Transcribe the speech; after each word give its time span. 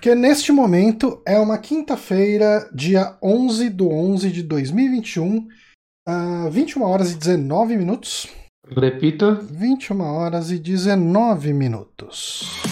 Porque 0.00 0.14
neste 0.14 0.50
momento 0.50 1.20
é 1.26 1.38
uma 1.38 1.58
quinta-feira, 1.58 2.66
dia 2.72 3.18
11 3.22 3.68
do 3.68 3.90
11 3.90 4.30
de 4.30 4.42
2021, 4.44 5.46
uh, 6.08 6.50
21 6.50 6.82
horas 6.82 7.12
e 7.12 7.18
19 7.18 7.76
minutos. 7.76 8.26
Repita. 8.66 9.34
21 9.34 10.00
horas 10.00 10.50
e 10.50 10.58
19 10.58 11.52
minutos. 11.52 12.69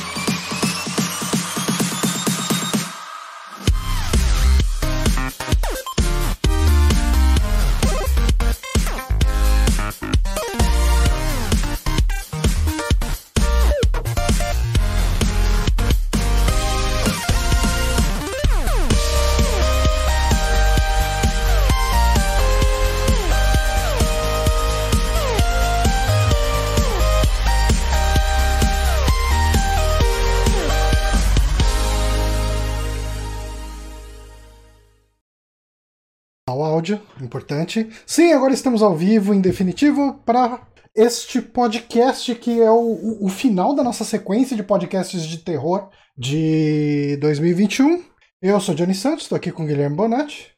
Áudio, 36.89 37.01
importante. 37.21 37.89
Sim, 38.07 38.33
agora 38.33 38.53
estamos 38.53 38.83
ao 38.83 38.97
vivo, 38.97 39.35
em 39.35 39.41
definitivo, 39.41 40.21
para 40.25 40.61
este 40.95 41.41
podcast 41.43 42.35
que 42.35 42.61
é 42.61 42.71
o, 42.71 43.25
o, 43.25 43.29
final 43.29 43.75
da 43.75 43.85
nossa 43.85 44.05
sequência 44.05 44.57
de 44.57 44.63
podcasts 44.63 45.23
de 45.23 45.39
terror 45.39 45.91
de 46.17 47.17
2021. 47.21 48.03
Eu 48.41 48.61
sou 48.61 48.75
Johnny 48.75 48.95
Santos, 48.95 49.25
estou 49.25 49.37
aqui 49.37 49.53
com 49.53 49.65
o 49.65 49.67
Guilherme 49.67 49.97
Bonatti. 49.97 50.53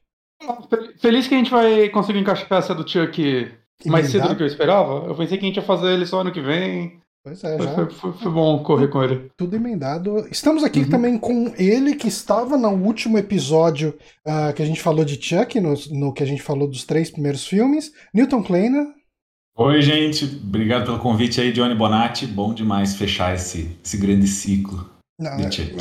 Feliz 1.01 1.27
que 1.27 1.35
a 1.35 1.39
gente 1.39 1.51
vai 1.51 1.89
conseguir 1.91 2.21
encaixar 2.21 2.47
a 2.47 2.49
peça 2.49 2.75
do 2.75 2.89
Chuck 2.89 3.53
mais 3.87 4.11
cedo 4.11 4.29
do 4.29 4.37
que 4.37 4.43
eu 4.43 4.47
esperava. 4.47 5.07
Eu 5.07 5.15
pensei 5.15 5.37
que 5.37 5.45
a 5.45 5.49
gente 5.49 5.57
ia 5.57 5.63
fazer 5.63 5.93
ele 5.93 6.07
só 6.07 6.21
ano 6.21 6.33
que 6.33 6.41
vem. 6.41 7.01
Pois 7.23 7.45
é, 7.45 7.59
já. 7.59 7.75
Foi, 7.75 7.91
foi, 7.91 8.13
foi, 8.15 8.33
bom 8.33 8.63
correr 8.63 8.89
com 8.89 9.03
ele. 9.03 9.31
Tudo 9.37 9.55
emendado. 9.55 10.27
Estamos 10.31 10.65
aqui 10.65 10.81
uhum. 10.81 10.89
também 10.89 11.19
com 11.19 11.53
ele, 11.59 11.95
que 11.95 12.09
estava 12.09 12.57
no 12.57 12.71
último 12.71 13.19
episódio 13.19 13.95
uh, 14.27 14.55
que 14.55 14.63
a 14.63 14.65
gente 14.65 14.81
falou 14.81 15.05
de 15.05 15.21
Chuck, 15.23 15.61
no, 15.61 15.75
no, 15.91 16.15
que 16.15 16.23
a 16.23 16.27
gente 16.27 16.41
falou 16.41 16.67
dos 16.67 16.85
três 16.85 17.11
primeiros 17.11 17.47
filmes. 17.47 17.93
Newton 18.15 18.43
Kleiner. 18.43 18.87
Oi, 19.55 19.83
gente. 19.83 20.25
Obrigado 20.25 20.87
pelo 20.87 20.99
convite 20.99 21.43
aí, 21.43 21.53
Johnny 21.53 21.75
Bonatti. 21.75 22.27
Bom 22.27 22.55
demais 22.55 22.97
fechar 22.97 23.35
esse, 23.35 23.77
esse 23.85 23.99
grande 23.99 24.27
ciclo. 24.27 24.89
Não, 25.19 25.37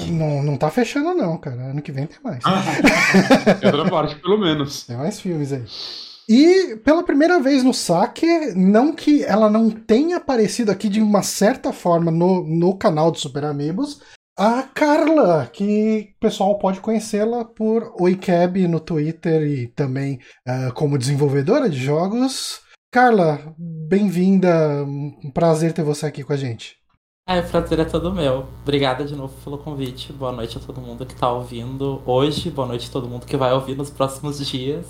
não, 0.10 0.44
não 0.44 0.58
tá 0.58 0.70
fechando, 0.70 1.14
não, 1.14 1.38
cara. 1.38 1.72
Ano 1.72 1.82
que 1.82 1.94
vem 1.94 2.06
tem 2.06 2.18
mais. 2.22 2.44
é 3.62 3.68
outra 3.68 3.90
parte, 3.90 4.16
pelo 4.16 4.38
menos. 4.38 4.86
Tem 4.86 4.98
mais 4.98 5.22
filmes 5.22 5.54
aí. 5.54 5.64
E 6.30 6.76
pela 6.84 7.02
primeira 7.02 7.40
vez 7.40 7.64
no 7.64 7.74
saque, 7.74 8.54
não 8.56 8.94
que 8.94 9.24
ela 9.24 9.50
não 9.50 9.72
tenha 9.72 10.18
aparecido 10.18 10.72
aqui 10.72 10.88
de 10.88 11.02
uma 11.02 11.24
certa 11.24 11.74
forma 11.74 12.12
no, 12.12 12.46
no 12.46 12.78
canal 12.78 13.10
do 13.10 13.18
Super 13.18 13.46
Amigos, 13.46 14.00
a 14.38 14.62
Carla, 14.62 15.48
que 15.52 16.14
o 16.16 16.20
pessoal 16.20 16.60
pode 16.60 16.82
conhecê-la 16.82 17.44
por 17.44 17.96
Oicab 18.00 18.68
no 18.68 18.80
Twitter 18.80 19.42
e 19.42 19.68
também 19.70 20.20
uh, 20.48 20.72
como 20.76 21.00
desenvolvedora 21.00 21.68
de 21.68 21.78
jogos. 21.78 22.62
Carla, 22.92 23.56
bem-vinda, 23.58 24.84
um 24.86 25.32
prazer 25.34 25.74
ter 25.74 25.84
você 25.84 26.06
aqui 26.06 26.24
com 26.24 26.34
a 26.34 26.38
gente. 26.38 26.79
É, 27.30 27.42
o 27.42 27.44
prazer 27.48 27.78
é 27.80 27.86
todo 27.86 28.12
meu. 28.12 28.48
Obrigada 28.64 29.06
de 29.06 29.16
novo 29.16 29.32
pelo 29.44 29.60
convite. 29.60 30.12
Boa 30.12 30.32
noite 30.32 30.58
a 30.58 30.60
todo 30.60 30.82
mundo 30.82 31.06
que 31.06 31.14
está 31.14 31.32
ouvindo 31.32 32.02
hoje. 32.04 32.50
Boa 32.50 32.68
noite 32.68 32.90
a 32.90 32.92
todo 32.92 33.08
mundo 33.08 33.28
que 33.28 33.38
vai 33.38 33.54
ouvir 33.54 33.78
nos 33.78 33.92
próximos 33.92 34.44
dias. 34.48 34.88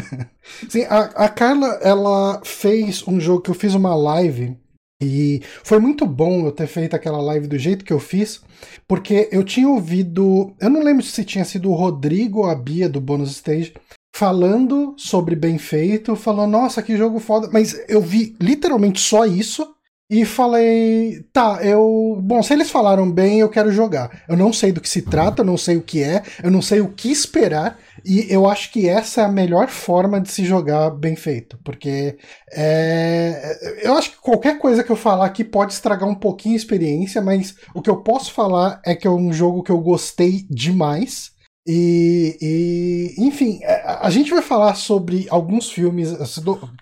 Sim, 0.70 0.84
a, 0.84 1.00
a 1.00 1.28
Carla, 1.28 1.66
ela 1.82 2.40
fez 2.42 3.06
um 3.06 3.20
jogo 3.20 3.42
que 3.42 3.50
eu 3.50 3.54
fiz 3.54 3.74
uma 3.74 3.94
live 3.94 4.56
e 5.02 5.42
foi 5.62 5.78
muito 5.78 6.06
bom 6.06 6.46
eu 6.46 6.52
ter 6.52 6.66
feito 6.66 6.96
aquela 6.96 7.20
live 7.20 7.46
do 7.46 7.58
jeito 7.58 7.84
que 7.84 7.92
eu 7.92 8.00
fiz, 8.00 8.40
porque 8.88 9.28
eu 9.30 9.44
tinha 9.44 9.68
ouvido. 9.68 10.54
Eu 10.58 10.70
não 10.70 10.82
lembro 10.82 11.04
se 11.04 11.26
tinha 11.26 11.44
sido 11.44 11.70
o 11.70 11.74
Rodrigo 11.74 12.38
ou 12.38 12.46
a 12.46 12.54
Bia 12.54 12.88
do 12.88 13.02
Bonus 13.02 13.32
Stage 13.32 13.74
falando 14.16 14.94
sobre 14.96 15.36
bem 15.36 15.58
feito, 15.58 16.16
falando, 16.16 16.52
nossa, 16.52 16.82
que 16.82 16.96
jogo 16.96 17.20
foda. 17.20 17.50
Mas 17.52 17.78
eu 17.86 18.00
vi 18.00 18.34
literalmente 18.40 18.98
só 18.98 19.26
isso 19.26 19.75
e 20.08 20.24
falei, 20.24 21.24
tá, 21.32 21.58
eu. 21.62 22.18
Bom, 22.22 22.40
se 22.40 22.52
eles 22.52 22.70
falaram 22.70 23.10
bem, 23.10 23.40
eu 23.40 23.48
quero 23.48 23.72
jogar. 23.72 24.22
Eu 24.28 24.36
não 24.36 24.52
sei 24.52 24.70
do 24.70 24.80
que 24.80 24.88
se 24.88 25.02
trata, 25.02 25.42
eu 25.42 25.46
não 25.46 25.56
sei 25.56 25.76
o 25.76 25.82
que 25.82 26.00
é, 26.02 26.22
eu 26.44 26.50
não 26.50 26.62
sei 26.62 26.80
o 26.80 26.88
que 26.88 27.10
esperar, 27.10 27.76
e 28.04 28.24
eu 28.32 28.48
acho 28.48 28.70
que 28.70 28.88
essa 28.88 29.22
é 29.22 29.24
a 29.24 29.28
melhor 29.28 29.66
forma 29.68 30.20
de 30.20 30.30
se 30.30 30.44
jogar 30.44 30.90
bem 30.90 31.16
feito, 31.16 31.58
porque 31.64 32.16
é, 32.52 33.80
eu 33.82 33.96
acho 33.98 34.12
que 34.12 34.18
qualquer 34.18 34.58
coisa 34.58 34.84
que 34.84 34.90
eu 34.90 34.96
falar 34.96 35.26
aqui 35.26 35.42
pode 35.42 35.72
estragar 35.72 36.08
um 36.08 36.14
pouquinho 36.14 36.54
a 36.54 36.58
experiência, 36.58 37.20
mas 37.20 37.56
o 37.74 37.82
que 37.82 37.90
eu 37.90 37.96
posso 37.96 38.32
falar 38.32 38.80
é 38.86 38.94
que 38.94 39.08
é 39.08 39.10
um 39.10 39.32
jogo 39.32 39.62
que 39.62 39.72
eu 39.72 39.80
gostei 39.80 40.46
demais. 40.48 41.34
E, 41.68 42.38
e, 42.40 43.26
enfim, 43.26 43.58
é, 43.62 43.82
a, 44.00 44.08
gente 44.08 44.30
vai 44.30 44.40
falar 44.40 44.76
sobre 44.76 45.26
alguns 45.28 45.68
filmes, 45.68 46.10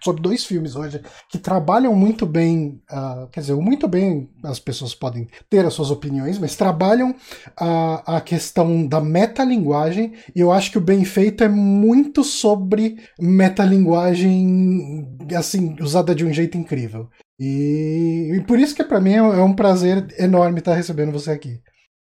sobre 0.03 0.21
dois 0.21 0.45
filmes 0.45 0.77
hoje, 0.77 1.00
que 1.31 1.39
trabalham 1.39 1.95
muito 1.95 2.27
bem, 2.27 2.83
uh, 2.93 3.27
quer 3.28 3.41
dizer, 3.41 3.55
muito 3.55 3.89
bem, 3.89 4.28
as 4.43 4.61
pessoas 4.61 4.95
podem 4.95 5.27
ter 5.49 5.65
as 5.65 5.72
suas 5.72 5.91
opiniões, 5.91 6.39
mas 6.39 6.55
trabalham 6.55 7.15
a, 7.56 8.17
a 8.17 8.21
questão 8.21 8.87
da 8.87 9.00
metalinguagem, 9.00 10.12
e 10.37 10.41
eu 10.41 10.53
acho 10.53 10.71
que 10.71 10.78
o 10.78 10.83
Bem 10.83 11.03
Feito 11.03 11.43
é 11.43 11.49
muito 11.49 12.22
sobre 12.22 12.97
metalinguagem, 13.19 15.16
assim, 15.34 15.77
usada 15.81 16.15
de 16.15 16.27
um 16.27 16.33
jeito 16.33 16.59
incrível. 16.59 17.09
E, 17.41 18.33
e 18.34 18.41
por 18.43 18.59
isso 18.59 18.75
que 18.75 18.84
para 18.84 19.01
mim 19.01 19.15
é, 19.15 19.16
é 19.16 19.43
um 19.43 19.55
prazer 19.55 20.15
enorme 20.19 20.59
estar 20.59 20.75
recebendo 20.75 21.11
você 21.11 21.31
aqui. 21.31 21.59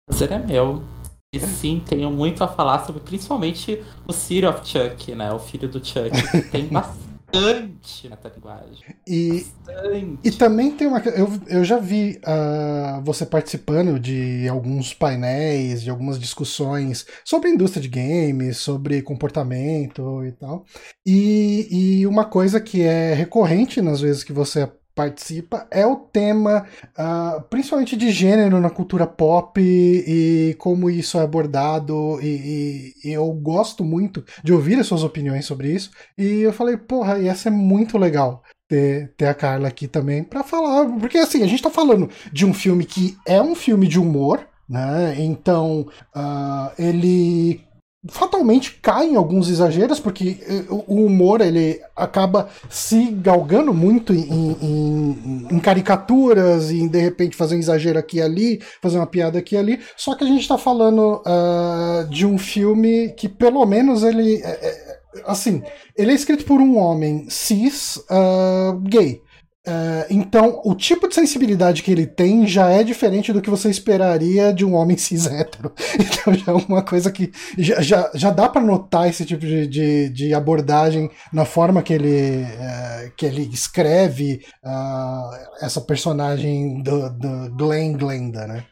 Prazer 0.08 0.32
é 0.32 0.38
meu. 0.38 0.97
E 1.34 1.40
sim, 1.42 1.84
tenho 1.86 2.10
muito 2.10 2.42
a 2.42 2.48
falar 2.48 2.86
sobre 2.86 3.02
principalmente 3.02 3.84
o 4.08 4.14
City 4.14 4.46
of 4.46 4.66
Chuck, 4.66 5.14
né? 5.14 5.32
O 5.34 5.40
filho 5.40 5.68
do 5.68 5.84
Chuck. 5.84 6.10
Tem 6.52 6.68
bastante 6.72 8.08
metalinguagem. 8.10 8.96
E, 9.06 9.46
bastante. 9.66 10.20
e 10.24 10.32
também 10.32 10.72
tem 10.72 10.88
uma. 10.88 11.00
Eu, 11.00 11.28
eu 11.48 11.66
já 11.66 11.80
vi 11.80 12.22
uh, 12.26 13.04
você 13.04 13.26
participando 13.26 14.00
de 14.00 14.48
alguns 14.48 14.94
painéis, 14.94 15.84
de 15.84 15.90
algumas 15.90 16.18
discussões 16.18 17.06
sobre 17.26 17.50
a 17.50 17.54
indústria 17.54 17.82
de 17.82 17.90
games, 17.90 18.58
sobre 18.58 19.02
comportamento 19.02 20.24
e 20.24 20.32
tal. 20.32 20.64
E, 21.06 22.00
e 22.00 22.08
uma 22.08 22.24
coisa 22.24 22.62
que 22.62 22.84
é 22.84 23.14
recorrente 23.14 23.82
nas 23.82 24.00
vezes 24.00 24.24
que 24.24 24.32
você 24.32 24.72
participa 24.98 25.68
é 25.70 25.86
o 25.86 25.96
tema, 25.96 26.66
uh, 26.98 27.40
principalmente 27.52 27.96
de 27.96 28.10
gênero 28.10 28.60
na 28.60 28.72
cultura 28.72 29.06
pop 29.06 29.62
e, 29.62 30.50
e 30.50 30.54
como 30.56 30.90
isso 30.90 31.20
é 31.20 31.22
abordado. 31.22 32.20
E, 32.20 32.96
e, 33.06 33.12
eu 33.14 33.32
gosto 33.32 33.86
muito 33.86 34.26
de 34.44 34.52
ouvir 34.52 34.80
as 34.80 34.88
suas 34.88 35.04
opiniões 35.04 35.46
sobre 35.46 35.72
isso. 35.72 35.92
E 36.18 36.42
eu 36.42 36.52
falei, 36.52 36.76
porra, 36.76 37.20
ia 37.20 37.36
ser 37.36 37.52
muito 37.52 37.98
legal. 37.98 38.42
Ter, 38.68 39.14
ter 39.16 39.28
a 39.28 39.34
Carla 39.34 39.70
aqui 39.70 39.88
também 39.88 40.26
para 40.26 40.44
falar, 40.44 40.86
porque 41.00 41.18
assim, 41.18 41.42
a 41.42 41.48
gente 41.48 41.64
tá 41.64 41.70
falando 41.70 42.10
de 42.34 42.46
um 42.46 42.54
filme 42.54 42.84
que 42.84 43.16
é 43.26 43.42
um 43.42 43.56
filme 43.56 43.88
de 43.88 43.98
humor, 43.98 44.46
né? 44.68 45.16
Então, 45.18 45.88
uh, 46.14 46.72
ele 46.78 47.62
fatalmente 48.10 48.80
cai 48.82 49.08
em 49.08 49.16
alguns 49.16 49.50
exageros, 49.50 50.00
porque 50.00 50.38
eh, 50.42 50.66
o 50.70 51.06
humor 51.06 51.42
ele 51.42 51.80
acaba 51.96 52.50
se 52.70 53.06
galgando 53.12 53.74
muito 53.74 54.14
em, 54.14 54.58
em, 54.62 55.48
em, 55.52 55.60
caricaturas 55.60 56.72
e 56.72 56.88
de 56.88 57.00
repente 57.00 57.36
fazer 57.36 57.56
um 57.56 57.60
exagero 57.60 58.00
aqui 58.00 58.18
e 58.18 58.22
ali, 58.22 58.62
fazer 58.82 58.98
uma 58.98 59.08
piada 59.08 59.40
aqui 59.40 59.56
e 59.56 59.58
ali. 59.58 59.80
Só 59.96 60.16
que 60.16 60.24
a 60.24 60.28
gente 60.28 60.42
está 60.42 60.58
falando 60.58 61.22
uh, 61.26 62.08
de 62.10 62.26
um 62.26 62.38
filme 62.38 63.10
que 63.10 63.28
pelo 63.28 63.66
menos 63.66 64.04
ele. 64.04 64.42
É, 64.44 64.50
é, 64.50 64.98
assim, 65.26 65.64
ele 65.96 66.12
é 66.12 66.16
escrito 66.16 66.46
por 66.46 66.60
um 66.60 66.78
homem 66.78 67.30
cis 67.30 67.98
uh, 68.10 68.78
gay. 68.82 69.22
Uh, 69.68 70.06
então, 70.10 70.62
o 70.64 70.74
tipo 70.74 71.10
de 71.10 71.16
sensibilidade 71.16 71.84
que 71.84 71.92
ele 71.92 72.08
tem 72.08 72.48
já 72.48 72.70
é 72.70 72.86
diferente 72.86 73.34
do 73.34 73.42
que 73.42 73.50
você 73.50 73.70
esperaria 73.70 74.54
de 74.54 74.64
um 74.64 74.74
homem 74.74 74.96
cis 74.98 75.28
hétero. 75.28 75.74
Então, 75.96 76.34
já 76.34 76.52
é 76.54 76.56
uma 76.56 76.82
coisa 76.82 77.12
que 77.12 77.32
já, 77.58 77.82
já, 77.82 78.10
já 78.16 78.32
dá 78.32 78.48
para 78.48 78.62
notar 78.62 79.10
esse 79.10 79.26
tipo 79.26 79.46
de, 79.46 79.68
de, 79.68 80.10
de, 80.10 80.34
abordagem 80.34 81.12
na 81.34 81.44
forma 81.44 81.84
que 81.84 81.92
ele, 81.92 82.44
uh, 82.44 83.12
que 83.18 83.26
ele 83.26 83.50
escreve 83.52 84.42
uh, 84.64 85.66
essa 85.66 85.82
personagem 85.82 86.82
do, 86.82 87.10
do 87.10 87.56
Glenn 87.56 87.94
Glenda, 87.94 88.48
né? 88.48 88.64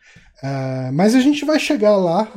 mas 0.93 1.15
a 1.15 1.21
gente 1.21 1.43
vai 1.43 1.59
chegar 1.59 1.95
lá 1.95 2.27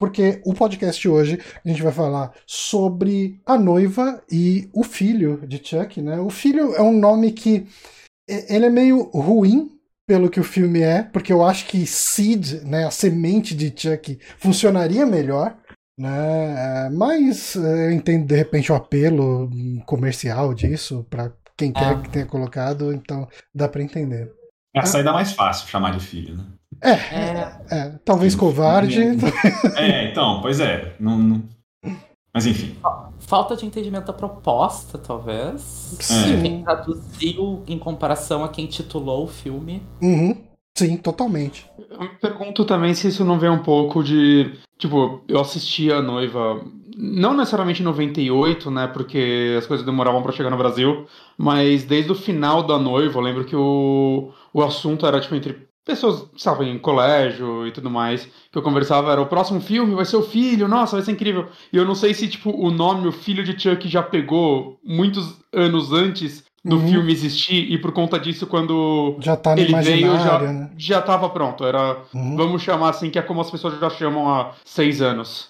porque 0.00 0.40
o 0.46 0.54
podcast 0.54 1.06
hoje 1.06 1.38
a 1.62 1.68
gente 1.68 1.82
vai 1.82 1.92
falar 1.92 2.32
sobre 2.46 3.38
a 3.44 3.58
noiva 3.58 4.22
e 4.32 4.70
o 4.72 4.82
filho 4.82 5.46
de 5.46 5.58
Chuck, 5.62 6.00
né? 6.00 6.18
O 6.18 6.30
filho 6.30 6.74
é 6.74 6.80
um 6.80 6.98
nome 6.98 7.32
que 7.32 7.66
ele 8.26 8.66
é 8.66 8.70
meio 8.70 9.02
ruim 9.10 9.70
pelo 10.08 10.30
que 10.30 10.40
o 10.40 10.44
filme 10.44 10.80
é, 10.80 11.02
porque 11.02 11.32
eu 11.32 11.44
acho 11.44 11.66
que 11.66 11.86
Seed, 11.86 12.62
né, 12.64 12.86
a 12.86 12.90
semente 12.90 13.54
de 13.54 13.72
Chuck, 13.76 14.18
funcionaria 14.38 15.04
melhor. 15.04 15.56
Né? 15.98 16.86
É, 16.86 16.90
mas 16.90 17.54
é, 17.56 17.86
eu 17.86 17.92
entendo 17.92 18.26
de 18.26 18.34
repente 18.34 18.72
o 18.72 18.74
apelo 18.74 19.50
comercial 19.84 20.54
disso 20.54 21.06
para 21.10 21.30
quem 21.56 21.72
quer 21.72 21.92
é. 21.92 22.00
que 22.00 22.08
tenha 22.08 22.26
colocado, 22.26 22.90
então 22.92 23.28
dá 23.54 23.68
para 23.68 23.82
entender. 23.82 24.32
É 24.74 24.80
a 24.80 24.86
saída 24.86 25.12
mais 25.12 25.32
fácil 25.32 25.68
chamar 25.68 25.90
de 25.90 26.00
filho, 26.00 26.38
né? 26.38 26.44
É, 26.82 26.90
é, 26.92 27.52
é 27.70 27.92
talvez 28.04 28.34
covarde. 28.34 29.00
É, 29.76 30.10
então, 30.10 30.40
pois 30.40 30.60
é. 30.60 30.94
Não, 31.00 31.18
não... 31.18 31.42
Mas 32.32 32.46
enfim. 32.46 32.76
Falta 33.18 33.56
de 33.56 33.66
entendimento 33.66 34.06
da 34.06 34.12
proposta, 34.12 34.96
talvez. 34.98 35.60
Sim. 36.00 36.42
Quem 36.42 36.62
traduziu 36.62 37.62
em 37.66 37.78
comparação 37.78 38.44
a 38.44 38.48
quem 38.48 38.66
titulou 38.66 39.24
o 39.24 39.28
filme. 39.28 39.82
Uhum. 40.00 40.36
Sim, 40.76 40.96
totalmente. 40.96 41.66
Eu 41.90 42.00
me 42.00 42.08
pergunto 42.20 42.64
também 42.64 42.94
se 42.94 43.08
isso 43.08 43.24
não 43.24 43.38
vem 43.38 43.50
um 43.50 43.62
pouco 43.62 44.02
de. 44.02 44.52
Tipo, 44.78 45.22
eu 45.28 45.40
assisti 45.40 45.92
a 45.92 46.00
noiva. 46.00 46.64
Não 46.96 47.34
necessariamente 47.34 47.82
em 47.82 47.84
98, 47.84 48.70
né? 48.70 48.86
Porque 48.86 49.56
as 49.58 49.66
coisas 49.66 49.84
demoravam 49.84 50.22
para 50.22 50.32
chegar 50.32 50.50
no 50.50 50.56
Brasil. 50.56 51.06
Mas 51.36 51.84
desde 51.84 52.12
o 52.12 52.14
final 52.14 52.62
da 52.62 52.78
noiva, 52.78 53.18
eu 53.18 53.22
lembro 53.22 53.44
que 53.44 53.56
o, 53.56 54.32
o 54.52 54.62
assunto 54.62 55.06
era, 55.06 55.20
tipo, 55.20 55.34
entre 55.34 55.69
pessoas 55.90 56.24
estavam 56.36 56.66
em 56.66 56.78
colégio 56.78 57.66
e 57.66 57.72
tudo 57.72 57.90
mais, 57.90 58.28
que 58.50 58.56
eu 58.56 58.62
conversava, 58.62 59.12
era 59.12 59.20
o 59.20 59.26
próximo 59.26 59.60
filme 59.60 59.94
vai 59.94 60.04
ser 60.04 60.16
o 60.16 60.22
filho, 60.22 60.68
nossa, 60.68 60.96
vai 60.96 61.04
ser 61.04 61.12
incrível. 61.12 61.46
E 61.72 61.76
eu 61.76 61.84
não 61.84 61.94
sei 61.94 62.14
se, 62.14 62.28
tipo, 62.28 62.50
o 62.50 62.70
nome, 62.70 63.08
o 63.08 63.12
filho 63.12 63.44
de 63.44 63.60
Chuck 63.60 63.88
já 63.88 64.02
pegou 64.02 64.78
muitos 64.84 65.38
anos 65.52 65.92
antes 65.92 66.44
do 66.64 66.76
uhum. 66.76 66.88
filme 66.88 67.12
existir, 67.12 67.72
e 67.72 67.78
por 67.78 67.90
conta 67.92 68.20
disso, 68.20 68.46
quando 68.46 69.16
já 69.20 69.34
tá 69.34 69.54
ele 69.58 69.74
veio, 69.82 70.12
já, 70.18 70.38
né? 70.38 70.70
já 70.76 71.00
tava 71.00 71.28
pronto. 71.30 71.64
Era, 71.64 71.96
uhum. 72.14 72.36
vamos 72.36 72.62
chamar 72.62 72.90
assim, 72.90 73.10
que 73.10 73.18
é 73.18 73.22
como 73.22 73.40
as 73.40 73.50
pessoas 73.50 73.78
já 73.80 73.90
chamam 73.90 74.28
há 74.28 74.52
seis 74.64 75.00
anos. 75.00 75.48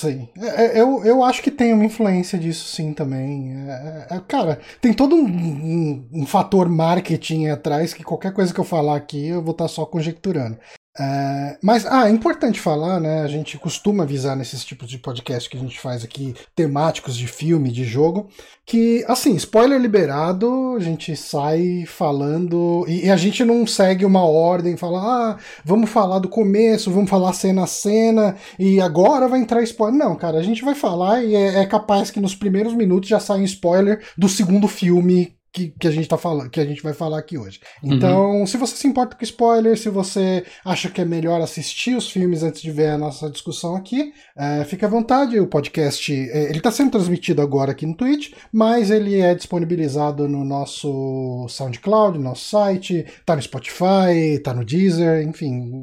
Sim. 0.00 0.26
É, 0.38 0.78
é, 0.78 0.80
eu, 0.80 1.04
eu 1.04 1.22
acho 1.22 1.42
que 1.42 1.50
tem 1.50 1.74
uma 1.74 1.84
influência 1.84 2.38
disso 2.38 2.66
sim 2.74 2.94
também. 2.94 3.52
É, 3.68 4.06
é, 4.10 4.20
cara, 4.26 4.58
tem 4.80 4.94
todo 4.94 5.14
um, 5.14 5.26
um, 5.26 6.08
um, 6.10 6.26
fator 6.26 6.70
marketing 6.70 7.48
atrás 7.48 7.92
que 7.92 8.02
qualquer 8.02 8.32
coisa 8.32 8.52
que 8.54 8.58
eu 8.58 8.64
falar 8.64 8.96
aqui 8.96 9.28
eu 9.28 9.42
vou 9.42 9.52
estar 9.52 9.64
tá 9.64 9.68
só 9.68 9.84
conjecturando. 9.84 10.58
É, 11.02 11.56
mas, 11.62 11.86
ah, 11.86 12.08
é 12.08 12.10
importante 12.10 12.60
falar, 12.60 13.00
né? 13.00 13.22
A 13.22 13.26
gente 13.26 13.56
costuma 13.56 14.02
avisar 14.02 14.36
nesses 14.36 14.62
tipos 14.62 14.86
de 14.86 14.98
podcast 14.98 15.48
que 15.48 15.56
a 15.56 15.60
gente 15.60 15.80
faz 15.80 16.04
aqui, 16.04 16.34
temáticos 16.54 17.16
de 17.16 17.26
filme, 17.26 17.72
de 17.72 17.84
jogo, 17.84 18.28
que, 18.66 19.02
assim, 19.08 19.34
spoiler 19.36 19.80
liberado, 19.80 20.74
a 20.76 20.80
gente 20.80 21.16
sai 21.16 21.84
falando 21.86 22.84
e, 22.86 23.06
e 23.06 23.10
a 23.10 23.16
gente 23.16 23.42
não 23.46 23.66
segue 23.66 24.04
uma 24.04 24.26
ordem, 24.26 24.76
fala, 24.76 25.00
ah, 25.00 25.38
vamos 25.64 25.88
falar 25.88 26.18
do 26.18 26.28
começo, 26.28 26.90
vamos 26.90 27.08
falar 27.08 27.32
cena 27.32 27.64
a 27.64 27.66
cena 27.66 28.36
e 28.58 28.78
agora 28.78 29.26
vai 29.26 29.40
entrar 29.40 29.62
spoiler. 29.62 29.98
Não, 29.98 30.14
cara, 30.14 30.38
a 30.38 30.42
gente 30.42 30.62
vai 30.62 30.74
falar 30.74 31.24
e 31.24 31.34
é, 31.34 31.62
é 31.62 31.66
capaz 31.66 32.10
que 32.10 32.20
nos 32.20 32.34
primeiros 32.34 32.74
minutos 32.74 33.08
já 33.08 33.18
saia 33.18 33.40
um 33.40 33.44
spoiler 33.44 34.04
do 34.18 34.28
segundo 34.28 34.68
filme 34.68 35.39
que, 35.52 35.74
que 35.78 35.86
a 35.86 35.90
gente 35.90 36.08
tá 36.08 36.16
falando, 36.16 36.50
que 36.50 36.60
a 36.60 36.64
gente 36.64 36.82
vai 36.82 36.92
falar 36.92 37.18
aqui 37.18 37.36
hoje. 37.36 37.60
Uhum. 37.82 37.94
Então, 37.94 38.30
uhum. 38.40 38.46
se 38.46 38.56
você 38.56 38.76
se 38.76 38.86
importa 38.86 39.16
com 39.16 39.24
spoiler, 39.24 39.76
se 39.76 39.88
você 39.88 40.44
acha 40.64 40.88
que 40.88 41.00
é 41.00 41.04
melhor 41.04 41.40
assistir 41.40 41.96
os 41.96 42.10
filmes 42.10 42.42
antes 42.42 42.62
de 42.62 42.70
ver 42.70 42.90
a 42.90 42.98
nossa 42.98 43.28
discussão 43.30 43.74
aqui, 43.76 44.12
é, 44.36 44.64
fique 44.64 44.84
à 44.84 44.88
vontade. 44.88 45.38
O 45.38 45.46
podcast 45.46 46.12
é, 46.12 46.44
ele 46.44 46.58
está 46.58 46.70
sendo 46.70 46.90
transmitido 46.90 47.42
agora 47.42 47.72
aqui 47.72 47.86
no 47.86 47.96
Twitch, 47.96 48.32
mas 48.52 48.90
ele 48.90 49.20
é 49.20 49.34
disponibilizado 49.34 50.28
no 50.28 50.44
nosso 50.44 51.46
SoundCloud, 51.48 52.18
no 52.18 52.24
nosso 52.24 52.48
site, 52.48 53.04
tá 53.26 53.34
no 53.34 53.42
Spotify, 53.42 54.38
tá 54.42 54.54
no 54.54 54.64
Deezer, 54.64 55.26
enfim, 55.26 55.82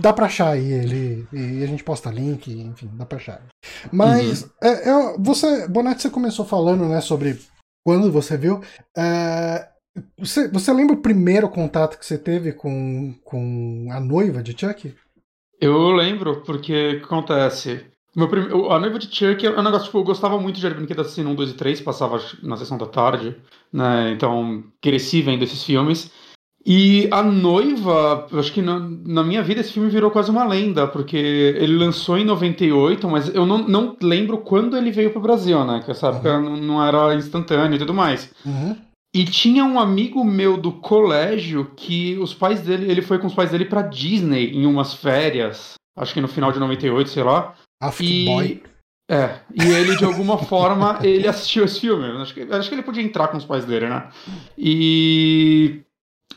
dá 0.00 0.12
para 0.12 0.26
achar 0.26 0.52
aí 0.52 0.72
ele 0.72 1.26
e 1.32 1.62
a 1.62 1.66
gente 1.66 1.84
posta 1.84 2.10
link, 2.10 2.50
enfim, 2.50 2.90
dá 2.94 3.04
para 3.04 3.18
achar. 3.18 3.42
Mas 3.92 4.42
uhum. 4.42 4.48
é, 4.62 4.90
é 4.90 5.16
você, 5.18 5.68
Bonatti, 5.68 6.02
você 6.02 6.10
começou 6.10 6.44
falando, 6.44 6.86
né, 6.86 7.00
sobre 7.00 7.38
quando 7.84 8.10
você 8.10 8.36
viu. 8.36 8.60
É, 8.96 9.68
você, 10.18 10.48
você 10.48 10.72
lembra 10.72 10.96
o 10.96 11.02
primeiro 11.02 11.48
contato 11.48 11.98
que 11.98 12.06
você 12.06 12.18
teve 12.18 12.52
com, 12.52 13.14
com 13.22 13.88
a 13.92 14.00
noiva 14.00 14.42
de 14.42 14.58
Chuck? 14.58 14.94
Eu 15.60 15.90
lembro, 15.92 16.42
porque 16.42 16.96
o 16.96 16.98
que 16.98 17.04
acontece? 17.04 17.86
Meu 18.16 18.28
prim... 18.28 18.48
A 18.70 18.78
noiva 18.78 18.98
de 18.98 19.14
Chuck 19.14 19.46
é 19.46 19.50
um 19.50 19.62
negócio, 19.62 19.86
tipo, 19.86 19.98
eu 19.98 20.04
gostava 20.04 20.38
muito 20.38 20.58
de 20.58 20.70
Brinquedos 20.70 21.06
assim, 21.06 21.24
1, 21.24 21.34
2 21.34 21.50
e 21.50 21.54
3, 21.54 21.80
passava 21.80 22.20
na 22.42 22.56
sessão 22.56 22.78
da 22.78 22.86
tarde, 22.86 23.36
né? 23.72 24.10
Então, 24.12 24.64
cresci 24.80 25.22
vendo 25.22 25.42
esses 25.42 25.62
filmes. 25.62 26.10
E 26.66 27.08
a 27.10 27.22
noiva, 27.22 28.26
acho 28.32 28.50
que 28.50 28.62
na, 28.62 28.78
na, 28.78 29.22
minha 29.22 29.42
vida 29.42 29.60
esse 29.60 29.72
filme 29.72 29.90
virou 29.90 30.10
quase 30.10 30.30
uma 30.30 30.44
lenda, 30.44 30.86
porque 30.86 31.16
ele 31.16 31.76
lançou 31.76 32.16
em 32.16 32.24
98, 32.24 33.06
mas 33.06 33.34
eu 33.34 33.44
não, 33.44 33.58
não 33.58 33.96
lembro 34.00 34.38
quando 34.38 34.74
ele 34.74 34.90
veio 34.90 35.10
pro 35.10 35.20
Brasil, 35.20 35.62
né? 35.64 35.82
Que 35.84 35.90
essa 35.90 36.08
época 36.08 36.38
uhum. 36.38 36.42
não, 36.42 36.56
não, 36.56 36.86
era 36.86 37.14
instantâneo 37.14 37.76
e 37.76 37.78
tudo 37.78 37.92
mais. 37.92 38.32
Uhum. 38.46 38.74
E 39.14 39.26
tinha 39.26 39.62
um 39.62 39.78
amigo 39.78 40.24
meu 40.24 40.56
do 40.56 40.72
colégio 40.72 41.70
que 41.76 42.16
os 42.18 42.32
pais 42.32 42.62
dele, 42.62 42.90
ele 42.90 43.02
foi 43.02 43.18
com 43.18 43.26
os 43.26 43.34
pais 43.34 43.50
dele 43.50 43.66
pra 43.66 43.82
Disney 43.82 44.50
em 44.54 44.64
umas 44.64 44.94
férias, 44.94 45.74
acho 45.98 46.14
que 46.14 46.20
no 46.20 46.28
final 46.28 46.50
de 46.50 46.58
98, 46.58 47.10
sei 47.10 47.22
lá. 47.22 47.54
e... 48.00 48.24
Boy. 48.24 48.62
É, 49.06 49.40
e 49.54 49.62
ele 49.62 49.96
de 49.96 50.04
alguma 50.06 50.38
forma 50.38 50.98
ele 51.04 51.28
assistiu 51.28 51.66
esse 51.66 51.78
filme. 51.78 52.06
Acho 52.22 52.32
que, 52.32 52.40
acho 52.40 52.70
que 52.70 52.74
ele 52.74 52.82
podia 52.82 53.02
entrar 53.02 53.28
com 53.28 53.36
os 53.36 53.44
pais 53.44 53.66
dele, 53.66 53.86
né? 53.86 54.08
E 54.56 55.82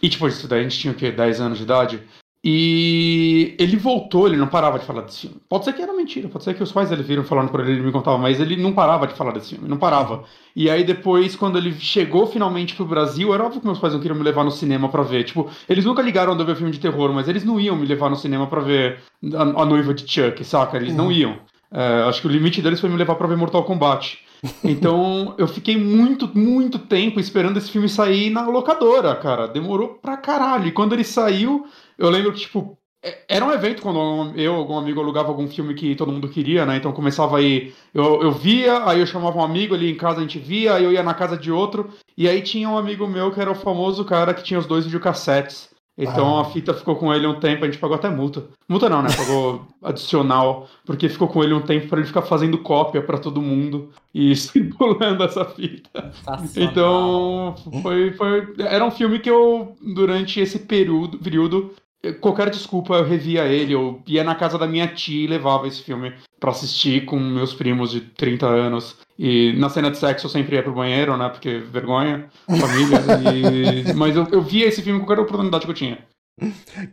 e 0.01 0.09
tipo, 0.09 0.27
isso 0.27 0.47
daí 0.47 0.61
a 0.61 0.63
gente 0.63 0.79
tinha 0.79 0.94
o 0.94 0.95
quê? 0.95 1.11
10 1.11 1.41
anos 1.41 1.57
de 1.57 1.63
idade. 1.63 2.03
E 2.44 3.55
ele 3.59 3.75
voltou, 3.75 4.27
ele 4.27 4.38
não 4.38 4.47
parava 4.47 4.79
de 4.79 4.85
falar 4.85 5.01
desse 5.01 5.21
filme. 5.21 5.38
Pode 5.49 5.65
ser 5.65 5.73
que 5.73 5.81
era 5.81 5.91
mentira, 5.91 6.29
pode 6.29 6.44
ser 6.45 6.53
que 6.53 6.63
os 6.63 6.71
pais 6.71 6.89
dele 6.89 7.03
viram 7.03 7.23
falando 7.23 7.49
por 7.49 7.59
ele, 7.59 7.71
ele 7.71 7.81
me 7.81 7.91
contava, 7.91 8.17
mas 8.17 8.39
ele 8.39 8.55
não 8.55 8.71
parava 8.71 9.05
de 9.05 9.15
falar 9.15 9.33
desse 9.33 9.49
filme, 9.49 9.67
não 9.67 9.77
parava. 9.77 10.23
E 10.55 10.69
aí 10.69 10.83
depois, 10.83 11.35
quando 11.35 11.57
ele 11.57 11.73
chegou 11.73 12.25
finalmente 12.27 12.73
pro 12.73 12.85
Brasil, 12.85 13.33
era 13.33 13.44
óbvio 13.44 13.59
que 13.59 13.65
meus 13.65 13.79
pais 13.79 13.91
não 13.91 13.99
queriam 13.99 14.17
me 14.17 14.23
levar 14.23 14.45
no 14.45 14.51
cinema 14.51 14.88
para 14.88 15.03
ver. 15.03 15.25
Tipo, 15.25 15.49
eles 15.67 15.83
nunca 15.83 16.01
ligaram 16.01 16.35
de 16.35 16.41
eu 16.41 16.45
ver 16.45 16.55
filme 16.55 16.71
de 16.71 16.79
terror, 16.79 17.11
mas 17.11 17.27
eles 17.27 17.44
não 17.44 17.59
iam 17.59 17.75
me 17.75 17.85
levar 17.85 18.09
no 18.09 18.15
cinema 18.15 18.47
para 18.47 18.61
ver 18.61 18.99
a, 19.35 19.41
a, 19.41 19.65
noiva 19.65 19.94
de 19.94 20.09
Chuck, 20.09 20.41
saca? 20.45 20.77
Eles 20.77 20.91
uhum. 20.91 20.97
não 20.97 21.11
iam. 21.11 21.38
É, 21.69 22.03
acho 22.03 22.21
que 22.21 22.27
o 22.27 22.31
limite 22.31 22.61
deles 22.61 22.79
foi 22.79 22.89
me 22.89 22.95
levar 22.95 23.15
para 23.15 23.27
ver 23.27 23.35
Mortal 23.35 23.65
Kombat. 23.65 24.19
Então 24.63 25.36
eu 25.38 25.48
fiquei 25.48 25.78
muito, 25.78 26.30
muito 26.38 26.80
tempo 26.80 27.19
esperando 27.19 27.57
esse 27.57 27.72
filme 27.72 27.89
sair 27.89 28.30
na 28.30 28.48
locadora, 28.48 29.16
cara. 29.16 29.48
Demorou 29.48 29.95
pra 29.95 30.18
caralho. 30.18 30.68
E 30.68 30.72
quando 30.72 30.94
ele 30.94 31.04
saiu, 31.04 31.66
eu 31.98 32.10
lembro 32.10 32.34
que, 32.34 32.39
tipo, 32.42 32.78
é, 33.04 33.24
era 33.28 33.45
um 33.45 33.51
evento 33.51 33.81
quando 33.81 34.38
eu, 34.38 34.56
algum 34.56 34.78
amigo, 34.78 35.00
alugava 35.00 35.30
algum 35.30 35.48
filme 35.48 35.74
que 35.74 35.95
todo 35.95 36.12
mundo 36.12 36.30
queria, 36.30 36.66
né? 36.66 36.78
Então 36.78 36.92
começava 36.92 37.38
aí. 37.38 37.73
Eu, 37.94 38.21
eu 38.21 38.31
via, 38.31 38.85
aí 38.85 39.00
eu 39.00 39.06
chamava 39.06 39.38
um 39.38 39.44
amigo 39.44 39.76
ali 39.76 39.92
em 39.92 39.95
casa, 39.97 40.19
a 40.19 40.21
gente 40.21 40.40
via, 40.40 40.76
aí 40.76 40.83
eu 40.83 40.92
ia 40.92 41.04
na 41.04 41.14
casa 41.14 41.38
de 41.38 41.52
outro. 41.52 41.90
E 42.18 42.28
aí 42.28 42.42
tinha 42.42 42.69
um 42.69 42.78
amigo 42.78 43.07
meu 43.07 43.31
que 43.31 43.40
era 43.40 43.52
o 43.52 43.56
famoso 43.56 44.04
cara 44.06 44.33
que 44.33 44.44
tinha 44.44 44.59
os 44.59 44.66
dois 44.66 44.85
videocassetes. 44.85 45.69
Então 45.97 46.37
ah. 46.37 46.42
a 46.42 46.45
fita 46.45 46.73
ficou 46.73 46.95
com 46.95 47.11
ele 47.11 47.25
um 47.25 47.39
tempo, 47.39 47.63
a 47.63 47.68
gente 47.68 47.80
pagou 47.80 47.95
até 47.95 48.07
multa. 48.09 48.45
Multa 48.69 48.87
não, 48.87 49.01
né? 49.01 49.09
Pagou 49.16 49.66
adicional, 49.81 50.69
porque 50.85 51.09
ficou 51.09 51.27
com 51.27 51.44
ele 51.44 51.54
um 51.54 51.61
tempo 51.61 51.87
para 51.87 51.99
ele 51.99 52.07
ficar 52.07 52.21
fazendo 52.21 52.59
cópia 52.59 53.01
para 53.01 53.18
todo 53.18 53.42
mundo 53.42 53.89
e 54.13 54.35
circulando 54.37 55.23
essa 55.23 55.44
fita. 55.45 56.11
Então, 56.56 57.56
foi, 57.81 58.11
foi. 58.13 58.54
Era 58.59 58.85
um 58.85 58.92
filme 58.92 59.19
que 59.19 59.30
eu, 59.30 59.75
durante 59.81 60.39
esse 60.39 60.59
período, 60.59 61.18
período 61.18 61.73
qualquer 62.21 62.49
desculpa 62.49 62.95
eu 62.95 63.04
revia 63.04 63.45
ele, 63.45 63.73
eu 63.73 64.01
ia 64.06 64.23
na 64.23 64.35
casa 64.35 64.57
da 64.57 64.68
minha 64.68 64.87
tia 64.87 65.23
e 65.23 65.27
levava 65.27 65.68
esse 65.68 65.81
filme 65.81 66.13
para 66.39 66.51
assistir 66.51 67.06
com 67.06 67.19
meus 67.19 67.54
primos 67.54 67.92
de 67.92 68.01
30 68.01 68.45
anos. 68.45 68.97
E 69.18 69.54
na 69.57 69.69
cena 69.69 69.90
de 69.90 69.97
sexo 69.97 70.28
eu 70.28 70.30
sempre 70.30 70.56
ia 70.56 70.64
pro 70.64 70.74
banheiro, 70.74 71.18
né? 71.18 71.30
Porque 71.30 71.59
vergonha, 71.59 72.30
família. 72.45 73.00
e... 73.33 73.94
Mas 73.95 74.16
eu, 74.16 74.28
eu 74.31 74.42
via 74.42 74.68
esse 74.68 74.81
filme 74.81 75.00
com 75.00 75.06
qualquer 75.06 75.24
oportunidade 75.24 75.66
que 75.66 75.71
eu 75.71 75.76
tinha. 75.76 76.00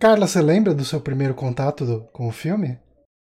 Carla, 0.00 0.26
você 0.26 0.40
lembra 0.40 0.74
do 0.74 0.84
seu 0.84 1.00
primeiro 1.00 1.34
contato 1.34 1.84
do, 1.84 2.00
com 2.12 2.26
o 2.26 2.32
filme? 2.32 2.78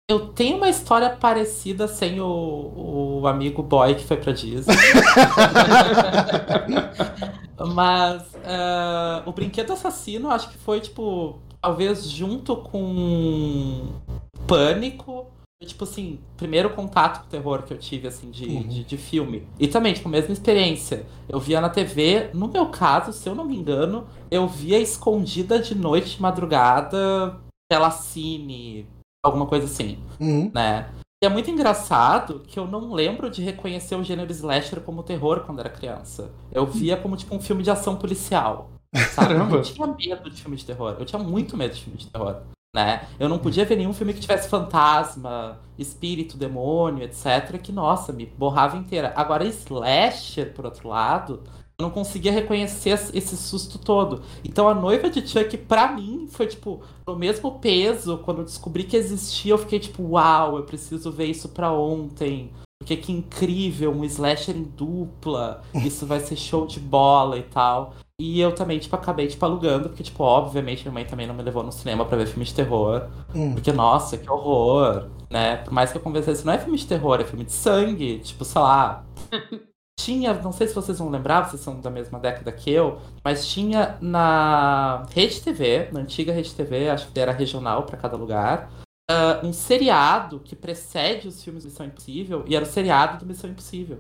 Eu 0.09 0.29
tenho 0.29 0.57
uma 0.57 0.69
história 0.69 1.11
parecida 1.11 1.88
sem 1.88 2.21
o, 2.21 3.21
o 3.21 3.26
amigo 3.26 3.62
boy 3.62 3.95
que 3.97 4.05
foi 4.05 4.17
pra 4.17 4.33
Disney. 4.33 4.76
Mas 7.75 8.23
uh, 8.23 9.29
o 9.29 9.33
Brinquedo 9.33 9.73
Assassino 9.73 10.31
acho 10.31 10.50
que 10.50 10.59
foi, 10.59 10.81
tipo, 10.81 11.41
talvez 11.61 12.09
junto 12.09 12.57
com 12.57 14.00
Pânico. 14.47 15.26
Tipo 15.65 15.85
assim, 15.85 16.21
primeiro 16.37 16.71
contato 16.71 17.21
com 17.21 17.27
o 17.27 17.31
terror 17.31 17.63
que 17.63 17.73
eu 17.73 17.79
tive, 17.79 18.07
assim, 18.07 18.31
de, 18.31 18.45
uhum. 18.45 18.69
de, 18.69 18.85
de, 18.85 18.97
filme. 18.99 19.49
E 19.59 19.67
também, 19.67 19.95
tipo, 19.95 20.09
mesma 20.09 20.33
experiência. 20.33 21.07
Eu 21.27 21.41
via 21.41 21.63
na 21.63 21.71
TV, 21.71 22.31
no 22.35 22.47
meu 22.47 22.67
caso, 22.67 23.11
se 23.13 23.27
eu 23.27 23.35
não 23.35 23.45
me 23.45 23.57
engano, 23.57 24.07
eu 24.31 24.47
via 24.47 24.79
escondida 24.79 25.59
de 25.59 25.75
noite, 25.75 26.21
madrugada, 26.21 27.41
pela 27.71 27.91
cine, 27.91 28.87
alguma 29.25 29.47
coisa 29.47 29.65
assim, 29.65 29.99
uhum. 30.21 30.51
né? 30.55 30.91
E 31.23 31.27
é 31.27 31.31
muito 31.31 31.51
engraçado 31.51 32.41
que 32.41 32.59
eu 32.59 32.67
não 32.67 32.93
lembro 32.93 33.31
de 33.31 33.43
reconhecer 33.43 33.95
o 33.95 34.05
gênero 34.05 34.31
slasher 34.31 34.83
como 34.83 35.03
terror 35.03 35.41
quando 35.47 35.61
era 35.61 35.71
criança. 35.71 36.31
Eu 36.53 36.67
via 36.67 36.99
como, 36.99 37.17
tipo, 37.17 37.35
um 37.35 37.41
filme 37.41 37.63
de 37.63 37.71
ação 37.71 37.97
policial. 37.97 38.71
Sabe? 39.13 39.29
Caramba. 39.29 39.57
Eu 39.57 39.63
tinha 39.63 39.87
medo 39.87 40.31
de 40.31 40.43
filme 40.43 40.57
de 40.57 40.67
terror. 40.67 40.97
Eu 40.99 41.07
tinha 41.07 41.23
muito 41.23 41.57
medo 41.57 41.75
de 41.75 41.83
filme 41.83 41.99
de 41.99 42.07
terror. 42.09 42.43
Né? 42.76 43.09
Eu 43.18 43.26
não 43.26 43.38
podia 43.38 43.64
ver 43.64 43.76
nenhum 43.76 43.95
filme 43.95 44.12
que 44.12 44.21
tivesse 44.21 44.50
fantasma, 44.50 45.59
espírito, 45.78 46.37
demônio, 46.37 47.04
etc. 47.04 47.59
Que, 47.59 47.73
nossa, 47.73 48.12
me 48.12 48.26
borrava 48.26 48.76
inteira. 48.76 49.14
Agora, 49.16 49.47
slasher, 49.47 50.52
por 50.52 50.66
outro 50.66 50.90
lado, 50.90 51.42
eu 51.78 51.85
não 51.85 51.90
conseguia 51.90 52.30
reconhecer 52.30 52.90
esse 52.90 53.35
susto 53.35 53.78
todo. 53.78 54.21
Então, 54.45 54.68
a 54.68 54.75
noiva 54.75 55.09
de 55.09 55.26
Chuck, 55.26 55.56
pra 55.56 55.90
mim, 55.90 56.28
foi, 56.30 56.49
tipo, 56.49 56.83
no 57.06 57.16
mesmo 57.16 57.59
peso. 57.61 58.18
Quando 58.18 58.40
eu 58.40 58.45
descobri 58.45 58.85
que 58.85 58.99
existia, 58.99 59.54
eu 59.54 59.59
fiquei, 59.59 59.78
tipo, 59.78 60.02
uau, 60.02 60.59
eu 60.59 60.64
preciso 60.64 61.11
ver 61.11 61.28
isso 61.28 61.49
pra 61.49 61.73
ontem. 61.73 62.50
Porque 62.78 62.95
que 62.95 63.11
incrível, 63.11 63.90
um 63.90 64.04
slasher 64.04 64.54
em 64.54 64.64
dupla. 64.64 65.62
Isso 65.75 66.04
vai 66.04 66.21
ser 66.21 66.37
show 66.37 66.66
de 66.66 66.78
bola 66.78 67.38
e 67.38 67.42
tal. 67.42 67.95
E 68.18 68.40
eu 68.40 68.54
também, 68.54 68.78
tipo, 68.78 68.96
acabei, 68.96 69.26
tipo, 69.26 69.44
alugando, 69.44 69.90
porque, 69.90 70.02
tipo, 70.02 70.23
obviamente 70.25 70.82
minha 70.82 70.92
mãe 70.92 71.04
também 71.04 71.26
não 71.26 71.35
me 71.35 71.42
levou 71.42 71.62
no 71.62 71.70
cinema 71.70 72.04
para 72.06 72.16
ver 72.16 72.26
filme 72.26 72.46
de 72.46 72.54
terror. 72.54 73.08
Hum. 73.35 73.52
Porque, 73.52 73.73
nossa, 73.73 74.16
que 74.16 74.30
horror, 74.30 75.11
né? 75.30 75.58
Por 75.58 75.73
mais 75.73 75.92
que 75.92 75.99
eu 75.99 76.02
conversesse, 76.02 76.44
não 76.44 76.54
é 76.54 76.58
filme 76.58 76.78
de 76.78 76.87
terror, 76.87 77.20
é 77.20 77.25
filme 77.25 77.44
de 77.44 77.52
sangue. 77.52 78.18
Tipo, 78.20 78.44
sei 78.44 78.61
lá. 78.62 79.04
tinha, 79.99 80.35
não 80.35 80.52
sei 80.52 80.68
se 80.68 80.75
vocês 80.75 80.99
vão 80.99 81.11
lembrar, 81.11 81.42
vocês 81.42 81.61
são 81.61 81.80
da 81.80 81.90
mesma 81.90 82.20
década 82.20 82.52
que 82.52 82.70
eu, 82.70 83.00
mas 83.25 83.49
tinha 83.49 83.99
na 84.00 85.04
Rede 85.11 85.40
TV, 85.40 85.88
na 85.90 86.00
antiga 86.00 86.32
Rede 86.32 86.54
TV, 86.54 86.90
acho 86.90 87.11
que 87.11 87.18
era 87.18 87.32
regional 87.32 87.82
para 87.85 87.96
cada 87.96 88.16
lugar, 88.16 88.70
uh, 89.11 89.44
um 89.44 89.52
seriado 89.52 90.38
que 90.40 90.54
precede 90.54 91.26
os 91.26 91.42
filmes 91.42 91.64
Missão 91.64 91.87
Impossível, 91.87 92.44
e 92.46 92.54
era 92.54 92.64
o 92.64 92.68
seriado 92.68 93.18
do 93.18 93.26
Missão 93.26 93.50
Impossível. 93.50 93.99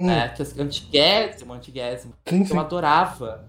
Hum. 0.00 0.06
Né? 0.06 0.28
Que 0.30 0.42
é 0.42 0.62
antiguésimo, 0.62 1.52
antiguésimo. 1.52 2.14
Sim, 2.26 2.44
sim. 2.44 2.54
Eu 2.54 2.60
adorava. 2.60 3.46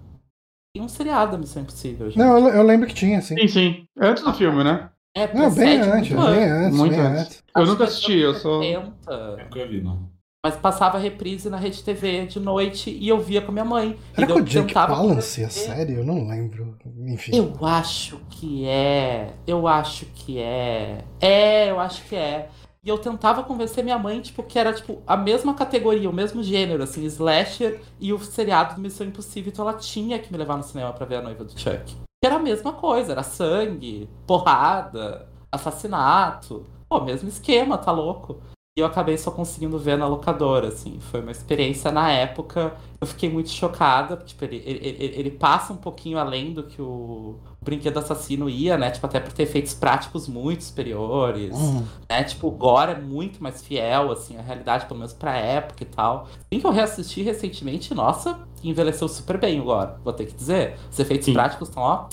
Tem 0.76 0.84
um 0.84 0.88
seriado 0.88 1.32
da 1.32 1.38
Missão 1.38 1.62
Impossível, 1.62 2.10
gente. 2.10 2.18
Não, 2.18 2.38
eu, 2.38 2.56
eu, 2.56 2.62
lembro 2.62 2.86
que 2.86 2.92
tinha, 2.92 3.22
sim. 3.22 3.34
Sim, 3.38 3.48
sim. 3.48 3.88
Antes 3.98 4.22
do 4.22 4.34
filme, 4.34 4.62
né? 4.62 4.90
É, 5.14 5.26
não, 5.32 5.50
bem 5.50 5.80
antes, 5.80 6.12
bem 6.12 6.44
antes, 6.44 6.76
muito 6.76 6.90
bem 6.94 7.00
antes. 7.00 7.22
antes. 7.22 7.44
Eu 7.56 7.64
nunca 7.64 7.84
assisti, 7.84 8.18
eu 8.18 8.34
só. 8.34 8.60
Nunca 8.60 9.66
vi, 9.66 9.80
não. 9.80 10.10
Mas 10.44 10.54
passava 10.56 10.98
reprise 10.98 11.48
na 11.48 11.56
Rede 11.56 11.82
TV 11.82 12.26
de 12.26 12.38
noite 12.38 12.90
e 12.90 13.08
eu 13.08 13.18
via 13.18 13.40
com 13.40 13.50
minha 13.50 13.64
mãe. 13.64 13.96
Era 14.14 14.26
com 14.26 14.34
o 14.34 14.42
Jack 14.42 14.74
Palance 14.74 15.42
a 15.42 15.48
série? 15.48 15.94
Eu 15.94 16.04
não 16.04 16.28
lembro. 16.28 16.76
Enfim. 17.08 17.34
Eu 17.34 17.56
acho 17.64 18.20
que 18.28 18.66
é. 18.66 19.32
Eu 19.46 19.66
acho 19.66 20.04
que 20.14 20.38
é. 20.38 20.98
É, 21.22 21.70
eu 21.70 21.80
acho 21.80 22.04
que 22.04 22.14
é. 22.14 22.50
E 22.86 22.88
eu 22.88 22.98
tentava 22.98 23.42
convencer 23.42 23.82
minha 23.82 23.98
mãe, 23.98 24.20
tipo, 24.20 24.44
que 24.44 24.56
era, 24.56 24.72
tipo, 24.72 25.02
a 25.04 25.16
mesma 25.16 25.54
categoria, 25.54 26.08
o 26.08 26.12
mesmo 26.12 26.40
gênero, 26.40 26.84
assim, 26.84 27.04
slasher 27.06 27.80
e 27.98 28.12
o 28.12 28.18
seriado 28.20 28.76
do 28.76 28.80
Missão 28.80 29.04
Impossível. 29.04 29.52
Então 29.52 29.68
ela 29.68 29.76
tinha 29.76 30.20
que 30.20 30.30
me 30.30 30.38
levar 30.38 30.56
no 30.56 30.62
cinema 30.62 30.92
para 30.92 31.04
ver 31.04 31.16
a 31.16 31.22
noiva 31.22 31.42
do 31.42 31.58
Chuck. 31.58 31.96
Era 32.24 32.36
a 32.36 32.38
mesma 32.38 32.72
coisa, 32.72 33.10
era 33.10 33.24
sangue, 33.24 34.08
porrada, 34.24 35.28
assassinato. 35.50 36.64
Pô, 36.88 37.00
mesmo 37.00 37.28
esquema, 37.28 37.76
tá 37.76 37.90
louco? 37.90 38.40
E 38.78 38.80
eu 38.82 38.86
acabei 38.86 39.18
só 39.18 39.32
conseguindo 39.32 39.80
ver 39.80 39.98
na 39.98 40.06
locadora, 40.06 40.68
assim. 40.68 41.00
Foi 41.00 41.20
uma 41.20 41.32
experiência 41.32 41.90
na 41.90 42.12
época. 42.12 42.76
Eu 43.00 43.06
fiquei 43.08 43.28
muito 43.28 43.48
chocada. 43.48 44.16
Tipo, 44.18 44.44
ele, 44.44 44.62
ele, 44.64 44.96
ele 45.00 45.30
passa 45.32 45.72
um 45.72 45.76
pouquinho 45.76 46.18
além 46.18 46.52
do 46.52 46.62
que 46.62 46.80
o 46.80 47.40
brinquedo 47.66 47.98
assassino 47.98 48.48
ia, 48.48 48.78
né? 48.78 48.90
Tipo, 48.90 49.06
até 49.06 49.18
por 49.18 49.32
ter 49.32 49.42
efeitos 49.42 49.74
práticos 49.74 50.28
muito 50.28 50.62
superiores. 50.62 51.54
Uhum. 51.54 51.84
Né? 52.08 52.22
Tipo, 52.22 52.46
o 52.46 52.50
gore 52.52 52.92
é 52.92 52.98
muito 52.98 53.42
mais 53.42 53.62
fiel, 53.62 54.12
assim, 54.12 54.38
a 54.38 54.42
realidade, 54.42 54.86
pelo 54.86 55.00
menos 55.00 55.12
pra 55.12 55.36
época 55.36 55.82
e 55.82 55.86
tal. 55.86 56.28
Assim 56.30 56.60
que 56.60 56.66
eu 56.66 56.70
reassisti 56.70 57.22
recentemente, 57.22 57.92
nossa, 57.92 58.38
envelheceu 58.62 59.08
super 59.08 59.36
bem 59.38 59.60
o 59.60 59.64
gore, 59.64 59.90
vou 60.04 60.12
ter 60.12 60.26
que 60.26 60.34
dizer. 60.34 60.76
Os 60.90 60.98
efeitos 60.98 61.26
Sim. 61.26 61.32
práticos 61.34 61.68
estão, 61.68 61.82
ó, 61.82 62.04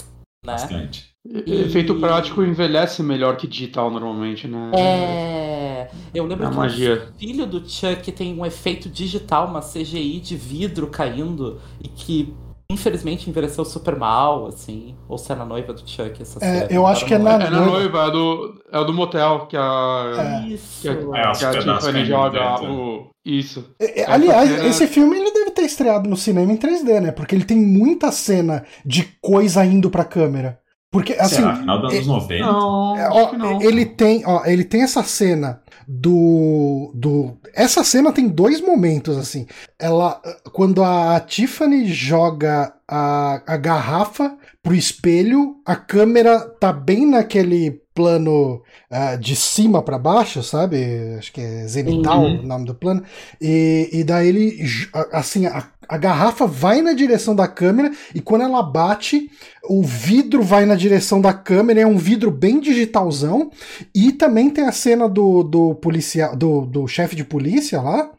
né? 0.44 0.54
Bastante. 0.54 1.14
E... 1.26 1.62
Efeito 1.62 1.96
prático 1.96 2.44
envelhece 2.44 3.02
melhor 3.02 3.38
que 3.38 3.48
digital 3.48 3.90
normalmente, 3.90 4.46
né? 4.46 4.72
É. 4.76 5.90
Eu 6.14 6.26
lembro 6.26 6.46
é 6.46 6.50
que 6.50 6.56
magia. 6.56 7.10
o 7.16 7.18
filho 7.18 7.46
do 7.46 7.68
Chuck 7.68 8.12
tem 8.12 8.38
um 8.38 8.46
efeito 8.46 8.90
digital, 8.90 9.48
uma 9.48 9.62
CGI 9.62 10.20
de 10.20 10.36
vidro 10.36 10.88
caindo 10.88 11.62
e 11.82 11.88
que 11.88 12.34
infelizmente 12.74 13.30
envelheceu 13.30 13.64
super 13.64 13.96
mal, 13.96 14.48
assim. 14.48 14.96
Ou 15.08 15.18
se 15.18 15.32
é 15.32 15.36
na 15.36 15.46
noiva 15.46 15.74
do 15.74 15.80
Chuck 15.80 16.22
essa 16.22 16.44
é, 16.44 16.68
Eu 16.70 16.86
acho 16.86 17.06
que 17.06 17.14
é 17.14 17.18
na, 17.18 17.36
é 17.36 17.50
na 17.50 17.62
noiva. 17.62 18.08
É 18.08 18.12
do, 18.12 18.62
é 18.72 18.80
o 18.80 18.84
do 18.84 18.94
motel 18.94 19.46
que 19.48 19.56
a. 19.56 20.44
É. 20.44 20.48
Isso. 20.50 20.82
Que 20.82 20.90
a, 20.90 20.92
é, 20.92 21.32
que 21.32 21.46
a 21.46 21.60
Tiffany 21.60 22.06
joga 22.06 22.62
o. 22.64 23.12
Isso. 23.26 23.74
É, 23.80 24.02
é 24.02 24.12
aliás, 24.12 24.50
cena... 24.50 24.66
esse 24.66 24.88
filme 24.88 25.18
ele 25.18 25.32
deve 25.32 25.52
ter 25.52 25.64
estreado 25.64 26.10
no 26.10 26.18
cinema 26.18 26.52
em 26.52 26.58
3D, 26.58 27.00
né? 27.00 27.12
Porque 27.12 27.34
ele 27.34 27.46
tem 27.46 27.58
muita 27.58 28.12
cena 28.12 28.66
de 28.86 29.04
coisa 29.22 29.64
indo 29.64 29.90
pra 29.90 30.04
câmera. 30.04 30.60
Porque, 30.94 31.14
assim. 31.14 31.38
Será? 31.38 31.56
Final 31.56 31.82
dos 31.82 31.94
anos 31.94 32.08
90? 32.08 32.46
Não, 32.46 32.98
é, 32.98 33.10
ó, 33.10 33.34
não. 33.34 33.62
Ele 33.62 33.84
tem, 33.84 34.22
ó, 34.28 34.46
ele 34.46 34.64
tem 34.64 34.84
essa 34.84 35.02
cena 35.02 35.63
do, 35.88 36.92
do. 36.94 37.38
Essa 37.54 37.84
cena 37.84 38.12
tem 38.12 38.28
dois 38.28 38.62
momentos, 38.62 39.18
assim. 39.18 39.46
Ela. 39.80 40.22
Quando 40.52 40.84
a 40.84 41.20
Tiffany 41.20 41.88
joga 41.88 42.74
a, 42.88 43.42
a 43.46 43.58
garrafa 43.58 44.38
pro 44.62 44.76
espelho, 44.76 45.58
a 45.66 45.76
câmera 45.76 46.40
tá 46.40 46.72
bem 46.72 47.06
naquele 47.06 47.82
plano 47.94 48.62
uh, 48.92 49.18
de 49.20 49.36
cima 49.36 49.82
para 49.82 50.00
baixo, 50.00 50.42
sabe? 50.42 51.16
Acho 51.18 51.32
que 51.32 51.42
é 51.42 51.68
zenital 51.68 52.22
uhum. 52.22 52.40
o 52.40 52.44
nome 52.44 52.66
do 52.66 52.74
plano. 52.74 53.04
E, 53.40 53.90
e 53.92 54.04
daí 54.04 54.30
ele, 54.30 54.66
assim, 55.12 55.46
a, 55.46 55.68
a 55.88 55.98
garrafa 55.98 56.46
vai 56.46 56.82
na 56.82 56.94
direção 56.94 57.36
da 57.36 57.48
câmera 57.48 57.92
e 58.14 58.22
quando 58.22 58.44
ela 58.44 58.62
bate, 58.62 59.30
o 59.70 59.82
vidro 59.82 60.44
vai 60.44 60.66
na 60.66 60.76
direção 60.76 61.22
da 61.22 61.34
câmera. 61.34 61.82
É 61.82 61.88
um 61.88 61.98
vidro 61.98 62.30
bem 62.30 62.60
digitalzão. 62.60 63.50
E 63.96 64.12
também 64.12 64.50
tem 64.50 64.66
a 64.66 64.72
cena 64.72 65.08
do, 65.08 65.44
do 65.44 65.76
policial, 65.76 66.36
do, 66.36 66.62
do 66.66 66.88
chefe 66.88 67.16
de 67.16 67.24
polícia 67.24 67.82
lá. 67.82 68.10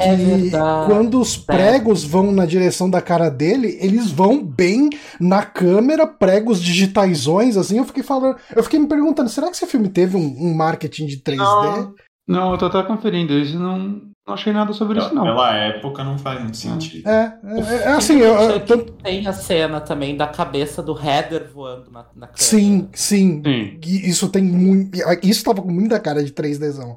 É 0.00 0.14
verdade. 0.14 0.90
quando 0.90 1.20
os 1.20 1.36
pregos 1.36 2.02
vão 2.04 2.32
na 2.32 2.44
direção 2.44 2.90
da 2.90 3.00
cara 3.00 3.30
dele, 3.30 3.78
eles 3.80 4.10
vão 4.10 4.44
bem 4.44 4.90
na 5.20 5.42
câmera, 5.44 6.06
pregos 6.06 6.60
digitaizões, 6.60 7.56
assim. 7.56 7.78
Eu 7.78 7.84
fiquei 7.84 8.02
falando, 8.02 8.36
eu 8.54 8.62
fiquei 8.62 8.78
me 8.78 8.88
perguntando, 8.88 9.28
será 9.28 9.48
que 9.48 9.56
esse 9.56 9.66
filme 9.66 9.88
teve 9.88 10.16
um, 10.16 10.36
um 10.38 10.54
marketing 10.54 11.06
de 11.06 11.18
3D? 11.18 11.36
Não, 11.36 11.94
não, 12.26 12.52
eu 12.52 12.58
tô 12.58 12.66
até 12.66 12.82
conferindo, 12.82 13.32
eles 13.32 13.54
não, 13.54 14.00
não 14.26 14.34
achei 14.34 14.52
nada 14.54 14.72
sobre 14.72 14.98
isso, 14.98 15.14
não. 15.14 15.24
Pela 15.24 15.54
época 15.54 16.02
não 16.02 16.16
faz 16.16 16.40
muito 16.40 16.56
sentido. 16.56 17.06
É, 17.06 17.38
é, 17.44 17.74
é 17.84 17.88
assim, 17.88 18.18
eu, 18.18 18.34
eu, 18.34 18.84
Tem 19.02 19.26
a 19.26 19.32
cena 19.34 19.82
também 19.82 20.16
da 20.16 20.26
cabeça 20.26 20.82
do 20.82 20.98
Heather 20.98 21.50
voando 21.52 21.90
na, 21.90 22.06
na 22.14 22.26
câmera. 22.28 22.36
Sim, 22.36 22.88
sim, 22.94 23.42
sim. 23.44 23.80
Isso 23.82 24.30
tem 24.30 24.42
muito. 24.42 24.98
Isso 25.22 25.44
tava 25.44 25.60
com 25.60 25.70
muita 25.70 26.00
cara 26.00 26.24
de 26.24 26.32
3Dzão. 26.32 26.96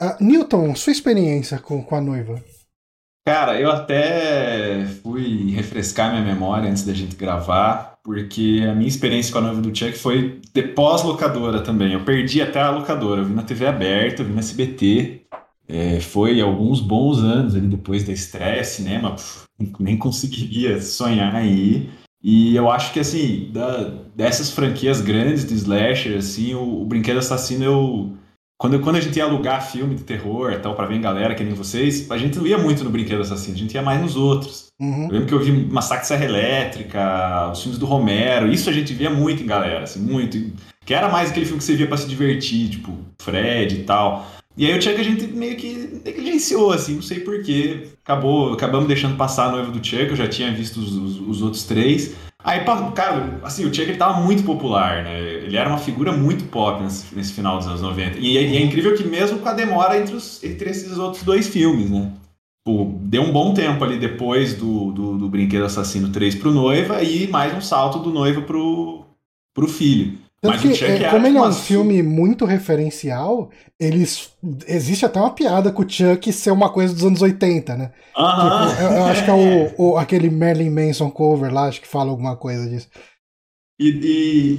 Uh, 0.00 0.16
Newton, 0.20 0.74
sua 0.76 0.92
experiência 0.92 1.58
com, 1.58 1.82
com 1.82 1.96
a 1.96 2.00
noiva? 2.00 2.40
Cara, 3.26 3.60
eu 3.60 3.70
até 3.70 4.86
fui 5.02 5.50
refrescar 5.50 6.10
minha 6.10 6.24
memória 6.24 6.70
antes 6.70 6.84
da 6.84 6.94
gente 6.94 7.16
gravar, 7.16 7.98
porque 8.02 8.64
a 8.68 8.74
minha 8.74 8.88
experiência 8.88 9.32
com 9.32 9.38
a 9.38 9.42
noiva 9.42 9.60
do 9.60 9.76
Chuck 9.76 9.92
foi 9.92 10.40
de 10.54 10.62
pós-locadora 10.62 11.60
também. 11.60 11.92
Eu 11.92 12.04
perdi 12.04 12.40
até 12.40 12.60
a 12.60 12.70
locadora, 12.70 13.20
eu 13.20 13.26
vi 13.26 13.34
na 13.34 13.42
TV 13.42 13.66
aberta, 13.66 14.22
eu 14.22 14.26
vi 14.26 14.32
na 14.32 14.38
SBT. 14.38 15.19
É, 15.70 16.00
foi 16.00 16.40
alguns 16.40 16.80
bons 16.80 17.18
anos 17.18 17.54
ali 17.54 17.66
depois 17.66 18.04
da 18.04 18.12
estreia, 18.12 18.64
cinema, 18.64 19.12
puf, 19.12 19.46
nem 19.78 19.96
conseguiria 19.96 20.80
sonhar 20.80 21.34
aí. 21.34 21.88
E 22.22 22.54
eu 22.54 22.70
acho 22.70 22.92
que, 22.92 23.00
assim, 23.00 23.50
da, 23.52 23.94
dessas 24.14 24.50
franquias 24.50 25.00
grandes 25.00 25.46
de 25.46 25.54
slasher, 25.54 26.18
assim, 26.18 26.54
o, 26.54 26.82
o 26.82 26.84
Brinquedo 26.84 27.18
Assassino 27.18 27.64
eu 27.64 28.12
quando, 28.60 28.78
quando 28.80 28.96
a 28.96 29.00
gente 29.00 29.16
ia 29.16 29.24
alugar 29.24 29.66
filme 29.66 29.94
de 29.94 30.04
terror 30.04 30.54
tal, 30.60 30.74
para 30.74 30.84
ver 30.84 30.96
em 30.96 31.00
galera, 31.00 31.34
que 31.34 31.42
nem 31.42 31.54
vocês, 31.54 32.10
a 32.10 32.18
gente 32.18 32.36
não 32.36 32.46
ia 32.46 32.58
muito 32.58 32.84
no 32.84 32.90
Brinquedo 32.90 33.22
Assassino, 33.22 33.56
a 33.56 33.58
gente 33.58 33.72
ia 33.72 33.80
mais 33.80 34.02
nos 34.02 34.16
outros. 34.16 34.66
Uhum. 34.78 35.04
Eu 35.04 35.12
lembro 35.12 35.26
que 35.26 35.32
eu 35.32 35.40
vi 35.40 35.50
Massacre 35.50 36.06
Serra 36.06 36.26
Elétrica, 36.26 37.50
os 37.50 37.62
filmes 37.62 37.78
do 37.78 37.86
Romero, 37.86 38.52
isso 38.52 38.68
a 38.68 38.72
gente 38.72 38.92
via 38.92 39.08
muito 39.08 39.42
em 39.42 39.46
galera, 39.46 39.84
assim, 39.84 40.00
muito. 40.00 40.38
Que 40.84 40.92
era 40.92 41.08
mais 41.08 41.30
aquele 41.30 41.46
filme 41.46 41.58
que 41.58 41.64
você 41.64 41.74
via 41.74 41.86
para 41.86 41.96
se 41.96 42.06
divertir, 42.06 42.68
tipo, 42.68 42.94
Fred 43.22 43.76
e 43.76 43.84
tal. 43.84 44.26
E 44.56 44.66
aí 44.66 44.78
tinha 44.78 44.94
que 44.94 45.00
a 45.00 45.04
gente 45.04 45.26
meio 45.28 45.56
que 45.56 46.00
negligenciou, 46.04 46.72
assim, 46.72 46.96
não 46.96 47.02
sei 47.02 47.20
porquê. 47.20 47.88
Acabou, 48.02 48.52
acabamos 48.52 48.88
deixando 48.88 49.16
passar 49.16 49.46
a 49.46 49.52
noiva 49.52 49.70
do 49.70 49.84
Chuck, 49.84 50.08
eu 50.10 50.16
já 50.16 50.28
tinha 50.28 50.52
visto 50.52 50.78
os, 50.78 50.92
os, 50.94 51.20
os 51.20 51.42
outros 51.42 51.64
três. 51.64 52.14
Aí, 52.42 52.64
cara, 52.94 53.38
assim, 53.42 53.64
o 53.64 53.74
Chuck 53.74 53.82
ele 53.82 53.96
tava 53.96 54.20
muito 54.20 54.42
popular, 54.42 55.04
né? 55.04 55.20
Ele 55.20 55.56
era 55.56 55.68
uma 55.68 55.78
figura 55.78 56.12
muito 56.12 56.44
pop 56.44 56.82
nesse, 56.82 57.14
nesse 57.14 57.32
final 57.32 57.58
dos 57.58 57.66
anos 57.66 57.82
90. 57.82 58.18
E, 58.18 58.32
e, 58.32 58.56
é 58.56 58.60
incrível 58.60 58.94
que 58.94 59.04
mesmo 59.04 59.38
com 59.38 59.48
a 59.48 59.52
demora 59.52 59.98
entre, 59.98 60.14
os, 60.14 60.42
entre 60.42 60.70
esses 60.70 60.98
outros 60.98 61.22
dois 61.22 61.46
filmes, 61.46 61.90
né? 61.90 62.12
Pô, 62.64 62.92
deu 63.02 63.22
um 63.22 63.32
bom 63.32 63.54
tempo 63.54 63.82
ali 63.84 63.98
depois 63.98 64.54
do, 64.54 64.92
do, 64.92 65.18
do 65.18 65.28
Brinquedo 65.28 65.64
Assassino 65.64 66.10
3 66.10 66.34
pro 66.34 66.50
Noiva 66.50 67.02
e 67.02 67.26
mais 67.28 67.54
um 67.54 67.60
salto 67.60 67.98
do 67.98 68.10
Noiva 68.10 68.42
pro, 68.42 69.04
pro 69.54 69.66
filho. 69.66 70.18
Tanto 70.42 70.58
que, 70.62 70.84
é, 70.84 70.96
é 71.02 71.10
como 71.10 71.26
ele 71.26 71.36
é 71.36 71.40
um 71.40 71.44
uma- 71.44 71.52
filme 71.52 72.02
muito 72.02 72.44
referencial, 72.46 73.50
eles. 73.78 74.32
Existe 74.66 75.04
até 75.04 75.20
uma 75.20 75.34
piada 75.34 75.70
com 75.70 75.82
o 75.82 75.88
Chuck 75.90 76.32
ser 76.32 76.50
uma 76.50 76.70
coisa 76.72 76.94
dos 76.94 77.04
anos 77.04 77.20
80, 77.20 77.76
né? 77.76 77.92
Aham. 78.16 78.68
Tipo, 78.70 78.82
eu, 78.82 78.90
eu 78.92 79.04
acho 79.04 79.24
que 79.24 79.30
é 79.30 79.34
o, 79.34 79.74
o- 79.92 79.96
aquele 79.98 80.30
Marilyn 80.30 80.70
Manson 80.70 81.10
cover 81.10 81.52
lá, 81.52 81.64
acho 81.68 81.80
que 81.80 81.86
fala 81.88 82.10
alguma 82.10 82.36
coisa 82.36 82.68
disso. 82.68 82.88
E, 83.78 83.88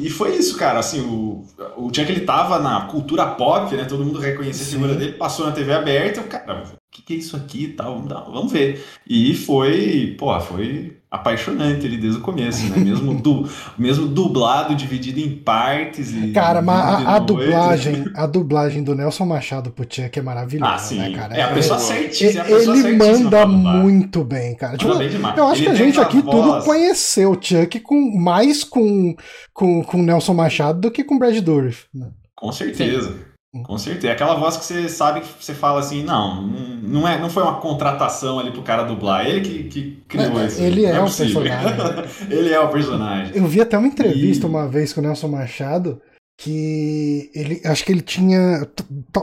e, 0.02 0.08
e 0.08 0.10
foi 0.10 0.36
isso, 0.36 0.58
cara. 0.58 0.80
Assim, 0.80 1.02
o, 1.02 1.46
o 1.78 1.88
Chuck 1.94 2.12
ele 2.12 2.26
tava 2.26 2.60
na 2.60 2.88
cultura 2.88 3.36
pop, 3.36 3.76
né? 3.76 3.86
Todo 3.86 4.04
mundo 4.06 4.20
reconhecia 4.20 4.66
a 4.66 4.70
figura 4.70 4.96
dele, 4.96 5.14
passou 5.14 5.46
na 5.46 5.52
TV 5.52 5.74
aberta, 5.74 6.22
o 6.22 6.28
cara, 6.28 6.64
o 6.64 6.78
que, 6.92 7.02
que 7.04 7.14
é 7.14 7.18
isso 7.18 7.38
aqui 7.38 7.66
e 7.66 7.74
tal? 7.74 7.94
Vamos, 7.96 8.10
dar- 8.10 8.22
vamos 8.22 8.52
ver. 8.52 8.84
E 9.08 9.34
foi, 9.36 10.16
pô, 10.18 10.40
foi 10.40 10.98
apaixonante 11.12 11.86
ele 11.86 11.98
desde 11.98 12.20
o 12.20 12.22
começo, 12.22 12.66
né? 12.70 12.78
Mesmo, 12.78 13.14
du, 13.14 13.46
mesmo 13.78 14.08
dublado, 14.08 14.74
dividido 14.74 15.20
em 15.20 15.36
partes. 15.36 16.14
E 16.14 16.32
Cara, 16.32 16.62
mas 16.62 17.06
a, 17.06 17.16
a 17.16 17.20
dublagem, 17.20 18.06
a 18.16 18.26
dublagem 18.26 18.82
do 18.82 18.96
Nelson 18.96 19.26
Machado 19.26 19.72
pro 19.72 19.84
Chuck 19.84 20.18
é 20.18 20.22
maravilhosa, 20.22 20.72
Ah, 20.74 20.78
sim. 20.78 20.98
né, 21.00 21.12
cara? 21.12 21.36
É 21.36 21.42
a 21.42 21.50
pessoa 21.54 21.78
É- 21.78 21.82
certíssima. 21.82 22.44
é 22.46 22.52
ele 22.52 22.64
certíssima 22.66 23.06
manda 23.14 23.46
muito 23.46 24.24
bem, 24.24 24.56
cara. 24.56 24.78
Tipo, 24.78 24.92
eu 24.94 25.48
acho 25.48 25.62
Ele 25.62 25.66
que 25.66 25.70
a 25.72 25.76
gente 25.76 26.00
aqui 26.00 26.22
tudo 26.22 26.44
voz- 26.44 26.64
conheceu 26.64 27.32
o 27.32 27.38
Chuck 27.42 27.80
com, 27.82 28.18
mais 28.18 28.64
com, 28.64 29.14
com, 29.54 29.84
com 29.84 30.02
Nelson 30.02 30.34
Machado 30.34 30.80
do 30.80 30.90
que 30.92 31.04
com 31.04 31.20
Brad 31.20 31.38
Dourif. 31.40 31.88
né? 31.94 32.08
Com 32.34 32.52
certeza. 32.54 33.10
Sim. 33.12 33.31
Com 33.64 33.78
certeza. 33.78 34.14
Aquela 34.14 34.36
voz 34.36 34.56
que 34.56 34.64
você 34.64 34.88
sabe 34.88 35.20
que 35.20 35.28
você 35.44 35.54
fala 35.54 35.82
assim, 35.82 36.04
não, 36.04 36.42
não, 36.82 37.06
é, 37.06 37.20
não 37.20 37.30
foi 37.30 37.44
uma 37.44 37.56
contratação 37.56 38.40
ali 38.40 38.50
pro 38.50 38.62
cara 38.62 38.84
dublar. 38.84 39.26
Ele 39.28 39.42
que, 39.42 39.64
que 39.66 40.04
criou 40.08 40.40
É, 40.40 40.46
isso. 40.48 40.62
ele 40.62 40.84
Não 40.84 40.90
é 40.90 41.02
o 41.02 41.04
personagem. 41.04 41.52
ele 42.32 42.50
é 42.54 42.60
o 42.62 42.70
personagem. 42.70 43.36
Eu 43.36 43.46
vi 43.48 43.60
até 43.60 43.78
uma 43.78 43.88
entrevista 43.88 44.46
E- 44.48 44.50
uma 44.50 44.70
vez 44.70 44.94
com 44.94 45.02
o 45.02 45.04
Nelson 45.04 45.28
Machado 45.28 46.02
que 46.44 47.30
ele 47.36 47.62
acho 47.64 47.86
que 47.86 47.92
ele 47.92 48.02
tinha 48.02 48.68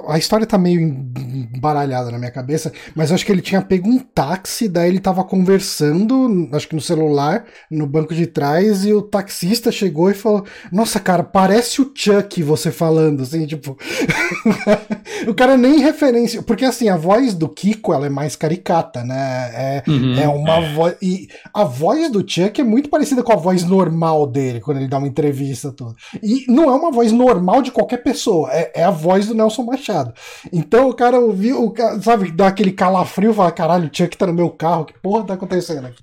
a 0.08 0.16
história 0.18 0.46
tá 0.46 0.56
meio 0.56 0.80
embaralhada 0.80 2.12
na 2.12 2.18
minha 2.18 2.30
cabeça, 2.30 2.72
mas 2.94 3.10
acho 3.10 3.26
que 3.26 3.32
ele 3.32 3.42
tinha 3.42 3.60
pego 3.60 3.88
um 3.88 3.98
táxi, 3.98 4.68
daí 4.68 4.88
ele 4.88 5.00
tava 5.00 5.24
conversando, 5.24 6.48
acho 6.52 6.68
que 6.68 6.76
no 6.76 6.80
celular, 6.80 7.44
no 7.68 7.86
banco 7.86 8.14
de 8.14 8.26
trás 8.26 8.84
e 8.84 8.92
o 8.92 9.02
taxista 9.02 9.72
chegou 9.72 10.08
e 10.10 10.14
falou: 10.14 10.44
"Nossa, 10.70 11.00
cara, 11.00 11.24
parece 11.24 11.80
o 11.82 11.90
Chuck 11.92 12.40
você 12.42 12.70
falando", 12.70 13.22
assim, 13.24 13.46
tipo, 13.46 13.76
o 15.26 15.34
cara 15.34 15.56
nem 15.56 15.80
referência, 15.80 16.40
porque 16.42 16.64
assim, 16.64 16.88
a 16.88 16.96
voz 16.96 17.34
do 17.34 17.48
Kiko, 17.48 17.92
ela 17.92 18.06
é 18.06 18.10
mais 18.10 18.36
caricata, 18.36 19.02
né? 19.02 19.50
É, 19.54 19.82
Uhum. 19.88 20.14
é 20.20 20.28
uma 20.28 20.60
voz. 20.60 20.94
E 21.02 21.28
a 21.52 21.64
voz 21.64 22.10
do 22.10 22.20
Chuck 22.28 22.60
é 22.60 22.64
muito 22.64 22.88
parecida 22.88 23.22
com 23.22 23.32
a 23.32 23.36
voz 23.36 23.64
normal 23.64 24.26
dele, 24.26 24.60
quando 24.60 24.78
ele 24.78 24.88
dá 24.88 24.98
uma 24.98 25.08
entrevista 25.08 25.72
toda. 25.72 25.94
E 26.22 26.44
não 26.48 26.64
é 26.70 26.74
uma 26.74 26.90
voz 26.92 27.07
normal 27.12 27.62
de 27.62 27.70
qualquer 27.70 27.98
pessoa, 27.98 28.50
é, 28.52 28.72
é 28.74 28.84
a 28.84 28.90
voz 28.90 29.26
do 29.26 29.34
Nelson 29.34 29.64
Machado. 29.64 30.12
Então 30.52 30.88
o 30.88 30.94
cara 30.94 31.18
ouviu, 31.18 31.64
o 31.64 31.70
cara, 31.70 32.00
sabe, 32.00 32.30
dá 32.30 32.48
aquele 32.48 32.72
calafrio 32.72 33.30
e 33.30 33.34
fala: 33.34 33.52
caralho, 33.52 33.88
o 33.88 33.96
Chuck 33.96 34.16
tá 34.16 34.26
no 34.26 34.32
meu 34.32 34.50
carro, 34.50 34.84
que 34.84 34.98
porra 35.00 35.24
tá 35.24 35.34
acontecendo 35.34 35.86
aqui? 35.86 36.02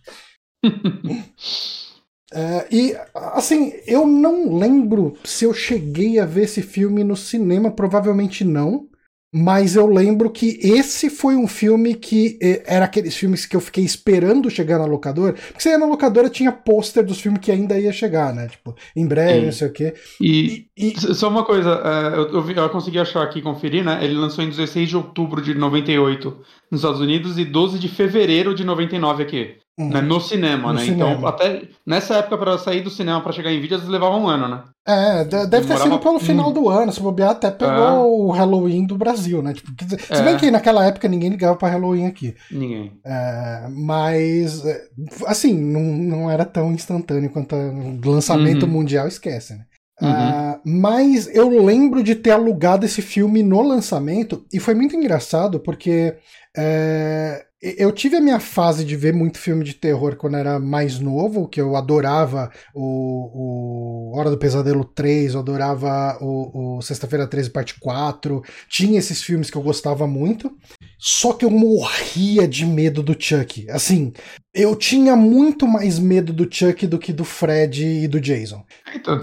É, 2.34 2.68
e, 2.70 2.94
assim, 3.14 3.72
eu 3.88 4.06
não 4.06 4.58
lembro 4.58 5.16
se 5.24 5.46
eu 5.46 5.54
cheguei 5.54 6.20
a 6.20 6.26
ver 6.26 6.44
esse 6.44 6.62
filme 6.62 7.02
no 7.02 7.16
cinema, 7.16 7.72
provavelmente 7.72 8.44
não. 8.44 8.90
Mas 9.38 9.75
eu 9.75 9.86
lembro 9.86 10.30
que 10.32 10.58
esse 10.62 11.10
foi 11.10 11.36
um 11.36 11.46
filme 11.46 11.94
que 11.94 12.39
eh, 12.42 12.63
era 12.65 12.86
aqueles 12.86 13.18
filmes 13.18 13.46
que 13.46 13.54
eu 13.54 13.60
fiquei 13.60 13.84
esperando 13.84 14.50
chegar 14.50 14.80
na 14.80 14.86
locadora. 14.86 15.34
Porque 15.34 15.62
você 15.62 15.72
ia 15.72 15.77
na 15.77 15.86
locadora, 15.86 16.30
tinha 16.30 16.54
pôster 16.54 17.04
dos 17.06 17.20
filmes 17.20 17.42
que 17.42 17.51
ainda 17.51 17.77
ia 17.77 17.92
chegar, 17.92 18.34
né? 18.34 18.48
Tipo, 18.48 18.74
em 18.96 19.06
breve, 19.06 19.39
Sim. 19.42 19.46
não 19.48 19.51
sei 19.51 19.68
o 19.68 19.74
quê. 19.74 19.94
E, 20.22 20.68
E, 20.77 20.94
e- 20.94 21.13
Só 21.13 21.27
uma 21.27 21.44
coisa, 21.44 21.70
é, 21.84 22.18
eu, 22.18 22.50
eu 22.50 22.70
consegui 22.70 22.98
achar 22.98 23.24
aqui, 23.24 23.42
conferir, 23.42 23.84
né? 23.84 24.00
Ele 24.01 24.13
lançou 24.13 24.42
em 24.42 24.50
16 24.50 24.88
de 24.88 24.96
outubro 24.96 25.42
de 25.42 25.54
98 25.54 26.30
nos 26.72 26.80
Estados 26.82 27.01
Unidos 27.01 27.38
e 27.38 27.44
12 27.44 27.77
de 27.77 27.89
fevereiro 27.89 28.56
de 28.56 28.63
99 28.63 29.24
aqui, 29.24 29.56
hum, 29.77 29.89
né? 29.89 30.01
No 30.01 30.20
cinema, 30.22 30.70
No 30.72 30.79
né? 30.79 30.86
cinema. 30.86 31.12
Então, 31.12 31.27
até 31.27 31.63
nessa 31.86 32.15
época, 32.15 32.38
para 32.38 32.58
sair 32.58 32.82
do 32.82 32.89
cinema 32.89 33.22
para 33.22 33.32
chegar 33.32 33.51
em 33.51 33.60
vídeo, 33.60 33.75
às 33.75 33.82
vezes 33.82 33.91
levava 33.91 34.15
um 34.17 34.27
ano, 34.27 34.48
né? 34.48 34.63
É, 34.88 35.24
de- 35.24 35.29
deve 35.29 35.48
ter 35.48 35.50
Demorava 35.74 35.84
sido 35.84 36.00
pelo 36.00 36.20
final 36.20 36.51
do 36.51 36.70
ano. 36.70 36.91
Se 36.91 37.00
bobear, 37.01 37.32
até 37.32 37.50
pegou 37.50 37.74
É. 37.74 37.91
o 38.00 38.29
Halloween 38.32 38.86
do 38.86 38.98
Brasil, 38.98 39.41
né? 39.41 39.53
Tipo, 39.53 39.72
dizer, 39.74 40.00
se 40.00 40.13
É. 40.13 40.22
bem 40.24 40.38
que 40.38 40.51
naquela 40.51 40.86
época 40.86 41.08
ninguém 41.08 41.29
ligava 41.29 41.55
pra 41.55 41.70
Halloween 41.70 42.05
aqui. 42.05 42.35
Ninguém. 42.51 42.94
É, 43.03 43.68
mas, 43.72 44.64
é, 44.66 44.81
assim, 45.25 45.53
não, 45.53 45.81
não 45.81 46.29
era 46.29 46.46
tão 46.46 46.72
instantâneo 46.72 47.29
quanto 47.31 47.55
o 47.55 48.09
lançamento 48.11 48.66
Uhum. 48.66 48.72
mundial, 48.72 49.07
esquece, 49.07 49.53
né? 49.53 49.66
Uhum. 50.01 50.09
Ah, 50.11 50.59
mas 50.66 51.33
eu 51.33 51.48
lembro 51.64 52.03
de 52.03 52.16
ter 52.16 52.31
alugado 52.31 52.85
esse 52.85 53.01
filme 53.01 53.42
no 53.42 53.61
lançamento 53.61 54.46
e 54.51 54.59
foi 54.59 54.74
muito 54.75 54.94
engraçado 54.94 55.57
porque 55.61 56.16
é, 56.57 57.45
eu 57.78 57.92
tive 57.92 58.16
a 58.16 58.22
minha 58.22 58.40
fase 58.40 58.86
de 58.86 58.96
ver 58.96 59.14
muito 59.14 59.40
filme 59.40 59.64
de 59.64 59.74
terror 59.74 60.16
quando 60.16 60.38
era 60.38 60.60
mais 60.60 61.00
novo, 61.00 61.48
que 61.48 61.60
eu 61.60 61.75
adorava 61.75 62.51
o, 62.74 64.12
o 64.12 64.18
Hora 64.18 64.30
do 64.30 64.38
Pesadelo 64.38 64.86
3, 64.86 65.34
eu 65.34 65.40
adorava 65.40 66.18
o, 66.22 66.78
o 66.78 66.82
Sexta-feira 66.82 67.25
13 67.28 67.50
parte 67.50 67.80
4, 67.80 68.44
tinha 68.70 69.00
esses 69.00 69.22
filmes 69.22 69.50
que 69.50 69.58
eu 69.58 69.64
gostava 69.64 70.06
muito, 70.06 70.56
só 71.00 71.34
que 71.34 71.44
eu 71.44 71.50
morria 71.50 72.48
de 72.48 72.66
medo 72.66 73.01
do 73.01 73.16
Chuck. 73.20 73.70
Assim, 73.70 74.14
eu 74.54 74.75
tinha 74.75 75.16
muito 75.16 75.68
mais 75.68 76.00
medo 76.00 76.32
do 76.32 76.48
Chuck 76.50 76.88
do 76.88 77.00
que 77.00 77.12
do 77.12 77.25
Fred 77.25 77.84
e 77.84 78.08
do 78.08 78.22
Jason. 78.22 78.64
Então, 78.94 79.20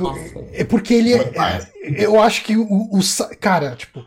É 0.52 0.64
porque 0.64 0.94
ele 0.94 1.14
é. 1.14 1.32
Eu 1.96 2.20
acho 2.20 2.44
que 2.44 2.56
o. 2.56 2.66
o 2.66 3.00
cara, 3.40 3.74
tipo. 3.76 4.04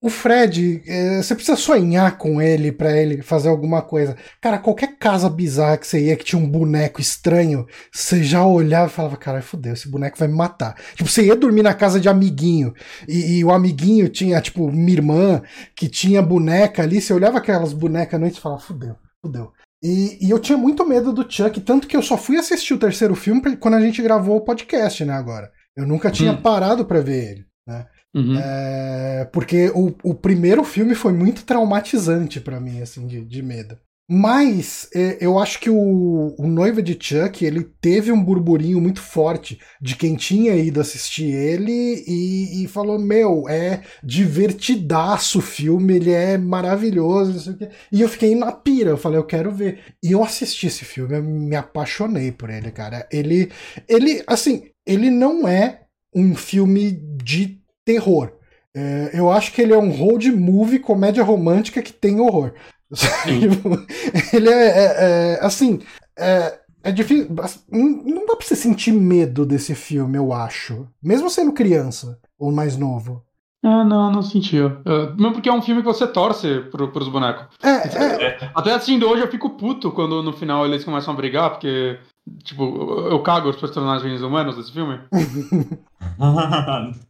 O 0.00 0.08
Fred, 0.08 0.80
é, 0.86 1.20
você 1.20 1.34
precisa 1.34 1.56
sonhar 1.56 2.16
com 2.18 2.40
ele 2.40 2.70
pra 2.70 2.96
ele 2.96 3.20
fazer 3.20 3.48
alguma 3.48 3.82
coisa. 3.82 4.16
Cara, 4.40 4.56
qualquer 4.56 4.96
casa 4.96 5.28
bizarra 5.28 5.76
que 5.76 5.86
você 5.88 6.04
ia 6.04 6.16
que 6.16 6.24
tinha 6.24 6.40
um 6.40 6.48
boneco 6.48 7.00
estranho, 7.00 7.66
você 7.92 8.22
já 8.22 8.46
olhava 8.46 8.86
e 8.86 8.94
falava: 8.94 9.16
Cara, 9.16 9.42
fudeu, 9.42 9.72
esse 9.72 9.90
boneco 9.90 10.16
vai 10.16 10.28
me 10.28 10.34
matar. 10.36 10.76
Tipo, 10.94 11.10
você 11.10 11.24
ia 11.26 11.34
dormir 11.34 11.64
na 11.64 11.74
casa 11.74 11.98
de 11.98 12.08
amiguinho 12.08 12.72
e, 13.08 13.38
e 13.38 13.44
o 13.44 13.50
amiguinho 13.50 14.08
tinha, 14.08 14.40
tipo, 14.40 14.70
minha 14.70 14.92
irmã 14.92 15.42
que 15.74 15.88
tinha 15.88 16.22
boneca 16.22 16.82
ali. 16.84 17.00
Você 17.00 17.12
olhava 17.12 17.38
aquelas 17.38 17.72
bonecas 17.72 18.14
à 18.14 18.18
noite 18.18 18.38
e 18.38 18.40
falava: 18.40 18.60
Fudeu, 18.60 18.94
fudeu. 19.20 19.50
E, 19.82 20.26
e 20.26 20.30
eu 20.30 20.38
tinha 20.38 20.56
muito 20.58 20.86
medo 20.86 21.12
do 21.12 21.26
Chuck, 21.28 21.60
tanto 21.60 21.88
que 21.88 21.96
eu 21.96 22.02
só 22.02 22.16
fui 22.16 22.36
assistir 22.36 22.72
o 22.74 22.78
terceiro 22.78 23.16
filme 23.16 23.56
quando 23.56 23.74
a 23.74 23.80
gente 23.80 24.00
gravou 24.00 24.36
o 24.36 24.44
podcast, 24.44 25.04
né, 25.04 25.12
agora. 25.12 25.50
Eu 25.76 25.86
nunca 25.86 26.08
tinha 26.10 26.32
Hum. 26.32 26.42
parado 26.42 26.84
pra 26.84 27.00
ver 27.00 27.30
ele, 27.32 27.44
né? 27.66 27.84
Uhum. 28.14 28.38
É, 28.38 29.28
porque 29.32 29.70
o, 29.74 29.94
o 30.02 30.14
primeiro 30.14 30.64
filme 30.64 30.94
foi 30.94 31.12
muito 31.12 31.44
traumatizante 31.44 32.40
pra 32.40 32.60
mim, 32.60 32.80
assim, 32.80 33.06
de, 33.06 33.24
de 33.24 33.42
medo. 33.42 33.78
Mas 34.10 34.88
é, 34.94 35.18
eu 35.20 35.38
acho 35.38 35.60
que 35.60 35.68
o, 35.68 36.34
o 36.38 36.46
Noiva 36.46 36.82
de 36.82 36.96
Chuck, 36.98 37.44
ele 37.44 37.62
teve 37.78 38.10
um 38.10 38.24
burburinho 38.24 38.80
muito 38.80 39.02
forte 39.02 39.60
de 39.82 39.96
quem 39.96 40.16
tinha 40.16 40.56
ido 40.56 40.80
assistir 40.80 41.26
ele 41.26 42.02
e, 42.06 42.64
e 42.64 42.68
falou, 42.68 42.98
meu, 42.98 43.46
é 43.50 43.82
divertidaço 44.02 45.40
o 45.40 45.42
filme, 45.42 45.96
ele 45.96 46.10
é 46.10 46.38
maravilhoso. 46.38 47.58
E 47.92 48.00
eu 48.00 48.08
fiquei 48.08 48.34
na 48.34 48.50
pira, 48.50 48.90
eu 48.90 48.96
falei, 48.96 49.18
eu 49.18 49.26
quero 49.26 49.52
ver. 49.52 49.80
E 50.02 50.12
eu 50.12 50.24
assisti 50.24 50.68
esse 50.68 50.86
filme, 50.86 51.14
eu 51.14 51.22
me 51.22 51.54
apaixonei 51.54 52.32
por 52.32 52.48
ele, 52.48 52.70
cara. 52.70 53.06
Ele, 53.12 53.50
ele 53.86 54.22
assim, 54.26 54.70
ele 54.86 55.10
não 55.10 55.46
é 55.46 55.82
um 56.14 56.34
filme 56.34 56.92
de 57.22 57.57
terror. 57.88 58.32
É, 58.76 59.10
eu 59.14 59.32
acho 59.32 59.50
que 59.52 59.62
ele 59.62 59.72
é 59.72 59.78
um 59.78 59.90
road 59.90 60.30
movie, 60.30 60.78
comédia 60.78 61.24
romântica 61.24 61.80
que 61.80 61.92
tem 61.92 62.20
horror. 62.20 62.52
Ele 64.32 64.48
é, 64.48 64.68
é- 64.68 64.94
é, 64.98 65.38
assim, 65.42 65.80
é, 66.18 66.58
é 66.82 66.92
difícil. 66.92 67.28
Não 67.70 68.26
dá 68.26 68.36
pra 68.36 68.46
você 68.46 68.54
sentir 68.54 68.92
medo 68.92 69.46
desse 69.46 69.74
filme, 69.74 70.16
eu 70.18 70.32
acho. 70.32 70.86
Mesmo 71.02 71.30
sendo 71.30 71.52
criança 71.52 72.18
ou 72.38 72.52
mais 72.52 72.76
novo. 72.76 73.22
Ah, 73.64 73.84
não, 73.84 74.12
não 74.12 74.22
sentia. 74.22 74.66
Uh, 74.66 75.16
mesmo 75.16 75.32
porque 75.32 75.48
é 75.48 75.52
um 75.52 75.62
filme 75.62 75.82
que 75.82 75.86
você 75.88 76.06
torce 76.06 76.60
pro, 76.70 76.92
pros 76.92 77.08
bonecos. 77.08 77.46
É, 77.62 78.24
é, 78.24 78.50
Até 78.54 78.72
assistindo 78.72 79.08
hoje 79.08 79.22
eu 79.22 79.28
fico 79.30 79.50
puto 79.50 79.90
quando 79.90 80.22
no 80.22 80.32
final 80.32 80.64
eles 80.64 80.84
começam 80.84 81.12
a 81.12 81.16
brigar, 81.16 81.50
porque, 81.50 81.98
tipo, 82.42 82.62
eu 83.10 83.22
cago 83.22 83.48
os 83.50 83.56
personagens 83.56 84.22
humanos 84.22 84.56
desse 84.56 84.72
filme. 84.72 84.98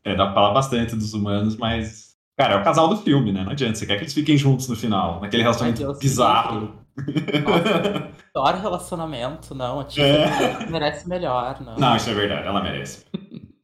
é, 0.04 0.14
dá 0.14 0.24
pra 0.26 0.34
falar 0.34 0.54
bastante 0.54 0.94
dos 0.96 1.14
humanos, 1.14 1.56
mas. 1.56 2.08
Cara, 2.38 2.54
é 2.54 2.56
o 2.60 2.64
casal 2.64 2.88
do 2.88 2.96
filme, 2.96 3.32
né? 3.32 3.42
Não 3.42 3.50
adianta. 3.50 3.76
Você 3.76 3.86
quer 3.86 3.96
que 3.96 4.02
eles 4.04 4.14
fiquem 4.14 4.36
juntos 4.36 4.68
no 4.68 4.76
final, 4.76 5.20
naquele 5.20 5.42
relacionamento 5.42 5.80
Deus, 5.82 5.98
bizarro. 5.98 6.72
Pior 8.32 8.54
relacionamento, 8.54 9.54
não. 9.54 9.80
A 9.80 9.84
Tiffany 9.84 10.08
É. 10.08 10.66
merece 10.70 11.08
melhor, 11.08 11.60
não. 11.60 11.76
Não, 11.76 11.96
isso 11.96 12.10
é 12.10 12.14
verdade, 12.14 12.46
ela 12.46 12.62
merece. 12.62 13.04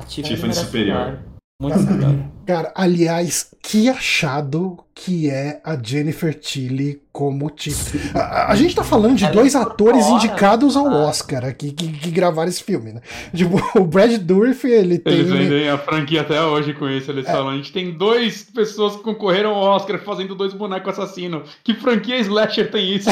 A 0.01 0.05
Tiffany 0.05 0.29
Tiffany 0.35 0.43
merece 0.43 0.65
superior. 0.67 0.97
melhor. 0.99 1.19
Muito 1.61 1.79
superior. 1.79 2.34
Cara, 2.47 2.73
aliás, 2.75 3.51
que 3.63 3.89
achado 3.89 4.79
que 4.95 5.31
é 5.31 5.61
a 5.65 5.77
Jennifer 5.83 6.35
Tilly 6.35 7.01
como 7.11 7.49
Tiff. 7.51 7.99
A, 8.15 8.53
a, 8.53 8.55
gente 8.55 8.75
tá 8.75 8.85
falando 8.85 9.17
de 9.17 9.25
Ela 9.25 9.33
dois 9.33 9.57
atores 9.57 10.07
indicados 10.07 10.77
ao 10.77 10.87
Oscar 10.87 11.45
aqui 11.45 11.73
que, 11.73 11.89
que, 11.89 12.11
gravaram 12.11 12.49
esse 12.49 12.63
filme, 12.63 12.93
né? 12.93 13.01
Tipo, 13.35 13.57
o 13.81 13.85
Brad 13.85 14.13
Dourif, 14.19 14.65
ele 14.65 14.99
tem... 14.99 15.15
Eles 15.15 15.31
vendem 15.31 15.69
a 15.69 15.79
franquia 15.79 16.21
até 16.21 16.41
hoje 16.43 16.75
com 16.75 16.89
isso, 16.89 17.11
eles 17.11 17.27
é. 17.27 17.33
falam, 17.33 17.49
a 17.49 17.57
gente 17.57 17.73
tem 17.73 17.97
duas 17.97 18.43
pessoas 18.43 18.97
que 18.97 19.03
concorreram 19.03 19.55
ao 19.55 19.77
Oscar 19.77 19.99
fazendo 19.99 20.35
dois 20.35 20.53
bonecos 20.53 20.99
assassinos. 20.99 21.49
Que 21.65 21.75
franquia 21.75 22.19
slasher 22.19 22.71
tem 22.71 22.95
isso? 22.95 23.09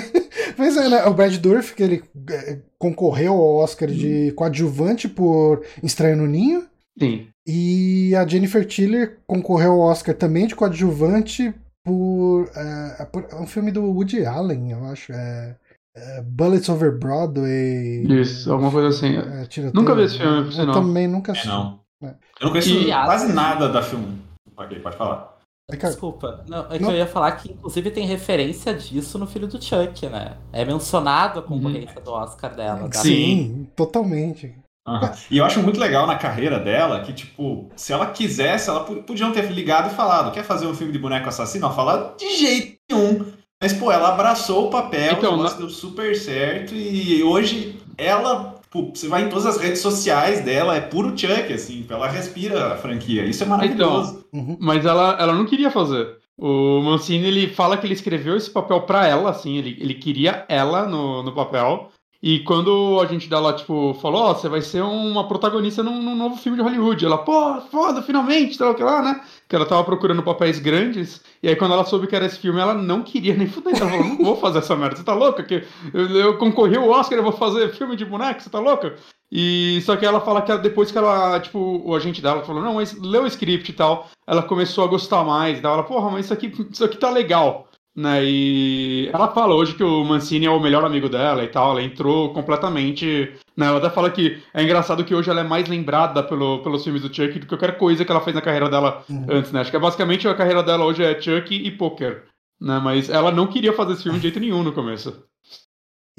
pois 0.56 0.76
é, 0.76 0.88
né? 0.88 1.04
O 1.06 1.14
Brad 1.14 1.34
Dourif, 1.36 1.74
que 1.74 1.82
ele 1.82 2.02
é, 2.30 2.58
concorreu 2.78 3.32
ao 3.32 3.56
Oscar 3.56 3.88
de 3.88 4.32
coadjuvante 4.32 5.08
por 5.08 5.64
Estranho 5.82 6.18
no 6.18 6.26
Ninho. 6.26 6.66
Sim. 6.98 7.28
E 7.46 8.14
a 8.16 8.26
Jennifer 8.26 8.66
Tiller 8.66 9.18
concorreu 9.26 9.72
ao 9.72 9.80
Oscar 9.80 10.14
também 10.14 10.46
de 10.46 10.56
coadjuvante 10.56 11.54
por, 11.84 12.50
é, 12.56 13.04
por 13.04 13.26
é 13.30 13.36
um 13.36 13.46
filme 13.46 13.70
do 13.70 13.84
Woody 13.84 14.26
Allen, 14.26 14.72
eu 14.72 14.84
acho. 14.86 15.12
É, 15.12 15.56
é 15.94 16.22
Bullets 16.22 16.68
Over 16.68 16.98
Broadway. 16.98 18.02
Isso, 18.20 18.52
alguma 18.52 18.72
coisa 18.72 18.88
assim. 18.88 19.16
É, 19.16 19.70
nunca 19.72 19.94
vi 19.94 20.02
esse 20.02 20.18
filme, 20.18 20.52
Eu 20.58 20.72
também 20.72 21.06
nunca 21.06 21.30
assisti. 21.30 21.48
É, 21.48 21.52
não. 21.52 21.80
É. 22.02 22.08
Eu 22.08 22.46
não 22.46 22.50
conheço 22.50 22.70
e 22.70 22.86
quase 22.86 23.32
nada 23.32 23.68
da 23.68 23.80
filme. 23.80 24.18
Pode, 24.56 24.80
pode 24.80 24.96
falar. 24.96 25.36
Desculpa, 25.70 26.44
não, 26.48 26.66
é 26.70 26.78
que 26.78 26.84
não. 26.84 26.92
eu 26.92 26.96
ia 26.96 27.08
falar 27.08 27.32
que 27.32 27.50
inclusive 27.50 27.90
tem 27.90 28.06
referência 28.06 28.72
disso 28.72 29.18
no 29.18 29.26
filho 29.26 29.48
do 29.48 29.60
Chuck, 29.60 30.06
né? 30.08 30.36
É 30.52 30.64
mencionado 30.64 31.40
a 31.40 31.42
concorrência 31.42 31.98
uhum. 31.98 32.04
do 32.04 32.12
Oscar 32.12 32.54
dela. 32.54 32.88
Sim, 32.92 33.68
totalmente. 33.74 34.54
Uhum. 34.86 35.10
E 35.30 35.38
eu 35.38 35.44
acho 35.44 35.60
muito 35.62 35.80
legal 35.80 36.06
na 36.06 36.14
carreira 36.14 36.60
dela 36.60 37.00
que, 37.00 37.12
tipo, 37.12 37.68
se 37.74 37.92
ela 37.92 38.06
quisesse, 38.06 38.70
ela 38.70 38.80
podiam 38.80 39.32
ter 39.32 39.50
ligado 39.50 39.90
e 39.90 39.94
falado: 39.94 40.32
quer 40.32 40.44
fazer 40.44 40.66
um 40.66 40.74
filme 40.74 40.92
de 40.92 40.98
boneco 40.98 41.28
assassino? 41.28 41.66
Ela 41.66 41.74
fala 41.74 42.14
de 42.16 42.36
jeito 42.36 42.78
nenhum. 42.90 43.26
Mas, 43.60 43.72
pô, 43.72 43.90
ela 43.90 44.10
abraçou 44.10 44.66
o 44.66 44.70
papel, 44.70 45.14
então, 45.14 45.44
deu 45.56 45.70
super 45.70 46.14
certo 46.14 46.74
e 46.74 47.22
hoje 47.22 47.80
ela. 47.98 48.54
Pô, 48.70 48.90
você 48.94 49.08
vai 49.08 49.22
em 49.24 49.28
todas 49.28 49.46
as 49.46 49.56
redes 49.56 49.80
sociais 49.80 50.44
dela, 50.44 50.76
é 50.76 50.80
puro 50.80 51.16
Chuck, 51.16 51.52
assim, 51.52 51.86
ela 51.88 52.08
respira 52.08 52.74
a 52.74 52.76
franquia. 52.76 53.24
Isso 53.24 53.42
é 53.42 53.46
maravilhoso. 53.46 54.24
Então, 54.28 54.40
uhum. 54.40 54.58
Mas 54.60 54.84
ela, 54.84 55.16
ela 55.18 55.32
não 55.32 55.46
queria 55.46 55.70
fazer. 55.70 56.18
O 56.36 56.82
Mancini, 56.82 57.28
ele 57.28 57.48
fala 57.48 57.78
que 57.78 57.86
ele 57.86 57.94
escreveu 57.94 58.36
esse 58.36 58.50
papel 58.50 58.82
pra 58.82 59.06
ela, 59.06 59.30
assim, 59.30 59.56
ele, 59.56 59.78
ele 59.80 59.94
queria 59.94 60.44
ela 60.48 60.86
no, 60.86 61.22
no 61.22 61.32
papel. 61.32 61.90
E 62.22 62.40
quando 62.40 62.98
a 63.00 63.06
gente 63.06 63.28
dela, 63.28 63.52
tipo, 63.52 63.94
falou, 64.00 64.22
ó, 64.22 64.30
oh, 64.30 64.34
você 64.34 64.48
vai 64.48 64.62
ser 64.62 64.82
uma 64.82 65.28
protagonista 65.28 65.82
num, 65.82 66.02
num, 66.02 66.16
novo 66.16 66.36
filme 66.36 66.56
de 66.56 66.62
Hollywood. 66.62 67.04
Ela, 67.04 67.18
pô, 67.18 67.60
foda, 67.70 68.02
finalmente, 68.02 68.56
tal, 68.56 68.74
que 68.74 68.82
lá, 68.82 69.02
né? 69.02 69.20
Que 69.48 69.54
ela 69.54 69.66
tava 69.66 69.84
procurando 69.84 70.22
papéis 70.22 70.58
grandes. 70.58 71.22
E 71.42 71.48
aí, 71.48 71.56
quando 71.56 71.72
ela 71.72 71.84
soube 71.84 72.06
que 72.06 72.16
era 72.16 72.26
esse 72.26 72.38
filme, 72.38 72.58
ela 72.58 72.74
não 72.74 73.02
queria 73.02 73.34
nem 73.36 73.46
fuder. 73.46 73.76
Ela 73.76 73.90
falou, 73.90 74.06
não 74.06 74.16
vou 74.16 74.36
fazer 74.36 74.58
essa 74.58 74.74
merda, 74.74 74.96
você 74.96 75.04
tá 75.04 75.14
louca? 75.14 75.42
Que 75.42 75.64
eu, 75.92 76.08
eu 76.16 76.38
concorri 76.38 76.76
ao 76.76 76.88
Oscar, 76.88 77.18
eu 77.18 77.22
vou 77.22 77.32
fazer 77.32 77.74
filme 77.74 77.96
de 77.96 78.04
boneco, 78.04 78.40
você 78.40 78.50
tá 78.50 78.58
louca? 78.58 78.96
E 79.30 79.80
só 79.82 79.96
que 79.96 80.06
ela 80.06 80.20
fala 80.20 80.40
que 80.40 80.50
ela, 80.50 80.60
depois 80.60 80.90
que 80.90 80.98
ela, 80.98 81.38
tipo, 81.40 81.82
o 81.84 81.94
agente 81.94 82.22
dela 82.22 82.44
falou, 82.44 82.62
não, 82.62 82.74
mas 82.74 82.96
leu 83.00 83.24
o 83.24 83.26
script 83.26 83.70
e 83.70 83.74
tal, 83.74 84.08
ela 84.26 84.42
começou 84.42 84.84
a 84.84 84.88
gostar 84.88 85.24
mais. 85.24 85.58
E. 85.58 85.64
Ela, 85.64 85.82
porra, 85.82 86.10
mas 86.10 86.26
isso 86.26 86.34
aqui, 86.34 86.52
isso 86.70 86.84
aqui 86.84 86.96
tá 86.96 87.10
legal. 87.10 87.65
Né, 87.96 88.22
e 88.22 89.08
ela 89.10 89.28
fala 89.28 89.54
hoje 89.54 89.74
que 89.74 89.82
o 89.82 90.04
Mancini 90.04 90.44
é 90.44 90.50
o 90.50 90.60
melhor 90.60 90.84
amigo 90.84 91.08
dela 91.08 91.42
e 91.42 91.48
tal, 91.48 91.70
ela 91.70 91.82
entrou 91.82 92.30
completamente. 92.34 93.32
Né, 93.56 93.66
ela 93.66 93.78
até 93.78 93.88
fala 93.88 94.10
que 94.10 94.42
é 94.52 94.62
engraçado 94.62 95.02
que 95.02 95.14
hoje 95.14 95.30
ela 95.30 95.40
é 95.40 95.44
mais 95.44 95.66
lembrada 95.66 96.22
pelo, 96.22 96.62
pelos 96.62 96.84
filmes 96.84 97.00
do 97.00 97.08
Chuck 97.08 97.38
do 97.38 97.40
que 97.40 97.46
qualquer 97.46 97.78
coisa 97.78 98.04
que 98.04 98.12
ela 98.12 98.20
fez 98.20 98.34
na 98.34 98.42
carreira 98.42 98.68
dela 98.68 99.02
uhum. 99.08 99.26
antes, 99.30 99.50
né? 99.50 99.60
Acho 99.60 99.70
que 99.70 99.76
é 99.78 99.80
basicamente 99.80 100.28
a 100.28 100.34
carreira 100.34 100.62
dela 100.62 100.84
hoje 100.84 101.02
é 101.02 101.18
Chuck 101.18 101.54
e 101.54 101.70
poker. 101.70 102.24
Né, 102.60 102.78
mas 102.84 103.08
ela 103.08 103.32
não 103.32 103.46
queria 103.46 103.72
fazer 103.72 103.94
esse 103.94 104.02
filme 104.02 104.18
de 104.18 104.24
jeito 104.24 104.40
nenhum 104.40 104.62
no 104.62 104.72
começo. 104.72 105.24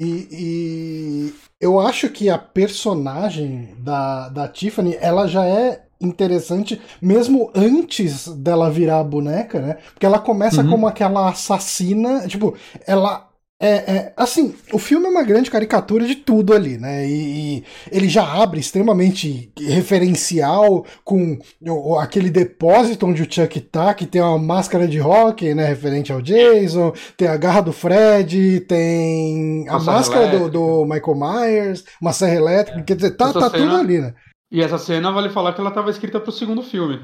E, 0.00 0.28
e, 0.32 1.34
eu 1.60 1.78
acho 1.78 2.08
que 2.10 2.28
a 2.28 2.38
personagem 2.38 3.74
da, 3.78 4.28
da 4.28 4.48
Tiffany, 4.48 4.96
ela 5.00 5.28
já 5.28 5.44
é 5.44 5.87
interessante, 6.00 6.80
mesmo 7.00 7.50
antes 7.54 8.28
dela 8.28 8.70
virar 8.70 9.00
a 9.00 9.04
boneca, 9.04 9.60
né? 9.60 9.76
Porque 9.92 10.06
ela 10.06 10.18
começa 10.18 10.62
uhum. 10.62 10.70
como 10.70 10.86
aquela 10.86 11.28
assassina, 11.28 12.26
tipo, 12.28 12.54
ela 12.86 13.28
é, 13.60 13.68
é, 13.68 14.12
assim, 14.16 14.54
o 14.72 14.78
filme 14.78 15.06
é 15.06 15.08
uma 15.08 15.24
grande 15.24 15.50
caricatura 15.50 16.06
de 16.06 16.14
tudo 16.14 16.54
ali, 16.54 16.78
né? 16.78 17.04
E, 17.04 17.56
e 17.58 17.64
ele 17.90 18.08
já 18.08 18.22
abre 18.24 18.60
extremamente 18.60 19.52
referencial 19.58 20.86
com 21.04 21.36
o, 21.66 21.98
aquele 21.98 22.30
depósito 22.30 23.04
onde 23.04 23.22
o 23.22 23.26
Chuck 23.28 23.60
tá, 23.62 23.92
que 23.94 24.06
tem 24.06 24.22
uma 24.22 24.38
máscara 24.38 24.86
de 24.86 25.00
rock, 25.00 25.52
né? 25.54 25.66
Referente 25.66 26.12
ao 26.12 26.22
Jason, 26.22 26.92
tem 27.16 27.26
a 27.26 27.36
garra 27.36 27.62
do 27.62 27.72
Fred, 27.72 28.60
tem 28.60 29.68
a, 29.68 29.80
máscara 29.80 30.38
do, 30.38 30.48
do, 30.48 30.84
Michael 30.84 31.16
Myers, 31.16 31.84
uma 32.00 32.12
serra 32.12 32.36
elétrica, 32.36 32.78
é. 32.78 32.82
quer 32.84 32.94
dizer, 32.94 33.16
tá, 33.16 33.32
tá 33.32 33.50
tudo 33.50 33.74
ali, 33.74 33.98
né? 33.98 34.14
E 34.50 34.62
essa 34.62 34.78
cena, 34.78 35.12
vale 35.12 35.28
falar 35.28 35.52
que 35.52 35.60
ela 35.60 35.68
estava 35.70 35.90
escrita 35.90 36.20
pro 36.20 36.32
segundo 36.32 36.62
filme. 36.62 37.00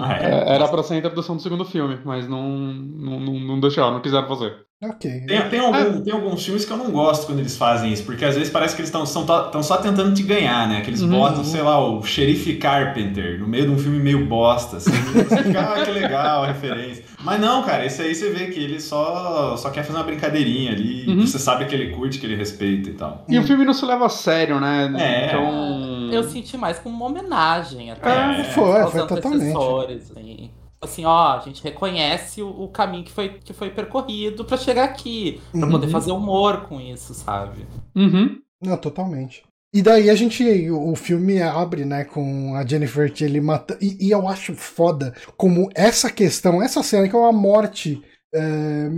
Ah, 0.00 0.14
é? 0.14 0.54
era 0.54 0.68
pra 0.68 0.82
ser 0.82 0.94
a 0.94 0.98
introdução 0.98 1.36
do 1.36 1.42
segundo 1.42 1.64
filme, 1.64 2.00
mas 2.04 2.26
não, 2.26 2.48
não, 2.48 3.20
não, 3.20 3.40
não 3.40 3.60
deixaram, 3.60 3.92
não 3.92 4.02
quiseram 4.02 4.26
fazer. 4.26 4.66
Ok. 4.82 5.24
Tem, 5.26 5.48
tem, 5.48 5.60
algum, 5.60 5.76
é. 5.76 6.00
tem 6.02 6.12
alguns 6.12 6.44
filmes 6.44 6.64
que 6.64 6.72
eu 6.72 6.76
não 6.76 6.90
gosto 6.90 7.26
quando 7.26 7.38
eles 7.38 7.56
fazem 7.56 7.92
isso, 7.92 8.04
porque 8.04 8.24
às 8.24 8.34
vezes 8.34 8.50
parece 8.50 8.74
que 8.74 8.82
eles 8.82 8.92
estão 8.92 9.06
só 9.62 9.76
tentando 9.78 10.12
te 10.14 10.22
ganhar, 10.22 10.68
né? 10.68 10.82
Que 10.82 10.90
eles 10.90 11.00
uhum. 11.00 11.10
botam, 11.10 11.44
sei 11.44 11.62
lá, 11.62 11.78
o 11.78 12.02
Sheriff 12.02 12.54
Carpenter 12.56 13.38
no 13.38 13.46
meio 13.46 13.66
de 13.66 13.70
um 13.70 13.78
filme 13.78 13.98
meio 13.98 14.26
bosta. 14.26 14.76
Assim, 14.76 14.90
você 15.12 15.42
fica, 15.42 15.60
ah, 15.60 15.84
que 15.84 15.90
legal 15.90 16.42
a 16.42 16.46
referência. 16.48 17.04
Mas 17.22 17.40
não, 17.40 17.62
cara, 17.62 17.86
esse 17.86 18.02
aí 18.02 18.14
você 18.14 18.30
vê 18.30 18.48
que 18.48 18.60
ele 18.60 18.78
só, 18.80 19.56
só 19.56 19.70
quer 19.70 19.84
fazer 19.84 19.98
uma 19.98 20.04
brincadeirinha 20.04 20.72
ali, 20.72 21.06
uhum. 21.08 21.26
você 21.26 21.38
sabe 21.38 21.64
que 21.64 21.74
ele 21.74 21.94
curte, 21.94 22.18
que 22.18 22.26
ele 22.26 22.36
respeita 22.36 22.90
e 22.90 22.94
tal. 22.94 23.24
E 23.28 23.38
o 23.38 23.42
filme 23.44 23.64
não 23.64 23.72
se 23.72 23.86
leva 23.86 24.06
a 24.06 24.10
sério, 24.10 24.60
né? 24.60 24.92
É. 24.98 25.26
Então... 25.26 26.10
Eu 26.12 26.22
senti 26.24 26.56
mais 26.56 26.78
como 26.78 26.94
uma 26.94 27.06
homenagem 27.06 27.90
até. 27.90 28.40
É, 28.40 28.44
foi, 28.44 28.86
foi 28.90 29.06
totalmente. 29.06 29.56
Assim 29.56 30.50
assim, 30.84 31.04
ó, 31.04 31.36
a 31.36 31.40
gente 31.40 31.62
reconhece 31.62 32.42
o, 32.42 32.48
o, 32.48 32.68
caminho 32.68 33.04
que 33.04 33.12
foi, 33.12 33.28
que 33.28 33.52
foi 33.52 33.70
percorrido 33.70 34.44
para 34.44 34.56
chegar 34.56 34.84
aqui, 34.84 35.40
para 35.50 35.64
uhum. 35.64 35.70
poder 35.70 35.88
fazer 35.88 36.12
humor 36.12 36.62
com 36.62 36.80
isso, 36.80 37.14
sabe? 37.14 37.66
Uhum. 37.94 38.40
Não, 38.62 38.76
totalmente. 38.76 39.42
E 39.74 39.82
daí 39.82 40.08
a 40.08 40.14
gente, 40.14 40.70
o 40.70 40.94
filme 40.94 41.42
abre, 41.42 41.84
né, 41.84 42.04
com 42.04 42.54
a 42.54 42.64
Jennifer 42.64 43.10
Tilly 43.10 43.40
matando, 43.40 43.82
e, 43.82 44.06
e, 44.06 44.10
eu 44.12 44.28
acho 44.28 44.54
foda 44.54 45.12
como 45.36 45.68
essa 45.74 46.08
questão, 46.10 46.62
essa 46.62 46.80
cena 46.80 47.08
que 47.08 47.16
é 47.16 47.18
uma 47.18 47.32
morte 47.32 48.00
é, 48.32 48.88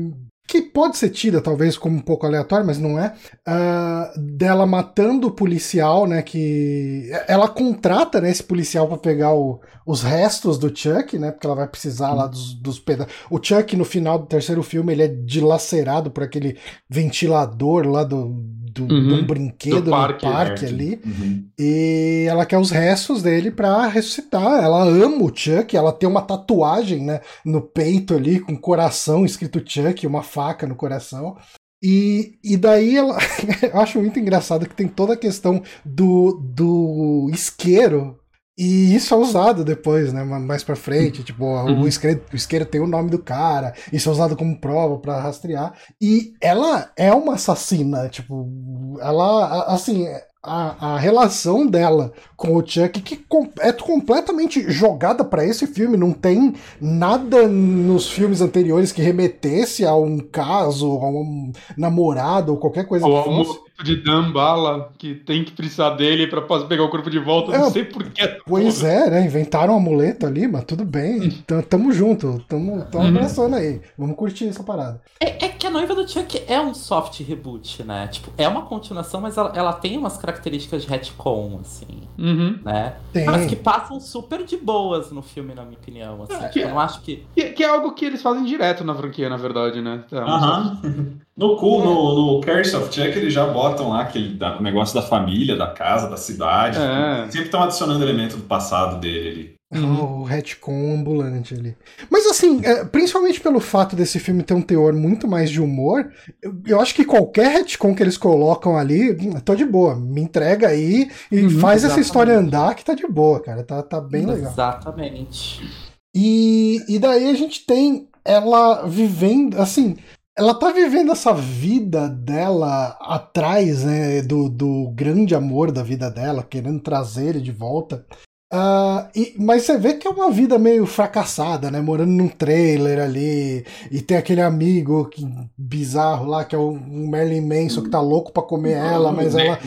que 0.46 0.62
pode 0.62 0.96
ser 0.96 1.10
tida 1.10 1.40
talvez 1.40 1.76
como 1.76 1.96
um 1.96 2.00
pouco 2.00 2.26
aleatório, 2.26 2.66
mas 2.66 2.78
não 2.78 2.98
é, 2.98 3.14
uh, 3.46 4.20
dela 4.20 4.66
matando 4.66 5.26
o 5.26 5.32
policial, 5.32 6.06
né, 6.06 6.22
que 6.22 7.10
ela 7.26 7.48
contrata 7.48 8.20
né, 8.20 8.30
esse 8.30 8.42
policial 8.42 8.86
para 8.86 8.98
pegar 8.98 9.34
o, 9.34 9.60
os 9.84 10.02
restos 10.02 10.58
do 10.58 10.74
Chuck, 10.74 11.18
né, 11.18 11.32
porque 11.32 11.46
ela 11.46 11.56
vai 11.56 11.68
precisar 11.68 12.12
lá 12.12 12.26
dos, 12.26 12.54
dos 12.54 12.78
pedaços. 12.78 13.12
O 13.30 13.42
Chuck 13.42 13.76
no 13.76 13.84
final 13.84 14.18
do 14.18 14.26
terceiro 14.26 14.62
filme 14.62 14.92
ele 14.92 15.02
é 15.02 15.08
dilacerado 15.08 16.10
por 16.10 16.22
aquele 16.22 16.58
ventilador 16.88 17.86
lá 17.86 18.04
do, 18.04 18.28
do, 18.76 18.94
uhum, 18.94 19.16
do 19.16 19.22
brinquedo 19.24 19.82
do 19.82 19.90
parque, 19.90 20.26
no 20.26 20.32
parque 20.32 20.64
né? 20.64 20.68
ali, 20.68 21.00
uhum. 21.04 21.44
e 21.58 22.26
ela 22.28 22.44
quer 22.44 22.58
os 22.58 22.70
restos 22.70 23.22
dele 23.22 23.50
para 23.50 23.86
ressuscitar. 23.86 24.62
Ela 24.62 24.84
ama 24.84 25.24
o 25.24 25.32
Chuck, 25.34 25.76
ela 25.76 25.92
tem 25.92 26.08
uma 26.08 26.22
tatuagem, 26.22 27.04
né, 27.04 27.20
no 27.44 27.60
peito 27.60 28.14
ali 28.14 28.40
com 28.40 28.56
coração 28.56 29.24
escrito 29.24 29.62
Chuck, 29.64 30.06
uma 30.06 30.22
faca 30.22 30.66
no 30.66 30.74
coração. 30.74 31.36
E, 31.82 32.38
e 32.42 32.56
daí 32.56 32.96
ela, 32.96 33.16
eu 33.62 33.80
acho 33.80 34.00
muito 34.00 34.18
engraçado 34.18 34.68
que 34.68 34.74
tem 34.74 34.88
toda 34.88 35.14
a 35.14 35.16
questão 35.16 35.62
do, 35.84 36.32
do 36.42 37.30
isqueiro. 37.32 38.18
E 38.58 38.94
isso 38.94 39.12
é 39.12 39.16
usado 39.16 39.64
depois, 39.64 40.12
né? 40.12 40.24
Mais 40.24 40.64
pra 40.64 40.74
frente. 40.74 41.22
Tipo, 41.22 41.44
uhum. 41.44 41.82
o, 41.82 41.88
isqueiro, 41.88 42.22
o 42.32 42.36
isqueiro 42.36 42.64
tem 42.64 42.80
o 42.80 42.86
nome 42.86 43.10
do 43.10 43.18
cara. 43.18 43.74
Isso 43.92 44.08
é 44.08 44.12
usado 44.12 44.36
como 44.36 44.58
prova 44.58 44.98
para 44.98 45.20
rastrear. 45.20 45.74
E 46.00 46.32
ela 46.40 46.90
é 46.96 47.12
uma 47.12 47.34
assassina. 47.34 48.08
Tipo, 48.08 48.98
ela, 49.00 49.64
assim, 49.64 50.06
a, 50.46 50.94
a 50.94 50.98
relação 50.98 51.66
dela 51.66 52.12
com 52.36 52.56
o 52.56 52.66
Chuck 52.66 53.00
que 53.02 53.26
é 53.58 53.72
completamente 53.72 54.70
jogada 54.70 55.24
para 55.24 55.44
esse 55.44 55.66
filme. 55.66 55.96
Não 55.98 56.12
tem 56.12 56.54
nada 56.80 57.46
nos 57.48 58.08
filmes 58.08 58.40
anteriores 58.40 58.92
que 58.92 59.02
remetesse 59.02 59.84
a 59.84 59.94
um 59.94 60.18
caso, 60.18 60.86
a 60.86 61.10
um 61.10 61.52
namorado 61.76 62.52
ou 62.52 62.58
qualquer 62.58 62.86
coisa 62.86 63.06
ou 63.06 63.22
que 63.22 63.28
fosse. 63.28 63.65
De 63.82 63.96
Dambala, 63.96 64.92
que 64.98 65.14
tem 65.14 65.44
que 65.44 65.52
precisar 65.52 65.90
dele 65.90 66.26
pra 66.26 66.42
pegar 66.42 66.84
o 66.84 66.88
corpo 66.88 67.10
de 67.10 67.18
volta, 67.18 67.54
é, 67.54 67.58
não 67.58 67.70
sei 67.70 67.84
porquê. 67.84 68.38
Pois 68.46 68.80
porra. 68.80 68.92
é, 68.92 69.10
né? 69.10 69.26
Inventaram 69.26 69.74
um 69.74 69.76
amuleto 69.76 70.26
ali, 70.26 70.46
mas 70.46 70.64
tudo 70.64 70.84
bem. 70.84 71.30
Tamo 71.68 71.92
junto, 71.92 72.42
tamo, 72.48 72.84
tamo 72.86 73.04
uhum. 73.04 73.10
abraçando 73.10 73.56
aí. 73.56 73.80
Vamos 73.96 74.16
curtir 74.16 74.48
essa 74.48 74.62
parada. 74.62 75.00
É, 75.20 75.46
é, 75.46 75.48
que 75.48 75.66
a 75.66 75.70
noiva 75.70 75.94
do 75.94 76.08
Chuck 76.08 76.42
é 76.46 76.60
um 76.60 76.74
soft 76.74 77.20
reboot, 77.20 77.82
né? 77.82 78.08
Tipo, 78.08 78.30
é 78.36 78.48
uma 78.48 78.62
continuação, 78.62 79.20
mas 79.20 79.36
ela, 79.36 79.52
ela 79.54 79.72
tem 79.72 79.96
umas 79.96 80.16
características 80.16 80.82
de 80.82 80.88
retcon, 80.88 81.58
assim. 81.60 82.02
Uhum. 82.18 82.58
Né? 82.64 82.94
Tem. 83.12 83.24
Mas 83.24 83.46
que 83.46 83.56
passam 83.56 84.00
super 84.00 84.44
de 84.44 84.56
boas 84.56 85.10
no 85.10 85.22
filme, 85.22 85.54
na 85.54 85.64
minha 85.64 85.78
opinião. 85.78 86.22
Assim. 86.22 86.44
É, 86.44 86.48
tipo, 86.48 86.66
eu 86.66 86.70
não 86.70 86.80
acho 86.80 87.00
que... 87.00 87.24
que. 87.34 87.56
Que 87.56 87.64
é 87.64 87.68
algo 87.68 87.92
que 87.92 88.04
eles 88.04 88.22
fazem 88.22 88.44
direto 88.44 88.84
na 88.84 88.94
franquia, 88.94 89.28
na 89.28 89.36
verdade, 89.36 89.80
né? 89.80 90.04
É, 90.12 90.18
Aham. 90.18 90.80
Uhum. 90.84 91.25
No, 91.36 91.56
cool, 91.56 91.84
no, 91.84 92.14
no 92.14 92.40
Curse 92.40 92.74
of 92.76 92.86
Chuck, 92.86 93.08
eles 93.16 93.32
já 93.32 93.46
botam 93.46 93.90
lá 93.90 94.00
aquele 94.00 94.38
o 94.42 94.62
negócio 94.62 94.94
da 94.94 95.02
família, 95.02 95.54
da 95.54 95.66
casa, 95.66 96.08
da 96.08 96.16
cidade. 96.16 96.78
É. 96.78 97.30
Sempre 97.30 97.46
estão 97.46 97.62
adicionando 97.62 98.02
elemento 98.02 98.38
do 98.38 98.44
passado 98.44 98.98
dele 98.98 99.28
ali. 99.28 99.56
Uhum. 99.74 100.20
O 100.20 100.22
retcon 100.22 100.94
ambulante 100.94 101.52
ali. 101.52 101.76
Mas 102.08 102.24
assim, 102.26 102.64
é, 102.64 102.84
principalmente 102.84 103.40
pelo 103.40 103.58
fato 103.58 103.96
desse 103.96 104.20
filme 104.20 104.44
ter 104.44 104.54
um 104.54 104.62
teor 104.62 104.94
muito 104.94 105.26
mais 105.26 105.50
de 105.50 105.60
humor, 105.60 106.10
eu, 106.40 106.54
eu, 106.66 106.80
acho 106.80 106.94
que 106.94 107.04
qualquer 107.04 107.50
retcon 107.50 107.94
que 107.94 108.02
eles 108.02 108.16
colocam 108.16 108.78
ali, 108.78 109.14
tô 109.44 109.56
de 109.56 109.64
boa. 109.64 109.96
Me 109.96 110.20
entrega 110.20 110.68
aí 110.68 111.10
e 111.30 111.42
uhum, 111.42 111.50
faz 111.50 111.82
exatamente. 111.82 111.84
essa 111.84 112.00
história 112.00 112.38
andar 112.38 112.74
que 112.76 112.84
tá 112.84 112.94
de 112.94 113.06
boa, 113.08 113.40
cara. 113.40 113.64
Tá, 113.64 113.82
tá 113.82 114.00
bem 114.00 114.24
legal. 114.24 114.52
Exatamente. 114.52 115.68
E, 116.14 116.82
e 116.88 116.98
daí 116.98 117.28
a 117.28 117.34
gente 117.34 117.66
tem 117.66 118.08
ela 118.24 118.86
vivendo, 118.86 119.60
assim, 119.60 119.96
ela 120.36 120.54
tá 120.54 120.70
vivendo 120.70 121.12
essa 121.12 121.32
vida 121.32 122.08
dela 122.08 122.96
atrás, 123.00 123.84
né, 123.84 124.20
do, 124.20 124.50
do 124.50 124.90
grande 124.94 125.34
amor 125.34 125.72
da 125.72 125.82
vida 125.82 126.10
dela, 126.10 126.42
querendo 126.42 126.80
trazer 126.80 127.28
ele 127.28 127.40
de 127.40 127.52
volta. 127.52 128.04
Uh, 128.52 129.08
e, 129.12 129.34
mas 129.40 129.64
você 129.64 129.76
vê 129.76 129.94
que 129.94 130.06
é 130.06 130.10
uma 130.10 130.30
vida 130.30 130.56
meio 130.56 130.86
fracassada, 130.86 131.68
né? 131.68 131.80
Morando 131.80 132.12
num 132.12 132.28
trailer 132.28 133.00
ali, 133.00 133.66
e 133.90 134.00
tem 134.00 134.16
aquele 134.16 134.40
amigo 134.40 135.06
que, 135.06 135.26
bizarro 135.58 136.26
lá, 136.26 136.44
que 136.44 136.54
é 136.54 136.58
o 136.58 136.70
Merlin 136.72 137.40
Manson, 137.40 137.82
que 137.82 137.90
tá 137.90 138.00
louco 138.00 138.30
pra 138.30 138.44
comer 138.44 138.74
ela, 138.74 139.10
mas 139.10 139.34
ela, 139.34 139.58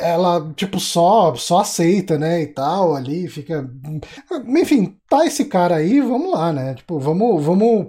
ela, 0.00 0.52
tipo, 0.54 0.78
só, 0.78 1.34
só 1.34 1.60
aceita, 1.60 2.18
né? 2.18 2.42
E 2.42 2.46
tal, 2.48 2.94
ali, 2.94 3.26
fica. 3.26 3.66
Enfim, 4.46 4.94
tá 5.08 5.24
esse 5.24 5.46
cara 5.46 5.76
aí, 5.76 6.02
vamos 6.02 6.30
lá, 6.30 6.52
né? 6.52 6.74
Tipo, 6.74 6.98
vamos, 6.98 7.42
vamos 7.42 7.86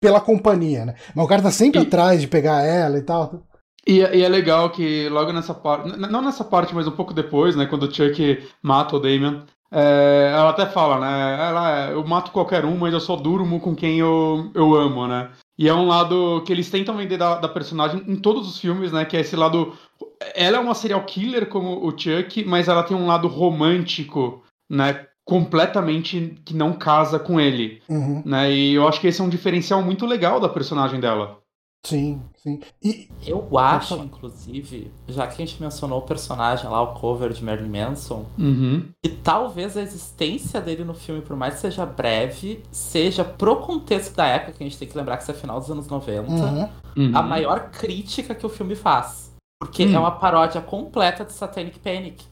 pela 0.00 0.20
companhia, 0.20 0.86
né? 0.86 0.94
Mas 1.14 1.24
o 1.24 1.28
cara 1.28 1.42
tá 1.42 1.50
sempre 1.50 1.80
e... 1.80 1.84
atrás 1.84 2.20
de 2.20 2.26
pegar 2.26 2.62
ela 2.62 2.98
e 2.98 3.02
tal. 3.02 3.46
E, 3.86 3.98
e, 3.98 4.22
é 4.22 4.28
legal 4.28 4.70
que 4.70 5.08
logo 5.08 5.32
nessa 5.32 5.54
parte, 5.54 5.96
não 5.98 6.22
nessa 6.22 6.44
parte, 6.44 6.74
mas 6.74 6.86
um 6.86 6.92
pouco 6.92 7.14
depois, 7.14 7.56
né, 7.56 7.66
quando 7.66 7.84
o 7.84 7.94
Chuck 7.94 8.46
mata 8.62 8.96
o 8.96 9.00
Damien, 9.00 9.42
é, 9.72 10.32
ela 10.34 10.50
até 10.50 10.66
fala, 10.66 11.00
né, 11.00 11.48
ela, 11.48 11.90
eu 11.90 12.06
mato 12.06 12.30
qualquer 12.30 12.64
um, 12.64 12.76
mas 12.76 12.92
eu 12.92 13.00
só 13.00 13.16
durmo 13.16 13.58
com 13.58 13.74
quem 13.74 13.98
eu, 13.98 14.50
eu 14.54 14.74
amo, 14.74 15.06
né. 15.06 15.30
E 15.58 15.68
é 15.68 15.74
um 15.74 15.86
lado 15.86 16.42
que 16.44 16.52
eles 16.52 16.70
tentam 16.70 16.96
vender 16.96 17.16
da, 17.16 17.36
da 17.36 17.48
personagem 17.48 18.02
em 18.06 18.16
todos 18.16 18.48
os 18.48 18.58
filmes, 18.58 18.92
né, 18.92 19.04
que 19.04 19.16
é 19.16 19.20
esse 19.20 19.36
lado... 19.36 19.74
Ela 20.34 20.58
é 20.58 20.60
uma 20.60 20.74
serial 20.74 21.02
killer 21.04 21.46
como 21.46 21.86
o 21.86 21.90
Chuck, 21.98 22.44
mas 22.44 22.68
ela 22.68 22.82
tem 22.82 22.96
um 22.96 23.06
lado 23.06 23.28
romântico, 23.28 24.42
né, 24.68 25.06
completamente 25.30 26.42
que 26.44 26.52
não 26.52 26.72
casa 26.72 27.16
com 27.16 27.40
ele, 27.40 27.80
uhum. 27.88 28.20
né? 28.26 28.50
E 28.50 28.74
eu 28.74 28.88
acho 28.88 29.00
que 29.00 29.06
esse 29.06 29.20
é 29.20 29.24
um 29.24 29.28
diferencial 29.28 29.80
muito 29.80 30.04
legal 30.04 30.40
da 30.40 30.48
personagem 30.48 30.98
dela. 30.98 31.38
Sim, 31.86 32.20
sim. 32.36 32.58
E 32.82 33.08
eu 33.24 33.56
acho, 33.56 33.94
inclusive, 33.98 34.90
já 35.06 35.28
que 35.28 35.40
a 35.40 35.46
gente 35.46 35.62
mencionou 35.62 36.00
o 36.00 36.02
personagem 36.02 36.68
lá, 36.68 36.82
o 36.82 36.94
cover 36.94 37.32
de 37.32 37.44
Marilyn 37.44 37.70
Manson, 37.70 38.26
uhum. 38.36 38.88
que 39.00 39.08
talvez 39.08 39.76
a 39.76 39.82
existência 39.82 40.60
dele 40.60 40.82
no 40.82 40.94
filme, 40.94 41.22
por 41.22 41.36
mais 41.36 41.54
que 41.54 41.60
seja 41.60 41.86
breve, 41.86 42.64
seja 42.72 43.22
pro 43.22 43.54
contexto 43.60 44.16
da 44.16 44.26
época, 44.26 44.54
que 44.54 44.64
a 44.64 44.66
gente 44.66 44.78
tem 44.78 44.88
que 44.88 44.98
lembrar 44.98 45.16
que 45.16 45.22
isso 45.22 45.30
é 45.30 45.34
final 45.34 45.60
dos 45.60 45.70
anos 45.70 45.86
90, 45.86 46.28
uhum. 46.28 46.68
Uhum. 46.96 47.16
a 47.16 47.22
maior 47.22 47.70
crítica 47.70 48.34
que 48.34 48.44
o 48.44 48.50
filme 48.50 48.74
faz. 48.74 49.32
Porque 49.60 49.86
hum. 49.86 49.94
é 49.94 49.98
uma 49.98 50.10
paródia 50.10 50.60
completa 50.60 51.24
de 51.24 51.32
Satanic 51.32 51.78
Panic. 51.78 52.24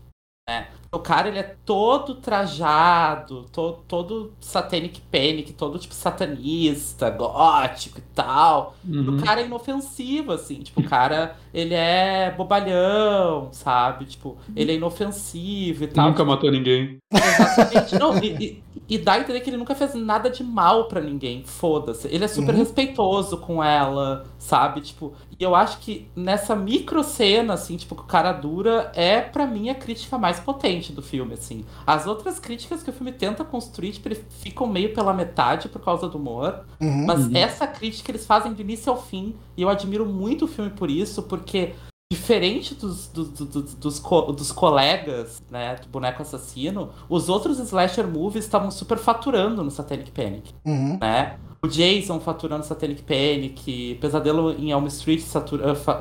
Né? 0.49 0.67
O 0.91 0.99
cara, 0.99 1.29
ele 1.29 1.39
é 1.39 1.55
todo 1.67 2.15
trajado, 2.15 3.45
todo, 3.53 3.81
todo 3.87 4.33
satanic 4.41 5.03
panic, 5.13 5.53
todo, 5.53 5.79
tipo, 5.79 5.93
satanista, 5.93 7.11
gótico 7.11 7.99
e 7.99 8.03
tal. 8.15 8.75
Uhum. 8.89 9.17
O 9.17 9.23
cara 9.23 9.43
é 9.43 9.45
inofensivo, 9.45 10.33
assim. 10.33 10.61
Tipo, 10.61 10.81
o 10.81 10.85
cara, 10.85 11.37
ele 11.53 11.75
é 11.75 12.31
bobalhão, 12.35 13.51
sabe? 13.53 14.07
Tipo, 14.07 14.39
ele 14.57 14.73
é 14.73 14.75
inofensivo 14.77 15.85
e 15.85 15.89
tal. 15.89 16.09
Nunca 16.09 16.25
matou 16.25 16.51
ninguém. 16.51 16.97
Exatamente. 17.13 17.99
Não, 17.99 18.17
e, 18.23 18.63
e, 18.89 18.95
e, 18.95 18.99
dá 18.99 19.15
a 19.15 19.21
entender 19.21 19.41
que 19.41 19.51
ele 19.51 19.59
nunca 19.59 19.75
fez 19.75 19.95
nada 19.95 20.31
de 20.31 20.43
mal 20.43 20.89
para 20.89 21.03
ninguém. 21.03 21.45
Foda-se. 21.45 22.09
Ele 22.09 22.25
é 22.25 22.29
super 22.29 22.55
uhum. 22.55 22.61
respeitoso 22.61 23.37
com 23.37 23.63
ela, 23.63 24.25
sabe? 24.39 24.81
Tipo, 24.81 25.13
e 25.39 25.45
eu 25.45 25.55
acho 25.55 25.79
que 25.81 26.09
nessa 26.17 26.57
micro 26.57 27.05
cena, 27.05 27.55
assim, 27.55 27.77
tipo, 27.77 27.95
que 27.95 28.03
o 28.03 28.07
cara 28.07 28.33
dura, 28.33 28.91
é 28.95 29.21
para 29.21 29.47
mim 29.47 29.69
a 29.69 29.75
crítica 29.75 30.17
mais 30.17 30.41
potente 30.41 30.78
do 30.93 31.03
filme, 31.03 31.35
assim. 31.35 31.65
As 31.87 32.07
outras 32.07 32.39
críticas 32.39 32.83
que 32.83 32.91
o 32.91 32.93
filme 32.93 33.13
tenta 33.13 33.45
construir, 33.45 33.93
tipo, 33.93 34.09
eles 34.09 34.25
ficam 34.41 34.67
meio 34.67 34.95
pela 34.95 35.13
metade 35.13 35.69
por 35.69 35.83
causa 35.83 36.09
do 36.09 36.19
humor. 36.19 36.65
Uhum, 36.81 37.07
mas 37.07 37.27
uhum. 37.27 37.37
essa 37.37 37.67
crítica 37.67 38.11
eles 38.11 38.27
fazem 38.27 38.53
do 38.53 38.61
início 38.61 38.91
ao 38.91 39.03
fim. 39.03 39.35
E 39.57 39.63
eu 39.63 39.69
admiro 39.69 40.07
muito 40.07 40.45
o 40.45 40.49
filme 40.49 40.71
por 40.71 40.91
isso, 40.91 41.23
porque 41.25 41.75
diferente 42.11 42.75
dos, 42.75 43.07
dos, 43.09 43.29
dos, 43.29 43.75
dos, 43.75 44.01
dos, 44.35 44.53
colegas, 44.53 45.43
né, 45.51 45.77
do 45.77 45.89
Boneco 45.89 46.23
Assassino, 46.23 46.91
os 47.09 47.29
outros 47.29 47.59
slasher 47.59 48.09
movies 48.09 48.45
estavam 48.45 48.71
super 48.71 48.97
faturando 48.97 49.63
no 49.63 49.71
Satanic 49.71 50.11
Panic, 50.11 50.55
uhum. 50.65 50.99
né? 50.99 51.39
O 51.61 51.67
Jason 51.67 52.21
faturando 52.21 52.65
Satanic 52.65 53.03
Panic, 53.03 53.99
Pesadelo 54.01 54.53
em 54.53 54.71
Elm 54.71 54.87
Street 54.87 55.21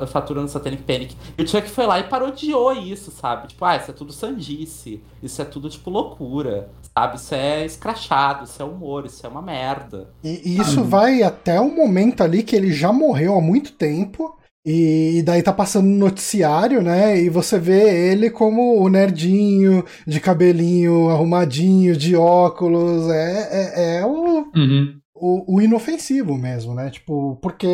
faturando 0.06 0.48
Satanic 0.48 0.84
Panic. 0.84 1.16
E 1.36 1.42
o 1.42 1.48
Chuck 1.48 1.68
foi 1.68 1.84
lá 1.84 1.98
e 1.98 2.04
parodiou 2.04 2.72
isso, 2.72 3.10
sabe? 3.10 3.48
Tipo, 3.48 3.64
ah, 3.64 3.76
isso 3.76 3.90
é 3.90 3.94
tudo 3.94 4.12
sandice, 4.12 5.02
isso 5.20 5.42
é 5.42 5.44
tudo, 5.44 5.68
tipo, 5.68 5.90
loucura, 5.90 6.70
sabe? 6.94 7.16
Isso 7.16 7.34
é 7.34 7.66
escrachado, 7.66 8.44
isso 8.44 8.62
é 8.62 8.64
humor, 8.64 9.04
isso 9.04 9.26
é 9.26 9.28
uma 9.28 9.42
merda. 9.42 10.08
E, 10.22 10.42
e 10.44 10.60
isso 10.60 10.84
vai 10.84 11.24
até 11.24 11.60
o 11.60 11.74
momento 11.74 12.22
ali 12.22 12.44
que 12.44 12.54
ele 12.54 12.72
já 12.72 12.92
morreu 12.92 13.36
há 13.36 13.40
muito 13.40 13.72
tempo. 13.72 14.36
E 14.64 15.22
daí 15.24 15.42
tá 15.42 15.52
passando 15.52 15.86
no 15.86 15.96
noticiário, 15.96 16.82
né? 16.82 17.18
E 17.18 17.30
você 17.30 17.58
vê 17.58 18.10
ele 18.10 18.28
como 18.28 18.80
o 18.80 18.88
nerdinho, 18.88 19.82
de 20.06 20.20
cabelinho 20.20 21.08
arrumadinho, 21.08 21.96
de 21.96 22.14
óculos. 22.14 23.08
É, 23.08 23.48
é, 23.50 23.96
é 24.00 24.06
o, 24.06 24.46
uhum 24.54 24.97
o, 25.20 25.56
o, 25.56 25.60
inofensivo 25.60 26.36
mesmo, 26.36 26.74
né? 26.74 26.90
Tipo, 26.90 27.38
porque 27.42 27.66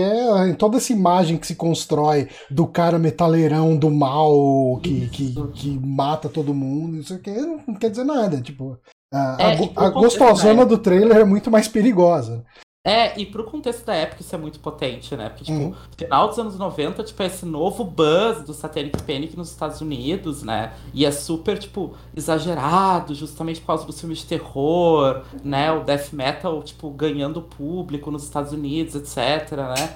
em 0.48 0.54
toda 0.54 0.76
essa 0.76 0.92
imagem 0.92 1.36
que 1.36 1.46
se 1.46 1.54
constrói 1.54 2.28
do 2.50 2.66
cara 2.66 2.98
metaleirão 2.98 3.76
do 3.76 3.90
mal 3.90 4.78
que, 4.82 5.08
que, 5.08 5.34
que 5.52 5.78
mata 5.78 6.28
todo 6.28 6.54
mundo, 6.54 6.98
isso 6.98 7.14
aqui 7.14 7.30
não 7.30 7.74
quer 7.74 7.90
dizer 7.90 8.04
nada. 8.04 8.40
Tipo, 8.40 8.78
a, 9.12 9.36
é, 9.38 9.70
a, 9.76 9.86
a 9.86 9.90
gostosona 9.90 10.66
do 10.66 10.78
trailer 10.78 11.18
é 11.18 11.24
muito 11.24 11.50
mais 11.50 11.68
perigosa. 11.68 12.44
É, 12.86 13.18
e 13.18 13.24
pro 13.24 13.44
contexto 13.44 13.86
da 13.86 13.94
época 13.94 14.20
isso 14.20 14.34
é 14.34 14.38
muito 14.38 14.60
potente, 14.60 15.16
né? 15.16 15.30
Porque, 15.30 15.44
tipo, 15.44 15.58
uhum. 15.58 15.74
final 15.96 16.28
dos 16.28 16.38
anos 16.38 16.58
90, 16.58 17.02
tipo, 17.02 17.22
é 17.22 17.26
esse 17.26 17.46
novo 17.46 17.82
buzz 17.82 18.42
do 18.42 18.52
Satanic 18.52 19.02
Panic 19.04 19.34
nos 19.38 19.50
Estados 19.50 19.80
Unidos, 19.80 20.42
né? 20.42 20.74
E 20.92 21.06
é 21.06 21.10
super, 21.10 21.58
tipo, 21.58 21.94
exagerado, 22.14 23.14
justamente 23.14 23.58
por 23.60 23.68
causa 23.68 23.86
do 23.86 23.92
filme 23.92 24.14
de 24.14 24.26
terror, 24.26 25.22
né? 25.42 25.72
O 25.72 25.82
death 25.82 26.12
metal, 26.12 26.62
tipo, 26.62 26.90
ganhando 26.90 27.40
público 27.40 28.10
nos 28.10 28.24
Estados 28.24 28.52
Unidos, 28.52 28.94
etc, 28.94 29.52
né? 29.52 29.94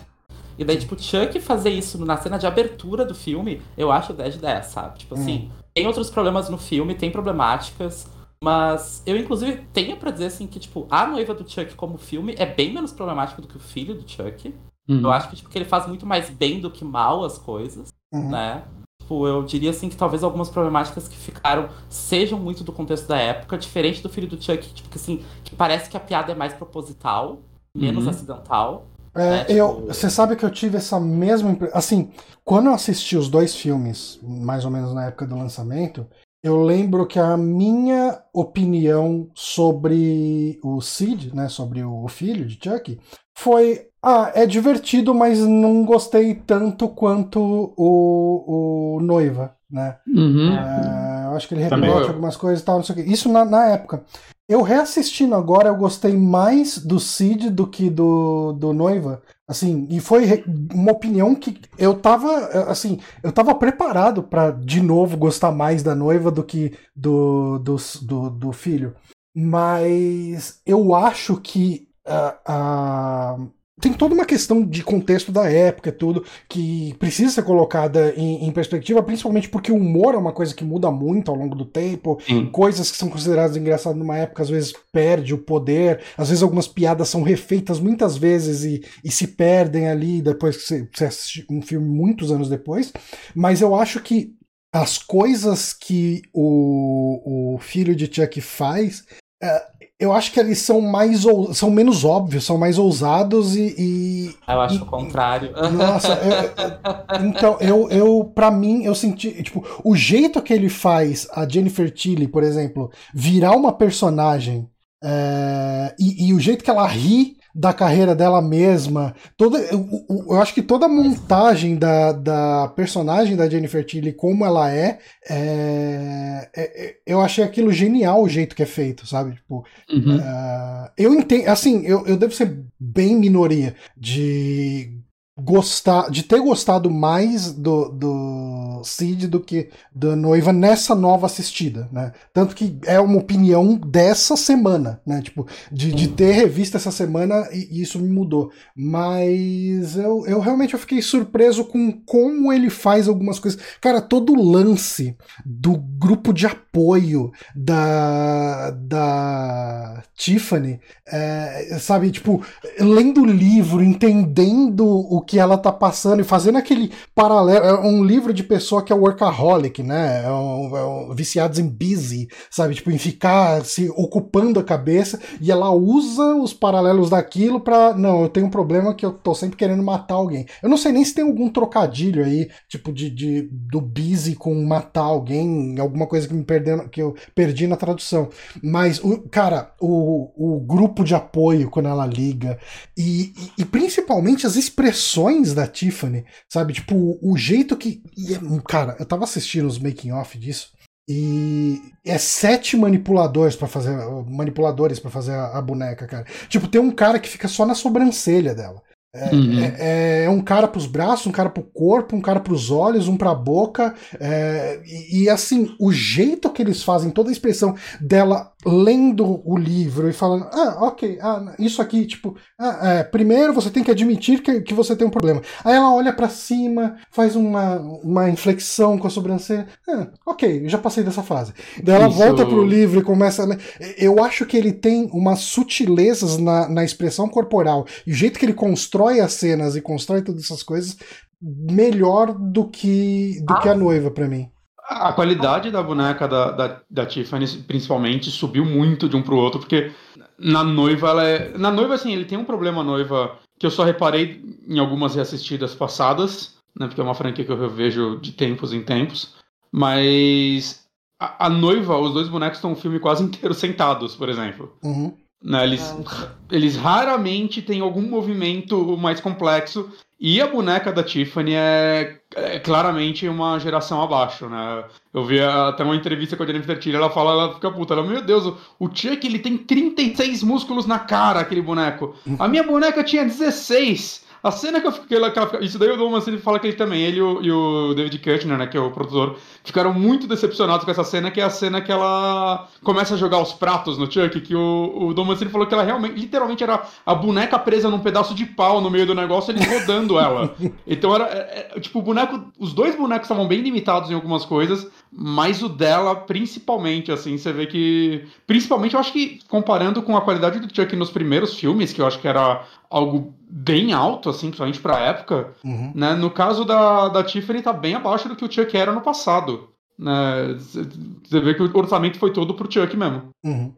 E 0.59 0.65
daí, 0.65 0.79
tipo, 0.79 0.99
Chuck 0.99 1.39
fazer 1.41 1.71
isso 1.71 2.03
na 2.03 2.17
cena 2.17 2.39
de 2.39 2.47
abertura 2.47 3.05
do 3.05 3.15
filme, 3.15 3.61
eu 3.77 3.93
acho 3.93 4.15
10 4.15 4.35
de 4.35 4.41
10, 4.41 4.67
sabe? 4.67 5.01
Tipo 5.01 5.15
assim, 5.15 5.43
uhum. 5.43 5.51
tem 5.75 5.87
outros 5.87 6.09
problemas 6.09 6.49
no 6.49 6.57
filme, 6.57 6.95
tem 6.95 7.11
problemáticas, 7.11 8.09
mas 8.43 9.03
eu, 9.05 9.17
inclusive, 9.17 9.67
tenho 9.73 9.97
para 9.97 10.11
dizer 10.11 10.27
assim 10.27 10.47
que, 10.47 10.61
tipo, 10.61 10.87
a 10.91 11.07
noiva 11.07 11.35
do 11.35 11.49
Chuck 11.49 11.75
como 11.75 11.99
filme 11.99 12.35
é 12.39 12.47
bem 12.47 12.73
menos 12.73 12.93
problemática 12.93 13.43
do 13.43 13.49
que 13.49 13.57
o 13.57 13.61
filho 13.61 13.95
do 13.95 14.09
Chuck. 14.09 14.55
Uhum. 14.89 15.01
Eu 15.01 15.11
acho 15.11 15.29
que, 15.29 15.37
tipo, 15.37 15.51
que 15.51 15.59
ele 15.59 15.65
faz 15.65 15.87
muito 15.87 16.07
mais 16.07 16.31
bem 16.31 16.61
do 16.61 16.71
que 16.71 16.85
mal 16.85 17.25
as 17.25 17.37
coisas, 17.37 17.89
uhum. 18.13 18.31
né? 18.31 18.63
Tipo, 19.03 19.27
eu 19.27 19.43
diria 19.43 19.71
assim 19.71 19.89
que 19.89 19.97
talvez 19.97 20.23
algumas 20.23 20.51
problemáticas 20.51 21.09
que 21.09 21.17
ficaram 21.17 21.69
sejam 21.89 22.39
muito 22.39 22.63
do 22.63 22.73
contexto 22.73 23.09
da 23.09 23.19
época, 23.19 23.59
diferente 23.59 24.03
do 24.03 24.09
filho 24.09 24.29
do 24.29 24.41
Chuck, 24.41 24.69
tipo, 24.73 24.89
que 24.89 24.97
assim, 24.97 25.25
que 25.43 25.57
parece 25.57 25.91
que 25.91 25.97
a 25.97 26.01
piada 26.01 26.33
é 26.33 26.35
mais 26.35 26.53
proposital, 26.53 27.41
menos 27.75 28.05
uhum. 28.05 28.11
acidental. 28.11 28.87
É, 29.15 29.31
né? 29.31 29.47
eu, 29.49 29.75
tipo, 29.75 29.87
você 29.87 30.09
sabe 30.09 30.37
que 30.37 30.45
eu 30.45 30.51
tive 30.51 30.77
essa 30.77 31.01
mesma 31.01 31.51
impressão. 31.51 31.77
Assim, 31.77 32.13
quando 32.45 32.67
eu 32.67 32.75
assisti 32.75 33.17
os 33.17 33.29
dois 33.29 33.57
filmes, 33.57 34.21
mais 34.23 34.65
ou 34.65 34.71
menos 34.71 34.95
na 34.95 35.07
época 35.07 35.27
do 35.27 35.37
lançamento, 35.37 36.07
eu 36.43 36.63
lembro 36.63 37.07
que 37.07 37.19
a 37.19 37.37
minha 37.37 38.23
opinião 38.33 39.29
sobre 39.35 40.59
o 40.63 40.81
Sid, 40.81 41.35
né, 41.35 41.49
sobre 41.49 41.83
o 41.83 42.07
filho 42.09 42.47
de 42.47 42.59
Chuck, 42.63 42.99
foi 43.37 43.89
ah, 44.03 44.31
é 44.35 44.47
divertido, 44.47 45.13
mas 45.13 45.41
não 45.41 45.85
gostei 45.85 46.35
tanto 46.35 46.89
quanto 46.89 47.75
o, 47.77 48.97
o 48.97 49.01
Noiva, 49.01 49.57
né? 49.69 49.99
Uhum. 50.07 50.53
É, 50.57 51.27
eu 51.27 51.37
acho 51.37 51.49
que 51.49 51.55
ele 51.55 51.65
repete 51.65 52.09
algumas 52.09 52.37
coisas 52.37 52.63
e 52.63 52.65
tal, 52.65 52.77
não 52.77 52.85
sei 52.85 52.95
o 52.95 52.99
quê. 52.99 53.05
Isso 53.11 53.29
na, 53.29 53.45
na 53.45 53.67
época. 53.67 54.05
Eu 54.49 54.63
reassistindo 54.63 55.35
agora, 55.35 55.69
eu 55.69 55.77
gostei 55.77 56.17
mais 56.17 56.79
do 56.79 56.99
Cid 56.99 57.51
do 57.51 57.67
que 57.67 57.91
do, 57.91 58.53
do 58.55 58.73
Noiva. 58.73 59.23
Assim, 59.47 59.87
e 59.91 60.01
foi 60.01 60.43
uma 60.73 60.93
opinião 60.93 61.35
que 61.35 61.61
eu 61.79 62.01
tava, 62.01 62.47
assim, 62.71 62.99
eu 63.23 63.31
tava 63.31 63.55
preparado 63.55 64.23
para 64.23 64.51
de 64.51 64.81
novo 64.81 65.17
gostar 65.19 65.53
mais 65.53 65.83
da 65.83 65.95
noiva 65.95 66.31
do 66.31 66.43
que 66.43 66.77
do, 66.97 67.59
do, 67.59 67.77
do, 68.03 68.31
do 68.31 68.53
filho. 68.53 68.95
Mas 69.35 70.63
eu 70.65 70.95
acho 70.95 71.37
que 71.37 71.89
uh, 72.07 73.43
uh, 73.43 73.51
tem 73.81 73.93
toda 73.93 74.15
uma 74.15 74.25
questão 74.25 74.65
de 74.65 74.83
contexto 74.83 75.31
da 75.31 75.51
época, 75.51 75.93
tudo, 75.93 76.25
que 76.49 76.95
precisa 76.99 77.33
ser 77.33 77.43
colocada 77.43 78.13
em, 78.17 78.47
em, 78.47 78.51
perspectiva, 78.51 79.03
principalmente 79.03 79.49
porque 79.49 79.73
o 79.73 79.77
humor 79.77 80.15
é 80.15 80.19
uma 80.19 80.33
coisa 80.33 80.55
que 80.55 80.65
muda 80.65 80.91
muito 80.91 81.31
ao 81.31 81.37
longo 81.37 81.55
do 81.55 81.65
tempo. 81.65 82.19
Sim. 82.27 82.47
Coisas 82.47 82.91
que 82.91 82.97
são 82.97 83.09
consideradas 83.09 83.57
engraçadas 83.57 83.99
numa 83.99 84.17
época, 84.17 84.43
às 84.43 84.51
vezes 84.51 84.73
perde 84.93 85.35
o 85.35 85.39
poder, 85.39 86.01
às 86.17 86.29
vezes 86.29 86.43
algumas 86.43 86.67
piadas 86.69 87.09
são 87.09 87.23
refeitas 87.23 87.81
muitas 87.81 88.17
vezes 88.17 88.65
e, 88.65 88.83
e 89.05 89.11
se 89.11 89.29
perdem 89.29 89.89
ali 89.89 90.21
depois 90.21 90.57
que 90.57 90.63
você, 90.63 90.89
você 90.93 91.05
assiste 91.05 91.47
um 91.51 91.63
filme 91.63 91.89
muitos 91.89 92.33
anos 92.33 92.49
depois. 92.49 92.93
Mas 93.35 93.61
eu 93.61 93.75
acho 93.75 94.01
que 94.01 94.37
as 94.73 94.99
coisas 94.99 95.73
que 95.73 96.23
o, 96.33 97.55
o 97.55 97.59
filho 97.59 97.95
de 97.95 98.13
Chuck 98.13 98.41
faz. 98.41 99.05
É, 99.43 99.78
eu 99.99 100.13
acho 100.13 100.31
que 100.31 100.39
eles 100.39 100.61
são 100.61 100.81
mais 100.81 101.25
são 101.55 101.71
menos 101.71 102.05
óbvios, 102.05 102.45
são 102.45 102.57
mais 102.57 102.79
ousados 102.79 103.57
e. 103.57 103.75
e 103.77 104.37
eu 104.47 104.61
acho 104.61 104.77
e, 104.77 104.83
o 104.83 104.87
contrário. 104.87 105.53
Nossa, 105.73 106.13
eu, 106.15 107.27
então, 107.27 107.57
eu, 107.61 107.89
eu, 107.91 108.25
pra 108.33 108.51
mim, 108.51 108.85
eu 108.85 108.95
senti. 108.95 109.43
Tipo, 109.43 109.65
o 109.83 109.97
jeito 109.97 110.41
que 110.41 110.53
ele 110.53 110.69
faz 110.69 111.27
a 111.33 111.49
Jennifer 111.49 111.91
Tilly, 111.91 112.29
por 112.29 112.45
exemplo, 112.45 112.93
virar 113.13 113.57
uma 113.57 113.73
personagem 113.73 114.71
é, 115.03 115.95
e, 115.99 116.29
e 116.29 116.35
o 116.35 116.39
jeito 116.39 116.63
que 116.63 116.71
ela 116.71 116.87
ri 116.87 117.38
da 117.59 117.73
carreira 117.73 118.15
dela 118.15 118.41
mesma. 118.41 119.17
Toda, 119.37 119.59
eu, 119.59 119.89
eu, 120.09 120.41
acho 120.41 120.55
que 120.55 120.63
toda 120.63 120.87
a 120.87 120.89
montagem 120.89 121.75
da, 121.75 122.13
da 122.13 122.69
personagem 122.69 123.35
da 123.35 123.51
Jennifer 123.51 123.85
Tilly, 123.85 124.13
como 124.13 124.47
ela 124.47 124.73
é, 124.73 125.01
é, 125.29 126.49
é, 126.57 126.87
é 126.87 126.97
eu 127.05 127.21
achei 127.21 127.43
aquilo 127.43 127.73
genial 127.73 128.23
o 128.23 128.29
jeito 128.29 128.55
que 128.55 128.63
é 128.63 128.67
feito, 128.67 129.09
sabe? 129.09 129.35
Tipo, 129.35 129.65
uhum. 129.91 130.19
uh, 130.19 130.89
eu 130.97 131.13
entendo, 131.13 131.49
assim, 131.49 131.85
eu, 131.85 132.07
eu 132.07 132.17
devo 132.17 132.33
ser 132.33 132.61
bem 132.79 133.17
minoria 133.17 133.75
de 133.97 134.97
gostar, 135.39 136.11
de 136.11 136.25
ter 136.25 136.41
gostado 136.41 136.91
mais 136.91 137.53
do, 137.53 137.89
do 137.91 138.83
Cid 138.85 139.29
do 139.29 139.39
que 139.39 139.71
da 139.95 140.17
noiva 140.17 140.53
nessa 140.53 140.95
nova 140.95 141.27
assistida, 141.27 141.89
né? 141.93 142.13
Tanto 142.33 142.55
que 142.55 142.77
é 142.85 142.99
uma 142.99 143.19
opinião 143.19 143.77
dessa 143.77 144.37
semana, 144.37 145.01
né? 145.07 145.23
Tipo, 145.23 145.47
de, 145.71 145.93
de 145.93 146.09
ter 146.09 146.33
revista 146.33 146.77
essa 146.77 146.91
semana 146.91 147.49
e, 147.53 147.69
e 147.71 147.83
isso 147.83 148.01
me 148.01 148.09
mudou. 148.09 148.51
Mas 148.75 149.97
eu, 149.97 150.27
eu 150.27 150.41
realmente 150.41 150.75
eu 150.75 150.81
fiquei 150.81 151.01
surpreso 151.01 151.65
com 151.65 151.93
como 151.93 152.53
ele 152.53 152.69
faz 152.69 153.07
algumas 153.07 153.39
coisas. 153.39 153.61
Cara, 153.81 154.01
todo 154.01 154.33
o 154.33 154.51
lance 154.51 155.17
do 155.45 155.77
grupo 155.77 156.33
de 156.33 156.47
apoio 156.47 157.31
da, 157.55 158.71
da 158.71 159.78
Tiffany, 160.17 160.81
é, 161.07 161.79
sabe? 161.81 162.11
Tipo, 162.11 162.43
lendo 162.79 163.23
o 163.23 163.27
livro, 163.27 163.83
entendendo 163.83 164.87
o 164.87 165.21
que 165.21 165.39
ela 165.39 165.57
tá 165.57 165.73
passando 165.73 166.21
e 166.21 166.25
fazendo 166.25 166.59
aquele 166.59 166.93
paralelo. 167.15 167.65
É 167.65 167.81
um 167.81 168.05
livro 168.05 168.33
de 168.33 168.43
pessoa 168.43 168.83
que 168.83 168.93
é 168.93 168.97
workaholic, 168.97 169.83
né? 169.83 170.25
É 170.25 170.31
um, 170.31 170.77
é 170.77 170.85
um, 170.85 171.15
viciados 171.15 171.59
em 171.59 171.69
busy, 171.69 172.29
sabe? 172.51 172.75
Tipo, 172.75 172.91
em 172.91 172.99
ficar 172.99 173.65
se 173.65 173.89
ocupando 173.91 174.61
a 174.61 174.65
cabeça 174.65 175.21
e 175.41 175.51
ela 175.51 175.71
usa 175.71 176.35
os 176.35 176.53
paralelos 176.53 177.11
daquilo 177.11 177.61
pra. 177.61 177.95
Não, 177.95 178.23
eu 178.23 178.29
tenho 178.29 178.47
um 178.47 178.51
problema 178.51 178.95
que 178.95 179.05
eu 179.05 179.13
tô 179.13 179.35
sempre 179.35 179.57
querendo 179.57 179.83
matar 179.83 180.15
alguém. 180.15 180.47
Eu 180.63 180.69
não 180.69 180.77
sei 180.77 180.93
nem 180.93 181.05
se 181.05 181.15
tem 181.15 181.25
algum 181.25 181.49
trocadilho 181.49 182.25
aí, 182.25 182.49
tipo, 182.69 182.93
de, 182.93 183.11
de 183.11 183.49
do 183.53 183.81
busy 183.81 184.35
com 184.35 184.55
matar 184.65 185.03
alguém, 185.03 185.79
alguma 185.79 186.07
coisa 186.07 186.27
que 186.27 186.35
me 186.35 186.45
perdendo, 186.45 186.89
que 186.89 187.01
eu 187.01 187.15
perdi 187.35 187.67
na 187.67 187.77
tradução. 187.77 188.29
Mas, 188.63 189.03
o, 189.03 189.19
cara, 189.29 189.73
o, 189.81 189.88
o 189.91 190.61
grupo 190.61 191.05
de 191.05 191.15
apoio 191.15 191.71
quando 191.71 191.89
ela 191.89 192.07
liga 192.07 192.59
e, 192.97 193.33
e, 193.37 193.63
e 193.63 193.65
principalmente 193.65 194.47
as 194.47 194.57
expressões 194.57 195.55
da 195.55 195.67
Tiffany, 195.67 196.25
sabe? 196.49 196.75
Tipo, 196.75 197.19
o 197.23 197.37
jeito 197.37 197.77
que. 197.77 198.03
É, 198.19 198.61
cara, 198.69 198.97
eu 198.99 199.07
tava 199.07 199.25
assistindo 199.25 199.67
os 199.67 199.79
making 199.79 200.13
off 200.13 200.39
disso. 200.39 200.71
E 201.11 201.81
é 202.05 202.19
sete 202.19 202.77
manipuladores 202.77 203.57
para 203.57 203.67
fazer 203.67 203.97
manipuladores 204.29 205.01
para 205.01 205.11
fazer 205.11 205.33
a, 205.33 205.57
a, 205.57 205.63
boneca, 205.63 206.07
cara. 206.07 206.27
Tipo, 206.51 206.69
tem 206.69 206.81
um 206.81 206.91
cara 206.91 207.19
que 207.19 207.31
fica 207.31 207.49
só 207.49 207.65
na 207.65 207.75
sobrancelha 207.75 208.55
dela. 208.55 208.83
É, 209.15 209.35
uhum. 209.35 209.59
é, 209.59 209.77
é, 209.79 210.25
é 210.25 210.31
um 210.31 210.43
cara 210.43 210.69
pros 210.69 210.85
braços, 210.85 211.27
um 211.27 211.33
cara 211.33 211.49
pro 211.49 211.63
corpo, 211.63 212.15
um 212.15 212.21
cara 212.21 212.41
pros 212.41 212.71
olhos, 212.71 213.09
um 213.09 213.17
pra 213.17 213.35
boca. 213.35 213.95
É, 214.21 214.83
e, 214.85 215.23
e, 215.23 215.31
assim, 215.31 215.75
o 215.81 215.91
jeito 215.91 216.51
que 216.51 216.61
eles 216.61 216.83
fazem, 216.83 217.11
toda 217.11 217.31
a 217.31 217.33
expressão 217.33 217.75
dela 217.99 218.53
lendo 218.67 219.41
o 219.45 219.57
livro 219.57 220.09
e 220.09 220.13
falando, 220.13 220.49
ah, 220.53 220.79
ok, 220.81 221.19
ah, 221.23 221.55
isso 221.59 221.81
aqui, 221.81 222.05
tipo, 222.05 222.37
ah, 222.59 222.79
é, 222.83 223.05
primeiro 223.05 223.53
você 223.53 223.71
tem 223.71 223.85
que 223.85 223.91
admitir 223.91 224.43
que, 224.43 224.61
que 224.61 224.75
você 224.75 224.97
tem 224.97 225.07
um 225.07 225.11
problema. 225.11 225.41
Aí 225.65 225.75
ela 225.75 225.95
olha 225.95 226.13
para 226.13 226.29
cima, 226.29 226.97
faz 227.11 227.37
uma, 227.37 227.77
uma 228.03 228.29
inflexão 228.29 228.99
com 228.99 229.07
a 229.07 229.11
sobrancelha, 229.11 229.69
ah, 229.89 230.09
ok, 230.27 230.69
já 230.69 230.79
passei 230.79 231.05
dessa 231.05 231.23
fase. 231.23 231.53
Daí 231.83 231.95
ela 231.95 232.09
isso... 232.09 232.19
volta 232.19 232.45
pro 232.45 232.65
livro 232.65 232.99
e 232.99 233.05
começa 233.05 233.43
a 233.43 233.47
ler. 233.47 233.61
Eu 233.97 234.23
acho 234.23 234.45
que 234.45 234.57
ele 234.57 234.73
tem 234.73 235.09
umas 235.13 235.41
sutilezas 235.41 236.37
na, 236.37 236.69
na 236.69 236.85
expressão 236.85 237.29
corporal 237.29 237.87
e 238.07 238.11
o 238.11 238.15
jeito 238.15 238.39
que 238.39 238.45
ele 238.45 238.55
constrói 238.55 239.21
as 239.21 239.35
cenas 239.35 239.77
e 239.77 239.81
constrói 239.81 240.23
todas 240.23 240.45
essas 240.45 240.63
coisas 240.63 240.97
melhor 241.41 242.33
do 242.33 242.69
que, 242.69 243.41
do 243.47 243.55
ah. 243.55 243.61
que 243.61 243.69
a 243.69 243.75
noiva 243.75 244.11
para 244.11 244.27
mim. 244.27 244.51
A 244.89 245.13
qualidade 245.13 245.71
da 245.71 245.83
boneca 245.83 246.27
da, 246.27 246.51
da, 246.51 246.81
da, 246.89 247.05
Tiffany, 247.05 247.47
principalmente, 247.67 248.31
subiu 248.31 248.65
muito 248.65 249.07
de 249.07 249.17
um 249.17 249.23
pro 249.23 249.37
outro, 249.37 249.61
porque 249.61 249.93
na 250.39 250.65
noiva 250.65 251.11
ela 251.11 251.29
é. 251.29 251.59
Na 251.59 251.71
noiva, 251.71 251.95
assim, 251.95 252.13
ele 252.13 252.25
tem 252.25 252.39
um 252.39 252.45
problema 252.45 252.83
noiva 252.83 253.39
que 253.59 253.67
eu 253.67 253.71
só 253.71 253.85
reparei 253.85 254.43
em 254.67 254.79
algumas 254.79 255.15
reassistidas 255.15 255.75
passadas, 255.75 256.57
né? 256.75 256.87
Porque 256.87 257.01
é 257.01 257.05
uma 257.05 257.15
franquia 257.15 257.45
que 257.45 257.53
eu 257.53 257.61
revejo 257.61 258.19
de 258.19 258.33
tempos 258.33 258.73
em 258.73 258.83
tempos. 258.83 259.35
Mas 259.71 260.89
a, 261.21 261.47
a 261.47 261.51
noiva, 261.51 261.99
os 261.99 262.15
dois 262.15 262.29
bonecos 262.29 262.57
estão 262.59 262.73
o 262.73 262.77
filme 262.77 262.99
quase 262.99 263.23
inteiro 263.23 263.53
sentados, 263.55 264.17
por 264.17 264.31
exemplo. 264.31 264.75
Uhum. 264.83 265.15
Né, 265.41 265.63
eles, 265.63 265.83
ah, 265.83 266.33
eles 266.51 266.77
raramente 266.77 267.63
têm 267.63 267.81
algum 267.81 268.03
movimento 268.03 268.97
mais 268.97 269.21
complexo 269.21 269.89
e 270.21 270.41
a 270.41 270.49
boneca 270.49 270.93
da 270.93 271.03
Tiffany 271.03 271.55
é, 271.55 272.19
é, 272.35 272.59
claramente 272.59 273.29
uma 273.29 273.59
geração 273.61 274.03
abaixo, 274.03 274.49
né? 274.49 274.85
Eu 275.15 275.25
vi 275.25 275.41
até 275.41 275.85
uma 275.85 275.95
entrevista 275.95 276.37
com 276.37 276.43
a 276.43 276.47
Jennifer 276.47 276.79
Tilly, 276.79 276.97
ela 276.97 277.09
fala, 277.09 277.31
ela 277.31 277.55
fica 277.55 277.71
puta, 277.71 277.95
ela, 277.95 278.03
meu 278.03 278.21
Deus, 278.21 278.53
o 278.81 278.89
Chuck 278.93 279.25
ele 279.25 279.39
tem 279.39 279.57
36 279.57 280.43
músculos 280.43 280.87
na 280.87 280.99
cara, 280.99 281.41
aquele 281.41 281.63
boneco. 281.63 282.17
A 282.39 282.49
minha 282.49 282.65
boneca 282.65 283.05
tinha 283.05 283.25
16. 283.25 284.27
A 284.43 284.51
cena 284.51 284.81
que 284.81 284.87
eu 284.87 284.93
fiquei 284.93 285.19
lá, 285.19 285.33
isso 285.61 285.79
daí 285.79 285.91
o 285.91 285.97
Douglas 285.97 286.27
ele 286.29 286.39
fala 286.39 286.59
que 286.59 286.67
ele 286.69 286.77
também, 286.77 287.03
ele 287.03 287.19
e 287.19 287.23
o, 287.23 287.43
e 287.43 287.51
o 287.51 287.95
David 287.95 288.19
Kushner, 288.19 288.57
né, 288.57 288.67
que 288.67 288.77
é 288.77 288.81
o 288.81 288.91
produtor, 288.91 289.37
ficaram 289.65 289.93
muito 289.93 290.27
decepcionados 290.27 290.85
com 290.85 290.91
essa 290.91 291.05
cena, 291.05 291.31
que 291.31 291.41
é 291.41 291.45
a 291.45 291.51
cena 291.51 291.81
que 291.81 291.91
ela 291.91 292.69
começa 292.83 293.15
a 293.15 293.17
jogar 293.17 293.41
os 293.41 293.53
pratos 293.53 293.99
no 293.99 294.11
Chuck, 294.11 294.41
que 294.41 294.55
o, 294.55 295.09
o 295.09 295.15
Douglas 295.15 295.41
ele 295.41 295.51
falou 295.51 295.67
que 295.67 295.75
ela 295.75 295.83
realmente, 295.83 296.19
literalmente 296.19 296.63
era 296.63 296.83
a 297.05 297.15
boneca 297.15 297.59
presa 297.59 297.91
num 297.91 297.99
pedaço 297.99 298.35
de 298.35 298.47
pau 298.47 298.81
no 298.81 298.91
meio 298.91 299.07
do 299.07 299.15
negócio, 299.15 299.51
eles 299.51 299.67
rodando 299.67 300.19
ela. 300.19 300.55
Então 300.87 301.15
era, 301.15 301.25
é, 301.25 301.73
é, 301.77 301.81
tipo, 301.81 301.99
o 301.99 302.03
boneco, 302.03 302.51
os 302.59 302.73
dois 302.73 302.95
bonecos 302.95 303.25
estavam 303.25 303.47
bem 303.47 303.61
limitados 303.61 304.11
em 304.11 304.15
algumas 304.15 304.45
coisas, 304.45 304.87
mas 305.11 305.63
o 305.63 305.69
dela, 305.69 306.15
principalmente, 306.15 307.11
assim, 307.11 307.37
você 307.37 307.53
vê 307.53 307.67
que, 307.67 308.27
principalmente 308.47 308.95
eu 308.95 309.01
acho 309.01 309.13
que 309.13 309.41
comparando 309.49 310.03
com 310.03 310.17
a 310.17 310.21
qualidade 310.21 310.61
do 310.61 310.75
Chuck 310.75 310.95
nos 310.95 311.11
primeiros 311.11 311.55
filmes, 311.55 311.93
que 311.93 312.01
eu 312.01 312.07
acho 312.07 312.21
que 312.21 312.29
era 312.29 312.65
algo 312.91 313.35
bem 313.49 313.93
alto, 313.93 314.29
assim, 314.29 314.49
principalmente 314.49 314.81
pra 314.81 315.01
época, 315.01 315.55
uhum. 315.65 315.93
né? 315.95 316.15
No 316.15 316.31
caso 316.31 316.65
da, 316.65 317.09
da 317.09 317.25
Tiffany 317.25 317.63
tá 317.63 317.73
bem 317.73 317.95
abaixo 317.95 318.29
do 318.29 318.37
que 318.37 318.45
o 318.45 318.53
Chuck 318.53 318.77
era 318.77 318.93
no 318.93 319.01
passado. 319.01 319.71
Né? 319.99 320.55
Você 320.59 321.41
vê 321.41 321.55
que 321.55 321.63
o 321.63 321.77
orçamento 321.77 322.19
foi 322.19 322.33
todo 322.33 322.55
pro 322.55 322.71
Chuck 322.71 322.97
mesmo. 322.97 323.31
Uhum. 323.45 323.75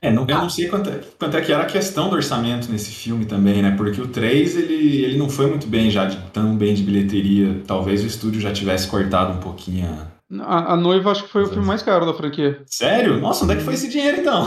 É, 0.00 0.12
não, 0.12 0.24
eu 0.28 0.38
não 0.38 0.50
sei 0.50 0.68
quanto 0.68 0.90
é, 0.90 1.00
quanto 1.18 1.36
é 1.36 1.40
que 1.40 1.52
era 1.52 1.64
a 1.64 1.66
questão 1.66 2.08
do 2.08 2.14
orçamento 2.14 2.70
nesse 2.70 2.92
filme 2.92 3.24
também, 3.24 3.60
né? 3.62 3.74
Porque 3.76 4.00
o 4.00 4.06
3, 4.06 4.56
ele, 4.56 5.02
ele 5.02 5.16
não 5.18 5.28
foi 5.28 5.48
muito 5.48 5.66
bem 5.66 5.90
já, 5.90 6.04
de, 6.04 6.16
tão 6.30 6.56
bem 6.56 6.72
de 6.72 6.84
bilheteria. 6.84 7.62
Talvez 7.66 8.04
o 8.04 8.06
estúdio 8.06 8.40
já 8.40 8.52
tivesse 8.52 8.86
cortado 8.86 9.32
um 9.32 9.40
pouquinho 9.40 9.86
A, 9.86 10.06
a 10.40 10.76
Noiva 10.76 11.10
acho 11.10 11.24
que 11.24 11.30
foi 11.30 11.42
o 11.44 11.48
filme 11.48 11.66
mais 11.66 11.82
caro 11.82 12.04
da 12.06 12.12
franquia. 12.14 12.62
Sério? 12.66 13.18
Nossa, 13.20 13.44
onde 13.44 13.54
é 13.54 13.56
que 13.56 13.62
foi 13.64 13.74
esse 13.74 13.88
dinheiro 13.88 14.20
então? 14.20 14.46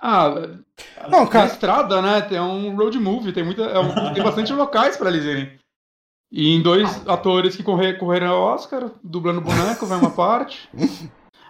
Ah, 0.00 0.34
Não, 1.08 1.26
cara, 1.26 1.46
na 1.46 1.52
estrada, 1.52 2.02
né? 2.02 2.20
Tem 2.20 2.38
um 2.40 2.76
road 2.76 2.98
movie, 2.98 3.32
tem, 3.32 3.42
muita, 3.44 3.62
é 3.62 3.78
um- 3.78 4.12
tem 4.12 4.22
bastante 4.22 4.52
locais 4.52 4.96
pra 4.96 5.08
eles 5.08 5.24
irem. 5.24 5.58
E 6.30 6.54
em 6.54 6.60
dois 6.62 7.06
atores 7.08 7.56
que 7.56 7.62
corre, 7.62 7.94
correram 7.94 8.28
ao 8.28 8.42
Oscar, 8.54 8.90
dublando 9.02 9.40
boneco, 9.40 9.86
vai 9.86 9.98
uma 9.98 10.10
parte. 10.10 10.68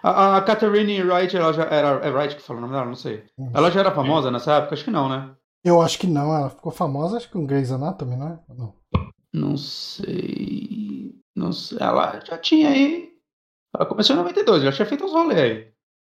A, 0.03 0.37
a 0.37 0.41
Catherine 0.41 1.01
Wright, 1.03 1.35
ela 1.35 1.51
já 1.51 1.63
era. 1.63 1.87
É 2.05 2.09
Wright 2.11 2.35
que 2.35 2.41
fala 2.41 2.59
o 2.59 2.61
nome 2.61 2.73
dela? 2.73 2.85
Não 2.85 2.95
sei. 2.95 3.23
Ela 3.53 3.69
já 3.71 3.79
era 3.81 3.91
famosa 3.91 4.29
nessa 4.31 4.53
época? 4.53 4.75
Acho 4.75 4.83
que 4.85 4.91
não, 4.91 5.09
né? 5.09 5.31
eu 5.65 5.81
acho 5.81 5.97
que 5.99 6.07
não. 6.07 6.33
Ela 6.33 6.49
ficou 6.51 6.71
famosa, 6.71 7.17
acho 7.17 7.27
que 7.27 7.33
com 7.33 7.45
Grey's 7.45 7.71
Anatomy, 7.71 8.15
não 8.15 8.27
é? 8.27 8.39
Não. 8.55 8.73
Não 9.33 9.57
sei. 9.57 11.11
Não 11.35 11.51
sei. 11.51 11.77
Ela 11.81 12.19
já 12.25 12.37
tinha 12.37 12.69
aí. 12.69 13.06
Ela 13.77 13.85
começou 13.85 14.15
em 14.15 14.19
92, 14.19 14.63
já 14.63 14.71
tinha 14.71 14.85
feito 14.87 15.05
uns 15.05 15.11
rolês 15.11 15.39
aí. 15.39 15.67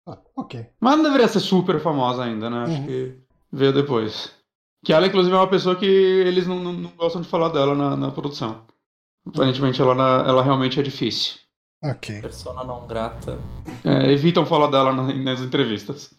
Ah, 0.06 0.18
ok. 0.36 0.66
Mas 0.78 0.96
não 0.96 1.02
deveria 1.04 1.26
ser 1.28 1.40
super 1.40 1.80
famosa 1.80 2.22
ainda, 2.24 2.50
né? 2.50 2.62
Acho 2.64 2.72
Uhum. 2.80 2.86
que 2.86 3.18
veio 3.50 3.72
depois. 3.72 4.32
Que 4.84 4.92
ela, 4.92 5.06
inclusive, 5.06 5.34
é 5.34 5.38
uma 5.38 5.48
pessoa 5.48 5.74
que 5.74 5.86
eles 5.86 6.46
não, 6.46 6.60
não, 6.60 6.72
não 6.74 6.90
gostam 6.90 7.22
de 7.22 7.28
falar 7.28 7.48
dela 7.48 7.74
na, 7.74 7.96
na 7.96 8.10
produção. 8.10 8.66
Aparentemente, 9.26 9.80
ela, 9.80 9.94
na- 9.94 10.28
ela 10.28 10.42
realmente 10.42 10.78
é 10.78 10.82
difícil. 10.82 11.36
Ok. 11.82 12.20
Persona 12.20 12.62
não 12.64 12.86
grata. 12.86 13.38
É, 13.82 14.12
evitam 14.12 14.44
falar 14.44 14.66
dela 14.66 14.92
na- 14.92 15.14
nas 15.14 15.40
entrevistas. 15.40 16.12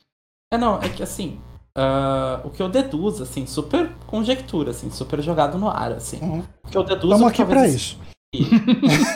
É, 0.51 0.57
não, 0.57 0.79
é 0.81 0.89
que 0.89 1.03
assim, 1.03 1.39
ah, 1.75 2.41
o 2.43 2.49
que 2.49 2.61
eu 2.63 2.69
deduzo, 2.69 3.21
assim, 3.21 3.45
super 3.45 3.91
conjectura, 4.07 4.71
assim, 4.71 4.89
super 4.89 5.21
jogado 5.21 5.59
no 5.59 5.69
ar, 5.69 5.91
assim. 5.91 6.19
Uhum. 6.21 6.43
O 6.63 6.67
que 6.69 6.77
eu 6.77 6.83
deduzo 6.83 7.13
Estamos 7.13 7.33
que 7.33 7.41
aqui 7.43 7.51
pra 7.51 7.67
isso. 7.67 7.99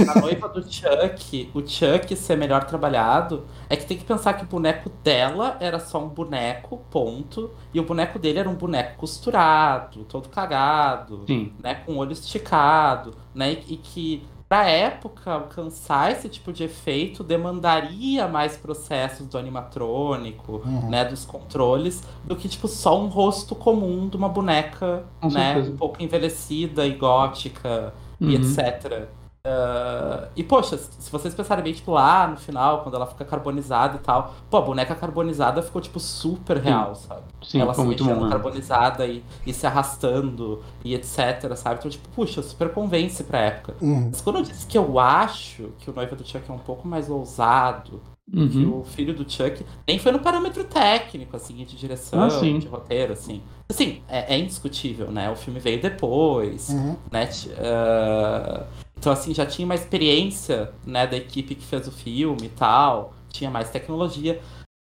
A 0.08 0.20
noiva 0.20 0.48
do 0.50 0.62
Chuck, 0.64 1.50
o 1.54 1.60
Chuck 1.66 2.16
ser 2.16 2.38
melhor 2.38 2.64
trabalhado, 2.66 3.46
é 3.70 3.76
que 3.76 3.86
tem 3.86 3.98
que 3.98 4.04
pensar 4.06 4.34
que 4.34 4.44
o 4.44 4.48
boneco 4.48 4.90
dela 5.04 5.58
era 5.60 5.80
só 5.80 6.04
um 6.04 6.08
boneco, 6.10 6.80
ponto, 6.90 7.52
e 7.74 7.80
o 7.80 7.84
boneco 7.84 8.18
dele 8.20 8.40
era 8.40 8.50
um 8.50 8.56
boneco 8.56 8.98
costurado, 8.98 10.04
todo 10.06 10.30
cagado, 10.30 11.24
Sim. 11.28 11.54
né, 11.64 11.76
com 11.86 11.94
o 11.94 11.98
olho 11.98 12.12
esticado, 12.14 13.14
né, 13.34 13.54
e, 13.68 13.74
e 13.74 13.78
que 13.78 14.24
pra 14.48 14.68
época 14.68 15.32
alcançar 15.32 16.12
esse 16.12 16.28
tipo 16.28 16.52
de 16.52 16.64
efeito 16.64 17.24
demandaria 17.24 18.28
mais 18.28 18.58
processos 18.58 19.28
do 19.28 19.38
animatrônico, 19.38 20.62
Uhum. 20.66 20.90
né, 20.90 21.06
dos 21.06 21.24
controles, 21.26 22.04
do 22.26 22.36
que 22.36 22.50
tipo 22.50 22.68
só 22.68 23.00
um 23.00 23.08
rosto 23.08 23.54
comum 23.56 24.08
de 24.10 24.18
uma 24.18 24.28
boneca, 24.30 25.04
Com 25.22 25.30
né, 25.30 25.54
certeza. 25.54 25.72
um 25.72 25.78
pouco 25.78 26.02
envelhecida 26.02 26.86
e 26.88 26.94
gótica 26.94 27.94
Uhum. 28.20 28.30
e 28.30 28.36
etc. 28.36 29.08
Ah, 29.44 30.28
e 30.36 30.44
poxa, 30.44 30.78
se 30.78 31.10
vocês 31.12 31.34
pensarem 31.34 31.64
bem, 31.64 31.74
tipo, 31.74 31.92
lá 31.92 32.28
no 32.28 32.38
final, 32.38 32.84
quando 32.84 32.96
ela 32.96 33.08
fica 33.08 33.24
carbonizada 33.24 33.96
e 33.96 34.00
tal, 34.00 34.36
pô, 34.50 34.58
a 34.58 34.62
boneca 34.62 34.94
carbonizada 34.96 35.62
ficou, 35.62 35.82
tipo, 35.82 36.00
super 36.00 36.58
real, 36.58 36.94
sabe? 36.96 37.24
Sim, 37.42 37.62
ela 37.62 37.74
foi 37.74 37.84
se 37.84 37.88
muito 37.88 38.04
mexendo 38.04 38.24
bom. 38.24 38.30
carbonizada 38.30 39.06
e, 39.08 39.24
e 39.46 39.54
se 39.54 39.66
arrastando 39.66 40.62
e 40.84 40.94
etc, 40.94 41.56
sabe? 41.56 41.80
Então, 41.80 41.90
tipo, 41.90 42.08
puxa, 42.10 42.44
super 42.44 42.72
convence 42.74 43.24
pra 43.24 43.40
época. 43.40 43.76
Uhum. 43.82 44.10
Mas 44.12 44.22
quando 44.22 44.38
eu 44.38 44.44
disse 44.44 44.68
que 44.68 44.78
eu 44.78 45.00
acho 45.00 45.70
que 45.80 45.90
o 45.90 45.94
noivo 45.94 46.16
do 46.16 46.28
Chuck 46.28 46.50
é 46.50 46.54
um 46.54 46.60
pouco 46.60 46.88
mais 46.88 47.10
ousado 47.10 48.02
Uhum. 48.32 48.80
o 48.80 48.84
filho 48.84 49.14
do 49.14 49.30
Chuck, 49.30 49.66
nem 49.88 49.98
foi 49.98 50.12
no 50.12 50.20
parâmetro 50.20 50.64
técnico, 50.64 51.36
assim, 51.36 51.56
de 51.66 51.76
direção, 51.76 52.22
Ah, 52.24 52.28
de 52.28 52.68
roteiro, 52.68 53.14
assim. 53.14 53.42
Assim, 53.68 54.02
é, 54.08 54.36
é 54.36 54.38
indiscutível, 54.40 55.12
né? 55.12 55.30
O 55.32 55.36
filme 55.36 55.60
veio 55.60 55.82
depois, 55.82 56.70
Uhum. 56.70 56.96
né? 57.12 57.28
Ah, 57.58 58.66
então, 58.98 59.12
assim, 59.14 59.34
já 59.34 59.46
tinha 59.46 59.66
uma 59.66 59.76
experiência, 59.76 60.72
né, 60.86 61.08
da 61.08 61.16
equipe 61.18 61.56
que 61.56 61.66
fez 61.66 61.88
o 61.88 61.92
filme 61.92 62.48
e 62.48 62.50
tal, 62.50 63.14
tinha 63.30 63.50
mais 63.50 63.70
tecnologia. 63.70 64.42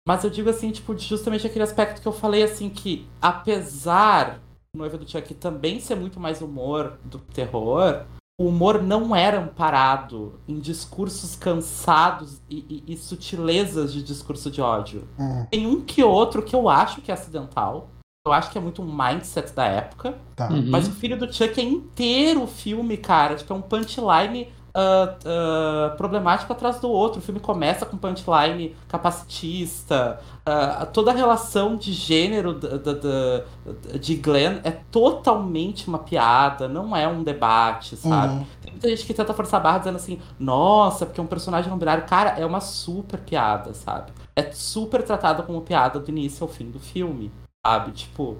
Mas 0.07 0.23
eu 0.23 0.29
digo 0.29 0.49
assim, 0.49 0.71
tipo, 0.71 0.97
justamente 0.97 1.45
aquele 1.47 1.63
aspecto 1.63 2.01
que 2.01 2.07
eu 2.07 2.11
falei, 2.11 2.43
assim, 2.43 2.69
que 2.69 3.07
apesar 3.21 4.39
do 4.73 4.79
Noiva 4.79 4.97
do 4.97 5.09
Chuck 5.09 5.33
também 5.35 5.79
ser 5.79 5.95
muito 5.95 6.19
mais 6.19 6.41
humor 6.41 6.97
do 7.05 7.19
que 7.19 7.33
terror, 7.33 8.03
o 8.41 8.47
humor 8.47 8.81
não 8.81 9.15
era 9.15 9.39
amparado 9.41 10.39
em 10.47 10.59
discursos 10.59 11.35
cansados 11.35 12.41
e, 12.49 12.83
e- 12.87 12.93
e 12.93 12.97
sutilezas 12.97 13.93
de 13.93 14.01
discurso 14.03 14.49
de 14.49 14.61
ódio. 14.61 15.07
Uhum. 15.17 15.45
Tem 15.49 15.67
um 15.67 15.81
que 15.81 16.03
outro 16.03 16.41
que 16.41 16.55
eu 16.55 16.67
acho 16.69 17.01
que 17.01 17.11
é 17.11 17.13
acidental. 17.13 17.89
Eu 18.25 18.31
acho 18.33 18.51
que 18.51 18.57
é 18.57 18.61
muito 18.61 18.81
um 18.83 18.85
mindset 18.95 19.51
da 19.53 19.65
época. 19.65 20.15
Tá. 20.35 20.49
Uhum. 20.49 20.65
Mas 20.69 20.87
o 20.87 20.91
filho 20.91 21.17
do 21.17 21.31
Chuck 21.33 21.59
é 21.59 21.63
inteiro 21.63 22.43
o 22.43 22.47
filme, 22.47 22.95
cara. 22.97 23.35
Tipo, 23.35 23.53
é 23.53 23.55
um 23.55 23.61
punchline 23.61 24.47
ah, 24.73 25.15
ah, 25.25 25.93
problemático 25.97 26.51
atrás 26.51 26.79
do 26.79 26.89
outro. 26.89 27.19
O 27.19 27.21
filme 27.21 27.39
começa 27.39 27.85
com 27.85 27.97
punchline 27.97 28.75
capacitista. 28.87 30.19
ah, 30.45 30.85
toda 30.91 31.11
a 31.11 31.13
relação 31.13 31.75
de 31.75 31.93
gênero 31.93 32.59
de 33.99 34.15
Glenn 34.15 34.59
é 34.63 34.71
totalmente 34.71 35.87
uma 35.87 35.99
piada, 35.99 36.67
não 36.67 36.95
é 36.95 37.07
um 37.07 37.23
debate, 37.23 37.95
sabe? 37.95 38.33
Uhum. 38.33 38.45
Tem 38.61 38.71
muita 38.71 38.89
gente 38.89 39.05
que 39.05 39.13
tenta 39.13 39.33
forçar 39.33 39.59
a 39.59 39.63
barra 39.63 39.77
dizendo 39.79 39.97
assim, 39.97 40.19
nossa, 40.39 41.05
porque 41.05 41.19
é 41.19 41.23
um 41.23 41.27
personagem 41.27 41.69
não 41.69 41.77
binário. 41.77 42.05
Cara, 42.05 42.39
é 42.39 42.45
uma 42.45 42.61
super 42.61 43.19
piada, 43.19 43.73
sabe? 43.73 44.11
É 44.35 44.51
super 44.51 45.03
tratado 45.03 45.43
como 45.43 45.61
piada 45.61 45.99
do 45.99 46.09
início 46.09 46.43
ao 46.43 46.49
fim 46.49 46.71
do 46.71 46.79
filme, 46.79 47.31
sabe? 47.65 47.91
Tipo, 47.91 48.37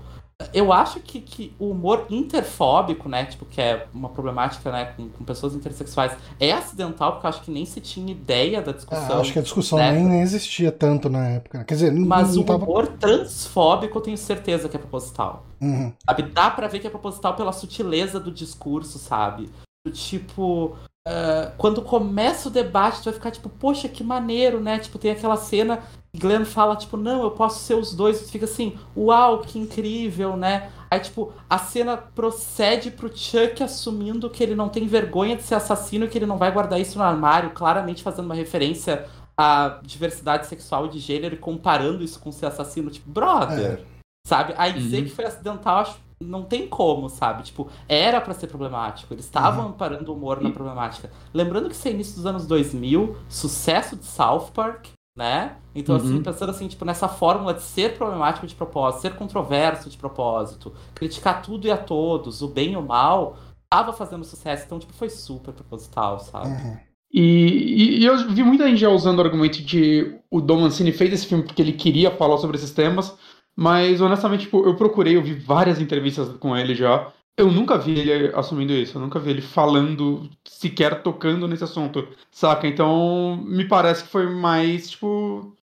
eu 0.54 0.72
acho 0.74 1.00
que, 1.00 1.20
que 1.22 1.54
o 1.60 1.70
humor 1.72 2.06
interfóbico, 2.10 3.08
né? 3.10 3.26
Tipo, 3.26 3.46
que 3.46 3.62
é 3.62 3.88
uma 3.94 4.10
problemática, 4.10 4.72
né, 4.72 4.86
com, 4.96 5.10
com 5.10 5.24
pessoas 5.24 5.54
intersexuais, 5.56 6.16
é 6.40 6.52
acidental, 6.52 7.14
porque 7.14 7.26
eu 7.26 7.30
acho 7.30 7.42
que 7.42 7.52
nem 7.52 7.66
se 7.66 7.80
tinha 7.82 8.12
ideia 8.12 8.62
da 8.62 8.72
Ah, 8.72 8.74
discussão. 8.74 9.22
acho 9.22 9.34
que 9.34 9.40
a 9.40 9.42
discussão 9.42 9.78
né? 9.80 9.92
nem, 9.92 10.06
nem 10.06 10.22
existia 10.22 10.72
tanto 10.72 11.10
na 11.10 11.28
época. 11.28 11.60
né? 11.60 11.64
Quer 11.66 11.74
dizer, 11.76 11.92
não, 11.92 12.08
Mas 12.08 12.36
não 12.36 12.42
o 12.42 12.46
tava. 12.46 12.64
humor 12.66 12.88
transfóbico 12.88 13.98
eu 13.98 14.02
tenho 14.02 14.18
certeza 14.18 14.68
que 14.70 14.76
é 14.76 14.80
proposital. 14.80 15.46
Uhum. 15.62 15.94
Sabe? 16.06 16.24
Dá 16.24 16.50
pra 16.50 16.68
ver 16.68 16.80
que 16.80 16.88
é 16.88 16.90
proposital 16.90 17.36
pela 17.36 17.52
sutileza 17.54 18.20
do 18.20 18.32
discurso, 18.32 18.98
sabe? 19.00 19.50
Do 19.86 19.92
tipo. 19.92 20.76
ah, 21.08 21.52
quando 21.58 21.82
começa 21.82 22.48
o 22.50 22.52
debate, 22.52 23.00
tu 23.00 23.06
vai 23.06 23.14
ficar 23.14 23.32
tipo, 23.32 23.50
poxa, 23.50 23.88
que 23.90 24.04
maneiro, 24.04 24.60
né? 24.60 24.80
Tipo, 24.80 24.98
tem 25.00 25.12
aquela 25.12 25.36
cena 25.38 25.80
Glenn 26.16 26.44
fala, 26.44 26.76
tipo, 26.76 26.98
não, 26.98 27.24
eu 27.24 27.32
posso 27.32 27.60
ser 27.60 27.76
os 27.76 27.94
dois. 27.96 28.30
Fica 28.30 28.46
assim, 28.46 28.78
uau, 28.96 29.40
que 29.40 29.58
incrível, 29.58 30.36
né? 30.36 30.70
Aí, 30.90 31.00
tipo, 31.00 31.32
a 31.50 31.58
cena 31.58 31.96
procede 31.96 32.92
pro 32.92 33.16
Chuck 33.16 33.64
assumindo 33.64 34.30
que 34.30 34.44
ele 34.44 34.54
não 34.56 34.68
tem 34.68 34.86
vergonha 34.88 35.38
de 35.38 35.44
ser 35.44 35.56
assassino 35.56 36.06
e 36.06 36.08
que 36.10 36.18
ele 36.18 36.26
não 36.26 36.38
vai 36.38 36.52
guardar 36.52 36.80
isso 36.82 36.98
no 36.98 37.04
armário, 37.04 37.52
claramente 37.52 38.04
fazendo 38.04 38.26
uma 38.26 38.36
referência 38.36 39.08
à 39.38 39.80
diversidade 39.84 40.48
sexual 40.48 40.86
e 40.88 40.90
de 40.90 41.00
gênero 41.00 41.36
e 41.36 41.38
comparando 41.38 42.04
isso 42.04 42.20
com 42.20 42.32
ser 42.32 42.48
assassino. 42.48 42.90
Tipo, 42.92 43.10
brother. 43.10 43.82
Sabe? 44.28 44.54
Aí 44.58 44.74
dizer 44.74 44.98
Uhum. 44.98 45.04
que 45.06 45.10
foi 45.12 45.26
acidental, 45.26 45.78
acho 45.80 45.98
não 46.22 46.44
tem 46.44 46.68
como, 46.68 47.10
sabe? 47.10 47.42
Tipo, 47.42 47.68
era 47.90 48.22
pra 48.22 48.36
ser 48.36 48.46
problemático. 48.46 49.12
Eles 49.12 49.26
estavam 49.26 49.64
Uhum. 49.66 49.72
amparando 49.72 50.12
o 50.12 50.16
humor 50.16 50.40
na 50.40 50.52
problemática. 50.52 51.10
Lembrando 51.34 51.68
que 51.68 51.74
isso 51.74 51.88
é 51.88 51.92
início 51.92 52.16
dos 52.18 52.28
anos 52.28 52.46
2000, 52.46 53.18
sucesso 53.28 53.96
de 53.96 54.06
South 54.06 54.50
Park, 54.54 54.86
né? 55.16 55.58
Então, 55.76 55.96
assim, 55.96 56.16
Uhum. 56.16 56.24
pensando 56.24 56.50
assim, 56.50 56.68
tipo, 56.68 56.86
nessa 56.86 57.08
fórmula 57.08 57.54
de 57.54 57.62
ser 57.62 57.96
problemático 57.98 58.48
de 58.48 58.56
propósito, 58.56 59.02
ser 59.02 59.16
controverso 59.16 59.90
de 59.90 59.98
propósito, 59.98 60.74
criticar 60.96 61.42
tudo 61.42 61.68
e 61.68 61.72
a 61.72 61.78
todos, 61.78 62.42
o 62.42 62.48
bem 62.48 62.74
e 62.74 62.78
o 62.78 62.82
mal, 62.82 63.38
tava 63.70 63.94
fazendo 63.94 64.24
sucesso. 64.24 64.64
Então, 64.66 64.80
tipo, 64.80 64.94
foi 64.94 65.10
super 65.10 65.54
proposital, 65.54 66.20
sabe? 66.20 66.48
Uhum. 66.48 66.78
E, 67.14 67.22
e- 67.22 68.00
e 68.00 68.06
eu 68.06 68.30
vi 68.30 68.42
muita 68.44 68.68
gente 68.70 68.80
já 68.80 68.90
usando 68.90 69.20
o 69.20 69.22
argumento 69.22 69.62
de 69.62 70.18
o 70.32 70.40
Dom 70.40 70.62
Mancini 70.62 70.94
fez 70.94 71.12
esse 71.14 71.28
filme 71.28 71.44
porque 71.44 71.62
ele 71.62 71.74
queria 71.74 72.10
falar 72.12 72.38
sobre 72.38 72.56
esses 72.56 72.72
temas, 72.72 73.14
mas 73.54 74.00
honestamente, 74.00 74.46
tipo, 74.46 74.66
eu 74.66 74.76
procurei, 74.78 75.18
eu 75.18 75.22
vi 75.22 75.34
várias 75.34 75.82
entrevistas 75.82 76.30
com 76.38 76.56
ele 76.56 76.74
já. 76.74 77.12
Eu 77.42 77.52
nunca 77.52 77.76
vi 77.76 77.98
ele 77.98 78.32
assumindo 78.36 78.72
isso, 78.72 78.98
eu 78.98 79.02
nunca 79.02 79.18
vi 79.18 79.32
ele 79.32 79.42
falando, 79.42 80.30
sequer 80.48 81.02
tocando 81.02 81.48
nesse 81.48 81.64
assunto, 81.64 82.08
saca? 82.30 82.68
Então, 82.68 83.44
me 83.44 83.68
parece 83.68 84.04
que 84.04 84.12
foi 84.12 84.28
mais, 84.28 84.92
tipo. 84.92 85.56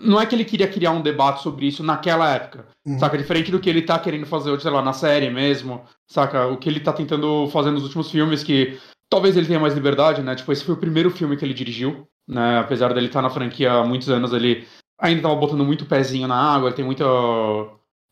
Não 0.00 0.20
é 0.20 0.26
que 0.26 0.34
ele 0.34 0.44
queria 0.44 0.66
criar 0.66 0.90
um 0.90 1.00
debate 1.00 1.40
sobre 1.40 1.66
isso 1.66 1.84
naquela 1.84 2.28
época, 2.34 2.66
Uhum. 2.84 2.98
saca? 2.98 3.16
Diferente 3.16 3.48
do 3.52 3.60
que 3.60 3.70
ele 3.70 3.82
tá 3.82 3.96
querendo 3.96 4.26
fazer 4.26 4.60
sei 4.60 4.72
lá, 4.72 4.82
na 4.82 4.92
série 4.92 5.30
mesmo, 5.30 5.82
saca? 6.04 6.48
O 6.48 6.56
que 6.56 6.68
ele 6.68 6.80
tá 6.80 6.92
tentando 6.92 7.48
fazer 7.52 7.70
nos 7.70 7.84
últimos 7.84 8.10
filmes, 8.10 8.42
que 8.42 8.76
talvez 9.08 9.36
ele 9.36 9.46
tenha 9.46 9.60
mais 9.60 9.74
liberdade, 9.74 10.20
né? 10.20 10.34
Tipo, 10.34 10.50
esse 10.50 10.64
foi 10.64 10.74
o 10.74 10.78
primeiro 10.78 11.12
filme 11.12 11.36
que 11.36 11.44
ele 11.44 11.54
dirigiu, 11.54 12.08
né? 12.26 12.58
Apesar 12.58 12.92
dele 12.92 13.06
estar 13.06 13.22
na 13.22 13.30
franquia 13.30 13.70
há 13.72 13.84
muitos 13.84 14.10
anos, 14.10 14.32
ele 14.32 14.66
ainda 14.98 15.22
tava 15.22 15.36
botando 15.36 15.64
muito 15.64 15.86
pezinho 15.86 16.26
na 16.26 16.34
água, 16.34 16.68
ele 16.70 16.76
tem 16.76 16.84
muita. 16.84 17.04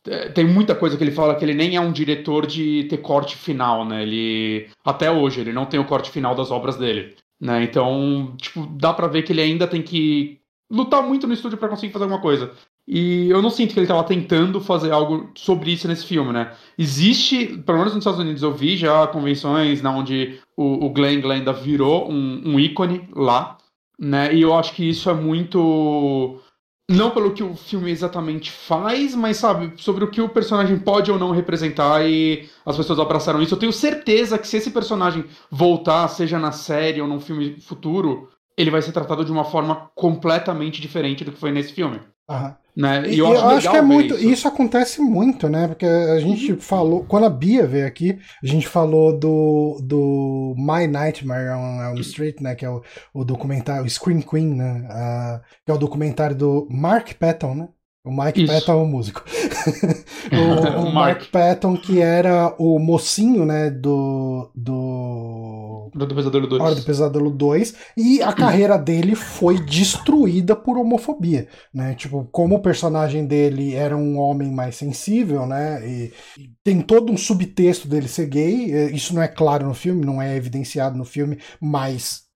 É, 0.06 0.28
Tem 0.30 0.44
muita 0.44 0.74
coisa 0.74 0.96
que 0.96 1.04
ele 1.04 1.10
fala 1.10 1.34
que 1.34 1.44
ele 1.44 1.54
nem 1.54 1.76
é 1.76 1.80
um 1.80 1.92
diretor 1.92 2.46
de 2.46 2.84
ter 2.84 2.98
corte 2.98 3.36
final, 3.36 3.84
né? 3.84 4.02
Ele. 4.02 4.68
Até 4.84 5.10
hoje, 5.10 5.40
ele 5.40 5.52
não 5.52 5.66
tem 5.66 5.80
o 5.80 5.86
corte 5.86 6.10
final 6.10 6.34
das 6.34 6.50
obras 6.50 6.76
dele. 6.76 7.14
Né? 7.40 7.64
Então, 7.64 8.34
tipo, 8.38 8.66
dá 8.66 8.92
pra 8.94 9.06
ver 9.08 9.22
que 9.22 9.32
ele 9.32 9.42
ainda 9.42 9.66
tem 9.66 9.82
que 9.82 10.40
lutar 10.70 11.02
muito 11.02 11.26
no 11.26 11.34
estúdio 11.34 11.58
pra 11.58 11.68
conseguir 11.68 11.92
fazer 11.92 12.04
alguma 12.04 12.20
coisa. 12.20 12.52
E 12.88 13.28
eu 13.28 13.42
não 13.42 13.50
sinto 13.50 13.74
que 13.74 13.80
ele 13.80 13.86
tava 13.86 14.04
tentando 14.04 14.60
fazer 14.60 14.92
algo 14.92 15.30
sobre 15.36 15.72
isso 15.72 15.88
nesse 15.88 16.06
filme, 16.06 16.32
né? 16.32 16.52
Existe, 16.78 17.58
pelo 17.58 17.78
menos 17.78 17.92
nos 17.94 18.02
Estados 18.02 18.20
Unidos 18.20 18.42
eu 18.42 18.54
vi 18.54 18.76
já 18.76 19.06
convenções 19.08 19.82
na 19.82 19.90
onde 19.90 20.38
o, 20.56 20.86
o 20.86 20.90
Glenn 20.90 21.20
Glenda 21.20 21.52
virou 21.52 22.10
um, 22.10 22.42
um 22.54 22.60
ícone 22.60 23.08
lá. 23.14 23.58
né? 23.98 24.34
E 24.34 24.40
eu 24.42 24.54
acho 24.54 24.72
que 24.74 24.88
isso 24.88 25.10
é 25.10 25.14
muito 25.14 26.40
não 26.88 27.10
pelo 27.10 27.32
que 27.32 27.42
o 27.42 27.56
filme 27.56 27.90
exatamente 27.90 28.50
faz, 28.50 29.14
mas 29.14 29.38
sabe, 29.38 29.72
sobre 29.76 30.04
o 30.04 30.10
que 30.10 30.20
o 30.20 30.28
personagem 30.28 30.78
pode 30.78 31.10
ou 31.10 31.18
não 31.18 31.32
representar 31.32 32.06
e 32.08 32.48
as 32.64 32.76
pessoas 32.76 33.00
abraçaram 33.00 33.42
isso. 33.42 33.54
Eu 33.54 33.58
tenho 33.58 33.72
certeza 33.72 34.38
que 34.38 34.46
se 34.46 34.56
esse 34.56 34.70
personagem 34.70 35.24
voltar, 35.50 36.06
seja 36.08 36.38
na 36.38 36.52
série 36.52 37.00
ou 37.00 37.08
num 37.08 37.20
filme 37.20 37.60
futuro, 37.60 38.28
ele 38.56 38.70
vai 38.70 38.80
ser 38.82 38.92
tratado 38.92 39.24
de 39.24 39.32
uma 39.32 39.44
forma 39.44 39.90
completamente 39.94 40.80
diferente 40.80 41.24
do 41.24 41.32
que 41.32 41.40
foi 41.40 41.50
nesse 41.50 41.72
filme. 41.72 42.00
Né? 42.76 43.08
E 43.08 43.18
eu, 43.18 43.32
eu 43.32 43.48
acho, 43.48 43.70
que 43.70 43.76
é 43.76 43.80
muito. 43.80 44.14
Isso. 44.14 44.28
isso. 44.28 44.48
acontece 44.48 45.00
muito, 45.00 45.48
né? 45.48 45.66
Porque 45.66 45.86
a 45.86 46.20
gente 46.20 46.52
uhum. 46.52 46.58
falou. 46.58 47.04
Quando 47.04 47.24
a 47.24 47.30
Bia 47.30 47.66
veio 47.66 47.86
aqui, 47.86 48.18
a 48.42 48.46
gente 48.46 48.68
falou 48.68 49.18
do, 49.18 49.80
do 49.82 50.54
My 50.58 50.86
Nightmare 50.86 51.56
on 51.56 51.82
Elm 51.82 52.00
Street, 52.00 52.40
né? 52.40 52.54
Que 52.54 52.66
é 52.66 52.70
o, 52.70 52.82
o 53.14 53.24
documentário, 53.24 53.86
o 53.86 53.88
Scream 53.88 54.20
Queen, 54.20 54.54
né? 54.54 54.86
Uh, 54.90 55.40
que 55.64 55.72
é 55.72 55.74
o 55.74 55.78
documentário 55.78 56.36
do 56.36 56.68
Mark 56.70 57.14
Patton, 57.14 57.54
né? 57.54 57.68
O 58.06 58.12
Mike 58.12 58.44
Isso. 58.44 58.52
Patton 58.52 58.72
é 58.72 58.76
o 58.76 58.86
músico. 58.86 59.24
o, 60.32 60.80
o 60.82 60.94
Mark 60.94 61.28
Patton, 61.30 61.76
que 61.76 62.00
era 62.00 62.54
o 62.56 62.78
mocinho, 62.78 63.44
né, 63.44 63.68
do. 63.68 64.48
Do, 64.54 65.90
do 65.92 66.14
Pesadelo 66.14 66.46
2. 66.46 66.62
Hora 66.62 66.74
do 66.76 66.82
Pesadelo 66.82 67.30
2. 67.30 67.74
E 67.96 68.22
a 68.22 68.32
carreira 68.32 68.78
dele 68.78 69.16
foi 69.16 69.58
destruída 69.58 70.54
por 70.54 70.78
homofobia. 70.78 71.48
Né? 71.74 71.96
Tipo, 71.96 72.28
como 72.30 72.54
o 72.54 72.62
personagem 72.62 73.26
dele 73.26 73.74
era 73.74 73.96
um 73.96 74.18
homem 74.18 74.52
mais 74.52 74.76
sensível, 74.76 75.44
né? 75.44 75.84
E 75.84 76.12
tem 76.62 76.80
todo 76.80 77.12
um 77.12 77.16
subtexto 77.16 77.88
dele 77.88 78.06
ser 78.06 78.26
gay. 78.26 78.94
Isso 78.94 79.14
não 79.14 79.22
é 79.22 79.26
claro 79.26 79.66
no 79.66 79.74
filme, 79.74 80.06
não 80.06 80.22
é 80.22 80.36
evidenciado 80.36 80.96
no 80.96 81.04
filme, 81.04 81.40
mas 81.60 82.26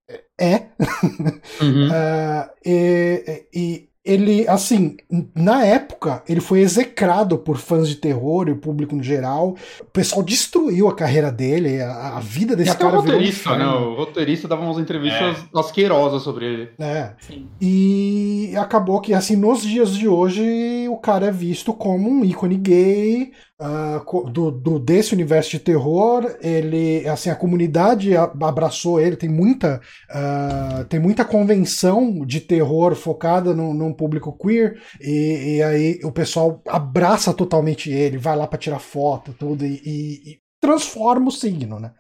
é. 0.41 0.67
Uhum. 1.61 1.89
uh, 1.89 2.51
e, 2.65 3.47
e 3.53 3.90
ele, 4.03 4.49
assim, 4.49 4.97
na 5.35 5.65
época, 5.65 6.23
ele 6.27 6.41
foi 6.41 6.61
execrado 6.61 7.37
por 7.37 7.59
fãs 7.59 7.87
de 7.87 7.97
terror 7.97 8.49
e 8.49 8.53
o 8.53 8.57
público 8.57 8.97
no 8.97 9.03
geral. 9.03 9.57
O 9.81 9.85
pessoal 9.85 10.23
destruiu 10.23 10.89
a 10.89 10.95
carreira 10.95 11.31
dele, 11.31 11.83
a, 11.83 12.17
a 12.17 12.21
vida 12.21 12.57
desse 12.57 12.71
e 12.71 12.73
até 12.73 12.85
cara 12.85 12.97
o 12.97 13.01
roteirista, 13.01 13.57
né? 13.57 13.67
O 13.67 13.95
roteirista 13.95 14.49
dava 14.49 14.63
umas 14.63 14.79
entrevistas 14.79 15.39
é. 15.39 15.59
asquerosas 15.59 16.23
sobre 16.23 16.47
ele. 16.47 16.71
É. 16.79 17.13
Sim. 17.21 17.47
E 17.61 18.55
acabou 18.57 19.01
que, 19.03 19.13
assim, 19.13 19.37
nos 19.37 19.63
dias 19.63 19.93
de 19.95 20.09
hoje, 20.09 20.89
o 20.89 20.97
cara 20.97 21.27
é 21.27 21.33
visto 21.33 21.75
como 21.75 22.09
um 22.09 22.25
ícone 22.25 22.57
gay, 22.57 23.33
Uh, 23.61 24.31
do, 24.31 24.51
do, 24.51 24.79
desse 24.79 25.13
universo 25.13 25.51
de 25.51 25.59
terror, 25.59 26.35
ele, 26.41 27.07
assim, 27.07 27.29
a 27.29 27.37
comunidade 27.37 28.17
abraçou 28.17 28.99
ele, 28.99 29.17
tem 29.17 29.29
muita, 29.29 29.83
uh, 30.09 30.85
tem 30.87 30.99
muita 30.99 31.27
convenção 31.27 32.25
de 32.25 32.41
terror 32.41 32.95
focada 32.95 33.53
no, 33.53 33.75
num 33.75 33.93
público 33.93 34.33
queer, 34.33 34.81
e, 34.99 35.57
e, 35.57 35.63
aí 35.63 36.01
o 36.03 36.11
pessoal 36.11 36.63
abraça 36.67 37.35
totalmente 37.35 37.91
ele, 37.91 38.17
vai 38.17 38.35
lá 38.35 38.47
para 38.47 38.59
tirar 38.59 38.79
foto, 38.79 39.35
tudo, 39.39 39.67
e, 39.67 39.83
e, 39.85 40.31
e 40.31 40.41
transforma 40.59 41.29
o 41.29 41.33
signo, 41.33 41.79
né? 41.79 41.93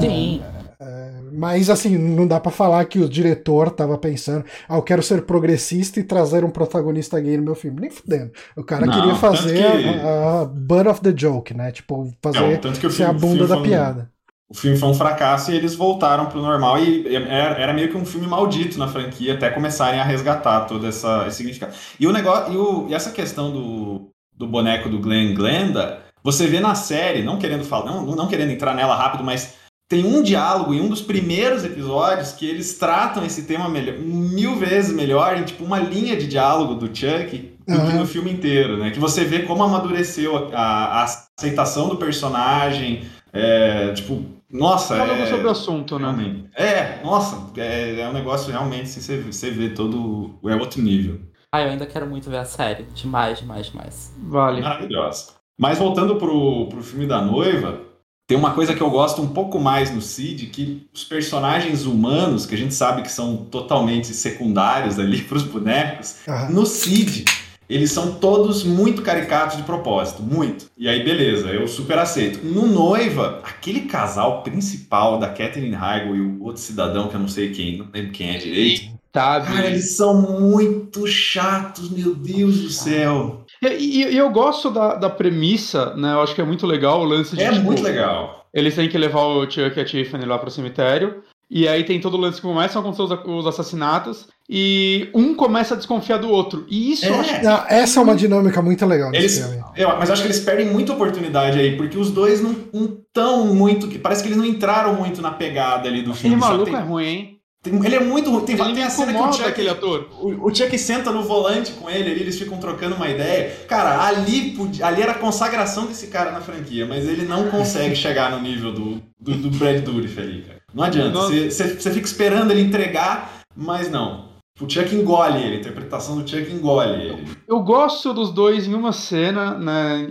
Sim. 0.00 0.42
É, 0.80 0.84
é, 0.84 1.12
mas 1.32 1.70
assim, 1.70 1.96
não 1.96 2.26
dá 2.26 2.38
para 2.38 2.52
falar 2.52 2.84
que 2.84 2.98
o 2.98 3.08
diretor 3.08 3.70
tava 3.70 3.96
pensando, 3.96 4.44
ah, 4.68 4.76
eu 4.76 4.82
quero 4.82 5.02
ser 5.02 5.22
progressista 5.22 5.98
e 5.98 6.04
trazer 6.04 6.44
um 6.44 6.50
protagonista 6.50 7.18
gay 7.20 7.36
no 7.36 7.44
meu 7.44 7.54
filme. 7.54 7.80
Nem 7.80 7.90
fudendo. 7.90 8.30
O 8.56 8.62
cara 8.62 8.86
não, 8.86 8.92
queria 8.92 9.14
fazer 9.14 9.72
que... 9.72 9.88
a, 9.88 10.42
a 10.42 10.44
butt 10.44 10.88
of 10.88 11.00
the 11.00 11.12
joke, 11.16 11.54
né? 11.54 11.72
Tipo, 11.72 12.12
fazer 12.22 12.40
não, 12.40 12.56
tanto 12.58 12.78
que 12.78 12.86
o 12.86 12.90
filme, 12.90 12.96
ser 12.96 13.04
a 13.04 13.12
bunda 13.12 13.46
da 13.46 13.60
piada. 13.60 14.10
o 14.50 14.54
filme 14.54 14.76
foi 14.76 14.88
um 14.88 14.94
fracasso 14.94 15.50
e 15.50 15.56
eles 15.56 15.74
voltaram 15.74 16.26
pro 16.26 16.42
normal 16.42 16.78
e 16.78 17.14
era, 17.14 17.58
era, 17.58 17.72
meio 17.72 17.90
que 17.90 17.96
um 17.96 18.04
filme 18.04 18.26
maldito 18.26 18.78
na 18.78 18.88
franquia 18.88 19.34
até 19.34 19.50
começarem 19.50 20.00
a 20.00 20.04
resgatar 20.04 20.66
todo 20.66 20.86
essa, 20.86 21.26
esse 21.26 21.38
significado. 21.38 21.72
E 21.98 22.06
o 22.06 22.12
negócio, 22.12 22.52
e, 22.52 22.56
o, 22.56 22.86
e 22.88 22.94
essa 22.94 23.10
questão 23.10 23.50
do, 23.50 24.10
do 24.36 24.46
boneco 24.46 24.88
do 24.88 25.00
Glenn 25.00 25.34
Glenda, 25.34 26.00
você 26.22 26.46
vê 26.46 26.60
na 26.60 26.74
série, 26.74 27.22
não 27.22 27.38
querendo 27.38 27.64
falar, 27.64 27.86
não, 27.86 28.04
não 28.04 28.28
querendo 28.28 28.50
entrar 28.50 28.74
nela 28.74 28.94
rápido, 28.94 29.24
mas 29.24 29.56
tem 29.88 30.04
um 30.04 30.22
diálogo 30.22 30.74
em 30.74 30.80
um 30.80 30.88
dos 30.88 31.00
primeiros 31.00 31.64
episódios 31.64 32.32
que 32.32 32.46
eles 32.46 32.74
tratam 32.76 33.24
esse 33.24 33.44
tema 33.44 33.68
melhor, 33.68 33.98
mil 33.98 34.56
vezes 34.56 34.92
melhor, 34.92 35.38
em 35.38 35.44
tipo 35.44 35.64
uma 35.64 35.78
linha 35.78 36.14
de 36.14 36.26
diálogo 36.26 36.74
do 36.74 36.94
Chuck 36.94 37.56
do 37.66 37.74
uhum. 37.74 37.86
que 37.86 37.92
no 37.94 38.06
filme 38.06 38.30
inteiro, 38.30 38.76
né? 38.76 38.90
Que 38.90 38.98
você 38.98 39.24
vê 39.24 39.40
como 39.40 39.62
amadureceu 39.62 40.50
a, 40.54 41.00
a 41.00 41.02
aceitação 41.04 41.88
do 41.88 41.96
personagem, 41.96 43.02
é, 43.32 43.92
tipo, 43.92 44.24
nossa. 44.50 44.96
Falando 44.96 45.22
é, 45.22 45.26
sobre 45.26 45.46
o 45.46 45.50
assunto, 45.50 45.98
né? 45.98 46.44
É, 46.54 47.02
nossa, 47.02 47.50
é, 47.60 48.00
é 48.00 48.08
um 48.08 48.12
negócio 48.12 48.50
realmente, 48.50 48.84
assim, 48.84 49.00
você, 49.00 49.20
você 49.20 49.50
vê 49.50 49.70
todo. 49.70 50.38
É 50.44 50.54
outro 50.54 50.80
nível. 50.80 51.20
Ah, 51.52 51.62
eu 51.62 51.70
ainda 51.70 51.86
quero 51.86 52.06
muito 52.06 52.28
ver 52.30 52.38
a 52.38 52.44
série. 52.44 52.84
Demais, 52.94 53.38
demais, 53.38 53.66
demais. 53.66 54.14
Vale. 54.18 54.60
Maravilhosa. 54.60 55.32
Mas 55.58 55.78
voltando 55.78 56.16
pro, 56.16 56.68
pro 56.68 56.82
filme 56.82 57.06
da 57.06 57.20
noiva, 57.20 57.80
tem 58.28 58.36
uma 58.36 58.52
coisa 58.52 58.74
que 58.74 58.82
eu 58.82 58.90
gosto 58.90 59.22
um 59.22 59.28
pouco 59.28 59.58
mais 59.58 59.90
no 59.90 60.02
Cid, 60.02 60.48
que 60.48 60.86
os 60.92 61.02
personagens 61.02 61.86
humanos, 61.86 62.44
que 62.44 62.54
a 62.54 62.58
gente 62.58 62.74
sabe 62.74 63.00
que 63.00 63.10
são 63.10 63.38
totalmente 63.38 64.08
secundários 64.08 64.98
ali 64.98 65.22
para 65.24 65.38
os 65.38 65.44
bonecos, 65.44 66.16
uhum. 66.28 66.50
no 66.50 66.66
Cid, 66.66 67.24
eles 67.70 67.90
são 67.90 68.16
todos 68.16 68.64
muito 68.64 69.00
caricatos 69.00 69.56
de 69.56 69.62
propósito, 69.62 70.22
muito. 70.22 70.66
E 70.76 70.86
aí, 70.86 71.02
beleza, 71.02 71.48
eu 71.48 71.66
super 71.66 71.98
aceito. 71.98 72.44
No 72.44 72.66
Noiva, 72.66 73.40
aquele 73.42 73.82
casal 73.82 74.42
principal 74.42 75.18
da 75.18 75.28
Catherine 75.28 75.74
Heigl 75.74 76.14
e 76.14 76.20
o 76.20 76.44
outro 76.44 76.60
cidadão, 76.60 77.08
que 77.08 77.14
eu 77.14 77.20
não 77.20 77.28
sei 77.28 77.50
quem, 77.50 77.78
não 77.78 77.88
lembro 77.90 78.12
quem 78.12 78.34
é 78.34 78.38
direito. 78.38 78.98
Tá, 79.10 79.40
Cara, 79.40 79.68
eles 79.68 79.96
são 79.96 80.38
muito 80.38 81.06
chatos, 81.06 81.88
meu 81.88 82.14
Deus 82.14 82.60
do 82.60 82.68
céu. 82.68 83.37
E, 83.62 83.66
e, 83.66 84.14
e, 84.14 84.16
eu 84.16 84.30
gosto 84.30 84.70
da, 84.70 84.94
da 84.94 85.10
premissa, 85.10 85.94
né? 85.94 86.12
Eu 86.12 86.22
acho 86.22 86.34
que 86.34 86.40
é 86.40 86.44
muito 86.44 86.66
legal 86.66 87.00
o 87.00 87.04
lance 87.04 87.36
de. 87.36 87.42
É 87.42 87.50
tipo, 87.50 87.64
muito 87.64 87.82
legal. 87.82 88.46
Eles 88.52 88.74
têm 88.74 88.88
que 88.88 88.98
levar 88.98 89.22
o 89.22 89.50
Chuck 89.50 89.76
e 89.76 89.80
a 89.80 89.84
Tiffany 89.84 90.24
lá 90.24 90.38
pro 90.38 90.50
cemitério. 90.50 91.22
E 91.50 91.66
aí 91.66 91.82
tem 91.82 91.98
todo 91.98 92.14
o 92.14 92.20
lance 92.20 92.40
que 92.40 92.46
começam 92.46 92.80
a 92.80 92.84
acontecer 92.84 93.02
os, 93.02 93.26
os 93.26 93.46
assassinatos. 93.46 94.28
E 94.50 95.10
um 95.14 95.34
começa 95.34 95.74
a 95.74 95.76
desconfiar 95.76 96.18
do 96.18 96.30
outro. 96.30 96.66
E 96.68 96.92
isso 96.92 97.06
é. 97.06 97.08
eu 97.10 97.20
acho 97.20 97.34
ah, 97.46 97.66
Essa 97.68 98.00
é 98.00 98.02
uma 98.02 98.14
dinâmica 98.14 98.62
muito 98.62 98.84
legal 98.86 99.12
eles, 99.12 99.38
eu, 99.76 99.88
Mas 99.98 100.10
acho 100.10 100.22
que 100.22 100.28
eles 100.28 100.40
perdem 100.40 100.66
muita 100.66 100.94
oportunidade 100.94 101.58
aí, 101.58 101.76
porque 101.76 101.98
os 101.98 102.10
dois 102.10 102.42
não 102.42 102.52
estão 102.72 103.54
muito. 103.54 103.86
Parece 103.98 104.22
que 104.22 104.28
eles 104.28 104.38
não 104.38 104.46
entraram 104.46 104.94
muito 104.94 105.20
na 105.20 105.30
pegada 105.30 105.88
ali 105.88 106.02
do 106.02 106.14
filme. 106.14 106.36
Aquele 106.36 106.50
maluco 106.50 106.70
tem... 106.70 106.80
é 106.80 106.82
ruim, 106.82 107.04
hein? 107.04 107.37
Ele 107.66 107.96
é 107.96 108.00
muito 108.00 108.30
ruim. 108.30 108.44
Tem, 108.44 108.58
ele 108.58 108.74
tem 108.74 108.84
a 108.84 108.90
cena 108.90 109.12
que 109.12 109.18
o 109.18 109.32
Chuck, 109.32 109.48
aquele 109.48 109.68
ator. 109.68 110.08
O, 110.20 110.48
o, 110.48 110.54
Chuck 110.54 110.78
senta 110.78 111.10
no 111.10 111.22
volante 111.22 111.72
com 111.72 111.90
ele 111.90 112.10
ali, 112.10 112.20
eles 112.20 112.38
ficam 112.38 112.58
trocando 112.58 112.94
uma 112.94 113.08
ideia. 113.08 113.50
Cara, 113.66 114.06
ali, 114.06 114.56
ali 114.80 115.02
era 115.02 115.12
a 115.12 115.18
consagração 115.18 115.86
desse 115.86 116.06
cara 116.06 116.30
na 116.30 116.40
franquia, 116.40 116.86
mas 116.86 117.08
ele 117.08 117.26
não 117.26 117.48
consegue 117.48 117.94
chegar 117.96 118.30
no 118.30 118.40
nível 118.40 118.72
do, 118.72 119.02
do, 119.20 119.32
do 119.34 119.50
Brad 119.50 119.82
Dourif 119.82 120.18
ali, 120.20 120.42
cara. 120.42 120.58
Não 120.72 120.84
adianta. 120.84 121.18
Você 121.18 121.90
fica 121.90 122.06
esperando 122.06 122.52
ele 122.52 122.60
entregar, 122.60 123.42
mas 123.56 123.90
não. 123.90 124.28
O 124.60 124.68
Chuck 124.68 124.94
engole 124.94 125.40
ele, 125.40 125.56
a 125.56 125.60
interpretação 125.60 126.16
do 126.16 126.28
Chuck 126.28 126.50
engole 126.52 127.02
ele. 127.02 127.28
Eu 127.46 127.60
gosto 127.60 128.12
dos 128.12 128.32
dois 128.32 128.66
em 128.66 128.74
uma 128.74 128.92
cena, 128.92 129.56
né? 129.56 130.08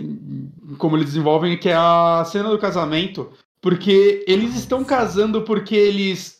Como 0.78 0.96
eles 0.96 1.06
desenvolvem, 1.06 1.58
que 1.58 1.68
é 1.68 1.76
a 1.76 2.24
cena 2.26 2.50
do 2.50 2.58
casamento. 2.58 3.30
Porque 3.60 4.24
eles 4.26 4.54
estão 4.54 4.84
casando 4.84 5.42
porque 5.42 5.74
eles 5.74 6.37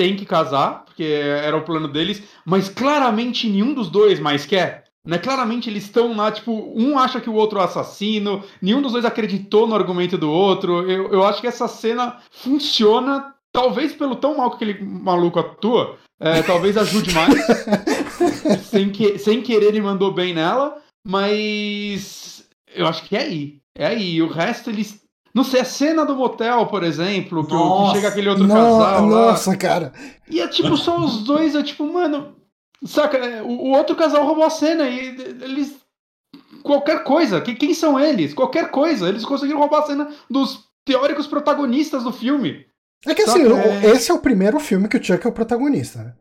tem 0.00 0.16
que 0.16 0.24
casar, 0.24 0.86
porque 0.86 1.04
era 1.04 1.54
o 1.54 1.62
plano 1.62 1.86
deles, 1.86 2.22
mas 2.42 2.70
claramente 2.70 3.46
nenhum 3.46 3.74
dos 3.74 3.90
dois 3.90 4.18
mais 4.18 4.46
quer. 4.46 4.84
Né? 5.04 5.18
Claramente 5.18 5.68
eles 5.68 5.82
estão 5.82 6.16
lá, 6.16 6.32
tipo, 6.32 6.72
um 6.74 6.98
acha 6.98 7.20
que 7.20 7.28
o 7.28 7.34
outro 7.34 7.60
é 7.60 7.64
assassino, 7.64 8.42
nenhum 8.62 8.80
dos 8.80 8.92
dois 8.92 9.04
acreditou 9.04 9.66
no 9.66 9.74
argumento 9.74 10.16
do 10.16 10.30
outro. 10.30 10.90
Eu, 10.90 11.12
eu 11.12 11.22
acho 11.22 11.42
que 11.42 11.46
essa 11.46 11.68
cena 11.68 12.16
funciona, 12.30 13.34
talvez 13.52 13.92
pelo 13.92 14.16
tão 14.16 14.38
mal 14.38 14.48
que 14.48 14.64
aquele 14.64 14.82
maluco 14.82 15.38
atua, 15.38 15.98
é, 16.18 16.40
talvez 16.44 16.78
ajude 16.78 17.12
mais. 17.12 17.34
sem, 18.64 18.88
que, 18.88 19.18
sem 19.18 19.42
querer 19.42 19.66
ele 19.66 19.82
mandou 19.82 20.14
bem 20.14 20.32
nela, 20.32 20.78
mas 21.06 22.48
eu 22.74 22.86
acho 22.86 23.04
que 23.04 23.14
é 23.14 23.20
aí. 23.20 23.58
É 23.76 23.84
aí. 23.84 24.22
O 24.22 24.28
resto 24.28 24.70
eles 24.70 24.99
não 25.32 25.44
sei, 25.44 25.60
a 25.60 25.64
cena 25.64 26.04
do 26.04 26.16
motel, 26.16 26.66
por 26.66 26.82
exemplo, 26.82 27.46
que, 27.46 27.52
nossa, 27.52 27.92
que 27.92 27.96
chega 27.96 28.08
aquele 28.08 28.28
outro 28.28 28.44
no, 28.44 28.54
casal. 28.54 29.06
Nossa, 29.06 29.50
lá. 29.50 29.56
cara. 29.56 29.92
E 30.28 30.40
é 30.40 30.48
tipo, 30.48 30.76
só 30.76 30.98
os 30.98 31.22
dois, 31.22 31.54
é 31.54 31.62
tipo, 31.62 31.84
mano. 31.90 32.36
Saca, 32.84 33.16
é, 33.16 33.42
o, 33.42 33.48
o 33.48 33.70
outro 33.70 33.94
casal 33.94 34.24
roubou 34.24 34.44
a 34.44 34.50
cena 34.50 34.88
e 34.88 35.08
eles. 35.42 35.78
Qualquer 36.62 37.04
coisa. 37.04 37.40
Que, 37.40 37.54
quem 37.54 37.74
são 37.74 37.98
eles? 37.98 38.34
Qualquer 38.34 38.70
coisa. 38.70 39.08
Eles 39.08 39.24
conseguiram 39.24 39.60
roubar 39.60 39.80
a 39.80 39.86
cena 39.86 40.08
dos 40.28 40.64
teóricos 40.84 41.26
protagonistas 41.26 42.02
do 42.02 42.12
filme. 42.12 42.66
É 43.06 43.14
que 43.14 43.22
assim, 43.22 43.42
é... 43.42 43.86
esse 43.92 44.10
é 44.10 44.14
o 44.14 44.18
primeiro 44.18 44.58
filme 44.58 44.88
que 44.88 44.96
o 44.96 45.02
Chuck 45.02 45.24
é 45.26 45.30
o 45.30 45.32
protagonista, 45.32 46.02
né? 46.02 46.14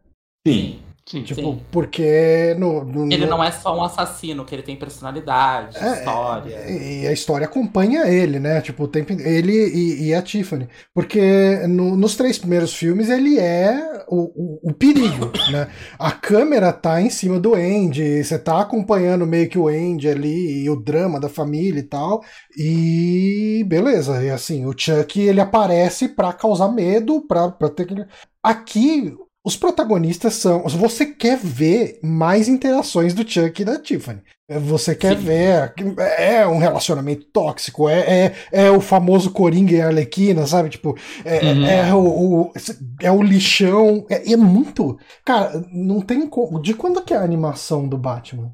Sim. 0.48 0.80
Sim, 1.10 1.24
tipo, 1.24 1.42
sim. 1.42 1.62
porque. 1.72 2.56
No, 2.60 2.86
no, 2.86 3.12
ele 3.12 3.26
não 3.26 3.44
é 3.44 3.52
só 3.52 3.76
um 3.76 3.84
assassino, 3.84 4.46
que 4.46 4.54
ele 4.54 4.62
tem 4.62 4.76
personalidade, 4.76 5.76
é, 5.76 5.94
história. 5.94 6.70
E 6.70 7.08
a 7.08 7.12
história 7.12 7.46
acompanha 7.46 8.08
ele, 8.08 8.40
né? 8.40 8.62
Tipo, 8.62 8.84
o 8.84 8.88
tempo, 8.88 9.14
ele 9.14 9.52
e, 9.52 10.10
e 10.10 10.14
a 10.14 10.22
Tiffany. 10.22 10.70
Porque 10.94 11.66
no, 11.68 11.98
nos 11.98 12.16
três 12.16 12.38
primeiros 12.38 12.76
filmes 12.76 13.10
ele 13.10 13.40
é 13.40 14.06
o, 14.08 14.60
o, 14.68 14.70
o 14.70 14.74
perigo, 14.74 15.32
né? 15.52 15.68
A 15.98 16.12
câmera 16.12 16.72
tá 16.72 17.02
em 17.02 17.10
cima 17.10 17.40
do 17.40 17.56
Andy, 17.56 18.24
você 18.24 18.38
tá 18.38 18.62
acompanhando 18.62 19.26
meio 19.26 19.50
que 19.50 19.58
o 19.58 19.68
Andy 19.68 20.08
ali 20.10 20.64
e 20.64 20.70
o 20.70 20.76
drama 20.76 21.20
da 21.20 21.28
família 21.28 21.80
e 21.80 21.84
tal. 21.84 22.22
E 22.56 23.66
beleza, 23.66 24.24
e 24.24 24.30
assim, 24.30 24.68
o 24.68 24.76
Chuck 24.78 25.20
ele 25.20 25.42
aparece 25.42 26.10
pra 26.10 26.34
causar 26.34 26.70
medo, 26.72 27.26
pra, 27.28 27.50
pra 27.50 27.68
ter 27.68 27.88
que. 27.88 27.96
Aqui 28.44 29.18
os 29.46 29.56
protagonistas 29.56 30.34
são. 30.34 30.64
Você 30.68 31.06
quer 31.06 31.38
ver 31.38 32.00
mais 32.04 32.48
interações 32.48 33.14
do 33.14 33.30
Chuck 33.30 33.62
e 33.62 33.66
da 33.66 33.80
Tiffany. 33.80 34.22
Você 34.62 34.96
quer 34.96 35.18
Sim. 35.18 35.24
ver. 35.24 35.74
É 36.18 36.46
um 36.46 36.58
relacionamento 36.58 37.26
tóxico, 37.32 37.88
é, 37.88 38.00
é, 38.00 38.36
é, 38.52 38.72
o 38.72 38.82
famoso 38.82 39.32
Coringa 39.32 39.74
e 39.74 39.82
Arlequina, 39.82 40.46
sabe? 40.46 40.70
Tipo, 40.70 40.98
é, 41.24 41.46
uhum. 41.46 41.66
é, 41.66 41.94
o, 41.94 42.00
o, 42.00 42.54
é 43.02 43.12
o 43.12 43.22
lixão. 43.22 44.06
É, 44.10 44.34
é 44.34 44.38
muito. 44.38 44.98
Cara, 45.24 45.64
não 45.72 46.02
tem 46.02 46.28
como. 46.28 46.60
De 46.62 46.74
quando 46.74 47.04
que 47.04 47.14
é 47.14 47.18
a 47.18 47.24
animação 47.24 47.88
do 47.88 47.98
Batman? 47.98 48.54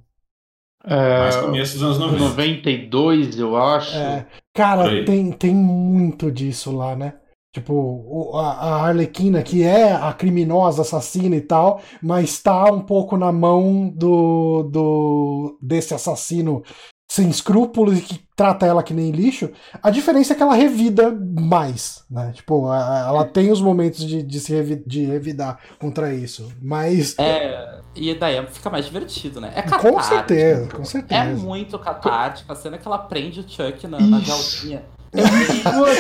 É, 0.85 1.19
Mais 1.19 1.35
começo 1.37 1.79
dos 1.79 1.83
anos 1.83 1.97
90. 1.97 2.19
92, 2.19 3.39
eu 3.39 3.57
acho. 3.57 3.97
É, 3.97 4.27
cara, 4.53 5.03
tem, 5.03 5.31
tem 5.31 5.55
muito 5.55 6.31
disso 6.31 6.75
lá, 6.75 6.95
né? 6.95 7.13
Tipo, 7.55 8.35
a 8.35 8.87
Arlequina, 8.87 9.41
que 9.41 9.63
é 9.63 9.93
a 9.93 10.11
criminosa 10.11 10.81
assassina 10.81 11.37
e 11.37 11.41
tal, 11.41 11.79
mas 12.03 12.41
tá 12.41 12.65
um 12.65 12.81
pouco 12.81 13.15
na 13.15 13.31
mão 13.31 13.87
do, 13.87 14.63
do 14.63 15.57
desse 15.61 15.93
assassino 15.93 16.61
sem 17.09 17.29
escrúpulos 17.29 17.97
e 17.97 18.01
que 18.01 18.19
trata 18.35 18.65
ela 18.65 18.83
que 18.83 18.93
nem 18.93 19.09
lixo. 19.11 19.49
A 19.81 19.89
diferença 19.89 20.33
é 20.33 20.35
que 20.35 20.43
ela 20.43 20.53
revida 20.53 21.17
mais, 21.39 22.03
né? 22.11 22.33
Tipo, 22.33 22.67
ela 22.73 23.23
tem 23.23 23.49
os 23.49 23.61
momentos 23.61 24.05
de, 24.05 24.21
de 24.21 24.39
se 24.41 24.53
revi, 24.53 24.83
de 24.85 25.05
revidar 25.05 25.57
contra 25.79 26.13
isso, 26.13 26.51
mas... 26.61 27.15
É, 27.17 27.79
e 27.95 28.13
daí 28.15 28.45
fica 28.47 28.69
mais 28.69 28.83
divertido, 28.83 29.39
né? 29.39 29.53
É 29.55 29.61
catártico. 29.61 29.93
Com 29.93 30.01
certeza, 30.01 30.67
com 30.67 30.83
certeza. 30.83 31.21
É 31.21 31.33
muito 31.35 31.79
catártico. 31.79 32.51
A 32.51 32.55
cena 32.55 32.77
que 32.77 32.85
ela 32.85 32.97
prende 32.97 33.39
o 33.39 33.43
Chuck 33.47 33.87
na, 33.87 33.97
na 33.97 34.19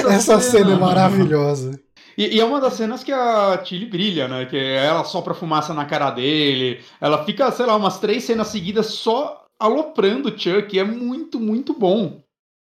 essa 0.09 0.39
cena 0.39 0.73
é 0.73 0.75
maravilhosa. 0.75 1.79
E, 2.17 2.37
e, 2.37 2.39
é 2.39 2.45
uma 2.45 2.61
das 2.61 2.73
cenas 2.73 3.03
que 3.03 3.11
a 3.11 3.57
Tilly 3.57 3.85
brilha, 3.85 4.27
né? 4.27 4.45
Que 4.45 4.57
ela 4.57 5.03
sopra 5.03 5.33
fumaça 5.33 5.73
na 5.73 5.85
cara 5.85 6.11
dele. 6.11 6.79
Ela 7.01 7.25
fica, 7.25 7.51
sei 7.51 7.65
lá, 7.65 7.75
umas 7.75 7.99
três 7.99 8.23
cenas 8.23 8.47
seguidas 8.47 8.87
só 8.87 9.45
aloprando 9.59 10.29
o 10.29 10.39
Chuck. 10.39 10.77
É 10.79 10.83
muito, 10.83 11.39
muito 11.39 11.73
bom. 11.73 12.21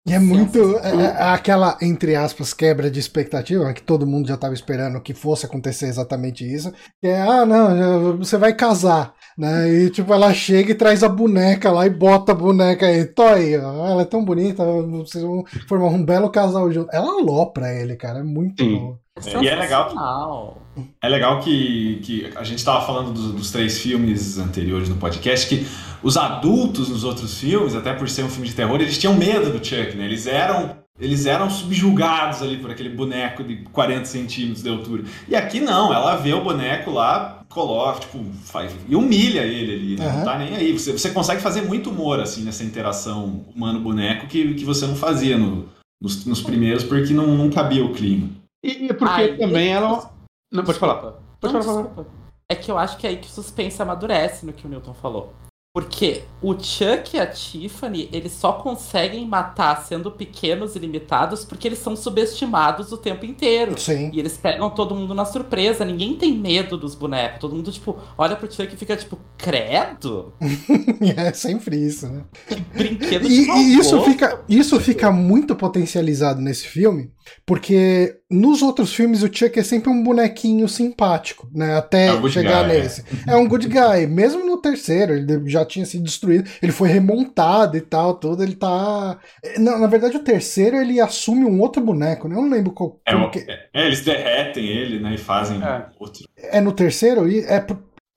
E 0.08 0.14
é 0.14 0.20
muito. 0.20 0.78
É, 0.78 1.06
é, 1.06 1.24
aquela, 1.24 1.78
entre 1.82 2.16
aspas, 2.16 2.54
quebra 2.54 2.92
de 2.92 3.00
expectativa, 3.00 3.74
que 3.74 3.82
todo 3.82 4.06
mundo 4.06 4.28
já 4.28 4.36
estava 4.36 4.54
esperando 4.54 5.02
que 5.02 5.16
fosse 5.16 5.48
acontecer 5.48 5.88
exatamente 5.88 6.46
isso. 6.46 6.72
Que 7.02 7.08
é, 7.08 7.22
ah, 7.22 7.46
não, 7.46 8.18
você 8.18 8.38
vai 8.38 8.54
casar. 8.54 9.16
Né? 9.36 9.68
E 9.70 9.90
tipo, 9.90 10.14
ela 10.14 10.32
chega 10.34 10.72
e 10.72 10.76
traz 10.76 11.04
a 11.04 11.10
boneca 11.10 11.72
lá 11.72 11.88
e 11.88 11.90
bota 11.90 12.34
a 12.34 12.36
boneca 12.36 12.86
aí. 12.86 13.06
Toy, 13.06 13.56
ela 13.56 14.04
é 14.04 14.06
tão 14.06 14.24
bonita, 14.24 14.64
vocês 14.64 15.24
vão 15.24 15.44
formar 15.68 15.88
um 15.88 16.06
belo 16.06 16.30
casal 16.30 16.72
junto. 16.72 16.94
Ela 16.94 17.08
alopra 17.08 17.74
ele, 17.74 17.96
cara, 17.96 18.20
é 18.20 18.24
muito 18.24 18.64
bom. 18.64 18.98
É, 19.26 19.44
e 19.44 19.48
é 19.48 19.56
legal 19.56 20.65
é 21.02 21.08
legal 21.08 21.40
que, 21.40 22.00
que 22.04 22.32
a 22.36 22.44
gente 22.44 22.60
estava 22.60 22.86
falando 22.86 23.14
dos, 23.14 23.32
dos, 23.32 23.52
três 23.52 23.80
filmes 23.80 24.38
anteriores 24.38 24.90
no 24.90 24.96
podcast, 24.96 25.48
que 25.48 25.66
os 26.04 26.18
adultos 26.18 26.90
nos 26.90 27.04
outros 27.04 27.40
filmes, 27.40 27.76
até 27.76 27.94
por 27.94 28.10
ser 28.10 28.24
um 28.24 28.30
filme 28.30 28.48
de 28.48 28.54
terror, 28.54 28.80
eles 28.82 28.98
tinham 28.98 29.16
medo 29.16 29.52
do 29.52 29.66
Chuck, 29.66 29.96
né? 29.96 30.06
Eles 30.06 30.28
eram 30.28 30.84
eles 30.98 31.26
eram 31.26 31.50
subjugados 31.50 32.42
ali 32.42 32.58
por 32.58 32.72
aquele 32.72 32.88
boneco 32.88 33.44
de 33.44 33.58
40 33.74 34.06
centímetros 34.06 34.64
de 34.64 34.70
altura. 34.70 35.04
E 35.28 35.36
aqui 35.36 35.60
não, 35.60 35.94
ela 35.94 36.16
vê 36.16 36.34
o 36.34 36.42
boneco 36.42 36.90
lá, 36.90 37.44
coloca, 37.50 38.00
tipo, 38.00 38.24
faz, 38.46 38.74
e 38.88 38.96
humilha 38.96 39.42
ele 39.42 39.74
ali, 39.74 39.96
né? 39.98 40.08
uhum. 40.08 40.18
não 40.20 40.24
tá 40.24 40.38
nem 40.38 40.56
aí. 40.56 40.72
Você, 40.72 40.94
você 40.94 41.10
consegue 41.10 41.42
fazer 41.42 41.64
muito 41.64 41.90
humor, 41.90 42.22
assim, 42.22 42.44
nessa 42.44 42.64
interação 42.64 43.46
humano-boneco 43.54 44.28
que, 44.28 44.54
que 44.54 44.64
você 44.64 44.88
não 44.88 44.96
fazia 44.96 45.38
no, 45.38 45.68
nos, 46.02 46.26
nos 46.26 46.42
primeiros, 46.42 46.86
porque 46.86 47.14
não, 47.14 47.28
não 47.28 47.50
cabia 47.50 47.84
o 47.84 47.92
clima. 47.92 48.30
E, 48.64 48.86
e 48.86 48.94
porque 48.94 49.22
Ai, 49.22 49.38
também 49.38 49.74
ela. 49.74 50.15
Não, 50.52 50.64
pode 50.64 50.80
falar. 50.80 51.14
Pode 51.40 51.54
não, 51.54 51.62
falar. 51.62 52.06
É 52.50 52.56
que 52.56 52.70
eu 52.70 52.78
acho 52.78 52.98
que 52.98 53.08
é 53.08 53.10
aí 53.12 53.18
que 53.18 53.28
o 53.28 53.32
suspense 53.32 53.82
amadurece 53.82 54.46
no 54.46 54.54
que 54.54 54.66
o 54.66 54.70
Newton 54.70 54.94
falou. 54.94 55.34
Porque 55.76 56.24
o 56.42 56.54
Chuck 56.54 57.18
e 57.18 57.20
a 57.20 57.28
Tiffany, 57.28 58.08
eles 58.14 58.32
só 58.32 58.54
conseguem 58.54 59.28
matar 59.28 59.84
sendo 59.84 60.10
pequenos 60.10 60.74
e 60.74 60.80
limitados 60.80 61.44
porque 61.44 61.68
eles 61.68 61.80
são 61.80 61.98
subestimados 61.98 62.94
o 62.94 62.98
tempo 62.98 63.26
inteiro. 63.26 63.78
Sim. 63.78 64.10
E 64.14 64.18
eles 64.18 64.38
pegam 64.38 64.70
todo 64.70 64.96
mundo 64.96 65.14
na 65.14 65.26
surpresa. 65.26 65.84
Ninguém 65.84 66.16
tem 66.16 66.32
medo 66.34 66.78
dos 66.78 66.96
bonecos. 66.96 67.42
Todo 67.42 67.54
mundo, 67.54 67.74
tipo, 67.74 67.98
olha 68.18 68.38
pro 68.38 68.50
Chuck 68.50 68.74
e 68.74 68.78
fica, 68.78 68.96
tipo, 68.96 69.20
credo? 69.38 70.32
é 71.18 71.34
sempre 71.34 71.76
isso, 71.76 72.08
né? 72.08 72.24
Que 72.48 72.56
brinquedo 72.56 73.28
e, 73.28 73.46
e 73.46 73.78
isso 73.78 74.02
fica 74.04 74.46
Isso 74.48 74.80
fica 74.80 75.12
muito 75.12 75.58
potencializado 75.58 76.40
nesse 76.40 76.66
filme, 76.68 77.12
porque 77.46 78.18
nos 78.30 78.62
outros 78.62 78.94
filmes 78.94 79.24
o 79.24 79.32
Chuck 79.32 79.60
é 79.60 79.64
sempre 79.64 79.90
um 79.90 80.04
bonequinho 80.04 80.68
simpático, 80.68 81.50
né? 81.54 81.76
Até 81.78 82.08
é 82.08 82.30
chegar 82.30 82.64
guy, 82.64 82.74
nesse. 82.74 83.04
É. 83.28 83.34
é 83.34 83.36
um 83.36 83.48
good 83.48 83.68
guy. 83.68 84.08
Mesmo 84.08 84.46
no 84.46 84.58
terceiro, 84.58 85.14
ele 85.14 85.50
já 85.50 85.66
tinha 85.66 85.86
sido 85.86 86.04
destruído, 86.04 86.50
ele 86.62 86.72
foi 86.72 86.90
remontado 86.90 87.78
e 87.78 87.82
tal, 87.82 88.16
tudo, 88.16 88.44
ele 88.44 88.56
tá. 88.56 89.18
Na, 89.58 89.78
na 89.78 89.88
verdade, 89.88 90.18
o 90.18 90.24
terceiro 90.24 90.78
ele 90.78 91.00
assume 91.00 91.46
um 91.46 91.60
outro 91.60 91.84
boneco, 91.84 92.28
né? 92.28 92.36
Eu 92.36 92.42
não 92.42 92.50
lembro 92.50 92.72
qual. 92.72 93.00
É, 93.08 93.30
que... 93.30 93.40
é 93.74 93.86
eles 93.86 94.02
derretem 94.02 94.66
ele, 94.66 95.00
né? 95.00 95.16
E 95.16 95.18
fazem 95.18 95.62
é. 95.64 95.86
outro. 96.00 96.24
É 96.38 96.60
no 96.60 96.72
terceiro? 96.72 97.28
É. 97.28 97.66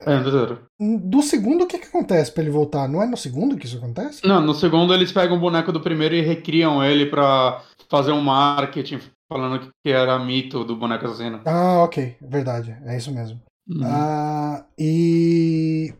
É, 0.01 0.21
terceiro. 0.21 0.59
Do 0.79 1.21
segundo, 1.21 1.63
o 1.63 1.67
que, 1.67 1.77
que 1.77 1.87
acontece 1.87 2.31
pra 2.31 2.41
ele 2.41 2.51
voltar? 2.51 2.87
Não 2.87 3.03
é 3.03 3.05
no 3.05 3.17
segundo 3.17 3.57
que 3.57 3.65
isso 3.65 3.77
acontece? 3.77 4.25
Não, 4.25 4.41
no 4.41 4.53
segundo 4.53 4.93
eles 4.93 5.11
pegam 5.11 5.37
o 5.37 5.39
boneco 5.39 5.71
do 5.71 5.81
primeiro 5.81 6.15
e 6.15 6.21
recriam 6.21 6.83
ele 6.83 7.05
pra 7.05 7.61
fazer 7.89 8.11
um 8.11 8.21
marketing 8.21 8.99
falando 9.31 9.71
que 9.83 9.91
era 9.91 10.17
mito 10.17 10.63
do 10.63 10.75
boneco 10.75 11.05
assassino. 11.05 11.41
Ah, 11.45 11.83
ok. 11.83 12.15
Verdade. 12.21 12.77
É 12.85 12.97
isso 12.97 13.13
mesmo. 13.13 13.41
Uhum. 13.67 13.81
Ah, 13.83 14.65
e 14.77 15.93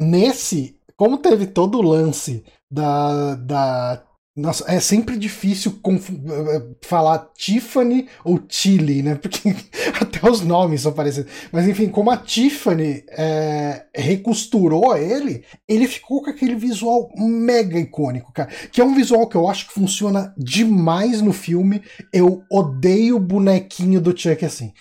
nesse, 0.00 0.78
como 0.96 1.18
teve 1.18 1.46
todo 1.46 1.78
o 1.78 1.82
lance 1.82 2.44
da, 2.70 3.34
da 3.34 4.02
nossa, 4.36 4.64
é 4.70 4.78
sempre 4.78 5.18
difícil 5.18 5.80
eh, 5.84 6.62
falar 6.82 7.30
Tiffany 7.36 8.08
ou 8.24 8.38
Tilly, 8.38 9.02
né? 9.02 9.16
Porque 9.16 9.54
até 10.00 10.28
os 10.28 10.40
nomes 10.42 10.82
são 10.82 10.92
parecidos. 10.92 11.30
Mas 11.50 11.66
enfim, 11.66 11.88
como 11.88 12.10
a 12.10 12.16
Tiffany 12.16 13.04
é, 13.10 13.86
recosturou 13.94 14.96
ele, 14.96 15.44
ele 15.68 15.88
ficou 15.88 16.22
com 16.22 16.30
aquele 16.30 16.54
visual 16.54 17.10
mega 17.16 17.78
icônico, 17.78 18.32
cara. 18.32 18.48
Que 18.70 18.80
é 18.80 18.84
um 18.84 18.94
visual 18.94 19.26
que 19.26 19.36
eu 19.36 19.48
acho 19.48 19.66
que 19.66 19.74
funciona 19.74 20.32
demais 20.38 21.20
no 21.20 21.32
filme. 21.32 21.82
Eu 22.12 22.44
odeio 22.50 23.16
o 23.16 23.20
bonequinho 23.20 24.00
do 24.00 24.16
Chuck 24.16 24.44
assim. 24.44 24.72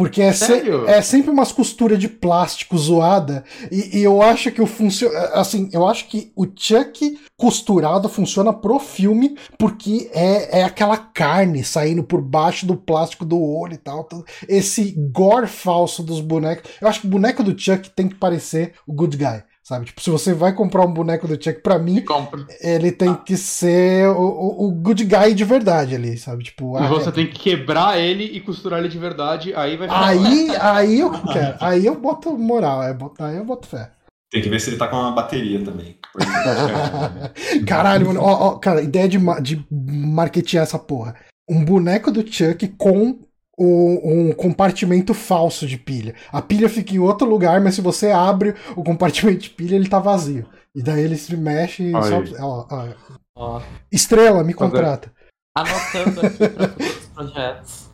Porque 0.00 0.22
é, 0.22 0.32
se, 0.32 0.62
é, 0.86 1.02
sempre 1.02 1.30
umas 1.30 1.52
costuras 1.52 1.98
de 1.98 2.08
plástico 2.08 2.78
zoada. 2.78 3.44
E, 3.70 3.98
e 3.98 4.02
eu 4.02 4.22
acho 4.22 4.50
que 4.50 4.62
o 4.62 4.66
funciona. 4.66 5.18
Assim, 5.34 5.68
eu 5.74 5.86
acho 5.86 6.08
que 6.08 6.32
o 6.34 6.46
Chuck 6.46 7.20
costurado 7.36 8.08
funciona 8.08 8.50
pro 8.50 8.78
filme, 8.78 9.36
porque 9.58 10.10
é, 10.14 10.60
é 10.60 10.64
aquela 10.64 10.96
carne 10.96 11.62
saindo 11.62 12.02
por 12.02 12.22
baixo 12.22 12.64
do 12.64 12.76
plástico 12.76 13.26
do 13.26 13.38
olho 13.38 13.74
e 13.74 13.76
tal. 13.76 14.08
Esse 14.48 14.94
gore 15.12 15.46
falso 15.46 16.02
dos 16.02 16.22
bonecos. 16.22 16.70
Eu 16.80 16.88
acho 16.88 17.02
que 17.02 17.06
o 17.06 17.10
boneco 17.10 17.44
do 17.44 17.58
Chuck 17.58 17.90
tem 17.90 18.08
que 18.08 18.14
parecer 18.14 18.72
o 18.86 18.94
good 18.94 19.18
guy. 19.18 19.42
Sabe? 19.70 19.86
Tipo, 19.86 20.00
se 20.00 20.10
você 20.10 20.34
vai 20.34 20.52
comprar 20.52 20.84
um 20.84 20.92
boneco 20.92 21.28
do 21.28 21.40
Chuck, 21.40 21.60
pra 21.62 21.78
mim, 21.78 22.04
ele 22.60 22.90
tem 22.90 23.10
ah. 23.10 23.14
que 23.14 23.36
ser 23.36 24.08
o, 24.08 24.20
o, 24.20 24.66
o, 24.66 24.72
good 24.72 25.04
guy 25.04 25.32
de 25.32 25.44
verdade 25.44 25.94
ali, 25.94 26.18
sabe? 26.18 26.42
Tipo, 26.42 26.76
e 26.76 26.88
você 26.88 27.08
é... 27.08 27.12
tem 27.12 27.28
que 27.28 27.38
quebrar 27.38 27.96
ele 27.96 28.24
e 28.24 28.40
costurar 28.40 28.80
ele 28.80 28.88
de 28.88 28.98
verdade, 28.98 29.54
aí 29.54 29.76
vai 29.76 29.86
ficar. 29.86 30.06
Aí, 30.08 30.50
aí 30.60 30.98
eu 30.98 31.12
quero. 31.12 31.56
Aí 31.60 31.86
eu 31.86 31.94
boto 31.94 32.36
moral, 32.36 32.80
aí 32.80 33.36
eu 33.36 33.44
boto 33.44 33.68
fé. 33.68 33.92
Tem 34.28 34.42
que 34.42 34.48
ver 34.48 34.60
se 34.60 34.70
ele 34.70 34.76
tá 34.76 34.88
com 34.88 34.96
uma 34.96 35.12
bateria 35.12 35.62
também. 35.64 35.96
Caralho, 37.64 38.08
mano. 38.08 38.22
Ó, 38.22 38.48
ó, 38.48 38.58
cara, 38.58 38.82
ideia 38.82 39.08
de, 39.08 39.18
de 39.40 39.64
marketear 39.70 40.64
essa 40.64 40.80
porra. 40.80 41.14
Um 41.48 41.64
boneco 41.64 42.10
do 42.10 42.26
Chuck 42.26 42.66
com 42.76 43.20
um 43.62 44.32
compartimento 44.32 45.12
falso 45.12 45.66
de 45.66 45.76
pilha. 45.76 46.14
A 46.32 46.40
pilha 46.40 46.68
fica 46.68 46.94
em 46.94 46.98
outro 46.98 47.28
lugar, 47.28 47.60
mas 47.60 47.74
se 47.74 47.80
você 47.80 48.10
abre 48.10 48.54
o 48.74 48.82
compartimento 48.82 49.40
de 49.40 49.50
pilha, 49.50 49.76
ele 49.76 49.88
tá 49.88 49.98
vazio. 49.98 50.46
E 50.74 50.82
daí 50.82 51.02
ele 51.02 51.16
se 51.16 51.36
mexe 51.36 51.82
e 51.82 51.92
só... 51.92 52.22
ó, 52.44 52.66
ó. 52.70 52.88
Ó. 53.36 53.62
Estrela, 53.90 54.44
me 54.44 54.52
contrata. 54.52 55.10
Anotando 55.56 56.26
aqui 56.26 56.48
para 56.48 56.68
futuros 56.68 57.06
projetos. 57.14 57.90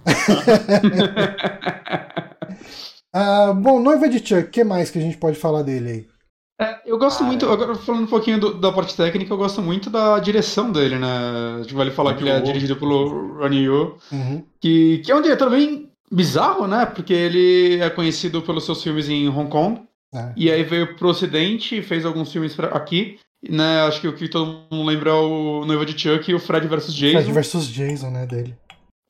Uh, 3.14 3.54
bom, 3.62 3.80
Noiva 3.80 4.08
de 4.08 4.18
Chuck, 4.18 4.48
o 4.48 4.50
que 4.50 4.64
mais 4.64 4.90
que 4.90 4.98
a 4.98 5.02
gente 5.02 5.16
pode 5.16 5.38
falar 5.38 5.62
dele 5.62 5.90
aí? 5.90 6.15
É, 6.58 6.80
eu 6.86 6.98
gosto 6.98 7.22
ah, 7.22 7.26
muito, 7.26 7.48
agora 7.50 7.74
falando 7.74 8.04
um 8.04 8.06
pouquinho 8.06 8.40
do, 8.40 8.54
da 8.54 8.72
parte 8.72 8.96
técnica, 8.96 9.32
eu 9.32 9.36
gosto 9.36 9.60
muito 9.60 9.90
da 9.90 10.18
direção 10.18 10.72
dele, 10.72 10.98
né? 10.98 11.56
A 11.58 11.62
gente 11.62 11.74
vale 11.74 11.90
falar 11.90 12.14
que 12.14 12.22
ele 12.22 12.30
é 12.30 12.40
dirigido 12.40 12.76
pelo 12.76 13.36
Ronnie 13.36 13.64
Yu, 13.64 13.98
uhum. 14.10 14.42
que, 14.58 14.98
que 15.04 15.12
é 15.12 15.14
um 15.14 15.20
diretor 15.20 15.50
bem 15.50 15.90
bizarro, 16.10 16.66
né? 16.66 16.86
Porque 16.86 17.12
ele 17.12 17.78
é 17.78 17.90
conhecido 17.90 18.40
pelos 18.40 18.64
seus 18.64 18.82
filmes 18.82 19.06
em 19.06 19.28
Hong 19.28 19.50
Kong, 19.50 19.82
é. 20.14 20.32
e 20.34 20.50
aí 20.50 20.62
veio 20.62 20.96
pro 20.96 21.08
ocidente 21.08 21.76
e 21.76 21.82
fez 21.82 22.06
alguns 22.06 22.32
filmes 22.32 22.54
pra, 22.54 22.68
aqui, 22.68 23.18
né? 23.46 23.82
Acho 23.82 24.00
que 24.00 24.08
o 24.08 24.14
que 24.14 24.26
todo 24.26 24.64
mundo 24.72 24.88
lembra 24.88 25.10
é 25.10 25.14
o 25.14 25.64
Noiva 25.66 25.84
de 25.84 25.98
Chuck 25.98 26.30
e 26.30 26.34
o 26.34 26.40
Fred 26.40 26.66
vs 26.66 26.94
Jason. 26.94 27.20
Fred 27.20 27.32
vs 27.32 27.68
Jason, 27.68 28.10
né, 28.10 28.26
dele. 28.26 28.56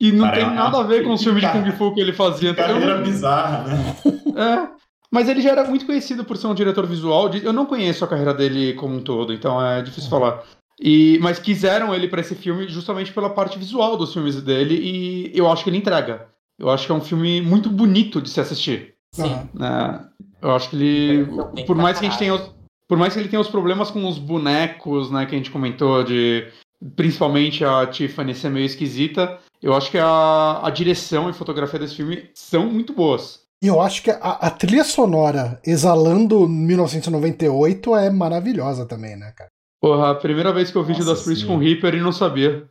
E 0.01 0.11
não 0.11 0.29
tem 0.31 0.45
nada 0.45 0.79
a 0.79 0.83
ver 0.83 1.03
com 1.03 1.13
os 1.13 1.23
filmes 1.23 1.41
de 1.41 1.49
Kung 1.49 1.71
Fu 1.71 1.93
que 1.93 2.01
ele 2.01 2.13
fazia. 2.13 2.53
Carreira 2.53 2.97
bizarra, 2.99 3.63
né? 3.63 3.95
É. 4.35 4.77
Mas 5.11 5.29
ele 5.29 5.41
já 5.41 5.51
era 5.51 5.63
muito 5.63 5.85
conhecido 5.85 6.25
por 6.25 6.37
ser 6.37 6.47
um 6.47 6.55
diretor 6.55 6.85
visual. 6.85 7.29
Eu 7.35 7.53
não 7.53 7.65
conheço 7.65 8.03
a 8.03 8.07
carreira 8.07 8.33
dele 8.33 8.73
como 8.73 8.95
um 8.95 9.01
todo, 9.01 9.33
então 9.33 9.61
é 9.63 9.81
difícil 9.81 10.11
uhum. 10.11 10.19
falar. 10.19 10.43
E, 10.79 11.17
mas 11.21 11.39
quiseram 11.39 11.93
ele 11.95 12.07
para 12.07 12.21
esse 12.21 12.35
filme 12.35 12.67
justamente 12.67 13.11
pela 13.11 13.29
parte 13.29 13.57
visual 13.57 13.97
dos 13.97 14.13
filmes 14.13 14.39
dele 14.41 14.75
e 14.75 15.31
eu 15.33 15.49
acho 15.49 15.63
que 15.63 15.69
ele 15.69 15.77
entrega. 15.77 16.27
Eu 16.59 16.69
acho 16.69 16.85
que 16.85 16.91
é 16.91 16.95
um 16.95 17.01
filme 17.01 17.41
muito 17.41 17.69
bonito 17.69 18.21
de 18.21 18.29
se 18.29 18.39
assistir. 18.39 18.95
Sim. 19.13 19.31
É, 19.59 19.99
eu 20.41 20.51
acho 20.51 20.69
que 20.69 20.75
ele, 20.75 21.25
por 21.65 21.75
mais 21.75 21.99
que 21.99 22.05
a 22.05 22.09
gente 22.09 22.19
tenha, 22.19 22.35
os, 22.35 22.51
por 22.87 22.97
mais 22.97 23.13
que 23.13 23.19
ele 23.19 23.29
tenha 23.29 23.41
os 23.41 23.47
problemas 23.47 23.89
com 23.89 24.07
os 24.07 24.19
bonecos, 24.19 25.09
né, 25.09 25.25
que 25.25 25.33
a 25.33 25.37
gente 25.37 25.51
comentou 25.51 26.03
de, 26.03 26.47
principalmente 26.95 27.65
a 27.65 27.87
Tiffany 27.87 28.35
ser 28.35 28.49
meio 28.49 28.65
esquisita, 28.65 29.39
eu 29.61 29.73
acho 29.73 29.89
que 29.89 29.97
a, 29.97 30.61
a 30.63 30.69
direção 30.69 31.29
e 31.29 31.33
fotografia 31.33 31.79
desse 31.79 31.95
filme 31.95 32.29
são 32.33 32.67
muito 32.67 32.93
boas. 32.93 33.46
E 33.61 33.67
eu 33.67 33.81
acho 33.81 34.03
que 34.03 34.11
a, 34.11 34.15
a, 34.17 34.51
trilha 34.51 34.83
sonora 34.83 35.59
exalando 35.65 36.47
1998 36.47 37.95
é 37.95 38.09
maravilhosa 38.09 38.85
também, 38.85 39.15
né, 39.15 39.31
cara? 39.35 39.49
Porra, 39.81 40.11
a 40.11 40.15
primeira 40.15 40.53
vez 40.53 40.71
que 40.71 40.77
eu 40.77 40.83
vi 40.83 40.93
das 41.03 41.23
Priest 41.23 41.45
com 41.45 41.57
Reaper 41.57 41.95
e 41.95 42.01
não 42.01 42.11
sabia. 42.11 42.67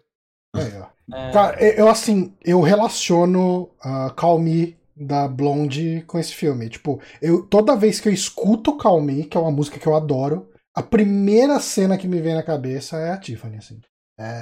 É, 0.55 0.61
é. 1.13 1.31
Cara, 1.33 1.63
eu 1.63 1.89
assim, 1.89 2.35
eu 2.45 2.61
relaciono 2.61 3.71
uh, 3.85 4.13
Call 4.17 4.39
Me 4.39 4.77
da 4.97 5.29
Blonde 5.29 6.05
com 6.07 6.19
esse 6.19 6.33
filme. 6.33 6.69
Tipo, 6.69 7.01
eu 7.21 7.43
toda 7.43 7.77
vez 7.77 8.01
que 8.01 8.09
eu 8.09 8.13
escuto 8.13 8.77
Call 8.77 9.01
Me, 9.01 9.25
que 9.25 9.37
é 9.37 9.41
uma 9.41 9.51
música 9.51 9.79
que 9.79 9.87
eu 9.87 9.95
adoro, 9.95 10.49
a 10.75 10.83
primeira 10.83 11.61
cena 11.61 11.99
que 11.99 12.09
me 12.09 12.21
vem 12.21 12.35
na 12.35 12.43
cabeça 12.43 12.97
é 12.99 13.11
a 13.11 13.17
Tiffany, 13.17 13.57
assim. 13.57 13.81
É, 14.19 14.41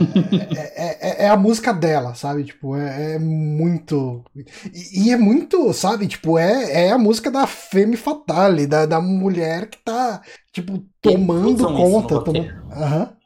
é, 0.56 1.24
é, 1.24 1.24
é, 1.24 1.28
a 1.28 1.36
música 1.36 1.72
dela, 1.72 2.14
sabe? 2.14 2.44
Tipo, 2.44 2.76
é, 2.76 3.14
é 3.14 3.18
muito. 3.18 4.24
E, 4.72 5.08
e, 5.08 5.10
é 5.10 5.16
muito, 5.16 5.72
sabe? 5.72 6.06
Tipo, 6.06 6.38
é, 6.38 6.86
é 6.86 6.92
a 6.92 6.98
música 6.98 7.28
da 7.28 7.44
Femme 7.46 7.96
Fatale, 7.96 8.68
da, 8.68 8.86
da 8.86 9.00
mulher 9.00 9.68
que 9.68 9.78
tá, 9.78 10.22
tipo, 10.52 10.84
tomando 11.02 11.66
conta. 11.66 12.22
Tomando... 12.22 12.46
Uhum. 12.46 13.16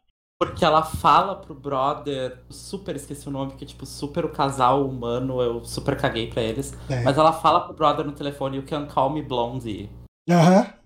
Porque 0.40 0.64
ela 0.64 0.82
fala 0.82 1.34
pro 1.34 1.52
brother, 1.52 2.38
super 2.48 2.96
esqueci 2.96 3.28
o 3.28 3.32
nome, 3.32 3.52
que 3.52 3.64
é 3.64 3.66
tipo 3.66 3.84
super 3.84 4.24
o 4.24 4.30
casal 4.30 4.88
humano, 4.88 5.42
eu 5.42 5.64
super 5.64 5.96
caguei 5.96 6.30
pra 6.30 6.40
eles. 6.40 6.72
É. 6.88 7.02
Mas 7.02 7.18
ela 7.18 7.32
fala 7.32 7.60
pro 7.60 7.74
brother 7.74 8.06
no 8.06 8.12
telefone, 8.12 8.56
you 8.56 8.62
can 8.62 8.86
call 8.86 9.10
me 9.10 9.20
blondie. 9.20 9.90
Aham. 10.30 10.60
Uhum. 10.60 10.78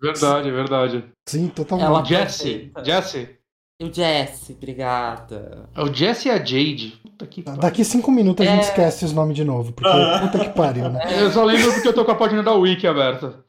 Verdade, 0.00 0.50
verdade. 0.50 1.04
Sim, 1.28 1.48
totalmente. 1.48 1.86
Ela 1.86 2.04
Jesse, 2.04 2.72
Jesse. 2.82 3.38
O 3.84 3.92
Jesse, 3.92 4.54
obrigada. 4.54 5.68
É 5.74 5.82
o 5.82 5.92
Jesse 5.92 6.28
e 6.28 6.30
a 6.30 6.38
Jade. 6.38 6.98
Puta 7.02 7.26
que 7.26 7.42
pariu. 7.42 7.60
Daqui 7.60 7.84
cinco 7.84 8.10
minutos 8.10 8.46
a 8.46 8.50
gente 8.50 8.64
é... 8.64 8.68
esquece 8.68 9.04
os 9.04 9.12
nomes 9.12 9.36
de 9.36 9.44
novo, 9.44 9.72
porque 9.74 9.90
puta 10.22 10.38
que 10.38 10.48
pariu, 10.56 10.88
né? 10.88 11.00
Eu 11.20 11.30
só 11.30 11.44
lembro 11.44 11.70
porque 11.70 11.88
eu 11.88 11.92
tô 11.92 12.02
com 12.02 12.12
a 12.12 12.14
página 12.14 12.42
da 12.42 12.54
Wiki 12.54 12.86
aberta. 12.86 13.44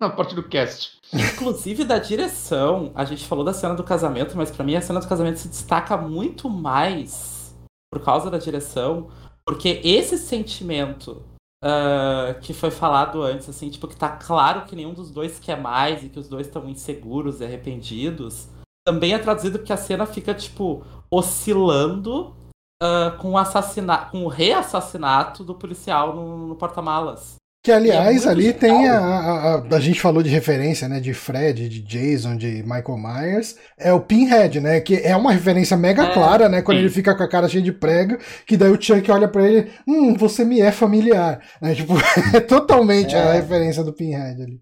Na 0.00 0.08
parte 0.08 0.34
do 0.34 0.42
cast. 0.42 0.92
Inclusive 1.12 1.84
da 1.84 1.98
direção, 1.98 2.90
a 2.94 3.04
gente 3.04 3.26
falou 3.26 3.44
da 3.44 3.52
cena 3.52 3.74
do 3.74 3.84
casamento, 3.84 4.34
mas 4.34 4.50
para 4.50 4.64
mim 4.64 4.76
a 4.76 4.80
cena 4.80 5.00
do 5.00 5.08
casamento 5.08 5.38
se 5.38 5.48
destaca 5.48 5.96
muito 5.96 6.48
mais 6.48 7.54
por 7.92 8.02
causa 8.02 8.30
da 8.30 8.38
direção, 8.38 9.08
porque 9.44 9.80
esse 9.84 10.16
sentimento 10.16 11.22
uh, 11.62 12.38
que 12.40 12.54
foi 12.54 12.70
falado 12.70 13.22
antes, 13.22 13.48
assim, 13.48 13.68
tipo, 13.68 13.86
que 13.88 13.96
tá 13.96 14.08
claro 14.08 14.62
que 14.64 14.74
nenhum 14.74 14.94
dos 14.94 15.10
dois 15.10 15.38
quer 15.38 15.60
mais 15.60 16.02
e 16.02 16.08
que 16.08 16.18
os 16.18 16.28
dois 16.28 16.46
estão 16.46 16.66
inseguros 16.68 17.40
e 17.40 17.44
arrependidos 17.44 18.48
também 18.86 19.12
é 19.12 19.18
traduzido 19.18 19.58
porque 19.58 19.72
a 19.72 19.76
cena 19.76 20.06
fica, 20.06 20.32
tipo, 20.32 20.84
oscilando 21.10 22.36
uh, 22.80 23.18
com, 23.18 23.32
o 23.32 23.38
assassinato, 23.38 24.12
com 24.12 24.24
o 24.24 24.28
reassassinato 24.28 25.42
do 25.42 25.56
policial 25.56 26.14
no, 26.14 26.46
no 26.46 26.54
porta-malas. 26.54 27.34
Que, 27.64 27.72
aliás, 27.72 28.24
é 28.24 28.28
ali 28.28 28.52
tem 28.52 28.88
a, 28.88 28.96
a, 28.96 29.54
a, 29.56 29.74
a. 29.74 29.80
gente 29.80 30.00
falou 30.00 30.22
de 30.22 30.28
referência, 30.28 30.88
né? 30.88 31.00
De 31.00 31.12
Fred, 31.12 31.68
de 31.68 31.82
Jason, 31.82 32.36
de 32.36 32.62
Michael 32.62 32.96
Myers. 32.96 33.56
É 33.76 33.92
o 33.92 33.98
Pinhead, 33.98 34.60
né? 34.60 34.80
Que 34.80 34.98
é 34.98 35.16
uma 35.16 35.32
referência 35.32 35.76
mega 35.76 36.04
é, 36.04 36.14
clara, 36.14 36.48
né? 36.48 36.62
Quando 36.62 36.76
sim. 36.76 36.84
ele 36.84 36.92
fica 36.94 37.12
com 37.12 37.24
a 37.24 37.28
cara 37.28 37.48
cheia 37.48 37.64
de 37.64 37.72
prego, 37.72 38.18
que 38.46 38.56
daí 38.56 38.70
o 38.70 38.80
Chuck 38.80 39.10
olha 39.10 39.26
para 39.26 39.48
ele, 39.48 39.68
hum, 39.84 40.14
você 40.14 40.44
me 40.44 40.60
é 40.60 40.70
familiar. 40.70 41.40
Né? 41.60 41.74
Tipo, 41.74 41.94
é 42.32 42.38
totalmente 42.38 43.16
é. 43.16 43.20
a 43.20 43.32
referência 43.32 43.82
do 43.82 43.92
Pinhead 43.92 44.40
ali. 44.40 44.60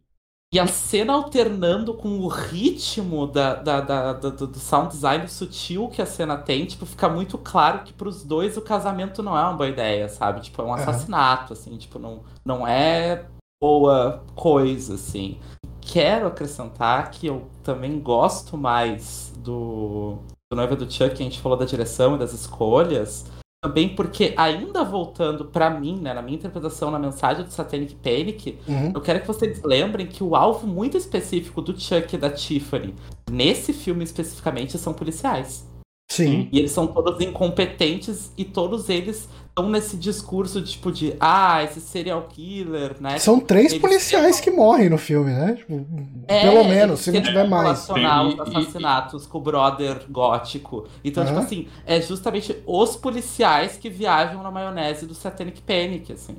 E 0.55 0.61
a 0.61 0.68
cena 0.68 1.14
alternando 1.14 1.92
com 1.92 2.20
o 2.20 2.28
ritmo 2.28 3.26
da, 3.26 3.57
da, 3.57 3.80
da, 3.80 4.12
da, 4.12 4.28
do 4.30 4.57
sound 4.61 4.90
design 4.90 5.26
sutil 5.26 5.88
que 5.88 6.00
a 6.00 6.07
cena 6.07 6.36
tem, 6.36 6.64
tipo, 6.64 6.86
fica 6.86 7.09
muito 7.09 7.36
claro 7.36 7.80
que 7.80 7.92
pros 7.92 8.22
dois 8.22 8.57
o 8.57 8.62
casamento 8.62 9.20
não 9.20 9.36
é 9.36 9.42
uma 9.42 9.55
boa 9.55 9.68
ideia, 9.68 10.09
sabe? 10.09 10.42
Tipo, 10.42 10.62
é 10.62 10.64
um 10.64 10.72
assassinato, 10.72 11.55
assim, 11.55 11.76
tipo, 11.76 11.98
não, 11.98 12.22
não 12.44 12.64
é 12.64 13.24
boa 13.61 14.22
coisa, 14.36 14.94
assim. 14.94 15.40
Quero 15.80 16.28
acrescentar 16.28 17.11
que 17.11 17.26
eu 17.26 17.48
também 17.64 17.98
gosto 17.98 18.57
mais 18.57 19.32
do, 19.38 20.18
do 20.48 20.55
Noiva 20.57 20.76
do 20.76 20.88
Chuck, 20.88 21.16
que 21.16 21.22
a 21.24 21.26
gente 21.26 21.40
falou 21.40 21.59
da 21.59 21.64
direção 21.64 22.14
e 22.14 22.18
das 22.20 22.32
escolhas, 22.32 23.26
também 23.64 23.88
porque, 23.88 24.34
ainda 24.36 24.84
voltando 24.84 25.46
para 25.46 25.70
mim, 25.70 25.98
né, 25.98 26.12
na 26.12 26.20
minha 26.20 26.36
interpretação, 26.36 26.90
na 26.90 26.98
mensagem 26.98 27.44
do 27.44 27.50
Satanic 27.50 27.94
Panic, 27.94 28.58
uhum. 28.68 28.92
eu 28.94 29.00
quero 29.00 29.22
que 29.22 29.26
vocês 29.26 29.62
lembrem 29.64 30.06
que 30.06 30.22
o 30.22 30.36
alvo 30.36 30.66
muito 30.66 30.98
específico 30.98 31.62
do 31.62 31.72
Chuck 31.80 32.14
e 32.14 32.18
da 32.18 32.28
Tiffany, 32.28 32.94
nesse 33.30 33.72
filme 33.72 34.04
especificamente, 34.04 34.76
são 34.76 34.92
policiais. 34.92 35.66
Sim. 36.10 36.46
E 36.52 36.58
eles 36.58 36.72
são 36.72 36.86
todos 36.86 37.18
incompetentes 37.22 38.34
e 38.36 38.44
todos 38.44 38.90
eles 38.90 39.30
estão 39.55 39.70
nesse 39.70 39.96
discurso 39.96 40.61
de, 40.61 40.72
tipo 40.72 40.90
de 40.90 41.14
ah, 41.20 41.62
esse 41.62 41.80
serial 41.80 42.26
killer, 42.28 42.96
né? 43.00 43.18
São 43.18 43.38
três 43.38 43.70
eles 43.70 43.80
policiais 43.80 44.40
que 44.40 44.50
morrem 44.50 44.90
no 44.90 44.98
filme, 44.98 45.30
né? 45.30 45.55
Tipo, 45.55 45.86
é, 46.26 46.42
pelo 46.42 46.64
menos, 46.64 47.00
se 47.00 47.12
não 47.12 47.22
tiver 47.22 47.48
mais. 47.48 47.86
Relacionar 47.86 48.26
os 48.26 48.40
assassinatos 48.40 49.26
com 49.26 49.38
o 49.38 49.40
brother 49.40 50.02
gótico. 50.11 50.88
Então, 51.05 51.22
uhum. 51.22 51.28
tipo 51.28 51.40
assim, 51.40 51.68
é 51.86 52.02
justamente 52.02 52.57
os 52.66 52.96
policiais 52.96 53.76
que 53.76 53.88
viajam 53.88 54.42
na 54.42 54.50
maionese 54.50 55.07
do 55.07 55.14
Satanic 55.14 55.62
Panic, 55.62 56.12
assim. 56.12 56.36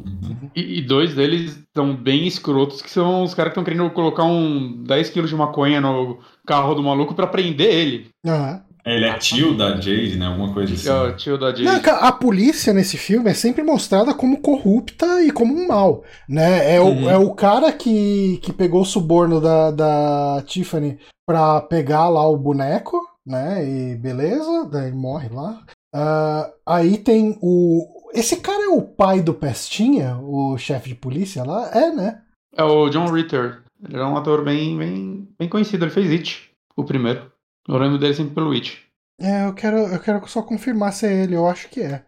E, 0.53 0.79
e 0.79 0.81
dois 0.81 1.15
deles 1.15 1.57
são 1.73 1.95
bem 1.95 2.27
escrotos, 2.27 2.81
que 2.81 2.89
são 2.89 3.23
os 3.23 3.33
caras 3.33 3.53
que 3.53 3.59
estão 3.59 3.63
querendo 3.63 3.89
colocar 3.91 4.25
um 4.25 4.83
10 4.83 5.09
quilos 5.11 5.29
de 5.29 5.35
maconha 5.37 5.79
no 5.79 6.19
carro 6.45 6.75
do 6.75 6.83
maluco 6.83 7.15
para 7.15 7.27
prender 7.27 7.73
ele. 7.73 8.09
Aham. 8.25 8.51
Uhum. 8.51 8.64
Ele 8.85 9.05
é 9.05 9.17
tio 9.17 9.57
da 9.57 9.71
Jade, 9.71 10.15
né? 10.15 10.27
Alguma 10.27 10.53
coisa 10.53 10.73
assim. 10.75 10.87
É 10.87 10.93
o 10.93 11.15
tio 11.15 11.39
da 11.39 11.47
Jade. 11.47 11.63
Não, 11.63 11.81
a 11.95 12.11
polícia 12.11 12.71
nesse 12.71 12.97
filme 12.97 13.31
é 13.31 13.33
sempre 13.33 13.63
mostrada 13.63 14.13
como 14.13 14.41
corrupta 14.41 15.23
e 15.23 15.31
como 15.31 15.55
um 15.55 15.67
mal, 15.67 16.03
né? 16.29 16.75
É 16.75 16.79
o, 16.79 16.89
uhum. 16.89 17.09
é 17.09 17.17
o 17.17 17.33
cara 17.33 17.71
que, 17.73 18.37
que 18.43 18.53
pegou 18.53 18.81
o 18.83 18.85
suborno 18.85 19.41
da, 19.41 19.71
da 19.71 20.43
Tiffany 20.45 20.99
pra 21.27 21.61
pegar 21.61 22.09
lá 22.09 22.29
o 22.29 22.37
boneco, 22.37 23.01
né? 23.25 23.67
E 23.67 23.95
beleza, 23.95 24.69
daí 24.71 24.91
morre 24.91 25.29
lá. 25.29 25.63
Uh, 25.95 26.53
aí 26.63 26.97
tem 26.99 27.39
o... 27.41 28.11
Esse 28.13 28.37
cara 28.37 28.65
é 28.65 28.67
o 28.67 28.83
pai 28.83 29.19
do 29.19 29.33
Pestinha, 29.33 30.17
o 30.21 30.57
chefe 30.59 30.89
de 30.89 30.95
polícia 30.95 31.43
lá? 31.43 31.71
É, 31.73 31.91
né? 31.91 32.21
É 32.55 32.63
o 32.63 32.87
John 32.89 33.11
Ritter. 33.11 33.63
Ele 33.83 33.97
é 33.97 34.05
um 34.05 34.15
ator 34.15 34.43
bem, 34.43 34.77
bem, 34.77 35.27
bem 35.39 35.49
conhecido. 35.49 35.85
Ele 35.85 35.91
fez 35.91 36.11
It, 36.11 36.51
o 36.77 36.83
primeiro. 36.83 37.31
Eu 37.67 37.77
lembro 37.77 37.97
dele 37.97 38.13
sempre 38.13 38.35
pelo 38.35 38.51
It. 38.51 38.83
É, 39.19 39.47
eu 39.47 39.53
quero, 39.53 39.77
eu 39.77 39.99
quero 39.99 40.27
só 40.27 40.41
confirmar 40.41 40.93
se 40.93 41.07
é 41.07 41.23
ele, 41.23 41.35
eu 41.35 41.47
acho 41.47 41.69
que 41.69 41.81
é. 41.81 42.05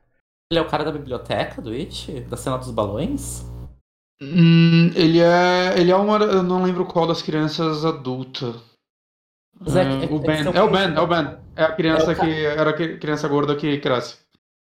Ele 0.52 0.60
é 0.60 0.62
o 0.62 0.68
cara 0.68 0.84
da 0.84 0.92
biblioteca 0.92 1.62
do 1.62 1.72
It? 1.72 2.22
Da 2.22 2.38
cena 2.38 2.58
dos 2.58 2.72
balões? 2.72 3.44
Hum, 4.22 4.92
ele 4.96 5.20
é. 5.20 5.80
Ele 5.80 5.92
é 5.92 5.96
uma. 5.96 6.18
Eu 6.18 6.44
não 6.44 6.64
lembro 6.64 6.86
qual 6.86 7.06
das 7.06 7.22
crianças 7.22 7.86
adulta. 7.86 8.56
É, 9.66 10.06
é, 10.06 10.14
o 10.14 10.20
Ben. 10.20 10.46
É 10.46 10.62
o 10.62 10.70
Ben, 10.70 10.96
é 10.96 11.02
o 11.02 11.08
Ben. 11.08 11.38
É 11.56 11.64
a 11.64 11.72
criança 11.76 12.12
é 12.12 12.16
que. 12.16 12.46
Era 12.46 12.70
a 12.72 12.74
criança 12.74 13.28
gorda 13.28 13.56
que 13.56 13.78
cresce. 13.80 14.18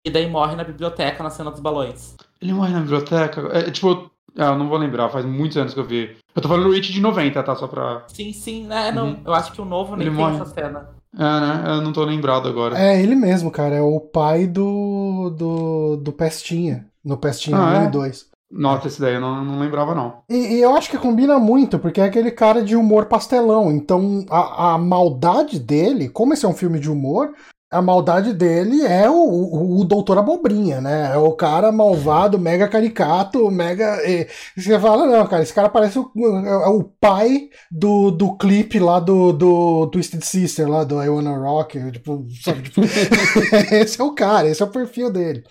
E 0.06 0.10
daí 0.10 0.30
morre 0.30 0.56
na 0.56 0.64
biblioteca 0.64 1.24
na 1.24 1.30
cena 1.30 1.52
dos 1.52 1.60
balões. 1.60 2.16
Ele 2.42 2.54
morre 2.54 2.74
na 2.74 2.82
biblioteca? 2.82 3.42
É, 3.54 3.72
tipo, 3.72 4.12
ah, 4.38 4.48
eu 4.48 4.58
não 4.58 4.68
vou 4.68 4.78
lembrar, 4.78 5.10
faz 5.10 5.26
muitos 5.26 5.58
anos 5.58 5.74
que 5.74 5.80
eu 5.80 5.86
vi. 5.86 6.16
Eu 6.36 6.42
tô 6.42 6.50
falando 6.50 6.68
do 6.68 6.74
It 6.74 6.92
de 6.92 7.00
90, 7.00 7.42
tá? 7.42 7.56
Só 7.56 7.68
pra. 7.68 8.04
Sim, 8.08 8.34
sim, 8.34 8.66
né? 8.66 8.92
Não, 8.92 9.08
uhum. 9.08 9.22
eu 9.26 9.34
acho 9.34 9.52
que 9.54 9.62
o 9.62 9.66
novo 9.66 9.96
nem 9.96 10.08
ele 10.08 10.16
tem 10.16 10.26
morre. 10.26 10.36
essa 10.36 10.46
cena. 10.46 10.90
É, 11.18 11.20
né? 11.20 11.64
Eu 11.68 11.82
não 11.82 11.94
tô 11.94 12.04
lembrado 12.04 12.48
agora. 12.48 12.78
É 12.78 13.02
ele 13.02 13.16
mesmo, 13.16 13.50
cara. 13.50 13.76
É 13.76 13.82
o 13.82 14.00
pai 14.00 14.46
do. 14.46 15.30
do, 15.30 15.98
do 15.98 16.12
Pestinha. 16.12 16.88
No 17.04 17.18
Pestinha 17.18 17.58
ah, 17.58 17.80
1 17.80 17.82
é? 17.84 17.86
e 17.86 17.92
2. 17.92 18.36
Nossa, 18.52 18.88
esse 18.88 19.02
daí 19.02 19.16
eu 19.16 19.22
não, 19.22 19.44
não 19.44 19.60
lembrava, 19.60 19.96
não. 19.96 20.20
E, 20.30 20.56
e, 20.56 20.62
eu 20.62 20.76
acho 20.76 20.90
que 20.90 20.98
combina 20.98 21.40
muito, 21.40 21.80
porque 21.80 22.00
é 22.00 22.06
aquele 22.06 22.32
cara 22.32 22.64
de 22.64 22.76
humor 22.76 23.06
pastelão. 23.06 23.72
Então, 23.72 24.26
a, 24.30 24.74
a 24.74 24.78
maldade 24.78 25.60
dele, 25.60 26.10
como 26.10 26.34
esse 26.34 26.46
é 26.46 26.50
um 26.50 26.54
filme 26.54 26.80
de 26.80 26.90
humor, 26.90 27.34
a 27.76 27.82
maldade 27.82 28.34
dele 28.34 28.82
é 28.86 29.10
o, 29.10 29.16
o, 29.16 29.80
o, 29.80 29.84
Doutor 29.84 30.18
Abobrinha, 30.18 30.80
né? 30.80 31.12
É 31.14 31.18
o 31.18 31.34
cara 31.34 31.72
malvado, 31.72 32.40
mega 32.40 32.68
caricato, 32.68 33.52
mega. 33.52 34.02
E, 34.08 34.28
você 34.56 34.80
fala, 34.80 35.06
não, 35.06 35.28
cara, 35.28 35.44
esse 35.44 35.54
cara 35.54 35.70
parece 35.70 36.00
o, 36.00 36.12
é 36.16 36.68
o 36.70 36.84
pai 36.84 37.50
do, 37.70 38.12
do 38.12 38.38
clipe 38.38 38.80
lá 38.80 39.00
do, 39.00 39.34
do 39.34 39.88
Twisted 39.88 40.24
Sister, 40.24 40.70
lá 40.70 40.84
do 40.84 41.04
I 41.04 41.10
Wanna 41.10 41.38
Rock. 41.38 41.92
Tipo, 41.92 42.26
sabe? 42.44 42.64
Tipo, 42.64 42.82
esse 43.76 44.00
é 44.00 44.04
o 44.04 44.14
cara, 44.14 44.48
esse 44.48 44.62
é 44.62 44.66
o 44.66 44.72
perfil 44.72 45.12
dele. 45.12 45.44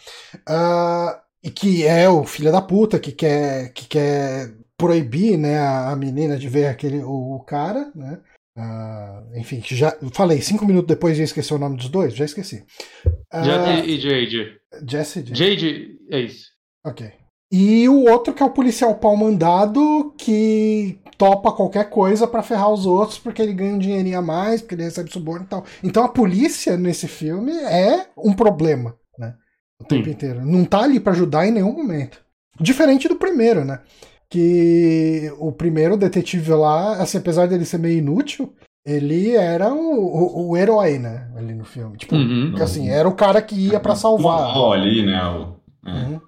Uh, 0.48 1.14
e 1.42 1.50
que 1.50 1.86
é 1.86 2.08
o 2.08 2.24
filho 2.24 2.50
da 2.50 2.62
puta 2.62 2.98
que 2.98 3.12
quer, 3.12 3.72
que 3.74 3.86
quer 3.86 4.50
proibir 4.78 5.36
né, 5.36 5.58
a, 5.58 5.90
a 5.90 5.96
menina 5.96 6.38
de 6.38 6.48
ver 6.48 6.68
aquele, 6.68 7.02
o, 7.02 7.36
o 7.36 7.40
cara, 7.40 7.90
né? 7.94 8.18
Uh, 8.56 9.36
enfim, 9.36 9.60
já 9.64 9.96
falei, 10.12 10.40
cinco 10.40 10.64
minutos 10.64 10.86
depois 10.86 11.16
já 11.16 11.24
esqueci 11.24 11.52
o 11.52 11.58
nome 11.58 11.76
dos 11.76 11.88
dois? 11.88 12.14
Já 12.14 12.24
esqueci. 12.24 12.64
Uh, 13.06 13.44
Jesse 13.44 13.90
e 13.90 14.00
Jade. 14.00 14.60
Jesse 14.88 15.18
e 15.18 15.22
Jade. 15.26 15.38
Jade, 15.38 15.98
é 16.10 16.20
isso. 16.20 16.46
Ok. 16.84 17.12
E 17.50 17.88
o 17.88 18.04
outro 18.08 18.32
que 18.32 18.42
é 18.42 18.46
o 18.46 18.50
policial 18.50 18.94
pau 18.96 19.16
mandado 19.16 20.14
que 20.16 20.98
topa 21.16 21.52
qualquer 21.52 21.88
coisa 21.90 22.26
para 22.26 22.42
ferrar 22.42 22.72
os 22.72 22.86
outros 22.86 23.18
porque 23.18 23.42
ele 23.42 23.52
ganha 23.52 23.74
um 23.74 23.78
dinheirinho 23.78 24.18
a 24.18 24.22
mais, 24.22 24.60
porque 24.60 24.74
ele 24.74 24.84
recebe 24.84 25.12
suborno 25.12 25.44
e 25.44 25.48
tal. 25.48 25.64
Então 25.82 26.04
a 26.04 26.08
polícia 26.08 26.76
nesse 26.76 27.08
filme 27.08 27.52
é 27.52 28.06
um 28.16 28.32
problema, 28.32 28.96
né? 29.18 29.34
O 29.80 29.84
tempo 29.84 30.04
Sim. 30.04 30.10
inteiro. 30.10 30.44
Não 30.44 30.64
tá 30.64 30.82
ali 30.82 31.00
para 31.00 31.12
ajudar 31.12 31.46
em 31.46 31.52
nenhum 31.52 31.72
momento. 31.72 32.22
Diferente 32.60 33.08
do 33.08 33.16
primeiro, 33.16 33.64
né? 33.64 33.80
Que 34.34 35.32
o 35.38 35.52
primeiro 35.52 35.96
detetive 35.96 36.50
lá, 36.50 36.94
assim, 36.94 37.18
apesar 37.18 37.46
dele 37.46 37.64
ser 37.64 37.78
meio 37.78 37.98
inútil, 37.98 38.52
ele 38.84 39.36
era 39.36 39.72
o, 39.72 39.78
o, 39.78 40.50
o 40.50 40.56
herói, 40.56 40.98
né? 40.98 41.30
Ali 41.36 41.54
no 41.54 41.64
filme. 41.64 41.96
Tipo, 41.96 42.16
uhum, 42.16 42.52
assim, 42.60 42.88
era 42.88 43.08
o 43.08 43.14
cara 43.14 43.40
que 43.40 43.54
ia 43.54 43.78
para 43.78 43.94
salvar. 43.94 44.56
O 44.56 44.72
ali, 44.72 45.06
né? 45.06 45.24
O, 45.24 45.88
é. 45.88 45.92
uhum. 45.92 46.20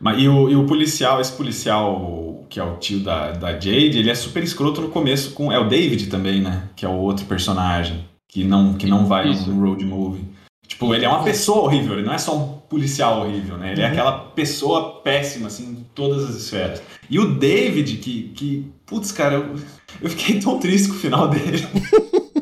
Mas, 0.00 0.20
e, 0.20 0.28
o, 0.28 0.50
e 0.50 0.56
o 0.56 0.66
policial, 0.66 1.20
esse 1.20 1.30
policial 1.30 2.44
que 2.50 2.58
é 2.58 2.64
o 2.64 2.76
tio 2.76 2.98
da, 2.98 3.30
da 3.30 3.52
Jade, 3.52 4.00
ele 4.00 4.10
é 4.10 4.14
super 4.16 4.42
escroto 4.42 4.80
no 4.80 4.88
começo 4.88 5.32
com. 5.32 5.52
É 5.52 5.58
o 5.58 5.68
David 5.68 6.08
também, 6.08 6.40
né? 6.40 6.64
Que 6.74 6.84
é 6.84 6.88
o 6.88 6.96
outro 6.96 7.24
personagem 7.26 8.04
que 8.28 8.42
não, 8.42 8.74
que 8.74 8.88
não 8.88 9.06
vai 9.06 9.30
Isso. 9.30 9.48
no 9.48 9.64
road 9.64 9.84
movie. 9.84 10.24
Tipo, 10.66 10.92
ele 10.92 11.04
é 11.04 11.08
uma 11.08 11.22
pessoa 11.22 11.62
horrível, 11.62 11.92
ele 11.94 12.06
não 12.06 12.14
é 12.14 12.18
só 12.18 12.36
um 12.36 12.53
policial 12.68 13.20
horrível, 13.20 13.56
né? 13.56 13.72
Ele 13.72 13.82
é 13.82 13.84
uhum. 13.84 13.90
é 13.90 13.92
aquela 13.92 14.18
pessoa 14.30 15.00
péssima, 15.02 15.46
assim, 15.48 15.70
em 15.70 15.86
todas 15.94 16.24
as 16.24 16.34
esferas. 16.36 16.82
E 17.08 17.18
o 17.18 17.34
David, 17.34 17.96
que, 17.98 18.28
que 18.30 18.72
putz, 18.86 19.12
cara, 19.12 19.34
eu, 19.34 19.54
eu 20.00 20.10
fiquei 20.10 20.40
tão 20.40 20.58
triste 20.58 20.88
com 20.88 20.94
o 20.94 20.98
final 20.98 21.28
dele. 21.28 21.66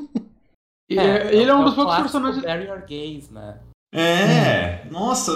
é, 0.91 1.35
ele 1.35 1.51
é, 1.51 1.55
um 1.55 1.65
dos 1.65 1.75
poucos 1.75 1.97
personagens. 1.97 2.43
Gaze, 2.43 3.29
né? 3.33 3.59
É, 3.95 4.87
nossa. 4.91 5.33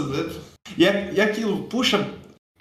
E, 0.76 0.84
é, 0.87 1.12
e 1.12 1.20
aquilo, 1.20 1.64
puxa, 1.64 2.09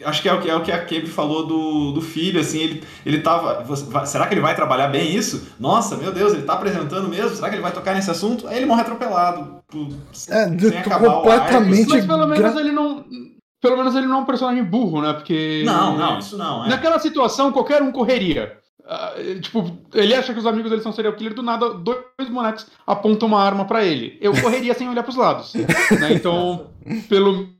Acho 0.03 0.21
que 0.21 0.27
é 0.27 0.33
o 0.33 0.41
que, 0.41 0.49
é 0.49 0.55
o 0.55 0.61
que 0.61 0.71
a 0.73 0.83
Kebe 0.83 1.07
falou 1.07 1.47
do, 1.47 1.93
do 1.93 2.01
filho, 2.01 2.41
assim, 2.41 2.59
ele, 2.59 2.83
ele 3.05 3.21
tava. 3.21 3.63
Será 4.05 4.27
que 4.27 4.33
ele 4.33 4.41
vai 4.41 4.53
trabalhar 4.53 4.89
bem 4.89 5.15
isso? 5.15 5.47
Nossa, 5.57 5.95
meu 5.95 6.11
Deus, 6.11 6.33
ele 6.33 6.43
tá 6.43 6.53
apresentando 6.53 7.07
mesmo? 7.07 7.29
Será 7.33 7.47
que 7.47 7.55
ele 7.55 7.61
vai 7.61 7.71
tocar 7.71 7.95
nesse 7.95 8.11
assunto? 8.11 8.45
Aí 8.45 8.57
ele 8.57 8.65
morre 8.65 8.81
atropelado. 8.81 9.63
é, 10.29 10.59
sem 10.59 10.77
acabar 10.79 11.09
completamente. 11.13 11.89
Mas 11.89 12.05
pelo 12.05 12.27
menos 12.27 12.55
ele 12.57 12.71
não. 12.73 13.05
Pelo 13.61 13.77
menos 13.77 13.95
ele 13.95 14.05
não 14.05 14.17
é 14.17 14.21
um 14.21 14.25
personagem 14.25 14.63
burro, 14.65 15.01
né? 15.01 15.13
Porque. 15.13 15.63
Não, 15.65 15.97
não, 15.97 16.19
isso 16.19 16.37
não. 16.37 16.65
É. 16.65 16.69
Naquela 16.69 16.99
situação, 16.99 17.53
qualquer 17.53 17.81
um 17.81 17.91
correria. 17.91 18.57
Uh, 18.85 19.39
tipo, 19.39 19.79
ele 19.93 20.13
acha 20.13 20.33
que 20.33 20.39
os 20.39 20.45
amigos 20.45 20.69
dele 20.69 20.83
são 20.83 20.91
serial 20.91 21.15
killer, 21.15 21.33
do 21.33 21.41
nada, 21.41 21.73
dois 21.73 22.29
bonecos 22.29 22.67
apontam 22.85 23.27
uma 23.29 23.41
arma 23.41 23.65
para 23.65 23.83
ele. 23.83 24.17
Eu 24.21 24.39
correria 24.39 24.73
sem 24.75 24.89
olhar 24.89 25.01
pros 25.01 25.15
lados. 25.15 25.53
né? 25.55 26.13
Então, 26.13 26.67
pelo 27.09 27.54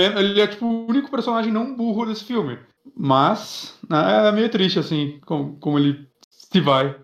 ele 0.00 0.40
é 0.40 0.46
tipo 0.46 0.66
o 0.66 0.86
único 0.88 1.10
personagem 1.10 1.52
não 1.52 1.74
burro 1.74 2.06
desse 2.06 2.24
filme. 2.24 2.58
Mas 2.96 3.78
né, 3.88 4.28
é 4.28 4.32
meio 4.32 4.48
triste, 4.48 4.78
assim, 4.78 5.20
como, 5.24 5.56
como 5.58 5.78
ele 5.78 6.08
se 6.30 6.60
vai. 6.60 6.96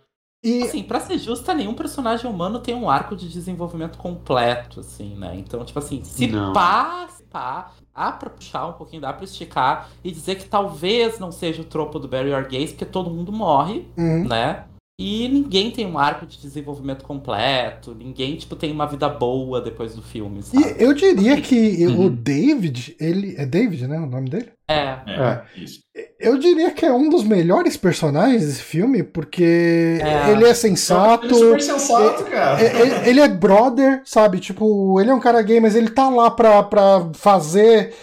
E... 0.43 0.63
Assim, 0.63 0.83
pra 0.83 1.01
ser 1.01 1.19
justa, 1.19 1.55
nenhum 1.55 1.73
personagem 1.73 2.31
humano 2.31 2.59
tem 2.59 2.75
um 2.75 2.91
arco 2.91 3.17
de 3.17 3.29
desenvolvimento 3.29 3.97
completo, 3.97 4.81
assim, 4.81 5.15
né? 5.17 5.35
Então, 5.37 5.65
tipo 5.65 5.79
assim, 5.79 6.05
se 6.05 6.27
não. 6.27 6.53
pá, 6.53 7.09
se 7.09 7.23
pá, 7.25 7.73
dá 7.95 8.13
pra 8.13 8.29
puxar 8.29 8.67
um 8.67 8.73
pouquinho, 8.75 9.01
dá 9.01 9.13
pra 9.13 9.25
esticar 9.25 9.89
e 10.05 10.11
dizer 10.11 10.35
que 10.35 10.45
talvez 10.45 11.19
não 11.19 11.33
seja 11.33 11.63
o 11.63 11.65
tropo 11.65 11.99
do 11.99 12.07
Barry 12.07 12.31
Gaze, 12.31 12.73
porque 12.73 12.85
todo 12.85 13.11
mundo 13.11 13.33
morre, 13.33 13.89
uhum. 13.97 14.29
né? 14.29 14.67
E 14.97 15.27
ninguém 15.27 15.73
tem 15.73 15.87
um 15.87 15.99
arco 15.99 16.25
de 16.25 16.41
desenvolvimento 16.41 17.05
completo, 17.05 17.93
ninguém, 17.95 18.37
tipo, 18.37 18.55
tem 18.55 18.71
uma 18.71 18.87
vida 18.87 19.09
boa 19.09 19.61
depois 19.61 19.93
do 19.97 20.03
filme, 20.03 20.41
sabe? 20.41 20.63
E 20.65 20.83
eu 20.83 20.95
diria 20.95 21.41
que 21.41 21.85
uhum. 21.85 22.07
o 22.07 22.11
David, 22.11 22.95
ele. 23.01 23.35
É 23.37 23.45
David, 23.45 23.89
né? 23.89 23.99
O 23.99 24.07
nome 24.07 24.31
dele? 24.31 24.51
É. 24.67 24.99
É, 25.07 25.45
é. 25.57 25.63
isso. 25.63 25.85
Eu 26.19 26.39
diria 26.39 26.71
que 26.71 26.87
é 26.87 26.93
um 26.93 27.11
dos 27.11 27.23
melhores 27.23 27.77
personagens 27.77 28.47
desse 28.47 28.63
filme, 28.63 29.03
porque 29.03 29.99
é. 30.03 30.31
ele 30.31 30.45
é 30.45 30.55
sensato. 30.55 31.27
Ele 31.27 31.35
é 31.35 31.39
super 31.39 31.61
sensato, 31.61 32.25
cara. 32.25 32.63
Ele, 32.63 33.11
ele, 33.11 33.21
é 33.21 33.29
brother, 33.29 34.01
sabe? 34.05 34.41
Tipo, 34.41 34.99
ele 35.01 35.11
é 35.11 35.15
um 35.15 35.21
cara 35.21 35.43
gay, 35.43 35.61
mas 35.61 35.75
ele 35.75 35.91
tá 35.91 36.09
lá 36.09 36.31
pra, 36.31 36.63
pra 36.63 37.11
fazer, 37.15 37.95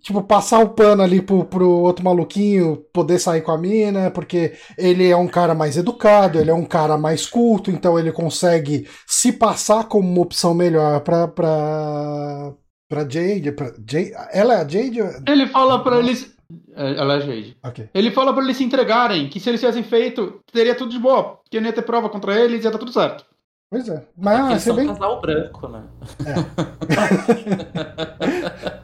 tipo, 0.00 0.22
passar 0.22 0.60
o 0.60 0.70
pano 0.70 1.02
ali 1.02 1.20
pro, 1.20 1.44
pro 1.44 1.68
outro 1.68 2.04
maluquinho 2.04 2.82
poder 2.92 3.18
sair 3.18 3.42
com 3.42 3.50
a 3.50 3.58
mina, 3.58 4.10
porque 4.10 4.52
ele 4.78 5.10
é 5.10 5.16
um 5.16 5.28
cara 5.28 5.54
mais 5.54 5.76
educado, 5.76 6.38
ele 6.38 6.50
é 6.50 6.54
um 6.54 6.64
cara 6.64 6.96
mais 6.96 7.26
culto, 7.26 7.70
então 7.70 7.98
ele 7.98 8.12
consegue 8.12 8.86
se 9.06 9.32
passar 9.32 9.84
como 9.84 10.08
uma 10.08 10.22
opção 10.22 10.54
melhor 10.54 11.00
pra. 11.00 11.26
pra 11.26 12.52
Pra 12.88 13.02
Jade, 13.08 13.52
pra 13.52 13.66
Jade. 13.86 14.12
Ela 14.32 14.54
é 14.54 14.56
a 14.62 14.68
Jade? 14.68 14.98
Ele 15.26 15.46
fala 15.46 15.82
pra 15.82 15.98
eles. 15.98 16.34
É, 16.74 16.96
ela 16.96 17.14
é 17.14 17.16
a 17.16 17.20
Jade. 17.20 17.56
Okay. 17.62 17.88
Ele 17.92 18.10
fala 18.10 18.32
pra 18.32 18.42
eles 18.42 18.56
se 18.56 18.64
entregarem, 18.64 19.28
que 19.28 19.38
se 19.38 19.50
eles 19.50 19.60
tivessem 19.60 19.82
feito, 19.82 20.40
teria 20.50 20.74
tudo 20.74 20.90
de 20.90 20.98
boa. 20.98 21.38
Que 21.50 21.60
não 21.60 21.66
ia 21.66 21.72
ter 21.72 21.82
prova 21.82 22.08
contra 22.08 22.34
eles 22.34 22.62
e 22.62 22.66
ia 22.66 22.70
tá 22.70 22.78
tudo 22.78 22.92
certo. 22.92 23.24
Pois 23.70 23.86
é. 23.86 24.02
Mas 24.16 24.62
se 24.62 24.72
bem. 24.72 24.88
Um 24.88 24.94
casal 24.94 25.20
branco, 25.20 25.68
né? 25.68 25.82
É. 26.24 26.34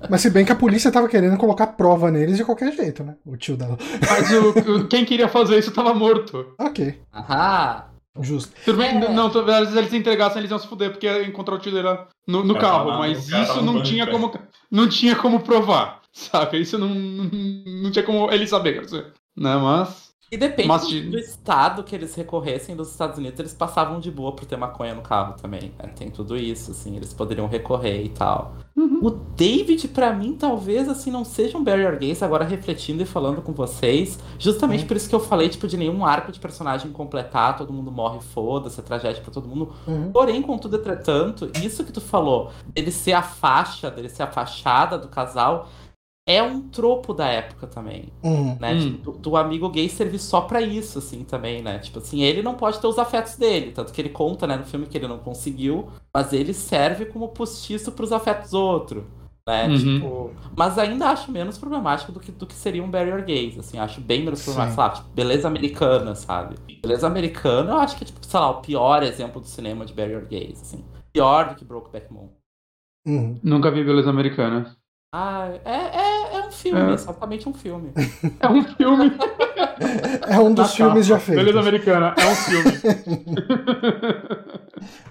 Mas 0.10 0.20
se 0.20 0.28
bem 0.28 0.44
que 0.44 0.52
a 0.52 0.56
polícia 0.56 0.92
tava 0.92 1.08
querendo 1.08 1.38
colocar 1.38 1.68
prova 1.68 2.10
neles 2.10 2.36
de 2.36 2.44
qualquer 2.44 2.70
jeito, 2.72 3.02
né? 3.02 3.16
O 3.24 3.34
tio 3.38 3.56
dela. 3.56 3.78
Mas 4.06 4.30
o, 4.30 4.50
o 4.76 4.86
quem 4.86 5.06
queria 5.06 5.28
fazer 5.28 5.58
isso 5.58 5.72
tava 5.72 5.94
morto. 5.94 6.54
Ok. 6.58 7.00
Aham. 7.14 7.93
Justo. 8.20 8.52
Tudo 8.64 8.78
bem, 8.78 8.90
é. 8.90 9.08
não, 9.08 9.26
às 9.26 9.44
vezes 9.44 9.76
eles 9.76 9.90
se 9.90 9.96
entregassem, 9.96 10.38
eles 10.38 10.50
iam 10.50 10.58
se 10.58 10.68
fuder, 10.68 10.90
porque 10.90 11.06
ia 11.06 11.26
encontrar 11.26 11.56
o 11.56 11.58
dele 11.58 11.98
no, 12.26 12.44
no 12.44 12.56
carro, 12.56 12.98
mas 12.98 13.28
isso 13.28 13.60
não 13.62 13.82
tinha, 13.82 14.06
como, 14.06 14.32
não 14.70 14.88
tinha 14.88 15.16
como 15.16 15.40
provar, 15.40 16.00
saca? 16.12 16.56
Isso 16.56 16.78
não, 16.78 16.88
não 16.88 17.90
tinha 17.90 18.04
como 18.04 18.30
ele 18.30 18.46
saber, 18.46 18.74
quer 18.74 18.84
dizer. 18.84 19.12
Né, 19.36 19.56
mas... 19.56 20.03
E 20.30 20.36
depende 20.36 20.68
mas, 20.68 20.88
do, 20.88 21.10
do, 21.10 21.18
estado 21.18 21.84
que 21.84 21.94
eles 21.94 22.14
recorressem 22.14 22.74
dos 22.74 22.90
Estados 22.90 23.18
Unidos, 23.18 23.38
eles 23.38 23.54
passavam 23.54 24.00
de 24.00 24.10
boa 24.10 24.32
por 24.32 24.44
ter 24.44 24.56
maconha 24.56 24.94
no 24.94 25.02
carro 25.02 25.34
também. 25.34 25.72
Né? 25.78 25.90
Tem 25.96 26.10
tudo 26.10 26.36
isso, 26.36 26.70
assim, 26.70 26.96
eles 26.96 27.12
poderiam 27.12 27.46
recorrer 27.46 28.04
e 28.04 28.08
tal. 28.08 28.56
Uhum. 28.76 29.00
O 29.02 29.10
David, 29.10 29.86
para 29.88 30.12
mim, 30.12 30.34
talvez, 30.34 30.88
assim, 30.88 31.10
não 31.10 31.24
seja 31.24 31.56
um 31.56 31.62
barrier 31.62 31.98
gaze, 31.98 32.24
agora 32.24 32.44
refletindo 32.44 33.02
e 33.02 33.06
falando 33.06 33.42
com 33.42 33.52
vocês. 33.52 34.18
Justamente 34.38 34.82
uhum. 34.82 34.88
por 34.88 34.96
isso 34.96 35.08
que 35.08 35.14
eu 35.14 35.20
falei, 35.20 35.48
tipo, 35.48 35.68
de 35.68 35.76
nenhum 35.76 36.04
arco 36.04 36.32
de 36.32 36.40
personagem 36.40 36.90
completar, 36.90 37.56
todo 37.56 37.72
mundo 37.72 37.92
morre, 37.92 38.20
foda-se, 38.20 38.80
é 38.80 38.82
tragédia 38.82 39.22
pra 39.22 39.32
todo 39.32 39.48
mundo. 39.48 39.72
Uhum. 39.86 40.10
Porém, 40.10 40.42
contudo, 40.42 40.76
entretanto, 40.76 41.50
isso 41.62 41.84
que 41.84 41.92
tu 41.92 42.00
falou, 42.00 42.50
dele 42.66 42.90
ser 42.90 43.12
a 43.12 43.22
faixa, 43.22 43.90
dele 43.90 44.08
ser 44.08 44.22
a 44.22 44.26
fachada 44.26 44.98
do 44.98 45.08
casal 45.08 45.68
é 46.26 46.42
um 46.42 46.62
tropo 46.68 47.12
da 47.12 47.28
época 47.28 47.66
também, 47.66 48.08
uhum. 48.22 48.56
né? 48.58 48.78
Tipo, 48.78 49.12
do, 49.12 49.18
do, 49.18 49.36
amigo 49.36 49.68
gay 49.68 49.88
servir 49.88 50.18
só 50.18 50.40
para 50.40 50.62
isso, 50.62 50.98
assim, 50.98 51.22
também, 51.22 51.62
né? 51.62 51.78
Tipo 51.78 51.98
assim, 51.98 52.22
ele 52.22 52.42
não 52.42 52.54
pode 52.54 52.80
ter 52.80 52.86
os 52.86 52.98
afetos 52.98 53.36
dele, 53.36 53.72
tanto 53.72 53.92
que 53.92 54.00
ele 54.00 54.08
conta, 54.08 54.46
né, 54.46 54.56
no 54.56 54.64
filme 54.64 54.86
que 54.86 54.96
ele 54.96 55.06
não 55.06 55.18
conseguiu, 55.18 55.88
mas 56.14 56.32
ele 56.32 56.54
serve 56.54 57.06
como 57.06 57.28
postiço 57.28 57.92
pros 57.92 58.10
afetos 58.10 58.52
do 58.52 58.58
outro, 58.58 59.06
né? 59.46 59.68
Uhum. 59.68 59.76
Tipo, 59.76 60.30
mas 60.56 60.78
ainda 60.78 61.10
acho 61.10 61.30
menos 61.30 61.58
problemático 61.58 62.10
do 62.10 62.18
que, 62.18 62.32
do 62.32 62.46
que 62.46 62.54
seria 62.54 62.82
um 62.82 62.90
barrier 62.90 63.22
gays, 63.22 63.58
assim, 63.58 63.78
acho 63.78 64.00
bem 64.00 64.24
menos 64.24 64.42
problemático, 64.42 64.76
sei 64.76 64.82
lá, 64.82 64.90
tipo, 64.90 65.08
beleza 65.10 65.46
americana, 65.46 66.14
sabe? 66.14 66.56
Beleza 66.80 67.06
americana, 67.06 67.72
eu 67.72 67.76
acho 67.76 67.98
que 67.98 68.04
é, 68.04 68.06
tipo, 68.06 68.24
sei 68.24 68.40
lá, 68.40 68.48
o 68.48 68.62
pior 68.62 69.02
exemplo 69.02 69.42
do 69.42 69.46
cinema 69.46 69.84
de 69.84 69.92
barrier 69.92 70.24
gays, 70.26 70.62
assim. 70.62 70.82
Pior 71.12 71.50
do 71.50 71.54
que 71.54 71.64
Brokeback 71.66 72.10
Mountain. 72.10 72.38
Uhum. 73.06 73.38
Nunca 73.42 73.70
vi 73.70 73.84
beleza 73.84 74.08
americana. 74.08 74.74
Ah, 75.16 75.48
é, 75.64 75.76
é, 75.76 76.03
filme, 76.64 76.90
é. 76.90 76.94
exatamente 76.94 77.48
um 77.48 77.54
filme. 77.54 77.92
É 78.40 78.48
um 78.48 78.64
filme. 78.64 79.12
É 80.28 80.38
um 80.38 80.52
dos 80.52 80.74
filmes 80.74 81.06
já 81.06 81.18
feitos. 81.18 81.44
Beleza 81.44 81.60
americana, 81.60 82.14
é 82.16 82.26
um 82.26 82.34
filme. 82.34 82.72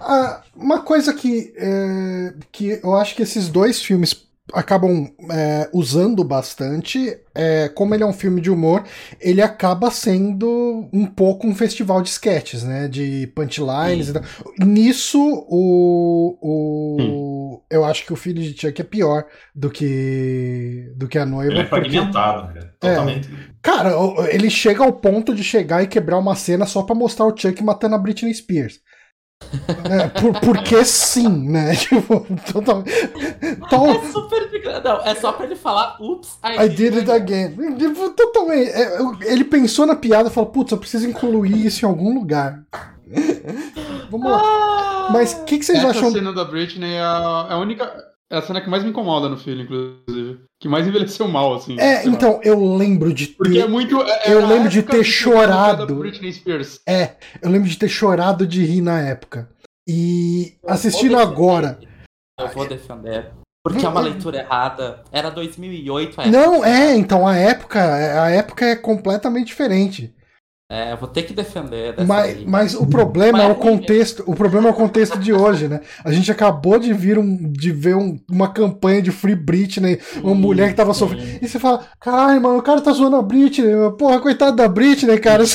ah, 0.00 0.42
uma 0.56 0.80
coisa 0.80 1.12
que, 1.14 1.52
é, 1.56 2.34
que 2.50 2.80
eu 2.82 2.94
acho 2.94 3.14
que 3.14 3.22
esses 3.22 3.48
dois 3.48 3.82
filmes 3.82 4.14
acabam 4.52 5.08
é, 5.30 5.68
usando 5.72 6.22
bastante. 6.22 7.18
É, 7.34 7.68
como 7.68 7.94
ele 7.94 8.02
é 8.02 8.06
um 8.06 8.12
filme 8.12 8.40
de 8.40 8.50
humor, 8.50 8.84
ele 9.20 9.40
acaba 9.40 9.90
sendo 9.90 10.88
um 10.92 11.06
pouco 11.06 11.46
um 11.46 11.54
festival 11.54 12.02
de 12.02 12.10
sketches, 12.10 12.62
né? 12.62 12.86
De 12.86 13.26
punchlines. 13.34 14.12
Nisso, 14.60 15.18
o, 15.48 16.38
o 16.40 17.62
eu 17.70 17.84
acho 17.84 18.04
que 18.04 18.12
o 18.12 18.16
filho 18.16 18.42
de 18.42 18.58
Chuck 18.58 18.80
é 18.80 18.84
pior 18.84 19.24
do 19.54 19.70
que 19.70 20.92
do 20.96 21.08
que 21.08 21.18
a 21.18 21.26
noiva. 21.26 21.52
Ele 21.52 21.62
é 21.62 21.66
fragmentado, 21.66 22.52
porque... 22.52 22.68
totalmente. 22.78 23.28
É, 23.28 23.36
cara, 23.62 23.92
ele 24.30 24.50
chega 24.50 24.84
ao 24.84 24.92
ponto 24.92 25.34
de 25.34 25.42
chegar 25.42 25.82
e 25.82 25.88
quebrar 25.88 26.18
uma 26.18 26.36
cena 26.36 26.66
só 26.66 26.82
para 26.82 26.94
mostrar 26.94 27.26
o 27.26 27.36
Chuck 27.36 27.62
matando 27.62 27.94
a 27.94 27.98
Britney 27.98 28.34
Spears. 28.34 28.80
É, 29.90 30.08
por, 30.08 30.40
porque 30.40 30.84
sim, 30.84 31.28
né? 31.28 31.74
Tipo, 31.76 32.26
total, 32.52 32.84
tal... 33.70 33.86
É 33.90 34.00
super. 34.10 34.44
Não, 34.82 35.00
é 35.02 35.14
só 35.14 35.32
pra 35.32 35.46
ele 35.46 35.56
falar, 35.56 35.96
ups, 36.00 36.38
I, 36.44 36.64
I 36.64 36.68
did, 36.68 36.96
it 36.96 37.10
again. 37.10 37.46
again. 37.46 37.76
Tipo, 37.76 38.10
totalmente. 38.10 38.70
É, 38.70 38.98
ele 39.22 39.44
pensou 39.44 39.86
na 39.86 39.94
piada 39.94 40.28
e 40.28 40.32
falou, 40.32 40.50
putz, 40.50 40.72
eu 40.72 40.78
preciso 40.78 41.08
incluir 41.08 41.66
isso 41.66 41.84
em 41.84 41.88
algum 41.88 42.14
lugar. 42.14 42.62
Vamos 44.10 44.30
lá. 44.30 44.40
Ah, 44.42 45.08
Mas 45.12 45.32
o 45.34 45.44
que, 45.44 45.58
que 45.58 45.64
vocês 45.64 45.78
Essa 45.78 45.88
acham? 45.88 46.08
A 46.08 46.12
cena 46.12 46.32
da 46.32 46.44
Britney 46.44 46.94
é 46.94 47.00
a, 47.00 47.46
é 47.50 47.52
a 47.52 47.58
única. 47.58 48.13
É 48.34 48.38
a 48.38 48.42
cena 48.42 48.60
que 48.60 48.68
mais 48.68 48.82
me 48.82 48.90
incomoda 48.90 49.28
no 49.28 49.36
filme, 49.36 49.62
inclusive. 49.62 50.40
Que 50.60 50.66
mais 50.66 50.84
envelheceu 50.88 51.28
mal, 51.28 51.54
assim. 51.54 51.78
É, 51.78 52.04
então, 52.04 52.32
lá. 52.32 52.40
eu 52.42 52.76
lembro 52.76 53.14
de 53.14 53.28
ter. 53.28 53.36
Porque 53.36 53.60
é 53.60 53.68
muito. 53.68 54.02
É, 54.02 54.32
eu 54.32 54.44
lembro 54.44 54.68
de 54.68 54.82
ter 54.82 55.04
chorado. 55.04 56.02
É, 56.84 57.14
eu 57.40 57.48
lembro 57.48 57.68
de 57.68 57.78
ter 57.78 57.88
chorado 57.88 58.44
de 58.44 58.64
rir 58.64 58.80
na 58.80 59.00
época. 59.00 59.48
E 59.86 60.56
eu 60.64 60.68
assistindo 60.68 61.16
agora. 61.16 61.78
Eu 62.40 62.48
vou 62.48 62.66
defender. 62.66 63.30
Porque 63.62 63.86
é 63.86 63.88
uma 63.88 64.00
leitura 64.00 64.38
errada. 64.38 65.04
Era 65.12 65.30
2008 65.30 66.20
a 66.20 66.24
época. 66.24 66.36
Não, 66.36 66.64
é, 66.64 66.96
então 66.96 67.28
a 67.28 67.36
época, 67.36 67.80
a 68.20 68.30
época 68.30 68.66
é 68.66 68.74
completamente 68.74 69.46
diferente. 69.46 70.12
É, 70.66 70.92
eu 70.92 70.96
vou 70.96 71.06
ter 71.06 71.24
que 71.24 71.34
defender 71.34 71.94
mas, 72.06 72.42
mas 72.44 72.74
o 72.74 72.86
problema 72.86 73.36
mas 73.38 73.48
é 73.48 73.52
o 73.52 73.54
contexto. 73.54 74.24
O 74.26 74.34
problema 74.34 74.68
é 74.68 74.72
o 74.72 74.74
contexto 74.74 75.18
de 75.18 75.30
hoje, 75.30 75.68
né? 75.68 75.82
A 76.02 76.10
gente 76.10 76.32
acabou 76.32 76.78
de 76.78 76.90
vir 76.94 77.18
um, 77.18 77.52
de 77.52 77.70
ver 77.70 77.94
um, 77.94 78.18
uma 78.30 78.48
campanha 78.48 79.02
de 79.02 79.10
Free 79.10 79.34
Britney, 79.34 80.00
uma 80.22 80.34
mulher 80.34 80.70
que 80.70 80.74
tava 80.74 80.94
sofrendo. 80.94 81.22
E 81.42 81.46
você 81.46 81.58
fala, 81.58 81.86
caralho, 82.00 82.40
mano, 82.40 82.58
o 82.58 82.62
cara 82.62 82.80
tá 82.80 82.92
zoando 82.92 83.16
a 83.16 83.22
Britney. 83.22 83.74
Porra, 83.98 84.18
coitado 84.20 84.56
da 84.56 84.66
Britney, 84.66 85.18
cara. 85.18 85.44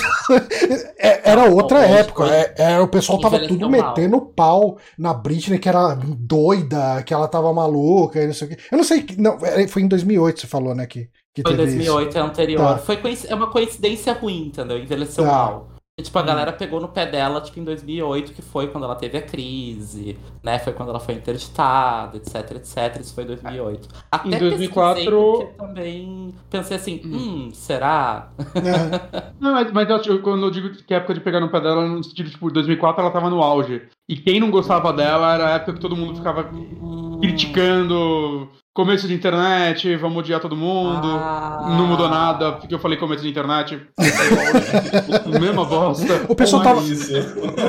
É, 1.01 1.31
era 1.31 1.45
outra 1.45 1.79
época. 1.79 2.25
É, 2.27 2.53
é, 2.57 2.79
o 2.79 2.87
pessoal 2.87 3.21
tava 3.21 3.39
tudo 3.47 3.69
metendo 3.69 4.19
pau 4.19 4.77
na 4.97 5.13
Britney, 5.13 5.57
que 5.57 5.69
era 5.69 5.95
doida, 5.95 7.01
que 7.03 7.13
ela 7.13 7.27
tava 7.27 7.53
maluca, 7.53 8.25
não 8.25 8.33
sei 8.33 8.47
o 8.47 8.49
quê. 8.49 8.57
Eu 8.69 8.77
não 8.77 8.83
sei. 8.83 9.05
Não, 9.17 9.37
é, 9.41 9.65
foi 9.67 9.81
em 9.81 9.87
2008 9.87 10.41
você 10.41 10.47
falou, 10.47 10.75
né? 10.75 10.85
Que, 10.85 11.07
que 11.33 11.41
foi 11.41 11.55
2008, 11.55 12.09
isso. 12.09 12.17
é 12.17 12.21
anterior. 12.21 12.73
Tá. 12.73 12.77
Foi 12.77 12.99
é 13.27 13.35
uma 13.35 13.47
coincidência 13.47 14.13
ruim, 14.13 14.47
entendeu? 14.47 14.77
Envelheceu 14.77 15.23
tá. 15.23 15.31
mal. 15.31 15.69
E, 15.99 16.01
tipo, 16.01 16.17
a 16.17 16.21
hum. 16.21 16.25
galera 16.25 16.53
pegou 16.53 16.79
no 16.79 16.87
pé 16.87 17.05
dela, 17.05 17.41
tipo, 17.41 17.59
em 17.59 17.63
2008, 17.65 18.31
que 18.31 18.41
foi 18.41 18.67
quando 18.67 18.85
ela 18.85 18.95
teve 18.95 19.17
a 19.17 19.21
crise, 19.21 20.17
né? 20.41 20.57
Foi 20.57 20.71
quando 20.71 20.89
ela 20.89 20.99
foi 20.99 21.15
interditada, 21.15 22.15
etc, 22.15 22.51
etc. 22.55 23.01
Isso 23.01 23.13
foi 23.13 23.25
em 23.25 23.27
2008. 23.27 23.89
Até 24.09 24.27
em 24.29 24.39
2004... 24.39 25.53
também 25.57 26.33
pensei 26.49 26.77
assim, 26.77 27.01
hum, 27.03 27.17
hum 27.17 27.49
será? 27.51 28.31
É. 28.55 29.33
Não, 29.41 29.51
mas, 29.51 29.71
mas 29.73 30.07
eu, 30.07 30.21
quando 30.21 30.45
eu 30.45 30.51
digo 30.51 30.69
que 30.69 30.93
é 30.93 30.97
época 30.97 31.15
de 31.15 31.19
pegar 31.19 31.41
no 31.41 31.49
pé 31.49 31.59
dela, 31.59 31.85
no 31.85 32.01
sentido, 32.01 32.29
tipo, 32.29 32.49
2004 32.49 33.01
ela 33.01 33.11
tava 33.11 33.29
no 33.29 33.43
auge. 33.43 33.81
E 34.07 34.15
quem 34.15 34.39
não 34.39 34.49
gostava 34.49 34.93
dela 34.93 35.33
era 35.33 35.47
a 35.47 35.51
época 35.51 35.73
que 35.73 35.79
todo 35.81 35.97
mundo 35.97 36.15
ficava 36.15 36.49
hum. 36.49 37.19
criticando 37.19 38.49
começo 38.79 39.09
de 39.09 39.13
internet, 39.13 39.93
vamos 39.97 40.19
odiar 40.19 40.39
todo 40.39 40.55
mundo. 40.55 41.05
Ah. 41.05 41.75
Não 41.77 41.85
mudou 41.85 42.07
nada, 42.07 42.53
porque 42.53 42.73
eu 42.73 42.79
falei 42.79 42.97
começo 42.97 43.21
de 43.21 43.29
internet. 43.29 43.77
Mesma 45.37 45.65
bosta. 45.65 46.25
O 46.29 46.33
pessoal, 46.33 46.63
tava, 46.63 46.81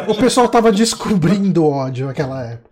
o 0.06 0.14
pessoal 0.14 0.48
tava 0.48 0.70
descobrindo 0.70 1.66
ódio 1.66 2.06
naquela 2.06 2.44
época. 2.44 2.70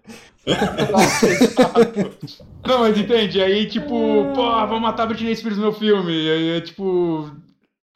Não, 2.64 2.78
mas 2.78 2.97
entende? 2.97 3.43
Aí, 3.43 3.66
tipo, 3.66 4.32
pô, 4.32 4.43
vamos 4.68 4.82
matar 4.82 5.03
a 5.03 5.07
Britney 5.07 5.34
Spears 5.34 5.57
no 5.57 5.64
meu 5.64 5.72
filme. 5.72 6.12
Aí 6.12 6.59
é 6.59 6.61
tipo. 6.61 7.28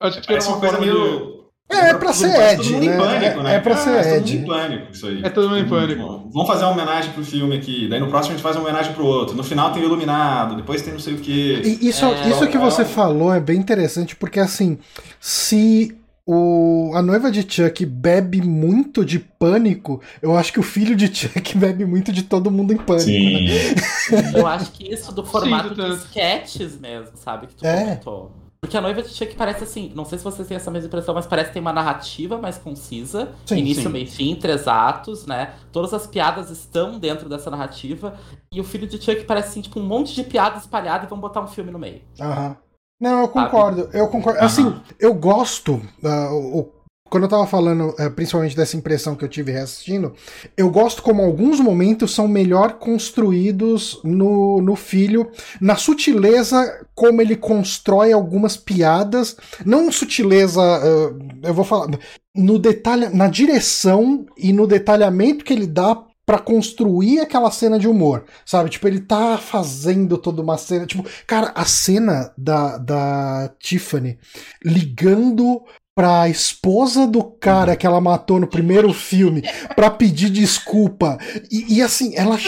Acho 0.02 0.20
que 0.20 0.32
era 0.32 0.44
uma 0.44 0.58
coisa 0.58 0.80
meio. 0.80 1.41
É, 1.70 1.90
é 1.90 1.94
pra 1.94 2.12
ser 2.12 2.28
Ed, 2.28 2.76
né? 2.76 2.96
Pânico, 2.96 3.42
né? 3.42 3.54
É 3.54 3.58
pra 3.58 3.76
ser 3.76 3.90
é, 3.90 4.16
Ed. 4.16 4.22
Todo 4.22 4.30
mundo 4.30 4.42
em 4.42 4.46
pânico, 4.46 4.92
isso 4.92 5.06
aí. 5.06 5.20
É 5.22 5.30
todo 5.30 5.48
mundo 5.48 5.58
em 5.58 5.68
pânico. 5.68 6.30
Vamos 6.32 6.46
fazer 6.46 6.64
uma 6.64 6.72
homenagem 6.72 7.12
pro 7.12 7.24
filme 7.24 7.56
aqui, 7.56 7.88
daí 7.88 7.98
no 7.98 8.08
próximo 8.08 8.34
a 8.34 8.36
gente 8.36 8.42
faz 8.42 8.56
uma 8.56 8.62
homenagem 8.62 8.92
pro 8.92 9.06
outro. 9.06 9.34
No 9.34 9.42
final 9.42 9.72
tem 9.72 9.82
o 9.82 9.86
Iluminado, 9.86 10.56
depois 10.56 10.82
tem 10.82 10.92
não 10.92 11.00
sei 11.00 11.14
o 11.14 11.18
quê. 11.18 11.62
E 11.64 11.88
isso, 11.88 12.04
é, 12.04 12.28
isso 12.28 12.46
que 12.48 12.58
você 12.58 12.84
falou 12.84 13.32
é 13.32 13.40
bem 13.40 13.58
interessante, 13.58 14.14
porque 14.14 14.38
assim, 14.38 14.78
se 15.18 15.96
o, 16.26 16.92
a 16.94 17.02
noiva 17.02 17.30
de 17.30 17.42
Chuck 17.42 17.84
bebe 17.84 18.40
muito 18.40 19.04
de 19.04 19.18
pânico, 19.18 20.00
eu 20.20 20.36
acho 20.36 20.52
que 20.52 20.60
o 20.60 20.62
filho 20.62 20.94
de 20.94 21.12
Chuck 21.12 21.56
bebe 21.58 21.84
muito 21.84 22.12
de 22.12 22.22
todo 22.22 22.50
mundo 22.50 22.72
em 22.72 22.76
pânico. 22.76 23.04
Sim. 23.04 23.46
Né? 23.46 24.32
eu 24.38 24.46
acho 24.46 24.70
que 24.72 24.92
isso 24.92 25.12
do 25.12 25.24
formato 25.24 25.74
Sim, 25.74 25.74
de 25.74 25.96
sketches 25.96 26.78
mesmo, 26.78 27.16
sabe? 27.16 27.48
Que 27.48 27.54
tu 27.54 27.66
é. 27.66 27.80
comentou. 27.80 28.41
Porque 28.62 28.76
a 28.76 28.80
noiva 28.80 29.02
de 29.02 29.08
Chuck 29.08 29.34
parece 29.34 29.64
assim, 29.64 29.90
não 29.92 30.04
sei 30.04 30.18
se 30.18 30.24
vocês 30.24 30.46
têm 30.46 30.56
essa 30.56 30.70
mesma 30.70 30.86
impressão, 30.86 31.12
mas 31.12 31.26
parece 31.26 31.48
que 31.48 31.54
tem 31.54 31.60
uma 31.60 31.72
narrativa 31.72 32.38
mais 32.38 32.58
concisa. 32.58 33.32
Sim, 33.44 33.56
início, 33.56 33.82
sim. 33.82 33.88
meio 33.88 34.06
fim, 34.06 34.36
três 34.36 34.68
atos, 34.68 35.26
né? 35.26 35.52
Todas 35.72 35.92
as 35.92 36.06
piadas 36.06 36.48
estão 36.48 36.96
dentro 36.96 37.28
dessa 37.28 37.50
narrativa. 37.50 38.14
E 38.52 38.60
o 38.60 38.64
filho 38.64 38.86
de 38.86 39.02
Chuck 39.02 39.24
parece 39.24 39.48
assim, 39.48 39.62
tipo, 39.62 39.80
um 39.80 39.84
monte 39.84 40.14
de 40.14 40.22
piadas 40.22 40.62
espalhadas 40.62 41.08
e 41.08 41.10
vão 41.10 41.18
botar 41.18 41.40
um 41.40 41.48
filme 41.48 41.72
no 41.72 41.78
meio. 41.78 42.02
Aham. 42.20 42.56
Não, 43.00 43.22
eu 43.22 43.28
concordo. 43.28 43.82
Sabe? 43.82 43.98
Eu 43.98 44.08
concordo. 44.08 44.38
Assim, 44.38 44.80
eu 45.00 45.12
gosto. 45.12 45.82
Uh, 46.00 46.60
o 46.60 46.72
quando 47.12 47.24
eu 47.24 47.28
tava 47.28 47.46
falando, 47.46 47.94
eh, 47.98 48.08
principalmente 48.08 48.56
dessa 48.56 48.74
impressão 48.74 49.14
que 49.14 49.22
eu 49.22 49.28
tive 49.28 49.52
reassistindo, 49.52 50.14
eu 50.56 50.70
gosto 50.70 51.02
como 51.02 51.20
alguns 51.20 51.60
momentos 51.60 52.14
são 52.14 52.26
melhor 52.26 52.78
construídos 52.78 54.00
no, 54.02 54.62
no 54.62 54.74
filho, 54.74 55.30
na 55.60 55.76
sutileza 55.76 56.86
como 56.94 57.20
ele 57.20 57.36
constrói 57.36 58.14
algumas 58.14 58.56
piadas, 58.56 59.36
não 59.62 59.92
sutileza, 59.92 60.62
uh, 60.62 61.18
eu 61.42 61.52
vou 61.52 61.66
falar, 61.66 61.88
no 62.34 62.58
detalhe, 62.58 63.10
na 63.10 63.28
direção 63.28 64.24
e 64.34 64.50
no 64.50 64.66
detalhamento 64.66 65.44
que 65.44 65.52
ele 65.52 65.66
dá 65.66 65.94
para 66.24 66.38
construir 66.38 67.20
aquela 67.20 67.50
cena 67.50 67.78
de 67.78 67.88
humor, 67.88 68.24
sabe? 68.46 68.70
Tipo, 68.70 68.88
ele 68.88 69.00
tá 69.00 69.36
fazendo 69.36 70.16
toda 70.16 70.40
uma 70.40 70.56
cena. 70.56 70.86
Tipo, 70.86 71.04
cara, 71.26 71.52
a 71.54 71.64
cena 71.66 72.32
da, 72.38 72.78
da 72.78 73.52
Tiffany 73.58 74.18
ligando 74.64 75.62
pra 75.94 76.28
esposa 76.28 77.06
do 77.06 77.22
cara 77.22 77.76
que 77.76 77.86
ela 77.86 78.00
matou 78.00 78.40
no 78.40 78.46
primeiro 78.46 78.92
filme 78.92 79.42
pra 79.76 79.90
pedir 79.90 80.30
desculpa. 80.30 81.18
E, 81.50 81.76
e 81.76 81.82
assim, 81.82 82.14
ela. 82.16 82.38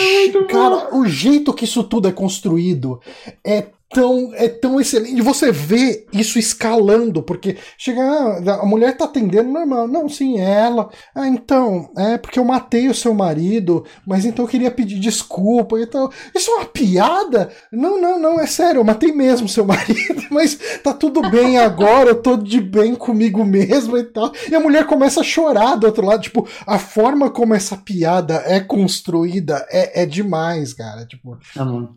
Cara, 0.48 0.94
o 0.96 1.06
jeito 1.06 1.52
que 1.52 1.64
isso 1.64 1.84
tudo 1.84 2.08
é 2.08 2.12
construído 2.12 3.00
é 3.44 3.66
tão, 3.90 4.32
é 4.34 4.48
tão 4.48 4.80
excelente. 4.80 5.16
E 5.16 5.22
você 5.22 5.52
vê 5.52 6.06
isso 6.12 6.38
escalando, 6.38 7.22
porque 7.22 7.56
chega, 7.78 8.02
ah, 8.02 8.60
a 8.62 8.66
mulher 8.66 8.96
tá 8.96 9.04
atendendo 9.04 9.50
normal. 9.50 9.86
Não, 9.86 10.08
sim, 10.08 10.38
é 10.40 10.50
ela. 10.50 10.90
Ah, 11.14 11.28
então, 11.28 11.90
é 11.96 12.18
porque 12.18 12.38
eu 12.38 12.44
matei 12.44 12.88
o 12.88 12.94
seu 12.94 13.14
marido, 13.14 13.84
mas 14.06 14.24
então 14.24 14.44
eu 14.44 14.48
queria 14.48 14.70
pedir 14.70 14.98
desculpa. 14.98 15.78
Então, 15.80 16.10
isso 16.34 16.50
é 16.50 16.54
uma 16.54 16.66
piada? 16.66 17.50
Não, 17.72 18.00
não, 18.00 18.18
não, 18.18 18.40
é 18.40 18.46
sério, 18.46 18.80
eu 18.80 18.84
matei 18.84 19.12
mesmo 19.12 19.48
seu 19.48 19.64
marido, 19.66 20.22
mas 20.30 20.58
tá 20.82 20.92
tudo 20.92 21.28
bem 21.30 21.58
agora, 21.58 22.10
eu 22.10 22.22
tô 22.22 22.36
de 22.36 22.60
bem 22.60 22.94
comigo 22.94 23.44
mesmo 23.44 23.96
e 23.96 24.04
tal. 24.04 24.32
E 24.50 24.54
a 24.54 24.60
mulher 24.60 24.86
começa 24.86 25.20
a 25.20 25.24
chorar 25.24 25.76
do 25.76 25.86
outro 25.86 26.04
lado, 26.04 26.22
tipo, 26.22 26.46
a 26.66 26.78
forma 26.78 27.30
como 27.30 27.54
essa 27.54 27.76
piada 27.76 28.42
é 28.46 28.60
construída 28.60 29.66
é, 29.70 30.02
é 30.02 30.06
demais, 30.06 30.72
cara. 30.72 31.06
Tipo, 31.06 31.38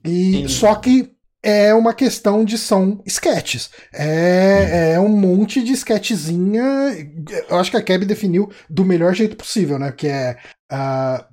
e 0.03 0.47
só 0.47 0.75
que 0.75 1.16
é 1.43 1.73
uma 1.73 1.93
questão 1.93 2.43
de 2.43 2.57
são 2.57 3.01
sketches. 3.05 3.69
É, 3.93 4.93
é 4.93 4.99
um 4.99 5.09
monte 5.09 5.61
de 5.61 5.73
sketchzinha. 5.73 6.63
Eu 7.49 7.57
acho 7.57 7.71
que 7.71 7.77
a 7.77 7.81
Keb 7.81 8.05
definiu 8.05 8.49
do 8.69 8.85
melhor 8.85 9.13
jeito 9.13 9.35
possível, 9.35 9.79
né? 9.79 9.91
Que 9.91 10.07
é. 10.07 10.37
Uh, 10.71 11.23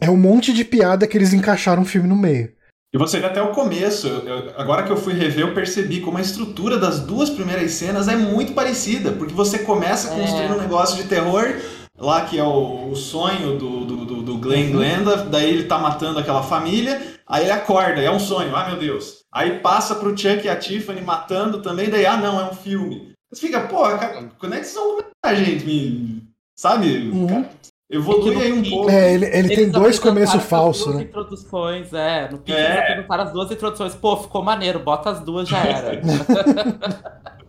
é 0.00 0.10
um 0.10 0.16
monte 0.16 0.52
de 0.52 0.64
piada 0.64 1.06
que 1.06 1.16
eles 1.16 1.32
encaixaram 1.32 1.82
o 1.82 1.86
filme 1.86 2.08
no 2.08 2.16
meio. 2.16 2.52
E 2.92 2.98
você 2.98 3.18
vê 3.18 3.26
até 3.26 3.42
o 3.42 3.52
começo. 3.52 4.06
Eu, 4.06 4.52
agora 4.56 4.84
que 4.84 4.90
eu 4.90 4.96
fui 4.96 5.14
rever, 5.14 5.46
eu 5.46 5.54
percebi 5.54 6.00
como 6.00 6.18
a 6.18 6.20
estrutura 6.20 6.78
das 6.78 7.00
duas 7.00 7.30
primeiras 7.30 7.72
cenas 7.72 8.08
é 8.08 8.16
muito 8.16 8.52
parecida. 8.52 9.12
Porque 9.12 9.34
você 9.34 9.58
começa 9.60 10.08
construindo 10.08 10.52
é. 10.52 10.56
um 10.56 10.60
negócio 10.60 10.96
de 10.96 11.08
terror 11.08 11.56
lá 11.98 12.24
que 12.24 12.38
é 12.38 12.42
o, 12.42 12.90
o 12.90 12.96
sonho 12.96 13.56
do, 13.56 13.84
do, 13.84 14.22
do 14.22 14.38
Glenn 14.38 14.66
uhum. 14.66 14.72
Glenda, 14.72 15.16
daí 15.24 15.48
ele 15.48 15.64
tá 15.64 15.78
matando 15.78 16.18
aquela 16.18 16.42
família, 16.42 17.00
aí 17.26 17.44
ele 17.44 17.52
acorda, 17.52 18.00
é 18.00 18.10
um 18.10 18.18
sonho, 18.18 18.54
ah 18.54 18.68
meu 18.68 18.78
Deus. 18.78 19.23
Aí 19.34 19.58
passa 19.58 19.96
pro 19.96 20.16
Chuck 20.16 20.44
e 20.44 20.48
a 20.48 20.56
Tiffany 20.56 21.00
matando 21.00 21.60
também, 21.60 21.90
daí, 21.90 22.06
ah 22.06 22.16
não, 22.16 22.40
é 22.40 22.44
um 22.44 22.54
filme. 22.54 23.12
Você 23.32 23.46
fica, 23.48 23.62
pô, 23.62 23.82
cara, 23.82 24.30
quando 24.38 24.54
é 24.54 24.60
que 24.60 24.66
vocês 24.66 24.76
vão 24.76 25.04
a 25.24 25.34
gente? 25.34 25.64
Me... 25.64 26.22
Sabe? 26.56 27.08
Uhum. 27.08 27.26
Cara, 27.26 27.50
Evolui 27.90 28.40
aí 28.40 28.52
um 28.52 28.62
pouco. 28.62 28.90
É, 28.90 29.12
ele, 29.12 29.26
ele 29.26 29.54
tem 29.54 29.70
dois 29.70 29.98
começos 29.98 30.42
falsos, 30.44 30.94
né? 30.94 31.02
introduções, 31.02 31.92
é. 31.92 32.30
No 32.30 32.38
Pitch 32.38 32.54
é. 32.54 32.78
apresentaram 32.78 33.24
as 33.24 33.32
duas 33.32 33.50
introduções. 33.50 33.94
Pô, 33.94 34.16
ficou 34.16 34.42
maneiro, 34.42 34.78
bota 34.78 35.10
as 35.10 35.20
duas, 35.20 35.48
já 35.48 35.58
era. 35.58 36.00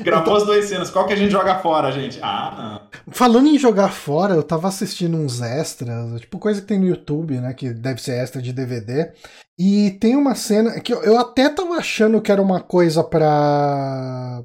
Gravou 0.00 0.36
as 0.36 0.44
duas 0.44 0.64
cenas. 0.66 0.90
Qual 0.90 1.06
que 1.06 1.12
a 1.12 1.16
gente 1.16 1.30
joga 1.30 1.58
fora, 1.58 1.90
gente? 1.90 2.18
Ah, 2.22 2.80
não. 3.06 3.12
Falando 3.12 3.48
em 3.48 3.58
jogar 3.58 3.88
fora, 3.90 4.34
eu 4.34 4.42
tava 4.42 4.68
assistindo 4.68 5.16
uns 5.16 5.40
extras, 5.40 6.20
tipo 6.20 6.38
coisa 6.38 6.60
que 6.60 6.66
tem 6.66 6.78
no 6.78 6.86
YouTube, 6.86 7.38
né? 7.38 7.54
Que 7.54 7.72
deve 7.72 8.02
ser 8.02 8.12
extra 8.12 8.42
de 8.42 8.52
DVD. 8.52 9.12
E 9.58 9.92
tem 9.92 10.14
uma 10.14 10.34
cena 10.34 10.78
que 10.80 10.92
eu, 10.92 11.02
eu 11.02 11.18
até 11.18 11.48
tava 11.48 11.74
achando 11.76 12.20
que 12.20 12.30
era 12.30 12.42
uma 12.42 12.60
coisa 12.60 13.02
pra. 13.02 14.42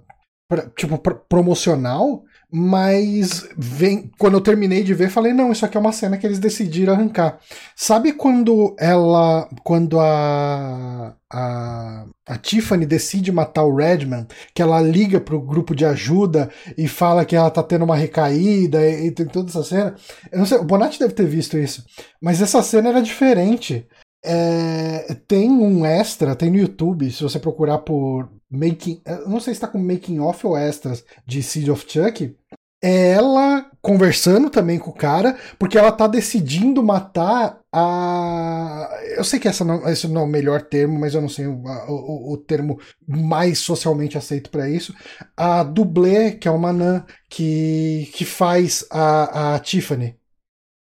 pra 0.48 0.70
tipo, 0.70 0.98
pra, 0.98 1.16
promocional. 1.16 2.24
Mas 2.54 3.48
vem, 3.58 4.12
quando 4.18 4.34
eu 4.34 4.42
terminei 4.42 4.84
de 4.84 4.94
ver, 4.94 5.10
falei, 5.10 5.32
não, 5.32 5.54
isso 5.54 5.66
aqui 5.66 5.78
é 5.78 5.80
uma 5.80 5.94
cena 5.94 6.18
que 6.18 6.28
eles 6.28 6.38
decidiram 6.38 6.92
arrancar. 6.94 7.40
Sabe 7.78 8.12
quando 8.12 8.76
ela. 8.78 9.48
Quando 9.64 9.98
a. 10.00 11.16
A, 11.34 12.06
a 12.28 12.38
Tiffany 12.38 12.86
decide 12.86 13.32
matar 13.32 13.64
o 13.64 13.74
Redman, 13.74 14.28
que 14.54 14.62
ela 14.62 14.82
liga 14.82 15.18
pro 15.22 15.40
grupo 15.40 15.74
de 15.74 15.86
ajuda 15.86 16.52
e 16.78 16.90
fala 16.90 17.24
que 17.24 17.38
ela 17.38 17.50
tá 17.50 17.64
tendo 17.64 17.86
uma 17.86 17.96
recaída 17.96 18.86
e, 18.86 19.08
e 19.08 19.12
tem 19.12 19.26
toda 19.26 19.50
essa 19.50 19.64
cena. 19.64 19.96
Eu 20.30 20.40
não 20.40 20.46
sei, 20.46 20.58
o 20.58 20.66
Bonatti 20.66 21.00
deve 21.00 21.14
ter 21.14 21.26
visto 21.26 21.58
isso. 21.58 21.86
Mas 22.22 22.42
essa 22.42 22.62
cena 22.62 22.90
era 22.90 23.02
diferente. 23.02 23.88
É, 24.26 25.16
tem 25.26 25.50
um 25.50 25.86
extra, 25.86 26.36
tem 26.36 26.52
no 26.52 26.58
YouTube, 26.58 27.10
se 27.10 27.24
você 27.24 27.40
procurar 27.40 27.78
por 27.78 28.30
making, 28.50 29.02
não 29.26 29.40
sei 29.40 29.54
se 29.54 29.58
está 29.58 29.68
com 29.68 29.80
making 29.80 30.20
off 30.20 30.46
ou 30.46 30.58
extras 30.58 31.04
de 31.26 31.42
Seed 31.42 31.70
of 31.70 31.86
Chuck, 31.88 32.36
é 32.84 33.12
ela 33.12 33.70
conversando 33.82 34.50
também 34.50 34.80
com 34.80 34.92
o 34.92 34.96
cara, 34.96 35.38
porque 35.58 35.78
ela 35.78 35.92
tá 35.92 36.08
decidindo 36.08 36.84
matar 36.84 37.60
a. 37.74 38.90
Eu 39.16 39.24
sei 39.24 39.40
que 39.40 39.48
essa 39.48 39.64
não, 39.64 39.88
esse 39.88 40.08
não 40.08 40.22
é 40.22 40.24
o 40.24 40.28
melhor 40.28 40.62
termo, 40.64 41.00
mas 41.00 41.14
eu 41.14 41.22
não 41.22 41.30
sei 41.30 41.48
o, 41.48 41.64
o, 41.88 42.34
o 42.34 42.38
termo 42.38 42.80
mais 43.08 43.60
socialmente 43.60 44.18
aceito 44.18 44.50
para 44.50 44.70
isso. 44.70 44.94
A 45.36 45.64
dublê, 45.64 46.32
que 46.32 46.48
é 46.48 46.52
uma 46.52 46.74
Nan, 46.74 47.06
que, 47.30 48.10
que 48.14 48.26
faz 48.26 48.86
a, 48.92 49.56
a 49.56 49.60
Tiffany. 49.60 50.16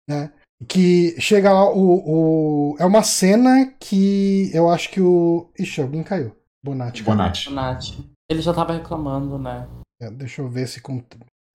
Né? 0.08 0.32
Que 0.66 1.20
chega 1.20 1.52
lá, 1.52 1.70
o, 1.70 2.72
o. 2.72 2.76
É 2.78 2.84
uma 2.84 3.02
cena 3.02 3.74
que 3.78 4.50
eu 4.54 4.70
acho 4.70 4.90
que 4.90 5.00
o. 5.00 5.50
Ixi, 5.58 5.82
alguém 5.82 6.02
caiu. 6.02 6.34
Bonatti. 6.64 7.02
Bonatti. 7.02 7.48
Bonatti. 7.48 8.10
Ele 8.30 8.40
já 8.40 8.52
tava 8.52 8.72
reclamando, 8.72 9.38
né? 9.38 9.68
É, 10.00 10.10
deixa 10.10 10.42
eu 10.42 10.48
ver 10.48 10.66
se. 10.66 10.80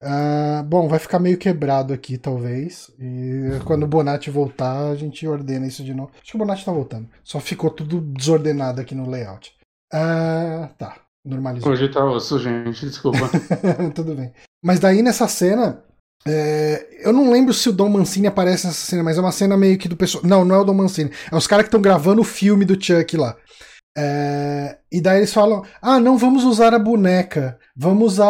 Uh, 0.03 0.63
bom, 0.63 0.87
vai 0.87 0.97
ficar 0.97 1.19
meio 1.19 1.37
quebrado 1.37 1.93
aqui, 1.93 2.17
talvez. 2.17 2.89
E 2.99 3.59
quando 3.65 3.83
o 3.83 3.87
Bonatti 3.87 4.31
voltar, 4.31 4.89
a 4.89 4.95
gente 4.95 5.27
ordena 5.27 5.67
isso 5.67 5.83
de 5.83 5.93
novo. 5.93 6.11
Acho 6.15 6.31
que 6.31 6.35
o 6.35 6.39
Bonatti 6.39 6.65
tá 6.65 6.71
voltando. 6.71 7.07
Só 7.23 7.39
ficou 7.39 7.69
tudo 7.69 8.01
desordenado 8.01 8.81
aqui 8.81 8.95
no 8.95 9.09
layout. 9.09 9.53
Uh, 9.93 10.67
tá, 10.77 10.97
normalizou. 11.23 11.71
Hoje 11.71 11.87
tá 11.89 12.03
osso, 12.03 12.39
gente, 12.39 12.85
desculpa. 12.85 13.29
tudo 13.93 14.15
bem. 14.15 14.33
Mas 14.63 14.79
daí 14.79 15.01
nessa 15.01 15.27
cena. 15.27 15.83
É, 16.23 16.87
eu 17.03 17.11
não 17.11 17.31
lembro 17.31 17.51
se 17.51 17.67
o 17.67 17.73
Dom 17.73 17.89
Mancini 17.89 18.27
aparece 18.27 18.67
nessa 18.67 18.85
cena, 18.85 19.01
mas 19.01 19.17
é 19.17 19.21
uma 19.21 19.31
cena 19.31 19.57
meio 19.57 19.75
que 19.77 19.87
do 19.87 19.97
pessoal. 19.97 20.23
Não, 20.23 20.45
não 20.45 20.55
é 20.55 20.59
o 20.59 20.63
Dom 20.63 20.75
Mancini. 20.75 21.11
É 21.31 21.35
os 21.35 21.47
caras 21.47 21.63
que 21.63 21.67
estão 21.67 21.81
gravando 21.81 22.21
o 22.21 22.25
filme 22.25 22.63
do 22.63 22.79
Chuck 22.79 23.17
lá. 23.17 23.35
É, 23.97 24.77
e 24.91 25.01
daí 25.01 25.17
eles 25.17 25.33
falam: 25.33 25.63
ah, 25.81 25.99
não 25.99 26.17
vamos 26.17 26.43
usar 26.43 26.73
a 26.73 26.79
boneca, 26.79 27.59
vamos 27.75 28.13
usar. 28.13 28.29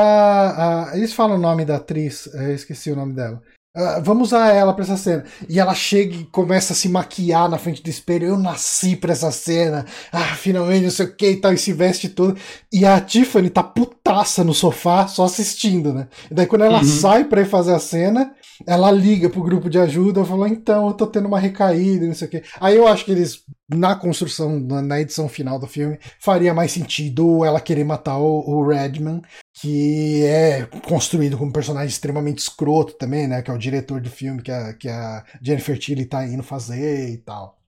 A... 0.90 0.98
Eles 0.98 1.14
falam 1.14 1.38
o 1.38 1.42
nome 1.42 1.66
da 1.66 1.78
atriz, 1.78 2.28
eu 2.34 2.54
esqueci 2.54 2.92
o 2.92 2.96
nome 2.96 3.14
dela. 3.14 3.42
Uh, 3.74 4.04
vamos 4.04 4.30
usar 4.30 4.54
ela 4.54 4.74
pra 4.74 4.84
essa 4.84 4.98
cena. 4.98 5.24
E 5.48 5.58
ela 5.58 5.74
chega 5.74 6.14
e 6.14 6.26
começa 6.26 6.74
a 6.74 6.76
se 6.76 6.90
maquiar 6.90 7.50
na 7.50 7.58
frente 7.58 7.82
do 7.82 7.90
espelho. 7.90 8.28
Eu 8.28 8.38
nasci 8.38 8.98
pra 8.98 9.14
essa 9.14 9.32
cena. 9.32 9.86
Ah, 10.12 10.36
finalmente, 10.36 10.84
não 10.84 10.92
sei 10.92 11.06
o 11.06 11.16
que 11.16 11.30
e 11.32 11.36
tal. 11.38 11.54
E 11.54 11.58
se 11.58 11.72
veste 11.72 12.10
tudo. 12.10 12.38
E 12.72 12.86
a 12.86 13.00
Tiffany 13.00 13.50
tá 13.50 13.64
putaça 13.64 14.44
no 14.44 14.54
sofá, 14.54 15.08
só 15.08 15.24
assistindo, 15.24 15.94
né? 15.94 16.10
E 16.30 16.34
daí 16.34 16.48
quando 16.48 16.66
ela 16.66 16.80
uhum. 16.80 16.84
sai 16.84 17.24
pra 17.24 17.42
ir 17.42 17.46
fazer 17.46 17.74
a 17.74 17.80
cena, 17.80 18.34
ela 18.68 18.92
liga 18.92 19.30
pro 19.30 19.44
grupo 19.44 19.70
de 19.70 19.78
ajuda 19.78 20.22
e 20.22 20.26
fala: 20.26 20.50
então, 20.50 20.88
eu 20.88 20.94
tô 20.94 21.08
tendo 21.08 21.28
uma 21.28 21.40
recaída, 21.40 22.06
não 22.06 22.14
sei 22.14 22.28
o 22.28 22.32
que. 22.32 22.44
Aí 22.60 22.76
eu 22.76 22.88
acho 22.88 23.06
que 23.06 23.12
eles, 23.12 23.44
na 23.70 23.96
construção, 23.96 24.60
na 24.60 25.00
edição 25.00 25.30
final 25.30 25.60
do 25.60 25.68
filme, 25.68 26.00
faria 26.20 26.54
mais 26.54 26.72
sentido 26.72 27.44
ela 27.46 27.60
querer 27.60 27.84
matar 27.84 28.18
o, 28.18 28.44
o 28.48 28.68
Redman 28.68 29.22
que 29.62 30.24
é 30.24 30.66
construído 30.88 31.38
como 31.38 31.50
um 31.50 31.54
personagem 31.54 31.90
extremamente 31.90 32.40
escroto 32.40 32.94
também, 32.94 33.28
né? 33.28 33.42
Que 33.42 33.52
é 33.52 33.54
o 33.54 33.60
diretor 33.60 34.02
do 34.02 34.10
filme 34.10 34.42
que 34.42 34.52
a, 34.52 34.74
que 34.74 34.90
a 34.90 35.24
Jennifer 35.42 35.78
Tilly 35.78 36.06
tá 36.06 36.26
indo 36.26 36.42
fazer 36.42 37.10
e 37.14 37.18
tal. 37.18 37.60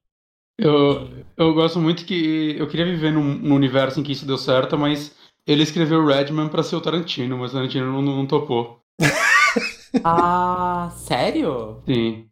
Eu, 0.58 1.10
eu 1.38 1.54
gosto 1.54 1.80
muito 1.80 2.06
que. 2.06 2.56
Eu 2.58 2.68
queria 2.68 2.86
viver 2.86 3.12
num, 3.12 3.36
num 3.36 3.56
universo 3.56 4.00
em 4.00 4.04
que 4.04 4.12
isso 4.12 4.26
deu 4.26 4.38
certo, 4.38 4.78
mas 4.78 5.16
ele 5.46 5.64
escreveu 5.64 6.06
Redman 6.06 6.48
pra 6.48 6.64
ser 6.64 6.76
o 6.76 6.82
Tarantino, 6.82 7.38
mas 7.38 7.52
o 7.52 7.56
Tarantino 7.56 7.92
não, 7.92 8.02
não 8.02 8.26
topou. 8.26 8.82
ah, 10.04 10.90
sério? 10.96 11.82
Sim. 11.86 12.26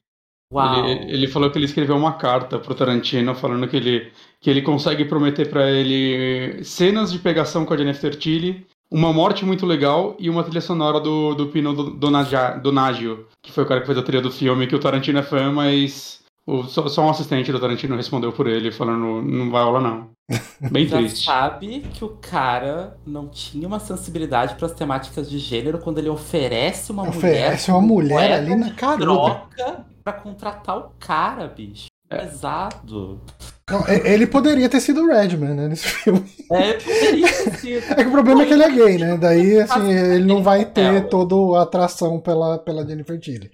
Uau. 0.54 0.86
Ele, 0.86 1.14
ele, 1.14 1.28
falou 1.28 1.50
que 1.50 1.58
ele 1.58 1.66
escreveu 1.66 1.96
uma 1.96 2.14
carta 2.14 2.60
pro 2.60 2.76
Tarantino 2.76 3.34
falando 3.34 3.68
que 3.68 3.78
ele, 3.78 4.12
que 4.40 4.50
ele 4.50 4.62
consegue 4.62 5.06
prometer 5.06 5.50
para 5.50 5.70
ele 5.70 6.64
cenas 6.64 7.12
de 7.12 7.20
pegação 7.20 7.66
com 7.66 7.74
a 7.74 7.78
Jennifer 7.78 8.14
Tilly 8.16 8.66
uma 8.92 9.14
morte 9.14 9.46
muito 9.46 9.66
legal 9.66 10.18
e 10.20 10.30
uma 10.30 10.44
trilha 10.44 10.60
sonora 10.60 11.00
do, 11.00 11.34
do 11.34 11.48
Pino 11.48 11.74
Donaggio, 11.74 13.26
que 13.42 13.52
foi 13.52 13.64
o 13.64 13.68
cara 13.68 13.80
que 13.80 13.86
fez 13.86 13.98
a 13.98 14.04
trilha 14.04 14.22
do 14.22 14.30
filme, 14.30 14.68
que 14.68 14.76
o 14.76 14.80
Tarantino 14.80 15.20
é 15.20 15.24
fã, 15.24 15.50
mas 15.50 16.21
o, 16.52 16.64
só, 16.64 16.88
só, 16.88 17.06
um 17.06 17.10
assistente 17.10 17.52
do 17.52 17.60
Tarantino 17.60 17.96
respondeu 17.96 18.32
por 18.32 18.48
ele, 18.48 18.72
falando, 18.72 19.22
não 19.22 19.50
vai 19.50 19.64
rolar 19.64 19.82
não. 19.82 20.10
Bem 20.72 20.88
Já 20.88 20.98
triste. 20.98 21.26
sabe 21.26 21.80
que 21.94 22.04
o 22.04 22.10
cara 22.10 22.98
não 23.06 23.28
tinha 23.28 23.68
uma 23.68 23.80
sensibilidade 23.80 24.56
para 24.56 24.66
as 24.66 24.74
temáticas 24.74 25.30
de 25.30 25.40
gênero 25.40 25.80
quando 25.80 26.00
ele 26.00 26.10
oferece 26.10 26.92
uma 26.92 27.04
oferece 27.04 27.26
mulher... 27.26 27.46
Oferece 27.46 27.72
uma 27.72 27.82
mulher 27.82 28.32
ali 28.34 28.56
na 28.56 28.72
caruda. 28.72 29.06
Troca 29.06 29.86
pra 30.04 30.14
contratar 30.14 30.78
o 30.78 30.92
cara, 31.00 31.48
bicho. 31.48 31.88
É. 32.10 32.18
Pesado. 32.18 33.22
Não, 33.70 33.88
ele 33.88 34.28
poderia 34.28 34.68
ter 34.68 34.82
sido 34.82 35.02
o 35.02 35.08
Redman, 35.08 35.54
né, 35.54 35.68
nesse 35.70 35.88
filme. 35.88 36.26
É, 36.52 36.74
poderia 36.74 37.28
ter 37.28 37.58
sido. 37.58 37.86
É 37.96 38.04
que 38.04 38.08
o 38.08 38.12
problema 38.12 38.44
é 38.44 38.46
que 38.46 38.54
ele 38.54 38.64
é 38.64 38.70
gay, 38.70 38.98
né? 38.98 39.18
Daí, 39.18 39.62
assim, 39.62 39.90
ele 39.90 40.26
não 40.26 40.44
vai 40.44 40.66
ter 40.66 41.08
toda 41.08 41.58
a 41.58 41.64
atração 41.64 42.20
pela, 42.20 42.60
pela 42.60 42.86
Jennifer 42.86 43.18
Tilly. 43.18 43.50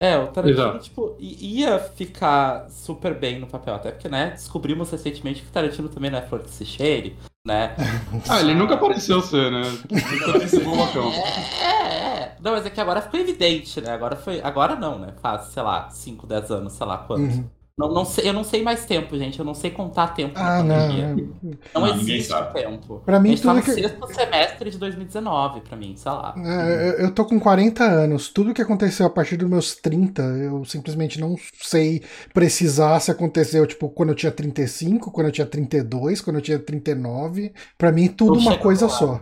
É, 0.00 0.16
o 0.16 0.28
Tarantino, 0.28 0.62
Exato. 0.62 0.84
tipo, 0.84 1.16
ia 1.18 1.78
ficar 1.80 2.70
super 2.70 3.18
bem 3.18 3.40
no 3.40 3.48
papel, 3.48 3.74
até 3.74 3.90
porque, 3.90 4.08
né, 4.08 4.30
descobrimos 4.30 4.88
recentemente 4.90 5.42
que 5.42 5.48
o 5.48 5.52
Tarantino 5.52 5.88
também 5.88 6.08
não 6.08 6.18
é 6.18 6.22
flor 6.22 6.40
de 6.40 6.50
se 6.50 6.64
cheire, 6.64 7.16
né? 7.44 7.74
ah, 8.28 8.40
ele 8.40 8.54
nunca 8.54 8.74
apareceu 8.74 9.20
ser, 9.20 9.50
né? 9.50 9.62
Nunca 9.90 10.30
apareceu 10.30 10.60
é, 10.60 11.64
é, 11.64 12.22
é. 12.22 12.36
Não, 12.40 12.52
mas 12.52 12.64
é 12.64 12.70
que 12.70 12.80
agora 12.80 13.02
ficou 13.02 13.18
evidente, 13.18 13.80
né? 13.80 13.90
Agora 13.90 14.14
foi. 14.14 14.40
Agora 14.40 14.76
não, 14.76 15.00
né? 15.00 15.14
Faz, 15.20 15.46
sei 15.46 15.62
lá, 15.62 15.90
5, 15.90 16.26
10 16.26 16.50
anos, 16.52 16.74
sei 16.74 16.86
lá 16.86 16.98
quantos. 16.98 17.36
Uhum. 17.36 17.50
Não, 17.78 17.92
não 17.92 18.04
sei, 18.04 18.28
eu 18.28 18.32
não 18.32 18.42
sei 18.42 18.60
mais 18.60 18.84
tempo, 18.84 19.16
gente. 19.16 19.38
Eu 19.38 19.44
não 19.44 19.54
sei 19.54 19.70
contar 19.70 20.08
tempo 20.08 20.32
ah, 20.34 20.64
na 20.64 20.76
pandemia. 20.78 21.28
Não, 21.72 21.80
não 21.80 21.94
existe 21.94 22.34
tempo. 22.52 23.00
Pra 23.06 23.20
mim, 23.20 23.36
tudo 23.36 23.44
tá 23.44 23.54
no 23.54 23.62
que... 23.62 23.70
sexto 23.70 24.06
semestre 24.12 24.70
de 24.70 24.78
2019, 24.78 25.60
pra 25.60 25.76
mim, 25.76 25.94
sei 25.96 26.10
lá. 26.10 26.34
É, 26.36 26.96
eu 27.04 27.12
tô 27.12 27.24
com 27.24 27.38
40 27.38 27.84
anos. 27.84 28.30
Tudo 28.30 28.52
que 28.52 28.60
aconteceu 28.60 29.06
a 29.06 29.10
partir 29.10 29.36
dos 29.36 29.48
meus 29.48 29.76
30, 29.76 30.22
eu 30.22 30.64
simplesmente 30.64 31.20
não 31.20 31.36
sei 31.62 32.02
precisar 32.34 32.98
se 32.98 33.12
aconteceu, 33.12 33.64
tipo, 33.64 33.88
quando 33.88 34.08
eu 34.08 34.16
tinha 34.16 34.32
35, 34.32 35.12
quando 35.12 35.28
eu 35.28 35.32
tinha 35.32 35.46
32, 35.46 36.20
quando 36.20 36.36
eu 36.36 36.42
tinha 36.42 36.58
39. 36.58 37.52
Pra 37.76 37.92
mim, 37.92 38.08
tudo 38.08 38.40
uma 38.40 38.58
coisa 38.58 38.86
lá. 38.86 38.92
só. 38.92 39.20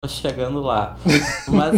Tô 0.00 0.08
chegando 0.08 0.60
lá. 0.60 0.96
Mas 1.48 1.74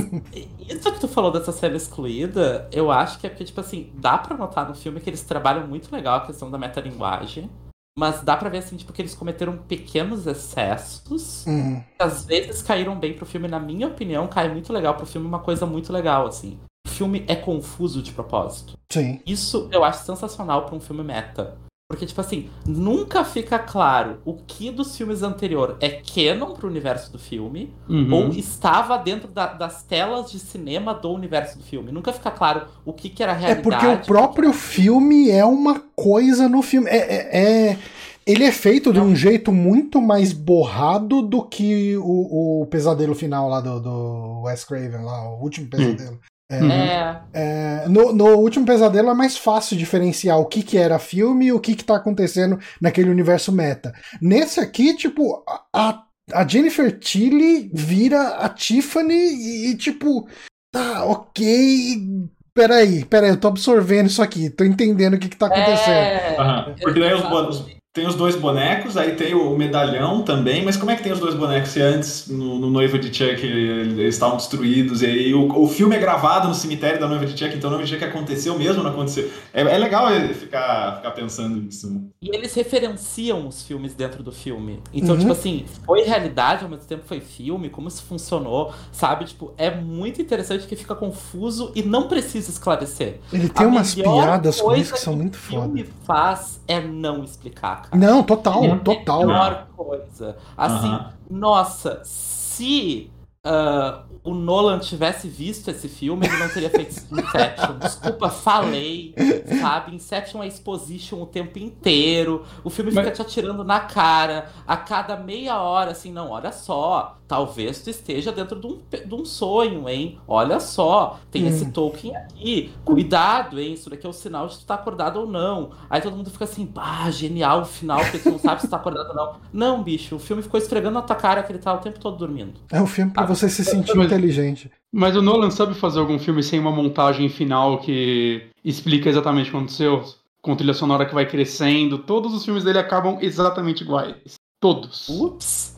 isso 0.68 0.92
que 0.92 1.00
tu 1.00 1.08
falou 1.08 1.32
dessa 1.32 1.52
série 1.52 1.76
excluída, 1.76 2.68
eu 2.70 2.90
acho 2.90 3.18
que 3.18 3.26
é 3.26 3.30
porque, 3.30 3.44
tipo 3.44 3.60
assim, 3.60 3.90
dá 3.94 4.18
pra 4.18 4.36
notar 4.36 4.68
no 4.68 4.74
filme 4.74 5.00
que 5.00 5.08
eles 5.08 5.22
trabalham 5.22 5.66
muito 5.66 5.90
legal 5.90 6.18
a 6.18 6.26
questão 6.26 6.50
da 6.50 6.58
metalinguagem. 6.58 7.50
Mas 7.98 8.22
dá 8.22 8.36
pra 8.36 8.50
ver, 8.50 8.58
assim, 8.58 8.76
tipo, 8.76 8.92
que 8.92 9.00
eles 9.00 9.14
cometeram 9.14 9.56
pequenos 9.56 10.26
excessos. 10.26 11.46
Uhum. 11.46 11.80
Que 11.80 12.02
às 12.02 12.24
vezes 12.24 12.62
caíram 12.62 12.98
bem 12.98 13.14
pro 13.14 13.26
filme. 13.26 13.48
Na 13.48 13.58
minha 13.58 13.88
opinião, 13.88 14.28
cai 14.28 14.50
muito 14.50 14.72
legal 14.72 14.94
pro 14.94 15.06
filme 15.06 15.26
uma 15.26 15.40
coisa 15.40 15.64
muito 15.64 15.92
legal, 15.92 16.26
assim. 16.26 16.58
O 16.86 16.90
filme 16.90 17.24
é 17.26 17.34
confuso 17.34 18.02
de 18.02 18.12
propósito. 18.12 18.74
Sim. 18.92 19.20
Isso 19.26 19.68
eu 19.72 19.82
acho 19.82 20.04
sensacional 20.04 20.66
pra 20.66 20.76
um 20.76 20.80
filme 20.80 21.02
meta. 21.02 21.56
Porque, 21.90 22.06
tipo 22.06 22.20
assim, 22.20 22.48
nunca 22.64 23.24
fica 23.24 23.58
claro 23.58 24.18
o 24.24 24.34
que 24.34 24.70
dos 24.70 24.96
filmes 24.96 25.24
anteriores 25.24 25.74
é 25.80 25.88
canon 25.88 26.54
pro 26.54 26.68
universo 26.68 27.10
do 27.10 27.18
filme 27.18 27.74
uhum. 27.88 28.14
ou 28.14 28.28
estava 28.28 28.96
dentro 28.96 29.26
da, 29.26 29.48
das 29.48 29.82
telas 29.82 30.30
de 30.30 30.38
cinema 30.38 30.94
do 30.94 31.10
universo 31.10 31.58
do 31.58 31.64
filme. 31.64 31.90
Nunca 31.90 32.12
fica 32.12 32.30
claro 32.30 32.68
o 32.84 32.92
que, 32.92 33.08
que 33.08 33.24
era 33.24 33.32
realidade. 33.32 33.58
É 33.58 33.62
porque 33.64 33.86
o 33.88 34.06
próprio 34.06 34.52
filme 34.52 35.30
é 35.30 35.44
uma 35.44 35.82
coisa 35.96 36.48
no 36.48 36.62
filme. 36.62 36.88
É, 36.88 36.98
é, 36.98 37.70
é... 37.70 37.78
Ele 38.24 38.44
é 38.44 38.52
feito 38.52 38.92
de 38.92 39.00
um 39.00 39.16
jeito 39.16 39.50
muito 39.50 40.00
mais 40.00 40.32
borrado 40.32 41.20
do 41.20 41.42
que 41.42 41.96
o, 41.96 42.62
o 42.62 42.66
pesadelo 42.66 43.16
final 43.16 43.48
lá 43.48 43.60
do, 43.60 43.80
do 43.80 44.42
Wes 44.42 44.62
Craven, 44.62 45.02
lá, 45.02 45.28
o 45.28 45.42
último 45.42 45.66
pesadelo. 45.68 46.12
Hum. 46.12 46.39
É, 46.50 46.56
é. 46.56 47.84
é 47.84 47.88
no, 47.88 48.12
no, 48.12 48.36
último 48.36 48.66
pesadelo 48.66 49.10
é 49.10 49.14
mais 49.14 49.36
fácil 49.36 49.76
diferenciar 49.76 50.38
o 50.38 50.46
que, 50.46 50.62
que 50.62 50.76
era 50.76 50.98
filme 50.98 51.46
e 51.46 51.52
o 51.52 51.60
que, 51.60 51.76
que 51.76 51.84
tá 51.84 51.96
acontecendo 51.96 52.58
naquele 52.80 53.08
universo 53.08 53.52
meta. 53.52 53.92
Nesse 54.20 54.58
aqui, 54.58 54.94
tipo, 54.94 55.44
a, 55.72 56.02
a 56.32 56.46
Jennifer 56.46 56.98
Tilly 56.98 57.70
vira 57.72 58.36
a 58.36 58.48
Tiffany 58.48 59.14
e, 59.14 59.70
e 59.70 59.76
tipo, 59.76 60.28
tá, 60.72 61.04
ok. 61.04 62.28
Peraí, 62.52 63.04
peraí, 63.04 63.30
eu 63.30 63.36
tô 63.36 63.46
absorvendo 63.48 64.08
isso 64.08 64.22
aqui, 64.22 64.50
tô 64.50 64.64
entendendo 64.64 65.14
o 65.14 65.18
que, 65.18 65.28
que 65.28 65.36
tá 65.36 65.46
acontecendo. 65.46 65.94
É, 65.94 66.36
uhum. 66.38 66.74
Porque 66.82 67.00
daí 67.00 67.14
os, 67.14 67.64
tem 67.92 68.06
os 68.06 68.14
dois 68.14 68.36
bonecos, 68.36 68.96
aí 68.96 69.16
tem 69.16 69.34
o 69.34 69.56
medalhão 69.56 70.22
também, 70.22 70.64
mas 70.64 70.76
como 70.76 70.92
é 70.92 70.96
que 70.96 71.02
tem 71.02 71.10
os 71.10 71.18
dois 71.18 71.34
bonecos 71.34 71.70
se 71.70 71.82
antes, 71.82 72.28
no, 72.28 72.56
no 72.56 72.70
Noiva 72.70 72.96
de 72.96 73.08
Chuck, 73.08 73.44
eles 73.44 74.14
estavam 74.14 74.36
destruídos, 74.36 75.02
e 75.02 75.06
aí 75.06 75.34
o, 75.34 75.60
o 75.60 75.66
filme 75.66 75.96
é 75.96 75.98
gravado 75.98 76.46
no 76.46 76.54
cemitério 76.54 77.00
da 77.00 77.08
Noiva 77.08 77.26
de 77.26 77.36
Chuck, 77.36 77.56
então 77.56 77.68
a 77.68 77.72
Noiva 77.72 77.84
de 77.84 77.92
Chuck 77.92 78.04
aconteceu 78.04 78.56
mesmo, 78.56 78.84
não 78.84 78.92
aconteceu. 78.92 79.28
É, 79.52 79.62
é 79.62 79.76
legal 79.76 80.08
ficar, 80.34 80.96
ficar 80.98 81.10
pensando 81.10 81.56
nisso. 81.56 82.00
E 82.22 82.32
eles 82.32 82.54
referenciam 82.54 83.48
os 83.48 83.64
filmes 83.64 83.92
dentro 83.92 84.22
do 84.22 84.30
filme. 84.30 84.80
Então, 84.92 85.16
uhum. 85.16 85.20
tipo 85.20 85.32
assim, 85.32 85.64
foi 85.84 86.02
realidade, 86.02 86.62
ao 86.62 86.70
mesmo 86.70 86.86
tempo 86.86 87.02
foi 87.04 87.20
filme, 87.20 87.70
como 87.70 87.88
isso 87.88 88.04
funcionou, 88.04 88.72
sabe? 88.92 89.24
Tipo, 89.24 89.52
é 89.58 89.68
muito 89.68 90.22
interessante 90.22 90.64
que 90.64 90.76
fica 90.76 90.94
confuso 90.94 91.72
e 91.74 91.82
não 91.82 92.06
precisa 92.06 92.52
esclarecer. 92.52 93.18
Ele 93.32 93.48
tem 93.48 93.66
a 93.66 93.68
umas 93.68 93.96
piadas 93.96 94.60
com 94.60 94.76
isso 94.76 94.92
que 94.92 95.00
são 95.00 95.16
muito 95.16 95.36
foda. 95.36 95.66
O 95.66 95.72
que 95.72 95.80
o 95.80 95.84
filme 95.84 95.92
faz 96.06 96.60
é 96.68 96.80
não 96.80 97.24
explicar 97.24 97.79
cara. 97.80 97.96
Não, 97.96 98.22
total, 98.22 98.64
é 98.64 98.78
total. 98.78 99.22
A 99.22 99.26
melhor 99.26 99.66
coisa. 99.76 100.36
Assim, 100.56 100.98
nossa, 101.30 102.00
se 102.04 103.10
uh, 103.46 104.10
o 104.22 104.34
Nolan 104.34 104.78
tivesse 104.78 105.28
visto 105.28 105.70
esse 105.70 105.88
filme, 105.88 106.26
ele 106.26 106.36
não 106.36 106.48
teria 106.48 106.70
feito 106.70 106.90
Inception. 107.10 107.78
Desculpa, 107.78 108.28
falei, 108.28 109.14
sabe? 109.60 109.94
Inception 109.94 110.42
é 110.42 110.46
exposition 110.46 111.22
o 111.22 111.26
tempo 111.26 111.58
inteiro. 111.58 112.44
O 112.62 112.70
filme 112.70 112.90
fica 112.90 113.04
Mas... 113.04 113.16
te 113.16 113.22
atirando 113.22 113.64
na 113.64 113.80
cara 113.80 114.50
a 114.66 114.76
cada 114.76 115.16
meia 115.16 115.60
hora, 115.60 115.92
assim, 115.92 116.12
não, 116.12 116.30
olha 116.30 116.52
só. 116.52 117.16
Talvez 117.26 117.80
tu 117.80 117.88
esteja 117.88 118.32
dentro 118.32 118.58
de 118.58 118.66
um, 118.66 118.80
de 119.06 119.14
um 119.14 119.24
sonho, 119.24 119.88
hein? 119.88 120.18
Olha 120.26 120.58
só, 120.58 121.20
tem 121.30 121.44
hum. 121.44 121.48
esse 121.48 121.70
token 121.70 122.16
aqui. 122.16 122.72
Cuidado, 122.84 123.60
hein? 123.60 123.74
Isso 123.74 123.88
daqui 123.88 124.04
é 124.04 124.08
o 124.08 124.12
sinal 124.12 124.48
de 124.48 124.58
tu 124.58 124.66
tá 124.66 124.74
acordado 124.74 125.20
ou 125.20 125.28
não. 125.28 125.70
Aí 125.88 126.00
todo 126.00 126.16
mundo 126.16 126.28
fica 126.28 126.44
assim, 126.44 126.66
pá, 126.66 127.08
genial 127.08 127.60
o 127.60 127.64
final, 127.64 128.00
porque 128.00 128.18
tu 128.18 128.32
não 128.32 128.38
sabe 128.40 128.62
se 128.62 128.68
tá 128.68 128.78
acordado 128.78 129.10
ou 129.10 129.14
não. 129.14 129.36
Não, 129.52 129.82
bicho, 129.82 130.16
o 130.16 130.18
filme 130.18 130.42
ficou 130.42 130.58
esfregando 130.58 130.94
na 130.94 131.02
tua 131.02 131.14
cara 131.14 131.44
que 131.44 131.52
ele 131.52 131.60
tá 131.60 131.72
o 131.72 131.78
tempo 131.78 132.00
todo 132.00 132.16
dormindo. 132.16 132.54
É 132.68 132.82
um 132.82 132.86
filme 132.86 133.12
pra 133.12 133.22
você 133.34 133.48
se 133.48 133.64
sentir 133.64 133.96
mas, 133.96 134.06
inteligente. 134.06 134.70
Mas 134.92 135.16
o 135.16 135.22
Nolan 135.22 135.50
sabe 135.50 135.74
fazer 135.74 135.98
algum 135.98 136.18
filme 136.18 136.42
sem 136.42 136.58
uma 136.58 136.72
montagem 136.72 137.28
final 137.28 137.78
que 137.78 138.48
explica 138.64 139.08
exatamente 139.08 139.48
o 139.48 139.50
que 139.52 139.56
aconteceu? 139.56 140.04
Com 140.42 140.56
trilha 140.56 140.74
sonora 140.74 141.06
que 141.06 141.14
vai 141.14 141.26
crescendo. 141.26 141.98
Todos 141.98 142.34
os 142.34 142.44
filmes 142.44 142.64
dele 142.64 142.78
acabam 142.78 143.18
exatamente 143.20 143.82
iguais. 143.82 144.34
Todos. 144.60 145.08
Ups! 145.08 145.74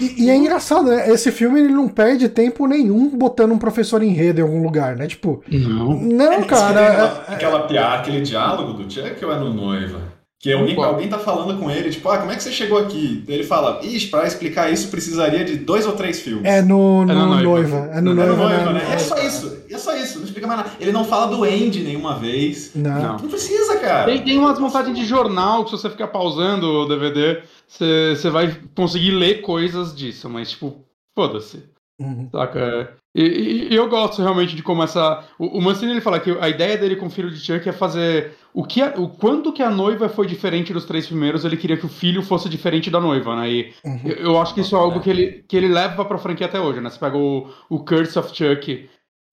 E, 0.00 0.24
e, 0.24 0.30
é 0.30 0.34
engraçado, 0.34 0.88
né? 0.88 1.10
Esse 1.10 1.30
filme 1.30 1.60
ele 1.60 1.74
não 1.74 1.86
perde 1.86 2.26
tempo 2.30 2.66
nenhum 2.66 3.10
botando 3.10 3.52
um 3.52 3.58
professor 3.58 4.02
enredo 4.02 4.40
em 4.40 4.42
algum 4.42 4.62
lugar, 4.62 4.96
né? 4.96 5.06
Tipo, 5.06 5.44
não, 5.46 6.00
não 6.00 6.32
é, 6.32 6.42
cara. 6.44 6.80
É, 7.28 7.34
aquela 7.34 7.66
piada, 7.66 7.96
aquele 7.96 8.22
diálogo 8.22 8.72
do 8.72 8.90
Chuck 8.90 9.22
ou 9.22 9.30
é 9.30 9.38
no 9.38 9.52
Noiva? 9.52 10.19
Que 10.40 10.54
alguém, 10.54 10.74
alguém 10.82 11.06
tá 11.06 11.18
falando 11.18 11.60
com 11.60 11.70
ele, 11.70 11.90
tipo, 11.90 12.08
ah, 12.08 12.16
como 12.16 12.32
é 12.32 12.34
que 12.34 12.42
você 12.42 12.50
chegou 12.50 12.78
aqui? 12.78 13.22
Ele 13.28 13.44
fala, 13.44 13.78
ixi, 13.82 14.06
pra 14.06 14.26
explicar 14.26 14.72
isso 14.72 14.88
precisaria 14.88 15.44
de 15.44 15.56
dois 15.56 15.84
ou 15.84 15.92
três 15.92 16.20
filmes. 16.20 16.46
É 16.46 16.62
no, 16.62 17.04
no, 17.04 17.12
é 17.12 17.14
no 17.14 17.26
noiva. 17.26 17.42
noiva. 17.42 17.90
É 17.92 18.00
no, 18.00 18.14
noiva, 18.14 18.32
é 18.32 18.36
no 18.36 18.42
noiva, 18.42 18.72
né? 18.72 18.84
né? 18.88 18.94
É 18.94 18.98
só 18.98 19.18
isso. 19.18 19.58
É 19.70 19.76
só 19.76 19.94
isso. 19.94 20.18
Não 20.18 20.24
explica 20.24 20.46
mais 20.46 20.60
nada. 20.60 20.72
Ele 20.80 20.92
não 20.92 21.04
fala 21.04 21.26
do 21.26 21.44
Andy 21.44 21.80
nenhuma 21.82 22.18
vez. 22.18 22.70
Não. 22.74 22.90
Não, 22.90 23.18
não 23.18 23.28
precisa, 23.28 23.76
cara. 23.80 24.06
Tem, 24.06 24.24
tem 24.24 24.38
umas 24.38 24.58
montagens 24.58 24.98
de 24.98 25.04
jornal 25.04 25.62
que 25.64 25.72
se 25.72 25.76
você 25.76 25.90
ficar 25.90 26.08
pausando 26.08 26.66
o 26.66 26.88
DVD, 26.88 27.42
você, 27.68 28.14
você 28.16 28.30
vai 28.30 28.56
conseguir 28.74 29.10
ler 29.10 29.42
coisas 29.42 29.94
disso, 29.94 30.26
mas, 30.30 30.52
tipo, 30.52 30.82
foda-se. 31.14 31.64
Uhum. 32.00 32.28
Saca? 32.32 32.96
E, 33.14 33.68
e, 33.70 33.74
eu 33.74 33.88
gosto 33.88 34.22
realmente 34.22 34.56
de 34.56 34.62
como 34.62 34.82
essa. 34.82 35.24
O, 35.38 35.58
o 35.58 35.62
Mancini 35.62 35.92
ele 35.92 36.00
fala 36.00 36.18
que 36.18 36.30
a 36.40 36.48
ideia 36.48 36.78
dele 36.78 36.96
com 36.96 37.06
o 37.06 37.10
filho 37.10 37.30
de 37.30 37.38
Chuck 37.38 37.68
é 37.68 37.72
fazer. 37.72 38.32
O, 38.54 38.64
que 38.64 38.80
a, 38.80 38.94
o 38.96 39.08
quanto 39.08 39.52
que 39.52 39.62
a 39.62 39.70
noiva 39.70 40.08
foi 40.08 40.26
diferente 40.26 40.72
dos 40.72 40.84
três 40.84 41.06
primeiros, 41.06 41.44
ele 41.44 41.56
queria 41.56 41.76
que 41.76 41.86
o 41.86 41.90
filho 41.90 42.22
fosse 42.22 42.48
diferente 42.48 42.90
da 42.90 43.00
noiva, 43.00 43.36
né? 43.36 43.50
E 43.50 43.74
uhum. 43.84 44.00
eu, 44.04 44.16
eu, 44.16 44.40
acho 44.40 44.54
que 44.54 44.60
isso 44.60 44.74
é 44.74 44.78
algo 44.78 45.00
que 45.00 45.10
ele, 45.10 45.44
que 45.46 45.56
ele 45.56 45.68
leva 45.68 46.04
pra 46.04 46.18
franquia 46.18 46.46
até 46.46 46.58
hoje, 46.58 46.80
né? 46.80 46.88
Você 46.88 46.98
pega 46.98 47.16
o, 47.16 47.48
o 47.68 47.84
Curse 47.84 48.18
of 48.18 48.34
Chuck, 48.34 48.88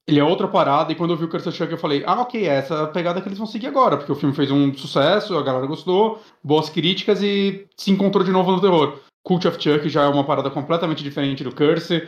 ele 0.08 0.20
é 0.20 0.24
outra 0.24 0.48
parada, 0.48 0.92
e 0.92 0.96
quando 0.96 1.12
eu 1.12 1.18
vi 1.18 1.26
o 1.26 1.30
Curse 1.30 1.50
of 1.50 1.58
Chuck 1.58 1.72
eu 1.72 1.78
falei, 1.78 2.04
ah, 2.06 2.22
ok, 2.22 2.46
essa 2.46 2.74
é 2.74 2.84
a 2.84 2.88
pegada 2.88 3.22
que 3.22 3.28
eles 3.28 3.38
vão 3.38 3.48
seguir 3.48 3.68
agora, 3.68 3.98
porque 3.98 4.12
o 4.12 4.16
filme 4.16 4.36
fez 4.36 4.52
um 4.52 4.74
sucesso, 4.74 5.38
a 5.38 5.44
galera 5.44 5.66
gostou, 5.66 6.22
boas 6.44 6.70
críticas 6.70 7.22
e 7.22 7.66
se 7.76 7.92
encontrou 7.92 8.24
de 8.24 8.32
novo 8.32 8.52
no 8.52 8.62
terror. 8.62 9.00
Cult 9.28 9.46
of 9.46 9.62
Chuck 9.62 9.90
já 9.90 10.04
é 10.04 10.08
uma 10.08 10.24
parada 10.24 10.50
completamente 10.50 11.04
diferente 11.04 11.44
do 11.44 11.54
Curse. 11.54 12.08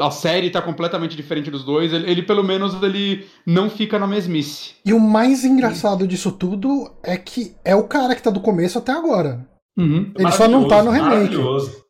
A 0.00 0.10
série 0.10 0.48
tá 0.48 0.62
completamente 0.62 1.14
diferente 1.14 1.50
dos 1.50 1.62
dois. 1.62 1.92
Ele, 1.92 2.10
ele, 2.10 2.22
pelo 2.22 2.42
menos, 2.42 2.82
ele 2.82 3.26
não 3.46 3.68
fica 3.68 3.98
na 3.98 4.06
mesmice. 4.06 4.74
E 4.82 4.94
o 4.94 4.98
mais 4.98 5.44
engraçado 5.44 6.06
disso 6.08 6.32
tudo 6.32 6.90
é 7.02 7.18
que 7.18 7.54
é 7.62 7.76
o 7.76 7.86
cara 7.86 8.14
que 8.14 8.22
tá 8.22 8.30
do 8.30 8.40
começo 8.40 8.78
até 8.78 8.92
agora. 8.92 9.46
Uhum. 9.76 10.10
Ele 10.18 10.32
só 10.32 10.48
não 10.48 10.66
tá 10.66 10.82
no 10.82 10.90
remake. 10.90 11.36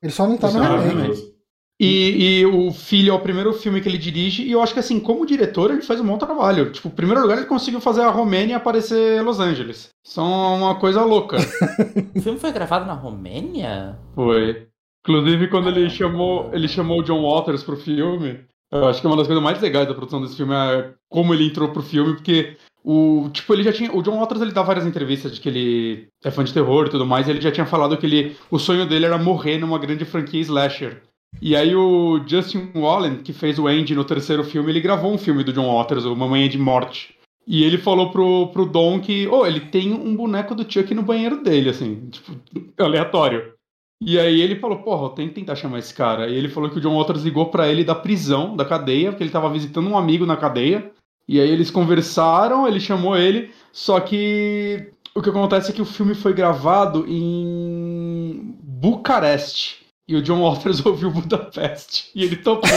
Ele 0.02 0.12
só 0.12 0.26
não 0.26 0.36
tá 0.36 0.50
no 0.50 0.58
remake. 0.82 1.35
E, 1.78 2.38
e, 2.40 2.46
o 2.46 2.72
Filho 2.72 3.10
é 3.10 3.14
o 3.14 3.20
primeiro 3.20 3.52
filme 3.52 3.82
que 3.82 3.88
ele 3.88 3.98
dirige, 3.98 4.42
e 4.42 4.52
eu 4.52 4.62
acho 4.62 4.72
que 4.72 4.80
assim, 4.80 4.98
como 4.98 5.26
diretor, 5.26 5.70
ele 5.70 5.82
faz 5.82 6.00
um 6.00 6.06
bom 6.06 6.16
trabalho. 6.16 6.72
Tipo, 6.72 6.88
em 6.88 6.92
primeiro 6.92 7.20
lugar, 7.20 7.36
ele 7.36 7.46
conseguiu 7.46 7.80
fazer 7.80 8.00
a 8.00 8.10
Romênia 8.10 8.56
aparecer 8.56 9.22
Los 9.22 9.40
Angeles. 9.40 9.90
São 10.02 10.56
uma 10.56 10.76
coisa 10.76 11.04
louca. 11.04 11.36
o 12.16 12.20
filme 12.20 12.38
foi 12.38 12.50
gravado 12.50 12.86
na 12.86 12.94
Romênia? 12.94 13.98
Foi. 14.14 14.66
Inclusive, 15.06 15.48
quando 15.48 15.68
ele 15.68 15.90
chamou, 15.90 16.50
ele 16.52 16.66
chamou 16.66 17.00
o 17.00 17.02
John 17.02 17.22
Waters 17.22 17.62
pro 17.62 17.76
filme, 17.76 18.40
eu 18.72 18.86
acho 18.86 19.00
que 19.00 19.06
uma 19.06 19.16
das 19.16 19.26
coisas 19.26 19.42
mais 19.42 19.60
legais 19.60 19.86
da 19.86 19.94
produção 19.94 20.20
desse 20.20 20.36
filme 20.36 20.54
é 20.54 20.92
como 21.08 21.32
ele 21.32 21.46
entrou 21.46 21.68
pro 21.68 21.82
filme, 21.82 22.14
porque 22.14 22.56
o 22.82 23.28
tipo 23.32 23.52
ele 23.52 23.62
já 23.62 23.72
tinha 23.72 23.92
o 23.92 24.02
John 24.02 24.18
Waters 24.18 24.40
ele 24.40 24.52
dá 24.52 24.62
várias 24.62 24.86
entrevistas 24.86 25.34
de 25.34 25.40
que 25.40 25.48
ele 25.48 26.08
é 26.24 26.30
fã 26.30 26.44
de 26.44 26.52
terror 26.52 26.86
e 26.86 26.90
tudo 26.90 27.04
mais 27.04 27.26
e 27.26 27.30
ele 27.30 27.40
já 27.40 27.50
tinha 27.50 27.66
falado 27.66 27.96
que 27.96 28.06
ele 28.06 28.36
o 28.48 28.60
sonho 28.60 28.86
dele 28.86 29.06
era 29.06 29.18
morrer 29.18 29.58
numa 29.58 29.76
grande 29.76 30.04
franquia 30.04 30.40
slasher 30.40 31.02
e 31.40 31.54
aí 31.54 31.74
o 31.74 32.22
Justin 32.26 32.70
Wallen, 32.74 33.18
que 33.18 33.32
fez 33.32 33.58
o 33.58 33.66
Andy 33.66 33.94
no 33.94 34.04
terceiro 34.04 34.42
filme, 34.42 34.70
ele 34.70 34.80
gravou 34.80 35.12
um 35.12 35.18
filme 35.18 35.44
do 35.44 35.52
John 35.52 35.76
Waters, 35.76 36.04
o 36.04 36.16
Mamãe 36.16 36.48
de 36.48 36.58
Morte. 36.58 37.14
E 37.46 37.62
ele 37.62 37.78
falou 37.78 38.10
pro, 38.10 38.48
pro 38.48 38.66
Don 38.66 38.98
que, 39.00 39.28
oh, 39.28 39.46
ele 39.46 39.60
tem 39.60 39.92
um 39.92 40.16
boneco 40.16 40.54
do 40.54 40.70
Chuck 40.70 40.92
no 40.94 41.02
banheiro 41.02 41.42
dele, 41.42 41.70
assim, 41.70 42.08
tipo, 42.10 42.32
aleatório. 42.82 43.54
E 44.02 44.18
aí 44.18 44.40
ele 44.40 44.56
falou, 44.56 44.78
porra, 44.78 45.14
tenho 45.14 45.28
que 45.28 45.36
tentar 45.36 45.54
chamar 45.54 45.78
esse 45.78 45.94
cara. 45.94 46.28
E 46.28 46.34
ele 46.34 46.48
falou 46.48 46.68
que 46.68 46.78
o 46.78 46.80
John 46.80 46.98
Waters 46.98 47.22
ligou 47.22 47.46
para 47.46 47.68
ele 47.68 47.84
da 47.84 47.94
prisão, 47.94 48.56
da 48.56 48.64
cadeia, 48.64 49.10
porque 49.10 49.22
ele 49.22 49.30
tava 49.30 49.48
visitando 49.50 49.88
um 49.88 49.96
amigo 49.96 50.26
na 50.26 50.36
cadeia. 50.36 50.90
E 51.28 51.40
aí 51.40 51.48
eles 51.48 51.70
conversaram, 51.70 52.68
ele 52.68 52.78
chamou 52.78 53.16
ele, 53.16 53.50
só 53.72 53.98
que 53.98 54.92
o 55.14 55.20
que 55.20 55.30
acontece 55.30 55.70
é 55.70 55.74
que 55.74 55.82
o 55.82 55.86
filme 55.86 56.14
foi 56.14 56.32
gravado 56.32 57.04
em 57.08 58.54
Bucareste. 58.62 59.85
E 60.08 60.14
o 60.14 60.22
John 60.22 60.42
Waters 60.42 60.84
ouviu 60.86 61.10
Budapeste. 61.10 62.10
E 62.14 62.22
ele 62.22 62.36
topou. 62.36 62.70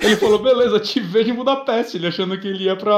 ele 0.00 0.16
falou, 0.16 0.38
beleza, 0.38 0.78
te 0.78 1.00
vejo 1.00 1.30
em 1.30 1.34
Budapeste. 1.34 1.96
Ele 1.96 2.06
achando 2.06 2.38
que 2.38 2.46
ele 2.46 2.64
ia 2.64 2.76
pra. 2.76 2.92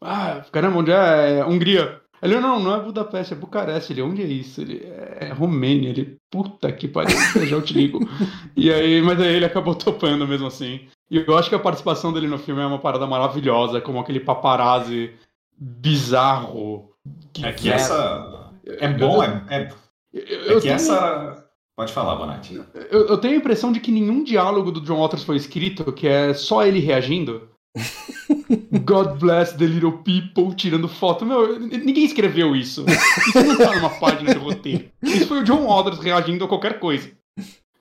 Ah, 0.00 0.44
caramba, 0.50 0.78
onde 0.78 0.90
é? 0.90 1.38
é 1.38 1.44
Hungria. 1.44 2.00
Ele, 2.20 2.40
não, 2.40 2.58
não 2.58 2.74
é 2.74 2.80
Budapeste, 2.80 3.34
é 3.34 3.36
Bucareste. 3.36 3.92
Ele, 3.92 4.02
onde 4.02 4.22
é 4.22 4.26
isso? 4.26 4.60
Ele, 4.60 4.82
é 4.84 5.32
Romênia. 5.32 5.90
Ele, 5.90 6.16
puta 6.30 6.72
que 6.72 6.88
pariu, 6.88 7.16
eu 7.36 7.46
já 7.46 7.62
te 7.62 7.74
ligo. 7.74 8.00
e 8.56 8.72
aí, 8.72 9.00
mas 9.02 9.20
aí 9.20 9.36
ele 9.36 9.44
acabou 9.44 9.74
topando 9.74 10.26
mesmo 10.26 10.46
assim. 10.46 10.88
E 11.10 11.18
eu 11.18 11.38
acho 11.38 11.48
que 11.48 11.54
a 11.54 11.60
participação 11.60 12.12
dele 12.12 12.26
no 12.26 12.38
filme 12.38 12.60
é 12.60 12.66
uma 12.66 12.78
parada 12.78 13.06
maravilhosa, 13.06 13.80
como 13.80 14.00
aquele 14.00 14.20
paparazzi 14.20 15.12
bizarro. 15.56 16.90
Que 17.32 17.46
é 17.46 17.52
que 17.52 17.70
essa. 17.70 18.52
É 18.66 18.88
bom, 18.88 19.22
é. 19.22 19.68
É, 20.12 20.52
é 20.52 20.60
que 20.60 20.68
essa 20.68 21.47
Pode 21.78 21.92
falar, 21.92 22.16
Bonatti. 22.16 22.60
Eu, 22.90 23.06
eu, 23.06 23.18
tenho 23.18 23.34
a 23.34 23.36
impressão 23.36 23.70
de 23.70 23.78
que 23.78 23.92
nenhum 23.92 24.24
diálogo 24.24 24.72
do 24.72 24.80
John 24.80 25.00
Waters 25.00 25.22
foi 25.22 25.36
escrito, 25.36 25.92
que 25.92 26.08
é 26.08 26.34
só 26.34 26.66
ele 26.66 26.80
reagindo. 26.80 27.50
God 28.84 29.20
bless 29.20 29.56
the 29.56 29.64
little 29.64 30.02
people 30.02 30.52
tirando 30.56 30.88
foto. 30.88 31.24
Meu, 31.24 31.56
ninguém 31.56 32.04
escreveu 32.04 32.56
isso. 32.56 32.84
Isso 33.28 33.44
não 33.44 33.56
tá 33.56 33.76
numa 33.76 33.90
página 33.90 34.34
de 34.34 34.40
roteiro. 34.40 34.90
Isso 35.00 35.28
foi 35.28 35.38
o 35.38 35.44
John 35.44 35.68
Waters 35.68 36.00
reagindo 36.00 36.44
a 36.44 36.48
qualquer 36.48 36.80
coisa. 36.80 37.12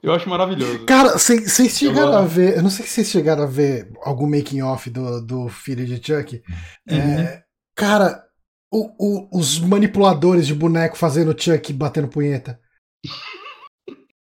Eu 0.03 0.13
acho 0.13 0.29
maravilhoso. 0.29 0.85
Cara, 0.85 1.17
vocês 1.17 1.75
chegaram 1.75 2.19
a 2.19 2.21
ver. 2.21 2.57
Eu 2.57 2.61
não 2.61 2.69
sei 2.69 2.85
se 2.85 2.91
vocês 2.91 3.09
chegaram 3.09 3.45
a 3.45 3.47
ver 3.47 3.91
algum 4.03 4.29
making 4.29 4.61
off 4.61 4.91
do, 4.91 5.25
do 5.25 5.49
filho 5.49 5.87
de 5.87 5.95
Chuck. 5.95 6.39
Uhum. 6.87 6.95
É, 6.95 7.41
cara, 7.75 8.23
o, 8.71 8.91
o, 8.99 9.39
os 9.39 9.59
manipuladores 9.59 10.45
de 10.45 10.53
boneco 10.53 10.95
fazendo 10.95 11.35
Chuck 11.35 11.73
batendo 11.73 12.07
punheta. 12.07 12.59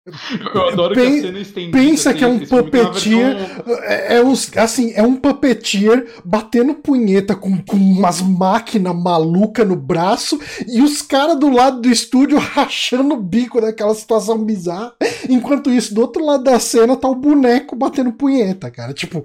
Eu 0.06 0.68
adoro 0.68 0.94
Pen- 0.96 1.12
que 1.14 1.20
a 1.20 1.22
cena 1.22 1.40
estendida. 1.40 1.78
Pensa 1.78 2.10
assim, 2.10 2.20
que 2.20 2.26
é 2.26 2.28
um 2.28 2.40
tem 2.40 2.48
uma 2.50 2.64
puppeteer. 2.64 3.36
versão- 3.38 3.84
É, 3.84 4.16
é 4.18 4.24
uns, 4.24 4.58
assim, 4.58 4.92
é 4.96 5.02
um 5.02 5.16
puppeteer 5.16 6.08
batendo 6.26 6.74
punheta 6.74 7.36
com, 7.36 7.58
com 7.64 7.78
umas 7.78 8.22
máquinas 8.22 8.94
malucas 8.94 9.66
no 9.66 9.78
braço 9.78 10.38
e 10.68 10.82
os 10.82 11.02
caras 11.02 11.40
do 11.40 11.50
lado 11.50 11.80
do 11.80 11.90
estúdio 11.90 12.38
rachando 12.40 13.14
o 13.16 13.22
bico 13.22 13.62
daquela 13.62 13.96
situação 13.96 14.38
bizarra. 14.44 14.94
Enquanto 15.30 15.70
isso, 15.72 15.94
do 15.96 16.02
outro 16.02 16.26
lado 16.26 16.44
da 16.44 16.60
cena 16.60 16.98
tá 16.98 17.08
o 17.08 17.16
boneco 17.16 17.74
batendo 17.76 18.12
punheta, 18.12 18.70
cara. 18.70 18.92
Tipo, 18.94 19.24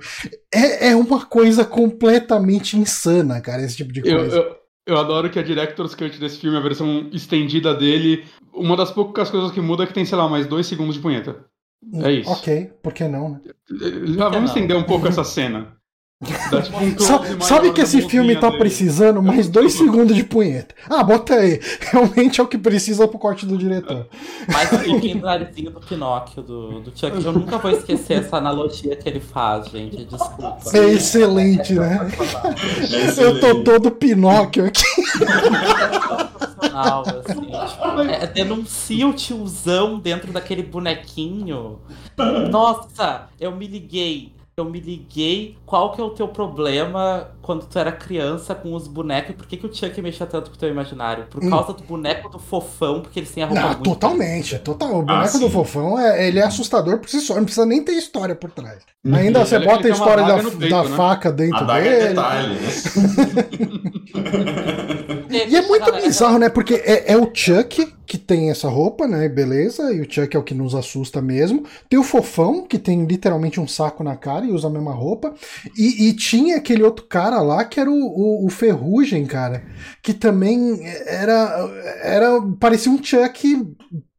é, 0.54 0.90
é 0.90 0.96
uma 0.96 1.26
coisa 1.26 1.64
completamente 1.64 2.78
insana, 2.78 3.40
cara, 3.40 3.62
esse 3.64 3.76
tipo 3.78 3.92
de 3.92 4.00
coisa. 4.02 4.36
eu, 4.36 4.42
eu 4.42 4.57
adoro 4.96 5.28
que 5.28 5.38
a 5.38 5.42
Director's 5.42 5.94
Cut 5.94 6.18
desse 6.18 6.38
filme, 6.38 6.56
a 6.56 6.60
versão 6.60 7.08
estendida 7.12 7.74
dele, 7.74 8.24
uma 8.54 8.76
das 8.76 8.90
poucas 8.90 9.30
coisas 9.30 9.50
que 9.50 9.60
muda 9.60 9.82
é 9.84 9.86
que 9.86 9.92
tem, 9.92 10.04
sei 10.04 10.16
lá, 10.16 10.28
mais 10.28 10.46
dois 10.46 10.66
segundos 10.66 10.94
de 10.94 11.02
punheta. 11.02 11.44
É 12.02 12.12
isso. 12.12 12.30
Ok, 12.30 12.72
por 12.82 12.92
que 12.92 13.06
não, 13.06 13.30
né? 13.30 13.40
Já 14.16 14.28
vamos 14.28 14.34
não? 14.34 14.44
estender 14.44 14.76
um 14.76 14.82
pouco 14.82 15.06
essa 15.06 15.24
cena. 15.24 15.77
Tipo 16.20 17.36
um 17.36 17.40
Sabe, 17.40 17.72
que 17.72 17.80
esse 17.80 18.02
filme 18.08 18.34
tá 18.34 18.48
dele. 18.48 18.58
precisando? 18.58 19.22
Mais 19.22 19.46
dois 19.48 19.74
segundos 19.74 20.16
de 20.16 20.24
punheta. 20.24 20.74
Ah, 20.90 21.04
bota 21.04 21.34
aí. 21.34 21.60
Realmente 21.92 22.40
é 22.40 22.42
o 22.42 22.48
que 22.48 22.58
precisa 22.58 23.06
pro 23.06 23.20
corte 23.20 23.46
do 23.46 23.56
diretor. 23.56 24.08
Mais 24.52 24.72
um 24.72 24.78
pouquinho 24.78 25.20
do 25.20 25.26
narizinho 25.26 25.70
do 25.70 25.78
Pinóquio, 25.78 26.42
do, 26.42 26.80
do 26.80 26.90
Chuck. 26.90 27.24
Eu 27.24 27.32
nunca 27.32 27.58
vou 27.58 27.70
esquecer 27.70 28.24
essa 28.24 28.36
analogia 28.36 28.96
que 28.96 29.08
ele 29.08 29.20
faz, 29.20 29.68
gente. 29.68 30.04
Desculpa. 30.06 30.58
É 30.74 30.88
excelente, 30.88 31.74
né? 31.74 32.10
É 33.16 33.22
Eu 33.22 33.38
tô 33.38 33.62
todo 33.62 33.92
Pinóquio 33.92 34.66
aqui. 34.66 34.82
Assim. 36.74 37.40
Tipo, 37.40 38.00
é, 38.10 38.26
denuncia 38.26 39.06
o 39.06 39.12
tiozão 39.12 40.00
dentro 40.00 40.32
daquele 40.32 40.64
bonequinho. 40.64 41.78
Nossa, 42.50 43.28
eu 43.38 43.54
me 43.54 43.68
liguei. 43.68 44.37
Eu 44.58 44.64
me 44.64 44.80
liguei. 44.80 45.56
Qual 45.64 45.92
que 45.92 46.00
é 46.00 46.04
o 46.04 46.10
teu 46.10 46.28
problema 46.28 47.30
quando 47.48 47.64
tu 47.64 47.78
era 47.78 47.90
criança 47.90 48.54
com 48.54 48.74
os 48.74 48.86
bonecos? 48.86 49.34
Por 49.34 49.46
que, 49.46 49.56
que 49.56 49.64
o 49.66 49.74
Chuck 49.74 50.02
mexia 50.02 50.26
tanto 50.26 50.50
com 50.50 50.56
o 50.56 50.58
teu 50.58 50.68
imaginário? 50.68 51.24
Por 51.30 51.42
Hum. 51.42 51.48
causa 51.48 51.72
do 51.72 51.82
boneco 51.82 52.28
do 52.28 52.38
fofão, 52.38 53.00
porque 53.00 53.18
eles 53.18 53.30
têm 53.30 53.42
a 53.42 53.46
roupa 53.46 53.62
Não, 53.62 53.68
muito 53.70 53.84
totalmente. 53.84 54.58
Total. 54.58 54.98
O 54.98 55.02
boneco 55.02 55.36
Ah, 55.36 55.40
do 55.40 55.48
fofão 55.48 55.98
é, 55.98 56.28
ele 56.28 56.38
é 56.40 56.42
assustador 56.42 56.98
por 56.98 57.08
si 57.08 57.22
só. 57.22 57.36
Não 57.36 57.44
precisa 57.44 57.64
nem 57.64 57.82
ter 57.82 57.92
história 57.92 58.34
por 58.34 58.50
trás. 58.50 58.82
Uhum. 59.02 59.14
Ainda 59.14 59.46
você 59.46 59.58
bota 59.58 59.88
a 59.88 59.90
história 59.90 60.24
da, 60.24 60.34
peito, 60.42 60.68
da 60.68 60.84
né? 60.84 60.94
faca 60.94 61.30
A 61.30 61.32
dentro 61.32 61.66
daga 61.66 61.86
é 61.86 61.98
dele. 61.98 62.08
detalhe, 62.08 62.54
né? 62.54 62.68
E 65.30 65.56
é 65.56 65.62
muito 65.62 65.92
bizarro, 65.92 66.38
né? 66.38 66.48
Porque 66.48 66.74
é, 66.74 67.12
é 67.12 67.16
o 67.16 67.30
Chuck 67.32 67.94
que 68.06 68.16
tem 68.16 68.50
essa 68.50 68.68
roupa, 68.70 69.06
né? 69.06 69.28
Beleza. 69.28 69.92
E 69.92 70.00
o 70.00 70.10
Chuck 70.10 70.34
é 70.34 70.38
o 70.38 70.42
que 70.42 70.54
nos 70.54 70.74
assusta 70.74 71.20
mesmo. 71.20 71.64
Tem 71.90 71.98
o 71.98 72.02
Fofão, 72.02 72.66
que 72.66 72.78
tem 72.78 73.04
literalmente 73.04 73.60
um 73.60 73.68
saco 73.68 74.02
na 74.02 74.16
cara 74.16 74.46
e 74.46 74.50
usa 74.50 74.66
a 74.68 74.70
mesma 74.70 74.92
roupa. 74.92 75.34
E, 75.76 76.08
e 76.08 76.12
tinha 76.14 76.56
aquele 76.56 76.82
outro 76.82 77.04
cara 77.04 77.37
lá 77.40 77.64
que 77.64 77.80
era 77.80 77.90
o, 77.90 77.94
o, 77.94 78.46
o 78.46 78.48
Ferrugem, 78.50 79.26
cara. 79.26 79.64
Que 80.02 80.12
também 80.12 80.80
era. 81.06 81.70
era 82.02 82.42
parecia 82.58 82.90
um 82.90 83.02
Chuck 83.02 83.66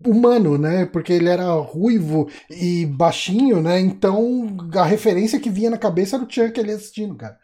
humano, 0.06 0.58
né? 0.58 0.86
Porque 0.86 1.14
ele 1.14 1.30
era 1.30 1.52
ruivo 1.54 2.30
e 2.50 2.86
baixinho, 2.86 3.62
né? 3.62 3.80
Então 3.80 4.58
a 4.76 4.84
referência 4.84 5.40
que 5.40 5.50
vinha 5.50 5.70
na 5.70 5.78
cabeça 5.78 6.16
era 6.16 6.26
o 6.26 6.30
Chuck 6.30 6.60
ali 6.60 6.72
assistindo, 6.72 7.16
cara. 7.16 7.38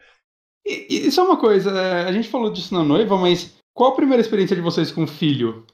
E, 0.66 1.06
e 1.06 1.12
só 1.12 1.24
uma 1.24 1.36
coisa, 1.36 1.70
é, 1.70 2.04
a 2.04 2.12
gente 2.12 2.28
falou 2.28 2.52
disso 2.52 2.74
na 2.74 2.82
noiva, 2.82 3.16
mas 3.16 3.54
qual 3.72 3.92
a 3.92 3.96
primeira 3.96 4.20
experiência 4.20 4.56
de 4.56 4.62
vocês 4.62 4.90
com 4.90 5.04
o 5.04 5.06
filho? 5.06 5.64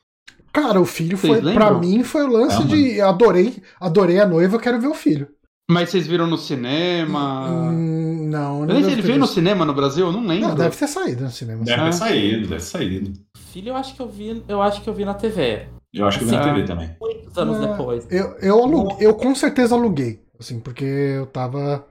Cara, 0.52 0.80
o 0.80 0.84
filho 0.84 1.16
Vocês 1.16 1.32
foi, 1.32 1.40
lembram? 1.40 1.54
pra 1.54 1.78
mim, 1.78 2.04
foi 2.04 2.24
o 2.24 2.30
lance 2.30 2.56
Calma. 2.58 2.76
de 2.76 3.00
adorei, 3.00 3.62
adorei 3.80 4.20
a 4.20 4.26
noiva, 4.26 4.58
quero 4.58 4.78
ver 4.78 4.88
o 4.88 4.94
filho. 4.94 5.28
Mas 5.72 5.90
vocês 5.90 6.06
viram 6.06 6.26
no 6.26 6.36
cinema? 6.38 7.48
Hum, 7.50 8.28
não, 8.28 8.60
não 8.60 8.68
Eu 8.68 8.74
nem 8.74 8.76
sei, 8.76 8.82
deve 8.82 8.92
ele 8.92 9.02
veio 9.02 9.18
no 9.18 9.26
cinema 9.26 9.64
no 9.64 9.74
Brasil? 9.74 10.06
Eu 10.06 10.12
não 10.12 10.24
lembro. 10.26 10.48
Não, 10.48 10.54
deve 10.54 10.76
ter 10.76 10.86
saído 10.86 11.24
no 11.24 11.30
cinema. 11.30 11.64
Deve 11.64 11.82
ter 11.82 11.92
saído, 11.92 12.40
deve 12.42 12.54
ter 12.54 12.60
saído. 12.60 13.12
Filho, 13.52 13.68
eu 13.70 13.76
acho 13.76 13.94
que 13.94 14.00
eu 14.00 14.08
vi, 14.08 14.42
eu 14.48 14.62
acho 14.62 14.82
que 14.82 14.88
eu 14.88 14.94
vi 14.94 15.04
na 15.04 15.14
TV. 15.14 15.66
Eu 15.92 16.06
acho 16.06 16.18
que 16.18 16.24
eu 16.24 16.28
vi 16.28 16.36
na 16.36 16.42
Sim. 16.42 16.48
TV 16.50 16.64
também. 16.64 16.96
Muitos 17.00 17.36
anos 17.36 17.56
É, 17.62 17.66
depois. 17.66 18.06
Eu, 18.10 18.36
eu, 18.38 18.88
eu 19.00 19.14
com 19.14 19.34
certeza 19.34 19.74
aluguei, 19.74 20.20
assim, 20.38 20.58
porque 20.60 20.84
eu 20.84 21.26
tava. 21.26 21.86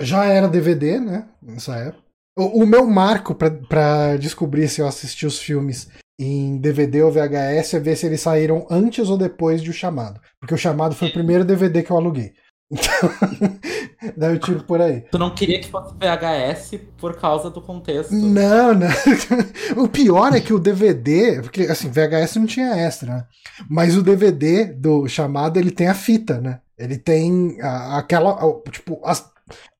Já 0.00 0.24
era 0.24 0.48
DVD, 0.48 0.98
né? 0.98 1.28
Nessa 1.42 1.76
época. 1.76 2.02
O, 2.36 2.62
o 2.62 2.66
meu 2.66 2.86
marco 2.86 3.34
pra, 3.34 3.50
pra 3.50 4.16
descobrir 4.16 4.68
se 4.68 4.80
eu 4.80 4.88
assisti 4.88 5.24
os 5.24 5.38
filmes 5.38 5.88
em 6.18 6.58
DVD 6.58 7.02
ou 7.02 7.12
VHS 7.12 7.74
é 7.74 7.80
ver 7.80 7.96
se 7.96 8.06
eles 8.06 8.20
saíram 8.20 8.66
antes 8.70 9.08
ou 9.08 9.18
depois 9.18 9.62
de 9.62 9.70
O 9.70 9.72
Chamado. 9.72 10.20
Porque 10.40 10.54
O 10.54 10.58
Chamado 10.58 10.94
foi 10.94 11.08
o 11.08 11.12
primeiro 11.12 11.44
DVD 11.44 11.82
que 11.82 11.90
eu 11.90 11.96
aluguei. 11.96 12.32
Então, 12.74 13.10
daí 14.16 14.34
eu 14.34 14.38
tiro 14.40 14.62
por 14.64 14.80
aí. 14.80 15.02
Tu 15.10 15.18
não 15.18 15.34
queria 15.34 15.60
que 15.60 15.68
fosse 15.70 15.94
VHS 15.94 16.80
por 16.98 17.16
causa 17.16 17.50
do 17.50 17.60
contexto. 17.60 18.12
Não, 18.14 18.74
não. 18.74 18.88
O 19.82 19.88
pior 19.88 20.34
é 20.34 20.40
que 20.40 20.52
o 20.52 20.58
DVD, 20.58 21.40
porque 21.42 21.62
assim, 21.62 21.88
VHS 21.90 22.36
não 22.36 22.46
tinha 22.46 22.74
extra, 22.76 23.14
né? 23.14 23.24
Mas 23.68 23.96
o 23.96 24.02
DVD 24.02 24.64
do 24.66 25.06
chamado, 25.08 25.58
ele 25.58 25.70
tem 25.70 25.86
a 25.88 25.94
fita, 25.94 26.40
né? 26.40 26.60
Ele 26.78 26.98
tem 26.98 27.56
a- 27.62 27.98
aquela, 27.98 28.32
a- 28.32 28.70
tipo, 28.70 29.00
as- 29.04 29.24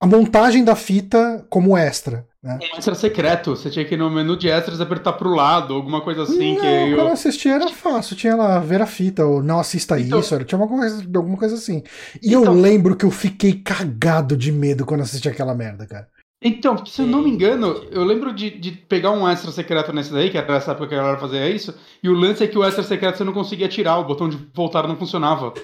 a 0.01 0.07
montagem 0.07 0.63
da 0.65 0.77
fita 0.77 1.45
como 1.51 1.77
extra, 1.77 2.27
né? 2.45 2.59
Um 2.75 2.77
extra 2.77 2.95
secreto. 2.95 3.51
Você 3.57 3.71
tinha 3.71 3.85
que 3.85 3.95
ir 3.95 3.97
no 3.97 4.11
menu 4.11 4.37
de 4.37 4.49
extras 4.49 4.81
apertar 4.81 5.15
pro 5.15 5.35
lado, 5.35 5.75
alguma 5.75 6.03
coisa 6.03 6.23
assim. 6.25 6.55
não, 6.55 6.61
que 6.61 6.67
aí 6.67 6.91
quando 6.91 6.99
eu 7.01 7.07
eu... 7.07 7.13
assistia 7.13 7.55
era 7.55 7.69
fácil, 7.71 8.15
tinha 8.15 8.37
lá 8.37 8.59
ver 8.61 8.83
a 8.83 8.87
fita, 8.87 9.25
ou 9.25 9.43
não 9.43 9.59
assista 9.59 9.99
Então- 9.99 10.21
isso, 10.21 10.35
era, 10.35 10.45
tinha 10.45 10.61
alguma 10.61 10.81
coisa, 10.81 11.03
alguma 11.17 11.37
coisa 11.39 11.55
assim. 11.55 11.83
E 12.23 12.33
eu 12.33 12.43
Então- 12.43 12.61
lembro 12.61 12.95
que 12.95 13.05
eu 13.07 13.11
fiquei 13.11 13.55
cagado 13.55 14.37
de 14.37 14.53
medo 14.53 14.85
quando 14.85 15.01
assisti 15.01 15.29
aquela 15.29 15.55
merda, 15.55 15.87
cara. 15.87 16.07
Então, 16.47 16.85
se 16.85 17.01
eu 17.01 17.07
não 17.07 17.23
me 17.23 17.31
engano, 17.31 17.69
eu 17.91 18.05
lembro 18.05 18.31
de, 18.31 18.51
de 18.51 18.71
pegar 18.73 19.13
um 19.13 19.27
extra 19.27 19.51
secreto 19.51 19.95
nesse 19.95 20.13
daí, 20.13 20.29
que 20.29 20.37
era 20.37 20.57
essa 20.57 20.73
época 20.73 20.89
que 20.89 20.95
a 20.95 20.99
galera 20.99 21.17
fazia 21.17 21.49
isso, 21.49 21.75
e 22.03 22.09
o 22.11 22.13
lance 22.13 22.45
é 22.45 22.47
que 22.47 22.59
o 22.59 22.63
extra 22.63 22.83
secreto 22.83 23.17
você 23.17 23.25
não 23.25 23.33
conseguia 23.33 23.67
tirar, 23.67 23.97
o 23.97 24.05
botão 24.05 24.29
de 24.29 24.37
voltar 24.53 24.87
não 24.87 24.95
funcionava. 24.95 25.55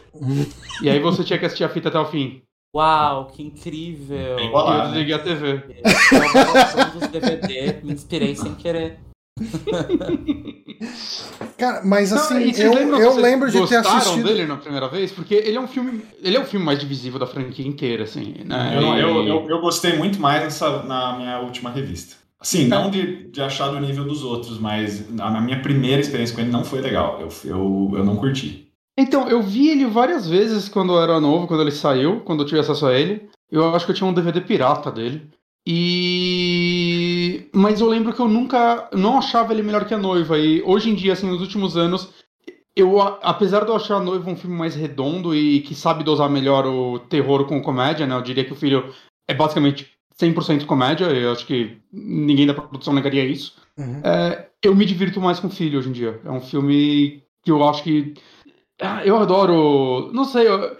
e 0.82 0.88
aí 0.88 0.98
você 0.98 1.22
tinha 1.22 1.38
que 1.38 1.44
assistir 1.44 1.64
a 1.64 1.68
fita 1.68 1.90
até 1.90 1.98
o 1.98 2.06
fim. 2.06 2.40
Uau, 2.74 3.26
que 3.26 3.42
incrível! 3.42 4.36
Bem 4.36 4.44
E 4.44 4.46
eu 4.46 4.52
bolado. 4.52 4.78
né? 4.78 5.04
desliguei 5.04 5.14
a 5.14 5.18
TV. 5.18 5.62
Eu 5.82 7.00
dos 7.00 7.08
DVD, 7.08 7.80
me 7.82 7.92
inspirei 7.92 8.36
sem 8.36 8.54
querer. 8.54 8.98
Cara, 11.58 11.82
mas 11.84 12.12
assim, 12.12 12.34
Não, 12.34 12.40
eu, 12.58 12.74
lembram 12.74 13.00
eu 13.00 13.16
lembro 13.16 13.46
de 13.50 13.54
ter 13.54 13.60
gostaram 13.60 13.96
assistido. 13.98 14.24
dele 14.28 14.46
na 14.46 14.56
primeira 14.56 14.88
vez? 14.88 15.10
Porque 15.12 15.34
ele 15.34 15.56
é 15.56 15.60
um 15.60 15.66
filme. 15.68 16.02
Ele 16.22 16.36
é 16.36 16.40
o 16.40 16.44
filme 16.44 16.64
mais 16.64 16.78
divisível 16.78 17.18
da 17.18 17.26
franquia 17.26 17.66
inteira, 17.66 18.04
assim. 18.04 18.34
Né? 18.44 18.72
Eu, 18.76 18.80
não- 18.80 18.98
eu, 18.98 19.24
E- 19.24 19.28
eu, 19.28 19.48
eu 19.50 19.60
gostei 19.60 19.96
muito 19.96 20.20
mais 20.20 20.42
nessa, 20.42 20.82
na 20.84 21.16
minha 21.16 21.38
última 21.40 21.70
revista. 21.70 22.16
Assim, 22.38 22.66
não 22.68 22.88
de, 22.90 23.28
de 23.30 23.42
achar 23.42 23.68
do 23.68 23.78
nível 23.80 24.04
dos 24.04 24.24
outros, 24.24 24.58
mas 24.58 25.04
a 25.20 25.26
a 25.28 25.40
minha 25.42 25.60
primeira 25.60 26.00
experiência 26.00 26.34
com 26.34 26.40
ele 26.40 26.50
não 26.50 26.64
foi 26.64 26.80
legal. 26.80 27.18
Eu, 27.20 27.28
eu, 27.44 27.90
eu 27.98 28.04
não 28.04 28.16
curti. 28.16 28.69
Então, 29.00 29.28
eu 29.28 29.42
vi 29.42 29.70
ele 29.70 29.86
várias 29.86 30.28
vezes 30.28 30.68
quando 30.68 30.92
eu 30.92 31.02
era 31.02 31.18
novo, 31.18 31.46
quando 31.46 31.62
ele 31.62 31.70
saiu, 31.70 32.20
quando 32.20 32.42
eu 32.42 32.46
tive 32.46 32.60
acesso 32.60 32.86
a 32.86 32.92
ele. 32.92 33.30
Eu 33.50 33.74
acho 33.74 33.86
que 33.86 33.92
eu 33.92 33.96
tinha 33.96 34.08
um 34.08 34.12
DVD 34.12 34.42
pirata 34.42 34.92
dele. 34.92 35.26
E. 35.66 37.48
Mas 37.52 37.80
eu 37.80 37.88
lembro 37.88 38.12
que 38.12 38.20
eu 38.20 38.28
nunca. 38.28 38.88
Não 38.92 39.18
achava 39.18 39.52
ele 39.52 39.62
melhor 39.62 39.86
que 39.86 39.94
a 39.94 39.98
noiva. 39.98 40.38
E 40.38 40.62
hoje 40.62 40.90
em 40.90 40.94
dia, 40.94 41.14
assim, 41.14 41.26
nos 41.26 41.40
últimos 41.40 41.76
anos. 41.76 42.12
Eu, 42.76 43.00
apesar 43.00 43.64
de 43.64 43.70
eu 43.70 43.76
achar 43.76 43.96
a 43.96 44.02
noiva 44.02 44.30
um 44.30 44.36
filme 44.36 44.56
mais 44.56 44.74
redondo 44.74 45.34
e 45.34 45.60
que 45.60 45.74
sabe 45.74 46.04
dosar 46.04 46.30
melhor 46.30 46.66
o 46.66 46.98
terror 47.00 47.44
com 47.44 47.60
comédia, 47.60 48.06
né? 48.06 48.14
Eu 48.14 48.22
diria 48.22 48.44
que 48.44 48.52
o 48.52 48.56
filho 48.56 48.94
é 49.26 49.34
basicamente 49.34 49.90
100% 50.20 50.66
comédia. 50.66 51.06
Eu 51.06 51.32
acho 51.32 51.46
que 51.46 51.78
ninguém 51.92 52.46
da 52.46 52.54
produção 52.54 52.92
negaria 52.94 53.24
isso. 53.24 53.56
Uhum. 53.76 54.00
É, 54.04 54.46
eu 54.62 54.74
me 54.74 54.84
divirto 54.84 55.20
mais 55.20 55.40
com 55.40 55.48
o 55.48 55.50
filho 55.50 55.78
hoje 55.78 55.88
em 55.88 55.92
dia. 55.92 56.20
É 56.24 56.30
um 56.30 56.40
filme 56.40 57.22
que 57.42 57.50
eu 57.50 57.66
acho 57.68 57.82
que. 57.82 58.14
Ah, 58.80 59.04
eu 59.04 59.18
adoro. 59.18 60.10
Não 60.12 60.24
sei, 60.24 60.48
eu, 60.48 60.76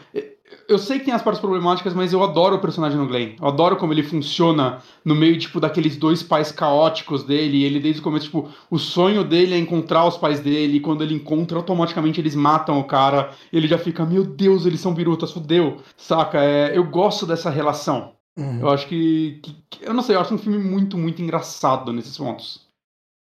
eu 0.68 0.78
sei 0.78 0.98
que 0.98 1.04
tem 1.04 1.14
as 1.14 1.22
partes 1.22 1.40
problemáticas, 1.40 1.92
mas 1.94 2.12
eu 2.12 2.22
adoro 2.22 2.56
o 2.56 2.60
personagem 2.60 2.98
do 2.98 3.06
Glenn. 3.06 3.34
Eu 3.40 3.48
adoro 3.48 3.76
como 3.76 3.92
ele 3.92 4.02
funciona 4.02 4.82
no 5.04 5.14
meio, 5.14 5.38
tipo, 5.38 5.60
daqueles 5.60 5.96
dois 5.96 6.22
pais 6.22 6.50
caóticos 6.50 7.22
dele. 7.24 7.58
E 7.58 7.64
ele, 7.64 7.78
desde 7.80 8.00
o 8.00 8.04
começo, 8.04 8.26
tipo, 8.26 8.48
o 8.70 8.78
sonho 8.78 9.22
dele 9.22 9.54
é 9.54 9.58
encontrar 9.58 10.06
os 10.06 10.16
pais 10.16 10.40
dele. 10.40 10.76
E 10.78 10.80
quando 10.80 11.02
ele 11.02 11.14
encontra, 11.14 11.58
automaticamente 11.58 12.20
eles 12.20 12.34
matam 12.34 12.78
o 12.80 12.84
cara. 12.84 13.30
Ele 13.52 13.68
já 13.68 13.76
fica, 13.78 14.06
meu 14.06 14.24
Deus, 14.24 14.64
eles 14.64 14.80
são 14.80 14.94
birutas, 14.94 15.32
fudeu. 15.32 15.78
Saca? 15.96 16.42
É, 16.42 16.76
eu 16.76 16.84
gosto 16.84 17.26
dessa 17.26 17.50
relação. 17.50 18.12
Uhum. 18.38 18.60
Eu 18.60 18.70
acho 18.70 18.86
que, 18.86 19.40
que- 19.42 19.56
que- 19.68 19.86
Eu 19.86 19.92
não 19.92 20.02
sei, 20.02 20.16
eu 20.16 20.20
acho 20.20 20.32
um 20.34 20.38
filme 20.38 20.56
muito, 20.58 20.96
muito 20.96 21.20
engraçado 21.20 21.92
nesses 21.92 22.16
pontos. 22.16 22.66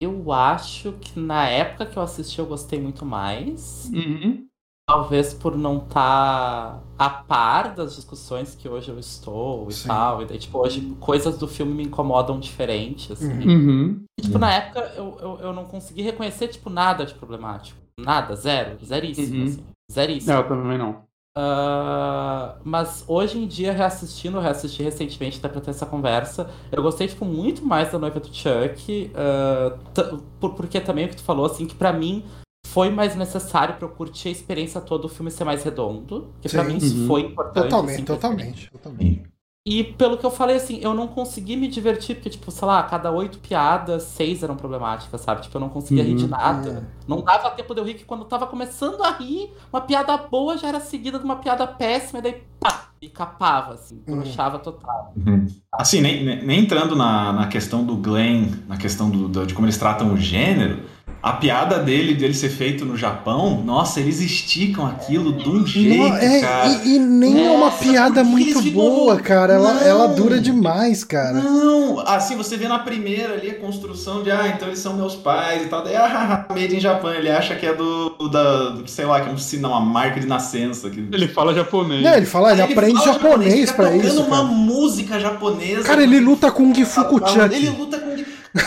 Eu 0.02 0.32
acho 0.32 0.94
que 0.94 1.20
na 1.20 1.48
época 1.48 1.86
que 1.86 1.98
eu 1.98 2.02
assisti 2.02 2.40
eu 2.40 2.46
gostei 2.46 2.80
muito 2.80 3.06
mais. 3.06 3.90
Uhum. 3.94 4.48
Talvez 4.92 5.34
por 5.34 5.58
não 5.58 5.78
estar 5.78 6.82
a 7.00 7.10
par 7.10 7.74
das 7.74 7.96
discussões 7.96 8.56
que 8.56 8.68
hoje 8.68 8.90
eu 8.90 9.00
estou 9.00 9.70
e 9.70 9.74
Sim. 9.74 9.88
tal. 9.88 10.22
E 10.22 10.26
daí, 10.26 10.38
tipo, 10.38 10.58
hoje 10.60 10.82
coisas 11.00 11.38
do 11.38 11.48
filme 11.48 11.74
me 11.74 11.84
incomodam 11.84 12.38
diferente, 12.38 13.14
assim. 13.14 13.48
Uhum. 13.48 13.70
Uhum. 13.70 14.04
E, 14.20 14.22
tipo, 14.22 14.38
na 14.38 14.54
época 14.54 14.82
eu, 14.98 15.18
eu, 15.22 15.40
eu 15.44 15.54
não 15.54 15.64
consegui 15.64 16.02
reconhecer, 16.02 16.50
tipo, 16.50 16.70
nada 16.70 17.06
de 17.06 17.14
problemático. 17.14 17.80
Nada, 17.98 18.36
zero. 18.36 18.78
Zeríssimo, 18.84 19.38
Uhum. 19.38 19.44
assim. 19.46 19.64
Zeríssimo. 19.90 20.34
É, 20.34 20.38
eu 20.38 20.48
também 20.48 20.78
não. 20.78 21.10
Uh, 21.38 22.60
mas 22.66 23.06
hoje 23.08 23.40
em 23.40 23.48
dia, 23.48 23.72
reassistindo, 23.72 24.42
reassisti 24.42 24.84
recentemente 24.84 25.40
até 25.40 25.48
pra 25.48 25.62
ter 25.62 25.70
essa 25.72 25.86
conversa, 25.86 26.50
eu 26.70 26.84
gostei, 26.84 27.08
tipo, 27.08 27.24
muito 27.24 27.64
mais 27.64 27.90
da 27.94 27.98
noiva 27.98 28.20
do 28.20 28.28
Chuck, 28.28 29.10
uh, 29.16 30.18
por, 30.38 30.54
porque 30.54 30.82
também 30.82 31.06
o 31.06 31.10
que 31.10 31.16
tu 31.16 31.24
falou, 31.24 31.46
assim, 31.46 31.66
que 31.66 31.76
para 31.76 31.94
mim 31.94 32.26
foi 32.72 32.90
mais 32.90 33.16
necessário 33.16 33.76
pra 33.76 33.86
eu 33.86 33.92
curtir 33.92 34.30
a 34.30 34.32
experiência 34.32 34.80
toda, 34.80 35.06
o 35.06 35.10
filme 35.10 35.30
ser 35.30 35.44
mais 35.44 35.62
redondo, 35.64 36.34
que 36.42 36.48
para 36.48 36.64
mim 36.64 36.78
isso 36.78 37.02
uhum. 37.02 37.08
foi 37.08 37.22
importante. 37.22 37.64
Totalmente, 37.64 37.96
assim, 37.96 38.06
totalmente, 38.06 38.72
totalmente. 38.72 39.32
E 39.64 39.84
pelo 39.84 40.18
que 40.18 40.26
eu 40.26 40.32
falei, 40.32 40.56
assim, 40.56 40.80
eu 40.82 40.94
não 40.94 41.08
consegui 41.08 41.56
me 41.56 41.68
divertir, 41.68 42.16
porque, 42.16 42.32
tipo, 42.32 42.50
sei 42.50 42.68
lá, 42.68 42.82
cada 42.82 43.12
oito 43.12 43.38
piadas, 43.40 44.04
seis 44.04 44.42
eram 44.42 44.56
problemáticas, 44.56 45.22
sabe? 45.22 45.42
Tipo, 45.42 45.58
eu 45.58 45.62
não 45.62 45.70
conseguia 45.70 46.04
uhum, 46.04 46.10
rir 46.10 46.16
de 46.16 46.24
uhum. 46.24 46.30
nada. 46.30 46.70
É. 46.70 47.02
Não 47.08 47.22
dava 47.22 47.52
tempo 47.52 47.74
de 47.76 47.82
eu 47.82 47.86
rir 47.86 47.94
que 47.94 48.06
quando 48.06 48.22
eu 48.22 48.28
tava 48.28 48.48
começando 48.48 49.04
a 49.04 49.12
rir, 49.12 49.52
uma 49.72 49.82
piada 49.82 50.18
boa 50.18 50.58
já 50.58 50.70
era 50.70 50.80
seguida 50.80 51.20
de 51.20 51.26
uma 51.26 51.36
piada 51.36 51.68
péssima, 51.68 52.20
e 52.20 52.22
daí, 52.24 52.44
pá, 52.60 52.90
e 53.00 53.10
capava, 53.10 53.74
assim, 53.74 54.02
broxava 54.04 54.58
uhum. 54.58 54.64
total. 54.64 55.14
Uhum. 55.16 55.46
Assim, 55.74 56.02
nem, 56.02 56.44
nem 56.44 56.60
entrando 56.62 56.96
na, 56.96 57.34
na 57.34 57.48
questão 57.48 57.84
do 57.84 57.96
Glenn, 57.98 58.48
na 58.68 58.78
questão 58.78 59.12
do, 59.12 59.28
do, 59.28 59.46
de 59.46 59.54
como 59.54 59.68
eles 59.68 59.78
tratam 59.78 60.12
o 60.12 60.18
gênero, 60.18 60.84
a 61.22 61.34
piada 61.34 61.78
dele, 61.78 62.16
dele 62.16 62.34
ser 62.34 62.50
feito 62.50 62.84
no 62.84 62.98
Japão, 62.98 63.62
nossa, 63.64 64.00
eles 64.00 64.20
esticam 64.20 64.88
aquilo 64.88 65.34
de 65.34 65.48
um 65.48 65.66
jeito, 65.68 66.16
é, 66.16 66.42
cara. 66.42 66.68
E, 66.68 66.96
e 66.96 67.00
nem 67.00 67.46
é 67.46 67.52
uma 67.52 67.70
piada 67.70 68.24
muito 68.24 68.60
boa, 68.72 69.20
cara. 69.20 69.54
Ela, 69.54 69.84
ela 69.84 70.08
dura 70.08 70.40
demais, 70.40 71.04
cara. 71.04 71.34
Não, 71.34 72.00
assim, 72.00 72.36
você 72.36 72.58
vê 72.58 72.68
na 72.68 72.80
primeira 72.80 73.36
ali 73.36 73.52
a 73.52 73.60
construção 73.60 74.24
de, 74.24 74.32
ah, 74.32 74.48
então 74.48 74.68
eles 74.68 74.80
são 74.80 74.96
meus 74.96 75.16
pais 75.16 75.64
e 75.64 75.66
tal. 75.66 75.84
Daí, 75.84 75.94
ah, 75.96 76.48
made 76.50 76.76
in 76.76 76.80
Japan. 76.80 77.14
Ele 77.14 77.30
acha 77.30 77.56
que 77.56 77.68
é 77.68 77.74
do, 77.74 78.10
da, 78.28 78.70
do, 78.70 78.90
sei 78.90 79.06
lá, 79.06 79.22
que 79.22 79.30
é 79.30 79.32
um 79.32 79.38
sinal, 79.38 79.72
uma 79.74 79.82
marca 79.82 80.20
de 80.20 80.26
nascença. 80.26 80.90
Que... 80.90 81.08
Ele 81.12 81.28
fala 81.28 81.54
japonês. 81.54 82.02
Não, 82.02 82.14
ele 82.16 82.26
fala, 82.26 82.52
ele, 82.52 82.64
ele 82.64 82.74
aprende 82.74 83.00
fala 83.00 83.14
japonês, 83.14 83.70
japonês 83.70 83.72
pra 83.72 83.96
isso. 83.96 84.24
uma 84.24 84.44
música 84.44 85.20
japonesa. 85.20 85.84
Cara, 85.84 86.02
ele 86.02 86.20
luta 86.20 86.52
com 86.52 86.72
o 86.72 86.86
Fukuchaki. 86.86 87.56
Ele 87.56 87.70
luta 87.70 88.00
com 88.00 88.12
Vai, 88.54 88.66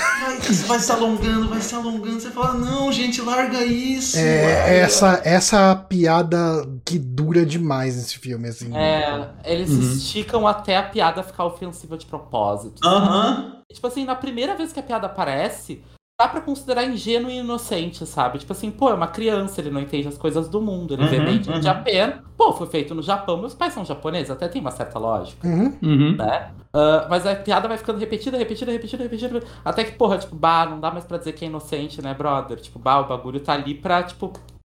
vai 0.63 0.79
se 0.79 0.93
alongando, 0.93 1.49
vai 1.49 1.61
se 1.61 1.75
alongando. 1.75 2.21
Você 2.21 2.31
fala, 2.31 2.55
não, 2.55 2.93
gente, 2.93 3.21
larga 3.21 3.65
isso. 3.65 4.17
É, 4.17 4.79
essa, 4.79 5.21
essa 5.25 5.75
piada 5.75 6.39
que 6.85 6.99
dura 6.99 7.45
demais 7.45 7.97
nesse 7.97 8.19
filme, 8.19 8.49
assim. 8.49 8.75
É, 8.77 9.29
eles 9.45 9.71
uhum. 9.71 9.81
esticam 9.81 10.47
até 10.47 10.77
a 10.77 10.83
piada 10.83 11.23
ficar 11.23 11.45
ofensiva 11.45 11.97
de 11.97 12.07
propósito. 12.07 12.87
Aham. 12.87 13.55
Uhum. 13.55 13.65
Tipo 13.73 13.87
assim, 13.89 14.05
na 14.05 14.15
primeira 14.15 14.55
vez 14.55 14.73
que 14.73 14.79
a 14.79 14.83
piada 14.83 15.07
aparece, 15.07 15.83
dá 16.21 16.29
pra 16.29 16.41
considerar 16.41 16.85
ingênuo 16.85 17.31
e 17.31 17.39
inocente, 17.39 18.07
sabe? 18.07 18.39
Tipo 18.39 18.53
assim, 18.53 18.71
pô, 18.71 18.89
é 18.89 18.95
uma 18.95 19.09
criança, 19.09 19.61
ele 19.61 19.71
não 19.71 19.81
entende 19.81 20.07
as 20.07 20.17
coisas 20.17 20.49
do 20.49 20.61
mundo, 20.61 20.95
ele 20.95 21.03
uhum, 21.03 21.09
vê 21.09 21.19
Made 21.19 21.51
uhum. 21.51 21.59
in 21.59 21.63
Japan. 21.63 22.23
Pô, 22.37 22.53
foi 22.53 22.69
feito 22.69 22.95
no 22.95 23.03
Japão, 23.03 23.37
meus 23.37 23.55
pais 23.55 23.75
são 23.75 23.85
japoneses, 23.85 24.31
até 24.31 24.47
tem 24.47 24.61
uma 24.61 24.71
certa 24.71 24.99
lógica, 24.99 25.47
uhum. 25.47 25.77
uhum. 25.83 26.17
né? 26.17 26.53
Uh, 26.73 27.09
mas 27.11 27.27
a 27.27 27.35
piada 27.35 27.67
vai 27.67 27.77
ficando 27.77 27.99
repetida, 27.99 28.39
repetida, 28.39 28.71
repetida, 28.71 29.03
repetida, 29.03 29.43
até 29.65 29.85
que, 29.85 29.93
porra, 29.93 30.19
tipo, 30.19 30.37
bah, 30.37 30.67
não 30.67 30.79
dá 30.79 30.91
mais 30.91 31.05
pra 31.05 31.19
dizer 31.19 31.33
que 31.33 31.45
é 31.45 31.49
inocente, 31.49 32.01
né, 32.01 32.15
brother? 32.15 32.61
Tipo, 32.61 32.79
bah, 32.79 33.01
o 33.01 33.09
bagulho 33.09 33.41
tá 33.41 33.53
ali 33.53 33.75
pra, 33.75 34.03
tipo, 34.05 34.33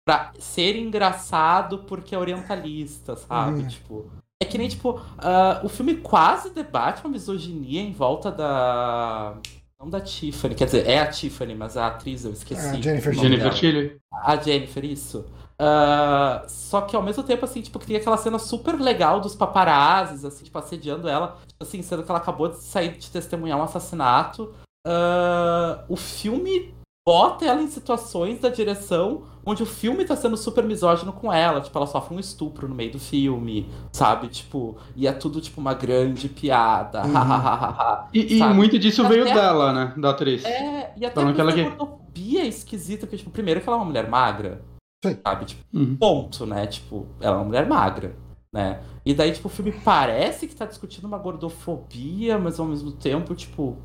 pra 0.07 0.33
ser 0.39 0.77
engraçado 0.77 1.79
porque 1.79 2.15
é 2.15 2.19
orientalista, 2.19 3.17
sabe? 3.17 3.61
Uhum. 3.61 3.69
Tipo... 3.69 4.11
É 4.43 4.47
que 4.47 4.59
nem, 4.59 4.69
tipo, 4.69 4.91
uh, 4.91 5.65
o 5.65 5.69
filme 5.69 5.97
quase 5.97 6.51
debate 6.51 7.03
uma 7.03 7.13
misoginia 7.13 7.81
em 7.81 7.93
volta 7.93 8.31
da 8.31 9.37
não 9.85 9.91
da 9.91 10.01
Tiffany, 10.01 10.55
quer 10.55 10.65
dizer, 10.65 10.87
é 10.87 10.99
a 10.99 11.07
Tiffany, 11.07 11.55
mas 11.55 11.77
a 11.77 11.89
atriz 11.89 12.25
eu 12.25 12.33
esqueci. 12.33 12.67
A 12.67 12.81
Jennifer 12.81 13.13
Jennifer 13.13 13.55
Tilly. 13.55 13.97
A 14.13 14.37
Jennifer, 14.37 14.85
isso. 14.85 15.27
Uh, 15.61 16.49
só 16.49 16.81
que 16.81 16.97
ao 16.97 17.03
mesmo 17.03 17.23
tempo, 17.23 17.45
assim, 17.45 17.61
tipo, 17.61 17.79
cria 17.79 17.99
aquela 17.99 18.17
cena 18.17 18.39
super 18.39 18.81
legal 18.81 19.21
dos 19.21 19.35
paparazzis, 19.37 20.25
assim, 20.25 20.45
tipo, 20.45 20.59
assediando 20.59 21.09
ela, 21.09 21.39
tipo 21.47 21.63
assim, 21.63 21.83
sendo 21.83 22.03
que 22.03 22.11
ela 22.11 22.19
acabou 22.19 22.49
de 22.49 22.59
sair 22.59 22.97
de 22.97 23.11
testemunhar 23.11 23.59
um 23.59 23.63
assassinato. 23.63 24.55
Uh, 24.87 25.85
o 25.89 25.97
filme 25.97 26.75
bota 27.07 27.45
ela 27.45 27.63
em 27.63 27.69
situações 27.69 28.41
da 28.41 28.49
direção 28.49 29.25
onde 29.45 29.63
o 29.63 29.67
filme 29.67 30.05
tá 30.07 30.17
sendo 30.17 30.37
super 30.37 30.65
misógino 30.65 31.13
com 31.13 31.31
ela. 31.31 31.61
Tipo, 31.61 31.79
ela 31.79 31.87
sofre 31.87 32.17
um 32.17 32.21
estupro 32.21 32.67
no 32.67 32.75
meio 32.75 32.93
do 32.93 32.99
filme, 32.99 33.69
sabe? 33.93 34.29
Tipo, 34.29 34.77
e 34.97 35.07
é 35.07 35.13
tudo, 35.13 35.41
tipo, 35.41 35.61
uma 35.61 35.75
grande 35.75 36.29
piada. 36.29 37.03
Uhum. 37.05 38.09
e, 38.13 38.39
e, 38.39 38.45
muito 38.55 38.79
disso 38.79 39.05
e 39.05 39.09
veio 39.09 39.25
até, 39.25 39.35
dela, 39.35 39.73
né? 39.73 39.95
Da 39.99 40.11
atriz. 40.11 40.45
É, 40.45 40.95
e 40.97 41.05
até 41.05 41.21
Falando 41.21 41.41
a 41.41 41.45
gordofobia 41.45 42.43
é 42.43 42.47
esquisita, 42.47 43.07
porque, 43.07 43.19
tipo, 43.19 43.31
primeiro 43.31 43.61
que 43.61 43.69
ela 43.69 43.77
é 43.77 43.81
uma 43.81 43.87
mulher 43.87 44.09
magra. 44.09 44.63
Sim. 45.05 45.19
Sabe? 45.23 45.45
Tipo, 45.45 45.63
uhum. 45.75 45.97
ponto, 45.97 46.47
né? 46.47 46.67
Tipo, 46.67 47.07
ela 47.21 47.37
é 47.37 47.39
uma 47.39 47.45
mulher 47.45 47.67
magra. 47.67 48.17
Né? 48.51 48.81
E 49.05 49.13
daí, 49.13 49.33
tipo, 49.33 49.49
o 49.49 49.51
filme 49.51 49.73
parece 49.73 50.47
que 50.47 50.55
tá 50.55 50.65
discutindo 50.65 51.05
uma 51.07 51.19
gordofobia, 51.19 52.39
mas 52.39 52.59
ao 52.59 52.67
mesmo 52.67 52.93
tempo, 52.93 53.35
tipo. 53.35 53.77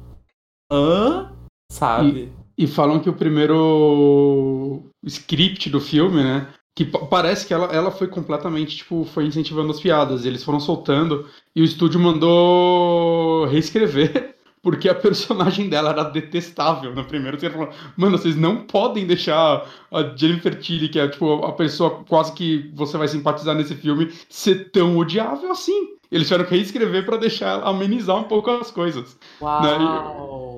Hã? 0.71 1.33
Sabe? 1.71 2.31
E 2.31 2.48
falam 2.67 2.99
que 2.99 3.09
o 3.09 3.13
primeiro 3.13 4.83
script 5.05 5.69
do 5.69 5.79
filme, 5.79 6.23
né? 6.23 6.47
Que 6.75 6.85
parece 6.85 7.45
que 7.45 7.53
ela, 7.53 7.65
ela 7.67 7.91
foi 7.91 8.07
completamente, 8.07 8.77
tipo, 8.77 9.05
foi 9.05 9.25
incentivando 9.25 9.71
as 9.71 9.79
piadas. 9.79 10.25
Eles 10.25 10.43
foram 10.43 10.59
soltando 10.59 11.25
e 11.55 11.61
o 11.61 11.65
estúdio 11.65 11.99
mandou 11.99 13.45
reescrever 13.45 14.35
porque 14.61 14.89
a 14.89 14.95
personagem 14.95 15.69
dela 15.69 15.91
era 15.91 16.03
detestável 16.03 16.93
no 16.93 17.05
primeiro. 17.05 17.39
Você 17.39 17.49
falou, 17.49 17.69
mano, 17.95 18.17
vocês 18.17 18.35
não 18.35 18.57
podem 18.65 19.07
deixar 19.07 19.65
a 19.91 20.03
Jennifer 20.15 20.57
Tilly, 20.59 20.89
que 20.89 20.99
é 20.99 21.07
tipo 21.07 21.45
a 21.45 21.53
pessoa 21.53 22.03
quase 22.07 22.33
que 22.33 22.71
você 22.73 22.97
vai 22.97 23.07
simpatizar 23.07 23.55
nesse 23.55 23.75
filme, 23.75 24.11
ser 24.29 24.69
tão 24.71 24.97
odiável 24.97 25.51
assim. 25.51 25.97
Eles 26.11 26.27
tiveram 26.27 26.45
que 26.45 26.55
reescrever 26.55 27.05
para 27.05 27.17
deixar 27.17 27.61
amenizar 27.63 28.17
um 28.17 28.23
pouco 28.23 28.49
as 28.51 28.71
coisas. 28.71 29.17
Uau! 29.41 29.63
Né? 29.63 29.77
E 29.79 30.48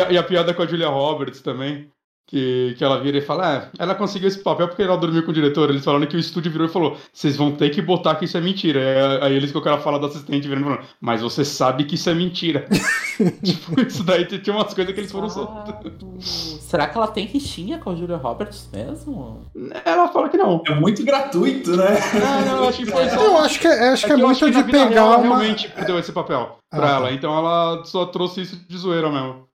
a, 0.00 0.10
e 0.10 0.18
a 0.18 0.22
piada 0.22 0.54
com 0.54 0.62
a 0.62 0.66
Julia 0.66 0.88
Roberts 0.88 1.40
também. 1.40 1.90
Que, 2.24 2.74
que 2.78 2.84
ela 2.84 2.98
vira 2.98 3.18
e 3.18 3.20
fala, 3.20 3.56
é, 3.56 3.68
ela 3.78 3.94
conseguiu 3.94 4.26
esse 4.26 4.38
papel 4.38 4.66
porque 4.66 4.80
ela 4.80 4.96
dormiu 4.96 5.22
com 5.22 5.32
o 5.32 5.34
diretor. 5.34 5.68
Eles 5.68 5.84
falaram 5.84 6.06
que 6.06 6.16
o 6.16 6.20
estúdio 6.20 6.50
virou 6.50 6.66
e 6.66 6.70
falou, 6.70 6.96
vocês 7.12 7.36
vão 7.36 7.52
ter 7.52 7.68
que 7.68 7.82
botar 7.82 8.14
que 8.14 8.24
isso 8.24 8.38
é 8.38 8.40
mentira. 8.40 8.80
Aí, 8.80 9.26
aí 9.26 9.36
eles 9.36 9.52
colocaram 9.52 9.76
a 9.76 9.80
fala 9.80 9.98
do 9.98 10.06
assistente 10.06 10.48
virando 10.48 10.62
e 10.62 10.70
falando, 10.70 10.88
mas 10.98 11.20
você 11.20 11.44
sabe 11.44 11.84
que 11.84 11.96
isso 11.96 12.08
é 12.08 12.14
mentira. 12.14 12.66
tipo, 13.44 13.78
isso 13.82 14.02
daí 14.02 14.24
tinha 14.24 14.56
umas 14.56 14.72
coisas 14.72 14.94
que 14.94 15.00
eles 15.00 15.12
foram 15.12 15.28
soltando. 15.28 16.16
Será 16.22 16.86
que 16.86 16.96
ela 16.96 17.08
tem 17.08 17.26
rixinha 17.26 17.78
com 17.78 17.90
a 17.90 17.94
Julia 17.94 18.16
Roberts 18.16 18.66
mesmo? 18.72 19.44
Ela 19.84 20.08
fala 20.08 20.30
que 20.30 20.38
não. 20.38 20.62
É 20.66 20.74
muito 20.74 21.04
gratuito, 21.04 21.76
né? 21.76 21.98
Não, 22.14 22.40
não, 22.46 22.62
eu 22.62 22.68
acho 22.70 22.78
que 22.78 22.86
foi 22.86 23.10
só... 23.10 23.22
Eu 23.22 23.38
acho 23.38 23.60
que, 23.60 23.66
é, 23.66 23.88
acho 23.90 24.06
é 24.06 24.08
que 24.08 24.14
é, 24.14 24.16
muito 24.16 24.50
de 24.50 24.64
pegar 24.64 25.04
uma... 25.04 25.18
realmente 25.18 25.70
deu 25.84 25.98
esse 25.98 26.12
papel 26.12 26.58
ah, 26.70 26.76
pra 26.76 26.88
tá. 26.88 26.94
ela. 26.94 27.12
Então 27.12 27.36
ela 27.36 27.84
só 27.84 28.06
trouxe 28.06 28.40
isso 28.40 28.56
de 28.66 28.78
zoeira 28.78 29.10
mesmo. 29.10 29.51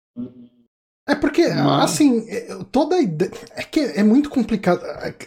É 1.08 1.14
porque, 1.14 1.42
assim, 1.42 2.28
é, 2.28 2.58
toda 2.72 2.96
a 2.96 3.00
ideia. 3.00 3.30
É 3.54 3.62
que 3.62 3.80
é 3.80 4.02
muito 4.02 4.28
complicado 4.28 4.80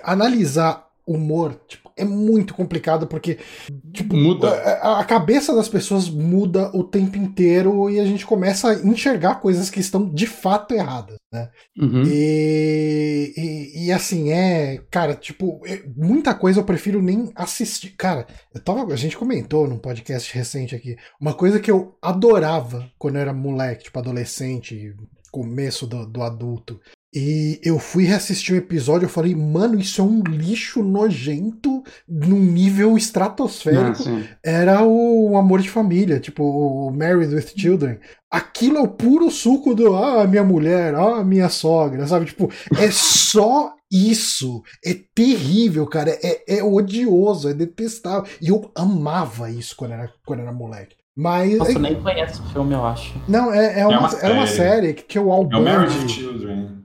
analisar 0.03 0.89
humor, 1.07 1.59
tipo, 1.67 1.88
é 1.99 2.05
muito 2.05 2.53
complicado 2.53 3.07
porque 3.07 3.37
tipo, 3.91 4.15
muda. 4.15 4.49
A, 4.81 4.99
a, 4.99 5.03
cabeça 5.03 5.53
das 5.53 5.67
pessoas 5.67 6.09
muda 6.09 6.71
o 6.75 6.83
tempo 6.83 7.17
inteiro 7.17 7.89
e 7.89 7.99
a 7.99 8.05
gente 8.05 8.25
começa 8.25 8.69
a 8.69 8.75
enxergar 8.75 9.35
coisas 9.35 9.69
que 9.69 9.79
estão 9.79 10.09
de 10.09 10.25
fato 10.25 10.73
erradas, 10.73 11.17
né? 11.31 11.49
Uhum. 11.77 12.03
E, 12.05 13.33
e, 13.35 13.85
e, 13.85 13.91
assim, 13.91 14.31
é, 14.31 14.81
cara, 14.89 15.13
tipo, 15.13 15.61
é, 15.65 15.83
muita 15.95 16.33
coisa 16.33 16.59
eu 16.59 16.65
prefiro 16.65 17.01
nem 17.01 17.31
assistir. 17.35 17.89
Cara, 17.97 18.25
eu 18.53 18.61
tava, 18.61 18.91
a 18.91 18.97
gente 18.97 19.17
comentou 19.17 19.67
num 19.67 19.77
podcast 19.77 20.33
recente 20.33 20.75
aqui, 20.75 20.95
uma 21.19 21.33
coisa 21.33 21.59
que 21.59 21.69
eu 21.69 21.97
adorava 22.01 22.89
quando 22.97 23.15
eu 23.15 23.21
era 23.21 23.33
moleque, 23.33 23.85
tipo, 23.85 23.99
adolescente, 23.99 24.95
começo 25.31 25.85
do, 25.85 26.05
do 26.05 26.21
adulto. 26.21 26.79
E 27.13 27.59
eu 27.63 27.79
fui 27.79 28.03
reassistir 28.03 28.53
o 28.53 28.55
um 28.55 28.59
episódio 28.59 29.07
e 29.07 29.09
falei, 29.09 29.33
mano, 29.33 29.79
isso 29.79 29.99
é 29.99 30.03
um 30.03 30.21
lixo 30.21 30.83
nojento 30.83 31.83
num 32.07 32.39
nível 32.39 32.95
estratosférico. 32.95 34.03
Ah, 34.07 34.37
Era 34.43 34.83
o, 34.83 35.31
o, 35.31 35.37
Amor 35.37 35.59
de 35.59 35.69
Família, 35.71 36.19
tipo, 36.19 36.43
o 36.43 36.91
Married 36.91 37.33
with 37.33 37.47
Children. 37.57 37.97
Aquilo 38.29 38.77
é 38.77 38.81
o 38.81 38.87
puro 38.87 39.31
suco 39.31 39.73
do, 39.73 39.95
ah, 39.95 40.27
minha 40.27 40.43
mulher, 40.43 40.93
ah, 40.93 41.23
minha 41.23 41.49
sogra, 41.49 42.05
sabe? 42.05 42.27
Tipo, 42.27 42.51
é 42.77 42.91
só 42.91 43.73
isso. 43.91 44.61
É 44.85 44.95
terrível, 45.15 45.87
cara. 45.87 46.11
É, 46.21 46.59
é 46.59 46.63
odioso, 46.63 47.49
é 47.49 47.55
detestável. 47.55 48.29
E 48.39 48.49
eu 48.49 48.71
amava 48.75 49.49
isso 49.49 49.75
quando 49.75 49.93
era, 49.93 50.13
quando 50.23 50.41
era 50.41 50.51
moleque. 50.51 50.95
Mas. 51.17 51.57
Nossa, 51.57 51.71
eu 51.71 51.79
nem 51.79 51.99
conheço 51.99 52.43
o 52.43 52.49
filme, 52.49 52.75
eu 52.75 52.85
acho. 52.85 53.19
Não, 53.27 53.51
é, 53.51 53.79
é, 53.79 53.87
uma, 53.87 53.95
é 53.95 53.99
uma, 53.99 54.09
série. 54.09 54.33
uma 54.33 54.47
série 54.47 54.93
que, 54.93 55.03
que 55.03 55.19
o 55.19 55.31
Al 55.31 55.49
é 55.51 56.78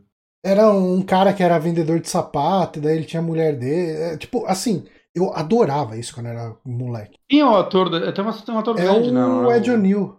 Era 0.45 0.71
um 0.71 1.01
cara 1.01 1.33
que 1.33 1.43
era 1.43 1.59
vendedor 1.59 1.99
de 1.99 2.09
sapato, 2.09 2.79
e 2.79 2.83
daí 2.83 2.97
ele 2.97 3.07
tinha 3.07 3.21
a 3.21 3.25
mulher 3.25 3.57
dele. 3.57 3.93
É, 3.93 4.17
tipo, 4.19 4.45
assim, 4.47 4.85
eu 5.15 5.33
adorava 5.35 5.97
isso 5.97 6.13
quando 6.15 6.27
era 6.27 6.55
moleque. 6.65 7.19
Quem 7.29 7.41
é 7.41 7.47
o 7.47 7.57
ator? 7.57 7.89
Tem, 8.13 8.25
uma, 8.25 8.33
tem 8.33 8.55
um 8.55 8.59
ator 8.59 8.79
é 8.79 8.83
grande, 8.83 9.09
o, 9.09 9.13
né? 9.13 9.25
O 9.25 9.53
Ed 9.53 9.71
O'Neill. 9.71 10.17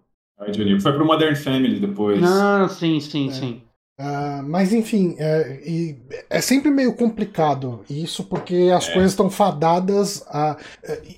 Ed 0.47 0.61
O'Neill. 0.61 0.80
Foi 0.80 0.93
pro 0.93 1.06
Modern 1.06 1.35
Family 1.35 1.80
depois. 1.80 2.23
Ah, 2.23 2.68
sim, 2.69 2.99
sim, 2.99 3.30
é. 3.30 3.31
sim. 3.31 3.61
Uh, 3.97 4.43
mas 4.43 4.73
enfim, 4.73 5.15
é, 5.18 5.95
é, 6.30 6.41
sempre 6.41 6.69
meio 6.69 6.93
complicado 6.97 7.85
isso, 7.89 8.26
porque 8.26 8.69
as 8.76 8.89
é. 8.89 8.93
coisas 8.93 9.11
estão 9.11 9.30
fadadas 9.30 10.26
a. 10.27 10.57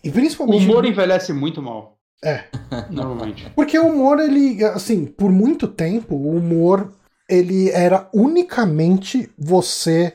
E 0.03 0.11
principalmente. 0.11 0.67
O 0.67 0.71
humor 0.71 0.85
envelhece 0.85 1.33
muito 1.33 1.61
mal. 1.61 1.97
É. 2.23 2.43
Normalmente. 2.91 3.49
Porque 3.55 3.79
o 3.79 3.87
humor, 3.87 4.19
ele. 4.19 4.63
Assim, 4.65 5.05
por 5.05 5.31
muito 5.31 5.67
tempo, 5.67 6.15
o 6.15 6.35
humor 6.35 6.91
ele 7.29 7.69
era 7.71 8.09
unicamente 8.13 9.29
você 9.37 10.13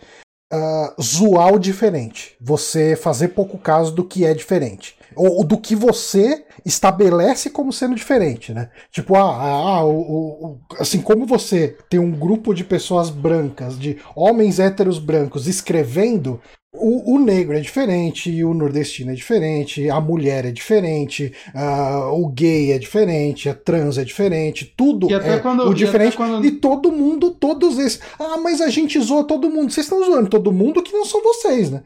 uh, 0.53 1.03
zoar 1.03 1.55
o 1.55 1.59
diferente. 1.59 2.37
Você 2.41 2.97
fazer 2.97 3.29
pouco 3.29 3.59
caso 3.59 3.93
do 3.93 4.05
que 4.05 4.25
é 4.25 4.35
diferente 4.35 4.97
ou, 5.17 5.45
do 5.45 5.59
que 5.59 5.75
você 5.75 6.45
estabelece 6.65 7.51
como 7.51 7.73
sendo 7.73 7.95
diferente, 7.95 8.53
né? 8.53 8.71
Tipo, 8.91 9.17
ah, 9.17 9.21
ah, 9.21 9.77
ah 9.77 9.85
o, 9.85 10.01
o, 10.01 10.61
assim 10.79 11.01
como 11.01 11.27
você 11.27 11.77
tem 11.89 12.01
um 12.01 12.13
grupo 12.13 12.55
de 12.55 12.65
pessoas 12.65 13.11
brancas, 13.11 13.79
de 13.79 13.99
homens 14.15 14.59
héteros 14.59 14.99
brancos 14.99 15.47
escrevendo, 15.47 16.41
o, 16.75 17.17
o, 17.17 17.19
negro 17.19 17.55
é 17.55 17.61
diferente, 17.61 18.43
o 18.43 18.55
nordestino 18.55 19.13
é 19.13 19.15
diferente, 19.15 19.91
a 19.91 20.01
mulher 20.01 20.47
é 20.47 20.51
diferente, 20.51 21.31
uh, 21.55 22.15
o 22.15 22.27
gay 22.31 22.73
é 22.73 22.79
diferente, 22.79 23.47
a 23.47 23.55
trans 23.55 23.99
é 23.99 24.05
diferente, 24.05 24.73
tudo 24.75 25.15
é 25.15 25.39
quando, 25.39 25.69
o 25.69 25.75
diferente. 25.75 26.15
E, 26.15 26.17
quando... 26.17 26.47
e, 26.47 26.51
todo 26.53 26.91
mundo, 26.91 27.31
todos 27.31 27.79
esses. 27.79 28.01
Ah, 28.19 28.39
mas 28.39 28.63
a 28.63 28.71
gente 28.71 28.99
zoa 29.01 29.23
todo 29.23 29.51
mundo. 29.51 29.71
Vocês 29.71 29.85
estão 29.85 30.03
zoando 30.03 30.31
todo 30.31 30.51
mundo 30.51 30.83
que 30.83 30.95
não 30.95 31.05
são 31.05 31.23
vocês, 31.23 31.71
né? 31.71 31.83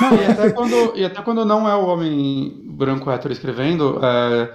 Não, 0.00 0.16
e, 0.16 0.24
até 0.24 0.50
quando, 0.50 0.92
e 0.96 1.04
até 1.04 1.22
quando 1.22 1.44
não 1.44 1.68
é 1.68 1.74
o 1.74 1.86
homem 1.86 2.59
branco 2.64 3.10
hétero 3.10 3.32
escrevendo, 3.32 3.98
é, 4.02 4.52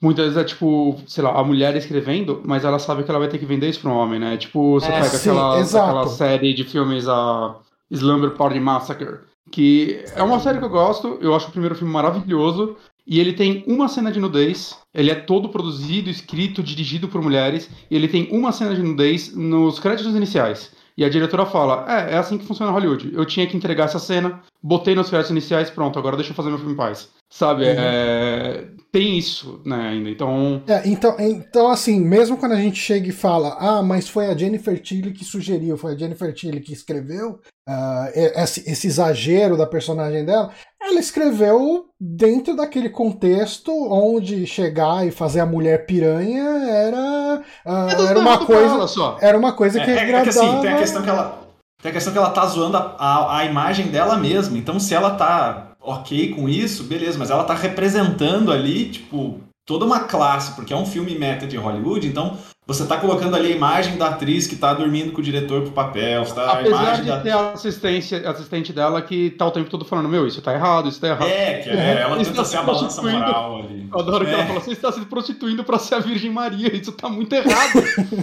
muitas 0.00 0.26
vezes 0.26 0.40
é 0.40 0.44
tipo, 0.44 1.00
sei 1.06 1.22
lá, 1.24 1.38
a 1.38 1.44
mulher 1.44 1.74
escrevendo, 1.76 2.42
mas 2.44 2.64
ela 2.64 2.78
sabe 2.78 3.04
que 3.04 3.10
ela 3.10 3.20
vai 3.20 3.28
ter 3.28 3.38
que 3.38 3.46
vender 3.46 3.68
isso 3.68 3.80
para 3.80 3.90
um 3.90 3.96
homem, 3.96 4.20
né? 4.20 4.36
Tipo, 4.36 4.80
você 4.80 4.88
é, 4.88 5.00
pega 5.00 5.08
sim, 5.08 5.30
aquela, 5.30 5.60
aquela 5.60 6.08
série 6.08 6.54
de 6.54 6.64
filmes. 6.64 7.08
A 7.08 7.56
Slumber 7.90 8.30
Party 8.30 8.60
Massacre, 8.60 9.18
que 9.50 10.04
é 10.14 10.22
uma 10.22 10.40
série 10.40 10.58
que 10.58 10.64
eu 10.64 10.70
gosto, 10.70 11.18
eu 11.20 11.34
acho 11.34 11.48
o 11.48 11.52
primeiro 11.52 11.74
filme 11.74 11.92
maravilhoso, 11.92 12.76
e 13.06 13.20
ele 13.20 13.34
tem 13.34 13.62
uma 13.66 13.88
cena 13.88 14.10
de 14.10 14.18
nudez, 14.18 14.76
ele 14.92 15.10
é 15.10 15.14
todo 15.14 15.50
produzido, 15.50 16.08
escrito, 16.08 16.62
dirigido 16.62 17.08
por 17.08 17.22
mulheres, 17.22 17.68
e 17.90 17.94
ele 17.94 18.08
tem 18.08 18.28
uma 18.32 18.52
cena 18.52 18.74
de 18.74 18.82
nudez 18.82 19.34
nos 19.34 19.78
créditos 19.78 20.14
iniciais. 20.14 20.72
E 20.96 21.04
a 21.04 21.08
diretora 21.08 21.44
fala: 21.44 21.84
É, 21.88 22.14
é 22.14 22.16
assim 22.16 22.38
que 22.38 22.46
funciona 22.46 22.72
Hollywood. 22.72 23.12
Eu 23.12 23.24
tinha 23.26 23.46
que 23.46 23.56
entregar 23.56 23.84
essa 23.84 23.98
cena, 23.98 24.40
botei 24.62 24.94
nos 24.94 25.08
créditos 25.08 25.32
iniciais, 25.32 25.68
pronto, 25.68 25.98
agora 25.98 26.16
deixa 26.16 26.30
eu 26.30 26.36
fazer 26.36 26.48
meu 26.48 26.58
filme 26.58 26.72
em 26.72 26.76
paz. 26.76 27.10
Sabe? 27.34 27.64
Uhum. 27.64 27.74
É... 27.76 28.64
Tem 28.92 29.18
isso, 29.18 29.60
né, 29.66 29.88
ainda. 29.88 30.08
Então... 30.08 30.62
É, 30.68 30.88
então. 30.88 31.16
Então, 31.18 31.68
assim, 31.68 31.98
mesmo 31.98 32.36
quando 32.36 32.52
a 32.52 32.60
gente 32.60 32.78
chega 32.78 33.08
e 33.08 33.12
fala: 33.12 33.56
Ah, 33.58 33.82
mas 33.82 34.08
foi 34.08 34.26
a 34.26 34.36
Jennifer 34.36 34.80
Tilly 34.80 35.12
que 35.12 35.24
sugeriu, 35.24 35.76
foi 35.76 35.94
a 35.94 35.96
Jennifer 35.96 36.32
Tilly 36.32 36.60
que 36.60 36.72
escreveu, 36.72 37.40
uh, 37.68 38.06
esse, 38.14 38.70
esse 38.70 38.86
exagero 38.86 39.56
da 39.56 39.66
personagem 39.66 40.24
dela, 40.24 40.50
ela 40.80 41.00
escreveu 41.00 41.86
dentro 42.00 42.54
daquele 42.54 42.88
contexto 42.88 43.72
onde 43.90 44.46
chegar 44.46 45.04
e 45.04 45.10
fazer 45.10 45.40
a 45.40 45.46
mulher 45.46 45.86
piranha 45.86 46.44
era, 46.68 47.42
uh, 47.66 48.06
era 48.08 48.18
uma 48.20 48.46
coisa 48.46 48.86
só. 48.86 49.18
era 49.20 49.36
uma 49.36 49.52
coisa 49.52 49.80
que 49.80 49.90
é, 49.90 50.00
agradava... 50.00 50.20
é, 50.20 50.22
que 50.22 50.28
assim, 50.28 50.60
tem 50.60 50.72
a 50.72 50.78
questão 50.78 51.02
que 51.02 51.10
ela 51.10 51.44
tem 51.82 51.90
a 51.90 51.92
questão 51.92 52.12
que 52.14 52.18
ela 52.18 52.30
tá 52.30 52.46
zoando 52.46 52.78
a, 52.78 52.94
a, 52.98 53.38
a, 53.40 53.44
imagem 53.44 53.88
dela 53.88 54.16
mesma. 54.16 54.56
Então, 54.56 54.80
se 54.80 54.94
ela 54.94 55.16
tá 55.16 55.73
ok 55.84 56.34
com 56.34 56.48
isso, 56.48 56.84
beleza, 56.84 57.18
mas 57.18 57.30
ela 57.30 57.44
tá 57.44 57.54
representando 57.54 58.50
ali, 58.50 58.90
tipo, 58.90 59.40
toda 59.66 59.84
uma 59.84 60.00
classe, 60.00 60.54
porque 60.54 60.72
é 60.72 60.76
um 60.76 60.86
filme 60.86 61.16
meta 61.18 61.46
de 61.46 61.56
Hollywood, 61.56 62.06
então 62.06 62.38
você 62.66 62.86
tá 62.86 62.96
colocando 62.96 63.36
ali 63.36 63.52
a 63.52 63.56
imagem 63.56 63.98
da 63.98 64.08
atriz 64.08 64.46
que 64.46 64.56
tá 64.56 64.72
dormindo 64.72 65.12
com 65.12 65.20
o 65.20 65.24
diretor 65.24 65.62
pro 65.62 65.72
papel, 65.72 66.24
tá? 66.24 66.52
Apesar 66.52 66.78
a 66.78 66.82
imagem 66.82 67.04
de 67.04 67.10
da... 67.10 67.20
ter 67.20 67.30
a 67.30 67.52
assistência, 67.52 68.30
assistente 68.30 68.72
dela 68.72 69.02
que 69.02 69.30
tá 69.30 69.46
o 69.46 69.50
tempo 69.50 69.68
todo 69.68 69.84
falando, 69.84 70.08
meu, 70.08 70.26
isso 70.26 70.40
tá 70.40 70.54
errado, 70.54 70.88
isso 70.88 70.98
tá 70.98 71.08
errado. 71.08 71.28
É, 71.28 71.58
que 71.58 71.68
é, 71.68 72.00
ela 72.00 72.16
tenta 72.16 72.42
ser 72.44 72.56
a 72.56 72.62
balança 72.62 73.02
moral 73.02 73.58
ali. 73.58 73.86
Eu 73.92 73.98
adoro 74.00 74.24
é. 74.24 74.28
que 74.28 74.34
ela 74.34 74.46
fala, 74.46 74.60
você 74.60 74.72
está 74.72 74.90
se 74.90 75.00
prostituindo 75.02 75.62
pra 75.62 75.78
ser 75.78 75.96
a 75.96 75.98
Virgem 75.98 76.30
Maria, 76.30 76.74
isso 76.74 76.92
tá 76.92 77.06
muito 77.08 77.34
errado. 77.34 77.82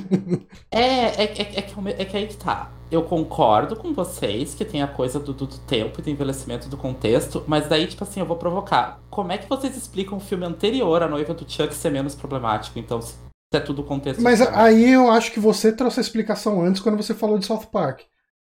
é, 0.72 0.82
é, 0.82 1.24
é, 1.24 1.24
é, 1.24 1.62
que, 1.62 1.90
é 2.00 2.06
que 2.06 2.18
aí 2.18 2.26
que 2.26 2.38
tá. 2.38 2.72
Eu 2.90 3.04
concordo 3.04 3.76
com 3.76 3.94
vocês 3.94 4.56
que 4.56 4.66
tem 4.66 4.82
a 4.82 4.88
coisa 4.88 5.20
do, 5.20 5.34
do, 5.34 5.46
do 5.46 5.58
tempo 5.60 6.02
e 6.02 6.04
do 6.04 6.10
envelhecimento 6.10 6.68
do 6.68 6.76
contexto, 6.76 7.44
mas 7.48 7.68
daí, 7.68 7.88
tipo 7.88 8.04
assim, 8.04 8.20
eu 8.20 8.26
vou 8.26 8.36
provocar. 8.36 9.00
Como 9.10 9.32
é 9.32 9.38
que 9.38 9.48
vocês 9.48 9.78
explicam 9.78 10.18
o 10.18 10.20
filme 10.22 10.46
anterior, 10.46 11.02
A 11.04 11.08
Noiva 11.08 11.34
do 11.34 11.50
Chuck, 11.50 11.74
ser 11.74 11.92
menos 11.92 12.16
problemático? 12.16 12.78
Então, 12.78 13.00
é 13.57 13.60
tudo 13.60 13.84
contexto. 13.84 14.22
Mas 14.22 14.41
aí 14.41 14.91
eu 14.91 15.10
acho 15.11 15.32
que 15.32 15.40
você 15.40 15.72
trouxe 15.72 15.99
a 15.99 16.02
explicação 16.02 16.61
antes 16.61 16.82
quando 16.82 16.98
você 16.98 17.14
falou 17.14 17.38
de 17.38 17.45
South 17.45 17.68
Park. 17.72 18.02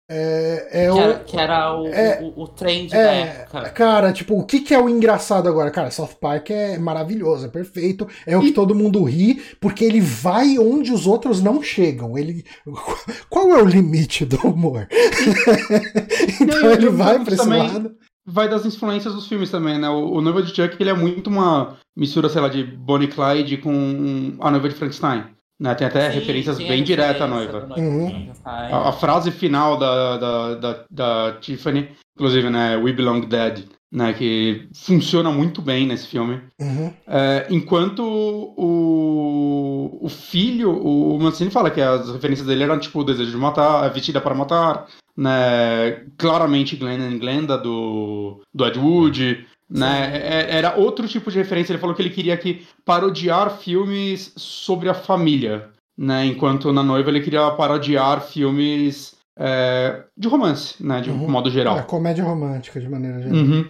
É, 0.10 0.68
é 0.72 0.86
que, 0.86 0.92
o, 0.92 1.00
era, 1.00 1.20
que, 1.20 1.38
era, 1.38 1.76
o, 1.80 1.88
é, 1.88 2.20
o, 2.22 2.42
o 2.42 2.48
trend 2.48 2.94
é, 2.94 3.04
da 3.04 3.12
época. 3.12 3.70
Cara, 3.70 4.12
tipo, 4.12 4.38
o 4.38 4.46
que, 4.46 4.60
que 4.60 4.74
é 4.74 4.80
o 4.80 4.90
engraçado 4.90 5.48
agora? 5.48 5.72
Cara, 5.72 5.90
South 5.90 6.16
Park 6.20 6.52
é 6.52 6.78
maravilhoso, 6.78 7.46
é 7.46 7.50
perfeito. 7.50 8.08
É 8.28 8.38
o 8.38 8.42
que 8.42 8.52
todo 8.52 8.76
mundo 8.76 9.04
ri, 9.04 9.42
porque 9.62 9.86
ele 9.86 10.02
vai 10.02 10.60
onde 10.60 10.92
os 10.92 11.08
outros 11.08 11.42
não 11.42 11.64
chegam. 11.64 12.18
Ele. 12.18 12.44
Qual 13.30 13.50
é 13.50 13.64
o 13.64 13.66
limite 13.66 14.26
do 14.26 14.38
humor? 14.46 14.88
então 16.40 16.72
ele 16.72 16.90
vai 16.90 17.24
pra 17.24 17.34
esse 17.34 17.44
também... 17.44 17.60
lado 17.60 17.96
vai 18.26 18.50
das 18.50 18.66
influências 18.66 19.14
dos 19.14 19.28
filmes 19.28 19.52
também, 19.52 19.78
né? 19.78 19.90
O, 19.90 20.14
o 20.14 20.22
Noiva 20.22 20.42
de 20.42 20.56
Chuck, 20.56 20.76
ele 20.80 20.90
é 20.90 20.94
muito 20.94 21.30
uma 21.30 21.78
mistura, 21.96 22.30
sei 22.30 22.42
lá, 22.42 22.50
de 22.50 22.64
Bonnie 22.64 23.08
Clyde 23.08 23.58
com 23.58 24.36
A 24.40 24.52
Noiva 24.52 24.70
de 24.70 24.76
Frankenstein. 24.76 25.26
Né? 25.60 25.76
Tem 25.76 25.88
até 25.88 26.12
sim, 26.12 26.20
referências 26.20 26.58
bem 26.58 26.84
diretas 26.84 27.22
à 27.22 27.28
noiva. 27.28 27.70
Uhum. 27.78 28.32
A, 28.44 28.90
a, 28.90 28.92
frase 28.92 29.32
final 29.32 29.78
da, 29.78 30.18
da, 30.18 30.56
da, 30.56 30.86
da, 30.90 31.38
Tiffany, 31.40 31.90
inclusive, 32.18 32.50
né? 32.50 32.76
We 32.76 32.92
Belong 32.92 33.22
Dead, 33.22 33.66
né? 33.92 34.12
Que 34.14 34.68
funciona 34.74 35.32
muito 35.32 35.62
bem 35.62 35.86
nesse 35.88 36.08
filme. 36.08 36.42
Uhum. 36.60 36.92
É, 37.08 37.48
enquanto 37.50 38.04
o, 38.04 40.00
o 40.02 40.10
filho, 40.10 40.72
o 40.72 41.18
Mancini 41.20 41.52
fala 41.52 41.72
que 41.72 41.80
as 41.80 42.12
referências 42.12 42.48
dele 42.48 42.64
eram 42.64 42.80
tipo 42.80 43.00
o 43.00 43.04
desejo 43.04 43.32
de 43.32 43.38
matar, 43.38 43.86
a 43.86 43.90
vestida 43.90 44.20
para 44.20 44.36
matar, 44.36 44.88
né? 45.16 46.04
Claramente 46.18 46.76
Glenn 46.76 47.02
and 47.02 47.20
Glenda 47.20 47.58
do, 47.58 48.42
do 48.54 48.66
Ed 48.66 48.80
Wood. 48.80 49.46
Né? 49.70 50.12
É, 50.14 50.58
era 50.58 50.76
outro 50.76 51.08
tipo 51.08 51.32
de 51.32 51.38
referência. 51.38 51.74
Ele 51.74 51.80
falou 51.80 51.96
que 51.96 52.02
ele 52.02 52.10
queria 52.10 52.38
que 52.38 52.66
parodiar 52.86 53.58
filmes 53.58 54.34
sobre 54.36 54.90
a 54.90 54.94
família, 54.94 55.70
né? 55.98 56.26
Enquanto 56.26 56.72
na 56.72 56.84
noiva 56.84 57.10
ele 57.10 57.22
queria 57.22 57.50
parodiar 57.52 58.22
filmes 58.22 59.16
é, 59.38 60.04
de 60.16 60.28
romance, 60.28 60.76
né? 60.84 61.02
De 61.02 61.10
uhum. 61.10 61.30
modo 61.30 61.50
geral. 61.50 61.78
É, 61.78 61.82
comédia 61.82 62.24
romântica, 62.24 62.80
de 62.80 62.88
maneira 62.88 63.20
geral. 63.20 63.38
Uhum. 63.38 63.66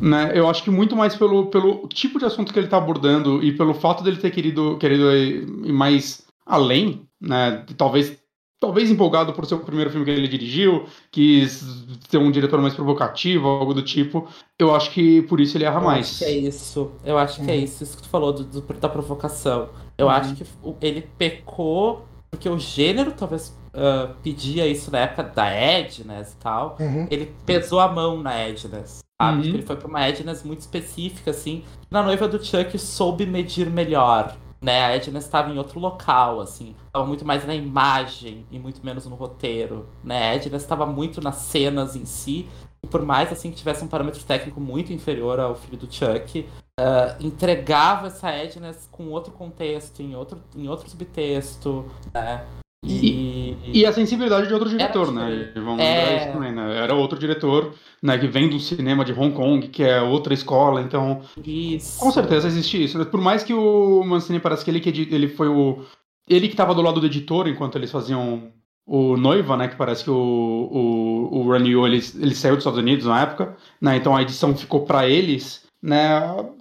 Né? 0.00 0.32
Eu 0.34 0.48
acho 0.48 0.62
que 0.62 0.70
muito 0.70 0.96
mais 0.96 1.14
pelo, 1.14 1.46
pelo 1.46 1.86
tipo 1.88 2.18
de 2.18 2.24
assunto 2.24 2.52
que 2.52 2.58
ele 2.58 2.66
está 2.66 2.78
abordando 2.78 3.42
e 3.42 3.52
pelo 3.52 3.74
fato 3.74 4.02
dele 4.02 4.16
ter 4.16 4.30
querido, 4.30 4.76
querido 4.78 5.12
ir 5.14 5.72
mais 5.72 6.24
além, 6.46 7.02
né? 7.20 7.64
Talvez 7.76 8.16
talvez 8.64 8.90
empolgado 8.90 9.34
por 9.34 9.44
ser 9.44 9.56
o 9.56 9.58
primeiro 9.58 9.90
filme 9.90 10.06
que 10.06 10.10
ele 10.10 10.26
dirigiu, 10.26 10.86
quis 11.10 11.62
ser 12.08 12.16
um 12.16 12.30
diretor 12.30 12.58
mais 12.62 12.72
provocativo, 12.72 13.46
algo 13.46 13.74
do 13.74 13.82
tipo. 13.82 14.26
Eu 14.58 14.74
acho 14.74 14.90
que 14.90 15.20
por 15.22 15.38
isso 15.38 15.58
ele 15.58 15.64
erra 15.64 15.80
eu 15.80 15.84
mais. 15.84 16.06
Acho 16.06 16.18
que 16.18 16.24
é 16.24 16.30
isso. 16.30 16.90
Eu 17.04 17.18
acho 17.18 17.44
que 17.44 17.50
é 17.50 17.56
isso, 17.56 17.82
isso 17.84 17.96
que 17.98 18.04
tu 18.04 18.08
falou 18.08 18.32
do, 18.32 18.42
do 18.42 18.62
da 18.62 18.88
provocação. 18.88 19.68
Eu 19.98 20.06
uhum. 20.06 20.12
acho 20.12 20.34
que 20.34 20.44
ele 20.80 21.06
pecou 21.18 22.06
porque 22.30 22.48
o 22.48 22.58
gênero 22.58 23.12
talvez 23.12 23.56
uh, 23.74 24.14
pedia 24.22 24.66
isso 24.66 24.90
na 24.90 25.00
época 25.00 25.24
da 25.24 25.54
Edness 25.54 26.32
e 26.32 26.36
tal. 26.36 26.76
Uhum. 26.80 27.06
Ele 27.10 27.32
pesou 27.44 27.80
a 27.80 27.88
mão 27.88 28.22
na 28.22 28.48
Edness. 28.48 29.00
Sabe? 29.20 29.48
Uhum. 29.48 29.54
Ele 29.54 29.62
foi 29.62 29.76
pra 29.76 29.86
uma 29.86 30.08
Edness 30.08 30.42
muito 30.42 30.60
específica, 30.60 31.30
assim. 31.30 31.62
Na 31.90 32.02
noiva 32.02 32.26
do 32.26 32.42
Chuck 32.42 32.76
soube 32.78 33.26
medir 33.26 33.68
melhor 33.70 34.34
né? 34.64 34.86
A 34.86 34.96
Edna 34.96 35.18
estava 35.18 35.50
em 35.50 35.58
outro 35.58 35.78
local, 35.78 36.40
assim. 36.40 36.74
Estava 36.86 37.04
muito 37.04 37.24
mais 37.24 37.46
na 37.46 37.54
imagem 37.54 38.46
e 38.50 38.58
muito 38.58 38.84
menos 38.84 39.04
no 39.06 39.14
roteiro, 39.14 39.86
né? 40.02 40.30
A 40.30 40.34
Edna 40.36 40.56
estava 40.56 40.86
muito 40.86 41.20
nas 41.20 41.36
cenas 41.36 41.94
em 41.94 42.06
si. 42.06 42.48
E 42.82 42.86
por 42.86 43.02
mais, 43.02 43.30
assim, 43.30 43.50
que 43.50 43.56
tivesse 43.56 43.84
um 43.84 43.88
parâmetro 43.88 44.22
técnico 44.24 44.60
muito 44.60 44.92
inferior 44.92 45.38
ao 45.38 45.54
filho 45.54 45.76
do 45.76 45.92
Chuck, 45.92 46.48
uh, 46.80 47.24
entregava 47.24 48.06
essa 48.06 48.30
Edna 48.30 48.74
com 48.90 49.08
outro 49.08 49.32
contexto, 49.32 50.00
em 50.00 50.16
outro, 50.16 50.42
em 50.56 50.66
outro 50.66 50.88
subtexto, 50.88 51.84
né? 52.12 52.46
E, 52.86 53.56
e, 53.72 53.86
a 53.86 53.92
sensibilidade 53.92 54.46
de 54.46 54.52
outro 54.52 54.68
diretor, 54.68 55.10
né? 55.10 55.50
Vamos 55.54 55.80
é... 55.80 56.18
isso 56.18 56.32
também, 56.32 56.52
né? 56.52 56.76
Era 56.76 56.94
outro 56.94 57.18
diretor, 57.18 57.72
né? 58.02 58.18
Que 58.18 58.26
vem 58.26 58.48
do 58.48 58.60
cinema 58.60 59.04
de 59.04 59.12
Hong 59.12 59.34
Kong, 59.34 59.68
que 59.68 59.82
é 59.82 60.02
outra 60.02 60.34
escola, 60.34 60.82
então. 60.82 61.22
Isso. 61.42 61.98
Com 61.98 62.10
certeza 62.10 62.46
existe 62.46 62.84
isso. 62.84 63.04
Por 63.06 63.20
mais 63.20 63.42
que 63.42 63.54
o 63.54 64.04
Mancini 64.04 64.38
parece 64.38 64.64
que 64.64 64.70
ele, 64.70 64.80
que 64.80 64.90
ele 64.90 65.28
foi 65.28 65.48
o. 65.48 65.82
Ele 66.28 66.46
que 66.46 66.54
estava 66.54 66.74
do 66.74 66.82
lado 66.82 67.00
do 67.00 67.06
editor 67.06 67.48
enquanto 67.48 67.76
eles 67.76 67.90
faziam 67.90 68.50
o 68.86 69.16
Noiva, 69.16 69.56
né? 69.56 69.68
Que 69.68 69.76
parece 69.76 70.04
que 70.04 70.10
o, 70.10 70.14
o, 70.14 71.38
o 71.38 71.50
Raniel, 71.50 71.86
ele, 71.86 72.02
ele 72.20 72.34
saiu 72.34 72.54
dos 72.54 72.62
Estados 72.62 72.78
Unidos 72.78 73.06
na 73.06 73.22
época, 73.22 73.56
né? 73.80 73.96
Então 73.96 74.14
a 74.14 74.22
edição 74.22 74.54
ficou 74.54 74.84
para 74.84 75.08
eles, 75.08 75.66
né? 75.82 76.20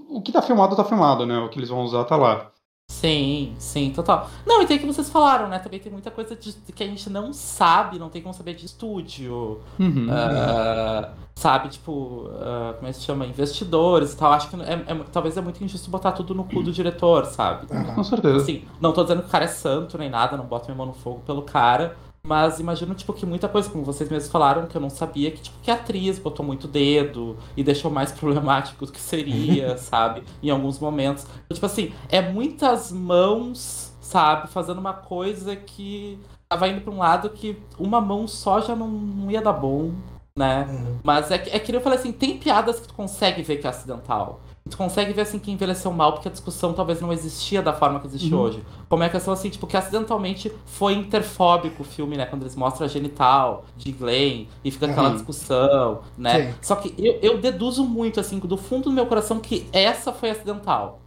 O 0.09 0.21
que 0.21 0.31
tá 0.31 0.41
filmado, 0.41 0.75
tá 0.75 0.85
filmado, 0.85 1.25
né? 1.25 1.37
O 1.39 1.49
que 1.49 1.59
eles 1.59 1.69
vão 1.69 1.83
usar 1.83 2.05
tá 2.05 2.15
lá. 2.15 2.52
Sim, 2.93 3.53
sim, 3.57 3.91
total. 3.91 4.29
Não, 4.45 4.61
e 4.61 4.67
tem 4.67 4.77
que 4.77 4.85
vocês 4.85 5.09
falaram, 5.09 5.49
né? 5.49 5.57
Também 5.57 5.79
tem 5.79 5.91
muita 5.91 6.11
coisa 6.11 6.35
de, 6.35 6.53
que 6.53 6.83
a 6.83 6.87
gente 6.87 7.09
não 7.09 7.33
sabe, 7.33 7.97
não 7.97 8.07
tem 8.07 8.21
como 8.21 8.33
saber 8.33 8.53
de 8.53 8.65
estúdio. 8.65 9.59
Uhum. 9.79 10.07
Uh, 10.07 11.09
sabe, 11.35 11.69
tipo, 11.69 11.91
uh, 11.91 12.75
como 12.75 12.87
é 12.87 12.91
que 12.91 12.93
se 12.93 13.01
chama? 13.01 13.25
Investidores 13.25 14.13
e 14.13 14.17
tal. 14.17 14.31
Acho 14.31 14.47
que 14.47 14.55
é, 14.61 14.73
é, 14.73 15.03
talvez 15.11 15.35
é 15.35 15.41
muito 15.41 15.61
injusto 15.61 15.89
botar 15.89 16.11
tudo 16.11 16.35
no 16.35 16.43
cu 16.43 16.61
do 16.61 16.71
diretor, 16.71 17.25
sabe? 17.25 17.65
Uhum. 17.73 17.95
Com 17.95 18.03
certeza. 18.03 18.37
Assim, 18.37 18.63
não 18.79 18.93
tô 18.93 19.01
dizendo 19.01 19.23
que 19.23 19.27
o 19.27 19.31
cara 19.31 19.45
é 19.45 19.49
santo 19.49 19.97
nem 19.97 20.09
nada, 20.09 20.37
não 20.37 20.45
boto 20.45 20.67
minha 20.67 20.77
mão 20.77 20.85
no 20.85 20.93
fogo 20.93 21.21
pelo 21.25 21.41
cara. 21.41 21.97
Mas 22.25 22.57
imagino, 22.57 22.95
tipo, 22.95 23.11
que 23.11 23.25
muita 23.25 23.49
coisa, 23.49 23.69
como 23.69 23.83
vocês 23.83 24.09
mesmos 24.09 24.31
falaram, 24.31 24.65
que 24.65 24.77
eu 24.77 24.81
não 24.81 24.89
sabia, 24.89 25.29
que, 25.29 25.41
tipo, 25.41 25.57
que 25.61 25.69
a 25.69 25.73
atriz 25.73 26.17
botou 26.17 26.45
muito 26.45 26.69
dedo 26.69 27.37
e 27.57 27.63
deixou 27.63 27.91
mais 27.91 28.13
problemático 28.17 28.85
do 28.85 28.91
que 28.93 28.99
seria, 28.99 29.75
sabe? 29.77 30.23
Em 30.41 30.49
alguns 30.49 30.79
momentos. 30.79 31.25
Então, 31.25 31.53
tipo 31.53 31.65
assim, 31.65 31.93
é 32.07 32.21
muitas 32.21 32.93
mãos, 32.93 33.93
sabe? 33.99 34.47
Fazendo 34.47 34.79
uma 34.79 34.93
coisa 34.93 35.53
que 35.53 36.17
tava 36.47 36.69
indo 36.69 36.79
pra 36.79 36.93
um 36.93 36.99
lado 36.99 37.29
que 37.29 37.61
uma 37.77 37.99
mão 37.99 38.25
só 38.25 38.61
já 38.61 38.73
não, 38.73 38.87
não 38.87 39.29
ia 39.29 39.41
dar 39.41 39.53
bom, 39.53 39.91
né? 40.37 40.65
Uhum. 40.69 40.99
Mas 41.03 41.29
é, 41.29 41.35
é 41.35 41.59
que 41.59 41.75
eu 41.75 41.81
falei 41.81 41.99
assim, 41.99 42.13
tem 42.13 42.37
piadas 42.37 42.79
que 42.79 42.87
tu 42.87 42.93
consegue 42.93 43.43
ver 43.43 43.57
que 43.57 43.67
é 43.67 43.69
acidental. 43.69 44.39
Tu 44.69 44.77
consegue 44.77 45.11
ver 45.11 45.23
assim 45.23 45.39
que 45.39 45.51
envelheceu 45.51 45.91
mal, 45.91 46.13
porque 46.13 46.29
a 46.29 46.31
discussão 46.31 46.71
talvez 46.71 47.01
não 47.01 47.11
existia 47.11 47.61
da 47.61 47.73
forma 47.73 47.99
que 47.99 48.07
existe 48.07 48.33
uhum. 48.33 48.39
hoje. 48.39 48.63
Como 48.87 49.03
é 49.03 49.07
a 49.07 49.09
questão 49.09 49.33
assim, 49.33 49.49
tipo, 49.49 49.67
que 49.67 49.75
acidentalmente 49.75 50.51
foi 50.65 50.93
interfóbico 50.93 51.81
o 51.81 51.85
filme, 51.85 52.15
né? 52.15 52.25
Quando 52.25 52.43
eles 52.43 52.55
mostram 52.55 52.85
a 52.85 52.89
genital 52.89 53.65
de 53.75 53.91
Glenn 53.91 54.45
e 54.63 54.71
fica 54.71 54.85
aquela 54.85 55.09
uhum. 55.09 55.15
discussão, 55.15 55.99
né? 56.17 56.47
Sim. 56.47 56.55
Só 56.61 56.75
que 56.77 56.93
eu, 56.97 57.19
eu 57.21 57.37
deduzo 57.39 57.83
muito, 57.83 58.21
assim, 58.21 58.39
do 58.39 58.55
fundo 58.55 58.85
do 58.85 58.91
meu 58.91 59.05
coração, 59.05 59.39
que 59.39 59.67
essa 59.73 60.13
foi 60.13 60.29
acidental. 60.29 61.01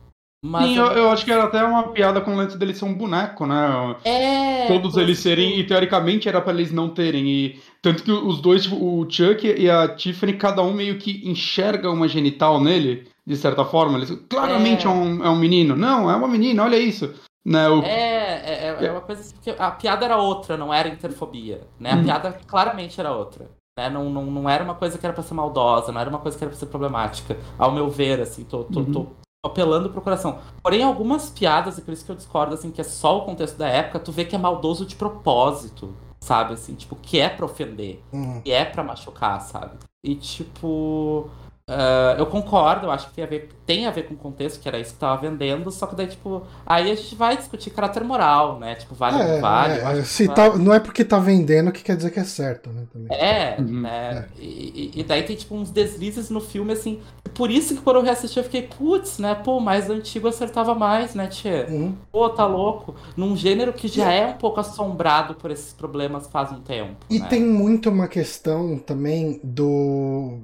Mas 0.44 0.66
Sim, 0.66 0.76
eu, 0.76 0.86
eu, 0.88 1.10
acho 1.10 1.24
que 1.24 1.32
era 1.32 1.44
até 1.44 1.64
uma 1.64 1.88
piada 1.88 2.20
com 2.20 2.32
o 2.32 2.36
lance 2.36 2.58
dele 2.58 2.74
ser 2.74 2.84
um 2.84 2.94
boneco, 2.94 3.46
né? 3.46 3.96
É. 4.04 4.68
Todos 4.68 4.96
eles 4.96 5.18
serem, 5.18 5.58
e 5.58 5.64
teoricamente 5.64 6.28
era 6.28 6.42
para 6.42 6.52
eles 6.52 6.70
não 6.70 6.90
terem. 6.90 7.26
E 7.26 7.60
tanto 7.80 8.02
que 8.02 8.12
os 8.12 8.40
dois, 8.40 8.64
tipo, 8.64 8.76
o 8.76 9.10
Chuck 9.10 9.46
e 9.46 9.68
a 9.70 9.88
Tiffany, 9.88 10.34
cada 10.34 10.62
um 10.62 10.74
meio 10.74 10.98
que 10.98 11.28
enxerga 11.28 11.90
uma 11.90 12.06
genital 12.06 12.60
nele 12.60 13.08
de 13.26 13.36
certa 13.36 13.64
forma. 13.64 13.98
Eles, 13.98 14.10
claramente 14.28 14.86
é. 14.86 14.90
é, 14.90 14.92
um, 14.92 15.24
é 15.24 15.28
um 15.28 15.36
menino. 15.36 15.74
Não, 15.74 16.10
é 16.10 16.16
uma 16.16 16.28
menina, 16.28 16.62
olha 16.62 16.78
isso. 16.78 17.12
Né, 17.44 17.68
o... 17.68 17.80
é, 17.82 18.66
é, 18.66 18.86
é, 18.86 18.90
uma 18.90 19.00
coisa 19.00 19.20
assim, 19.20 19.36
que 19.40 19.50
a 19.50 19.70
piada 19.70 20.04
era 20.04 20.16
outra, 20.16 20.56
não 20.56 20.74
era 20.74 20.88
interfobia. 20.88 21.66
Né? 21.78 21.92
A 21.92 21.96
hum. 21.96 22.04
piada 22.04 22.32
claramente 22.46 22.98
era 22.98 23.12
outra. 23.12 23.48
Né? 23.78 23.88
Não, 23.88 24.10
não, 24.10 24.24
não 24.24 24.48
era 24.50 24.64
uma 24.64 24.74
coisa 24.74 24.98
que 24.98 25.06
era 25.06 25.12
pra 25.12 25.22
ser 25.22 25.34
maldosa, 25.34 25.92
não 25.92 26.00
era 26.00 26.10
uma 26.10 26.18
coisa 26.18 26.36
que 26.36 26.42
era 26.42 26.50
pra 26.50 26.58
ser 26.58 26.66
problemática. 26.66 27.36
Ao 27.58 27.70
meu 27.70 27.88
ver, 27.88 28.20
assim, 28.20 28.42
tô, 28.42 28.64
tô, 28.64 28.80
uhum. 28.80 28.92
tô 28.92 29.06
apelando 29.44 29.90
pro 29.90 30.00
coração. 30.00 30.40
Porém, 30.62 30.82
algumas 30.82 31.30
piadas, 31.30 31.78
e 31.78 31.82
por 31.82 31.92
isso 31.92 32.04
que 32.04 32.10
eu 32.10 32.16
discordo, 32.16 32.54
assim, 32.54 32.72
que 32.72 32.80
é 32.80 32.84
só 32.84 33.18
o 33.18 33.24
contexto 33.24 33.56
da 33.56 33.68
época, 33.68 34.00
tu 34.00 34.10
vê 34.10 34.24
que 34.24 34.34
é 34.34 34.38
maldoso 34.38 34.84
de 34.84 34.96
propósito, 34.96 35.94
sabe? 36.20 36.54
Assim, 36.54 36.74
tipo, 36.74 36.96
que 36.96 37.20
é 37.20 37.28
pra 37.28 37.46
ofender, 37.46 38.02
uhum. 38.12 38.40
que 38.40 38.50
é 38.50 38.64
pra 38.64 38.82
machucar, 38.82 39.40
sabe? 39.40 39.76
E, 40.04 40.16
tipo... 40.16 41.30
Uh, 41.68 42.14
eu 42.16 42.26
concordo, 42.26 42.86
eu 42.86 42.93
acho 42.93 43.09
que 43.09 43.14
tem 43.14 43.24
a, 43.24 43.26
ver, 43.26 43.48
tem 43.66 43.86
a 43.86 43.90
ver 43.90 44.05
com 44.05 44.14
o 44.14 44.16
contexto, 44.16 44.60
que 44.60 44.68
era 44.68 44.78
isso 44.78 44.93
que 44.93 45.01
tava 45.01 45.20
vendendo, 45.20 45.68
só 45.72 45.84
que 45.88 45.97
daí, 45.97 46.06
tipo, 46.06 46.44
aí 46.64 46.93
a 46.93 46.94
gente 46.94 47.16
vai 47.16 47.36
discutir 47.36 47.70
caráter 47.70 48.05
moral, 48.05 48.60
né? 48.60 48.76
Tipo, 48.76 48.94
vale 48.94 49.16
ou 49.16 49.22
é, 49.22 49.40
vale. 49.40 49.80
É, 49.80 50.05
se 50.05 50.28
vale. 50.28 50.36
Tá, 50.36 50.56
não 50.56 50.72
é 50.72 50.78
porque 50.78 51.05
tá 51.05 51.18
vendendo 51.18 51.72
que 51.72 51.82
quer 51.82 51.97
dizer 51.97 52.12
que 52.12 52.20
é 52.20 52.24
certo, 52.24 52.70
né? 52.70 52.84
Também. 52.93 53.18
É, 53.18 53.56
uhum, 53.59 53.80
né? 53.80 54.28
É. 54.38 54.40
E, 54.40 54.93
e, 54.94 55.02
daí 55.02 55.24
tem, 55.24 55.34
tipo, 55.34 55.56
uns 55.56 55.72
deslizes 55.72 56.30
no 56.30 56.40
filme, 56.40 56.72
assim. 56.72 57.01
Por 57.34 57.51
isso 57.51 57.74
que 57.74 57.80
quando 57.80 57.97
eu 57.97 58.02
reassisti, 58.02 58.38
eu 58.38 58.44
fiquei, 58.44 58.62
putz, 58.62 59.18
né? 59.18 59.34
Pô, 59.34 59.59
mais 59.59 59.90
antigo 59.90 60.28
acertava 60.28 60.72
mais, 60.72 61.16
né, 61.16 61.26
Tchê? 61.26 61.66
Uhum. 61.68 61.97
Pô, 62.12 62.28
tá 62.28 62.47
louco. 62.47 62.94
Num 63.16 63.36
gênero 63.36 63.72
que 63.72 63.88
já 63.88 64.12
é 64.12 64.24
um 64.24 64.34
pouco 64.34 64.60
assombrado 64.60 65.34
por 65.34 65.51
esses 65.51 65.72
problemas 65.72 66.28
faz 66.28 66.52
um 66.52 66.60
tempo. 66.60 66.94
E 67.10 67.18
né? 67.18 67.26
tem 67.26 67.44
muito 67.44 67.90
uma 67.90 68.06
questão 68.06 68.78
também 68.78 69.40
do 69.43 70.38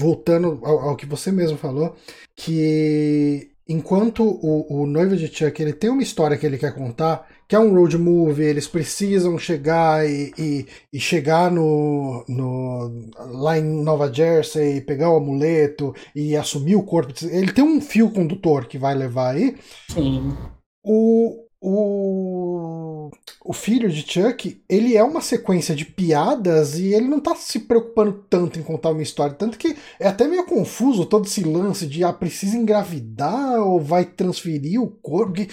voltando 0.00 0.58
ao, 0.62 0.78
ao, 0.80 0.96
que 0.96 1.04
você 1.04 1.30
mesmo 1.30 1.58
falou, 1.58 1.94
que 2.34 3.50
enquanto 3.68 4.22
o, 4.24 4.82
o 4.82 4.86
noivo 4.86 5.14
de 5.14 5.28
Chuck 5.28 5.60
ele 5.60 5.74
tem 5.74 5.90
uma 5.90 6.02
história 6.02 6.38
que 6.38 6.46
ele 6.46 6.56
quer 6.56 6.74
contar, 6.74 7.28
que 7.46 7.54
é 7.54 7.58
um 7.58 7.74
road 7.74 7.98
movie, 7.98 8.44
eles 8.44 8.66
precisam 8.66 9.38
chegar 9.38 10.08
e, 10.08 10.32
e, 10.38 10.66
e 10.92 10.98
chegar 10.98 11.50
no, 11.50 12.24
no, 12.26 13.10
lá 13.18 13.58
em 13.58 13.62
Nova 13.62 14.10
Jersey, 14.12 14.80
pegar 14.80 15.10
o 15.10 15.16
amuleto 15.16 15.94
e 16.14 16.34
assumir 16.34 16.76
o 16.76 16.82
corpo. 16.82 17.12
Ele 17.26 17.52
tem 17.52 17.62
um 17.62 17.80
fio 17.80 18.10
condutor 18.10 18.66
que 18.66 18.78
vai 18.78 18.94
levar 18.94 19.34
aí. 19.34 19.56
Sim. 19.88 20.32
O, 20.82 21.44
o, 21.62 23.10
o 23.44 23.52
filho 23.52 23.90
de 23.90 24.00
Chuck, 24.00 24.62
ele 24.66 24.96
é 24.96 25.04
uma 25.04 25.20
sequência 25.20 25.74
de 25.74 25.84
piadas 25.84 26.78
e 26.78 26.94
ele 26.94 27.06
não 27.06 27.20
tá 27.20 27.34
se 27.34 27.58
preocupando 27.58 28.24
tanto 28.30 28.58
em 28.58 28.62
contar 28.62 28.90
uma 28.90 29.02
história. 29.02 29.34
Tanto 29.34 29.58
que 29.58 29.76
é 29.98 30.08
até 30.08 30.26
meio 30.26 30.46
confuso 30.46 31.04
todo 31.04 31.26
esse 31.26 31.44
lance 31.44 31.86
de 31.86 32.02
ah, 32.02 32.14
precisa 32.14 32.56
engravidar 32.56 33.60
ou 33.60 33.78
vai 33.78 34.06
transferir 34.06 34.80
o 34.80 34.88
corpo. 34.88 35.34
Que, 35.34 35.48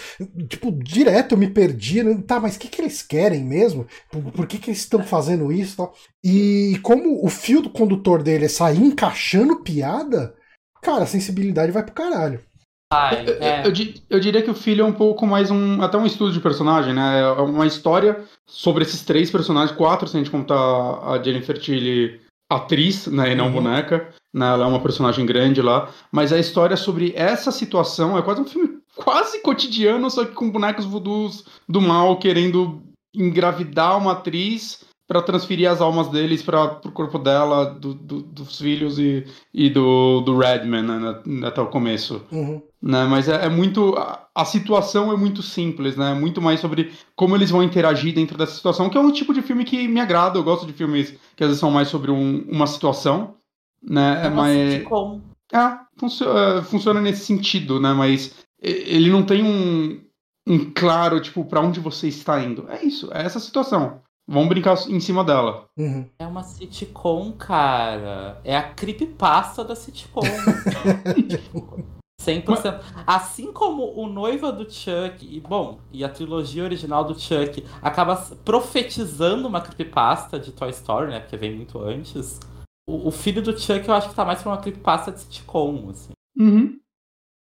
tipo, 0.47 0.71
direto 0.71 1.33
eu 1.33 1.37
me 1.37 1.49
perdi. 1.49 2.01
Né? 2.01 2.23
Tá, 2.25 2.39
mas 2.39 2.55
o 2.55 2.59
que, 2.59 2.69
que 2.69 2.81
eles 2.81 3.01
querem 3.01 3.43
mesmo? 3.43 3.85
Por, 4.09 4.31
por 4.31 4.47
que, 4.47 4.59
que 4.59 4.69
eles 4.69 4.79
estão 4.79 5.03
fazendo 5.03 5.51
isso? 5.51 5.89
E 6.23 6.79
como 6.83 7.25
o 7.25 7.29
fio 7.29 7.61
do 7.61 7.69
condutor 7.69 8.23
dele 8.23 8.45
é 8.45 8.49
sair 8.49 8.81
encaixando 8.81 9.61
piada, 9.61 10.33
cara, 10.81 11.03
a 11.03 11.07
sensibilidade 11.07 11.71
vai 11.71 11.83
pro 11.83 11.93
caralho. 11.93 12.46
Ai, 12.91 13.25
é. 13.41 13.67
eu, 13.67 13.73
eu, 14.09 14.19
diria 14.19 14.41
que 14.41 14.49
o 14.49 14.55
filho 14.55 14.81
é 14.81 14.85
um 14.85 14.93
pouco 14.93 15.27
mais 15.27 15.51
um. 15.51 15.81
Até 15.81 15.97
um 15.97 16.05
estudo 16.05 16.31
de 16.31 16.39
personagem, 16.39 16.93
né? 16.93 17.19
É 17.19 17.41
uma 17.41 17.67
história 17.67 18.23
sobre 18.45 18.83
esses 18.83 19.03
três 19.03 19.29
personagens, 19.29 19.75
quatro, 19.75 20.07
se 20.07 20.15
a 20.15 20.19
gente 20.19 20.31
contar 20.31 20.55
a 20.55 21.21
Jennifer 21.21 21.57
Tilly 21.57 22.21
atriz, 22.49 23.07
né? 23.07 23.33
E 23.33 23.35
não 23.35 23.47
uhum. 23.47 23.53
boneca. 23.53 24.09
Né, 24.33 24.45
ela 24.45 24.65
é 24.65 24.67
uma 24.67 24.79
personagem 24.79 25.25
grande 25.25 25.61
lá. 25.61 25.89
Mas 26.11 26.31
a 26.31 26.39
história 26.39 26.77
sobre 26.77 27.11
essa 27.15 27.51
situação 27.51 28.17
é 28.17 28.21
quase 28.21 28.41
um 28.41 28.45
filme 28.45 28.77
quase 28.95 29.41
cotidiano, 29.41 30.09
só 30.09 30.25
que 30.25 30.33
com 30.33 30.49
bonecos 30.49 30.85
voodoos 30.85 31.45
do 31.67 31.79
mal 31.79 32.17
querendo 32.17 32.81
engravidar 33.15 33.97
uma 33.97 34.13
atriz 34.13 34.85
para 35.07 35.21
transferir 35.21 35.71
as 35.71 35.79
almas 35.79 36.09
deles 36.09 36.43
para 36.43 36.81
o 36.83 36.91
corpo 36.91 37.17
dela, 37.17 37.65
do, 37.65 37.93
do, 37.93 38.21
dos 38.21 38.59
filhos 38.59 38.99
e, 38.99 39.25
e 39.53 39.69
do, 39.69 40.19
do 40.21 40.37
Redman 40.37 40.83
né, 40.83 41.47
até 41.47 41.61
o 41.61 41.67
começo. 41.67 42.21
Uhum. 42.29 42.61
Né, 42.81 43.05
mas 43.05 43.29
é, 43.29 43.45
é 43.45 43.49
muito. 43.49 43.95
A, 43.95 44.27
a, 44.35 44.43
situação 44.43 45.11
é 45.11 45.15
muito 45.15 45.41
simples, 45.41 45.95
né? 45.95 46.13
Muito 46.13 46.41
mais 46.41 46.59
sobre 46.59 46.91
como 47.15 47.35
eles 47.35 47.49
vão 47.49 47.63
interagir 47.63 48.13
dentro 48.13 48.37
dessa 48.37 48.53
situação, 48.53 48.89
que 48.89 48.97
é 48.97 49.01
um 49.01 49.11
tipo 49.11 49.33
de 49.33 49.41
filme 49.41 49.63
que 49.63 49.87
me 49.87 50.01
agrada. 50.01 50.37
Eu 50.37 50.43
gosto 50.43 50.65
de 50.65 50.73
filmes 50.73 51.15
que 51.35 51.43
às 51.43 51.47
vezes 51.47 51.59
são 51.61 51.71
mais 51.71 51.87
sobre 51.87 52.11
um, 52.11 52.45
uma 52.49 52.67
situação. 52.67 53.35
Né? 53.81 54.25
É 54.25 54.29
mas... 54.29 54.83
como? 54.83 55.23
É, 55.53 55.77
funciona, 55.97 56.61
funciona 56.63 57.01
nesse 57.01 57.25
sentido, 57.25 57.79
né? 57.79 57.93
Mas 57.93 58.35
ele 58.61 59.09
não 59.09 59.23
tem 59.23 59.41
um, 59.41 60.01
um 60.45 60.71
claro, 60.73 61.21
tipo, 61.21 61.45
para 61.45 61.61
onde 61.61 61.79
você 61.79 62.09
está 62.09 62.43
indo. 62.43 62.65
É 62.69 62.83
isso, 62.83 63.09
é 63.13 63.23
essa 63.23 63.39
situação. 63.39 64.01
Vamos 64.27 64.49
brincar 64.49 64.75
em 64.89 64.99
cima 64.99 65.23
dela. 65.23 65.69
Uhum. 65.77 66.05
É 66.19 66.27
uma 66.27 66.43
sitcom, 66.43 67.31
cara. 67.31 68.41
É 68.43 68.57
a 68.57 68.73
creepypasta 68.73 69.63
da 69.63 69.73
sitcom. 69.73 70.21
100%. 72.21 72.43
Mas... 72.47 72.63
Assim 73.05 73.53
como 73.53 73.93
o 73.95 74.07
Noiva 74.07 74.51
do 74.51 74.69
Chuck, 74.69 75.25
e 75.25 75.39
bom, 75.39 75.79
e 75.93 76.03
a 76.03 76.09
trilogia 76.09 76.63
original 76.63 77.05
do 77.05 77.17
Chuck 77.17 77.63
acaba 77.81 78.17
profetizando 78.43 79.47
uma 79.47 79.61
creepypasta 79.61 80.37
de 80.37 80.51
Toy 80.51 80.69
Story, 80.71 81.11
né? 81.11 81.21
Porque 81.21 81.37
vem 81.37 81.55
muito 81.55 81.79
antes. 81.79 82.39
O, 82.87 83.07
o 83.07 83.11
filho 83.11 83.41
do 83.41 83.57
Chuck 83.57 83.87
eu 83.87 83.93
acho 83.93 84.09
que 84.09 84.15
tá 84.15 84.25
mais 84.25 84.41
pra 84.41 84.51
uma 84.51 84.61
creepypasta 84.61 85.11
de 85.11 85.21
sitcom, 85.21 85.89
assim. 85.89 86.11
Uhum. 86.37 86.77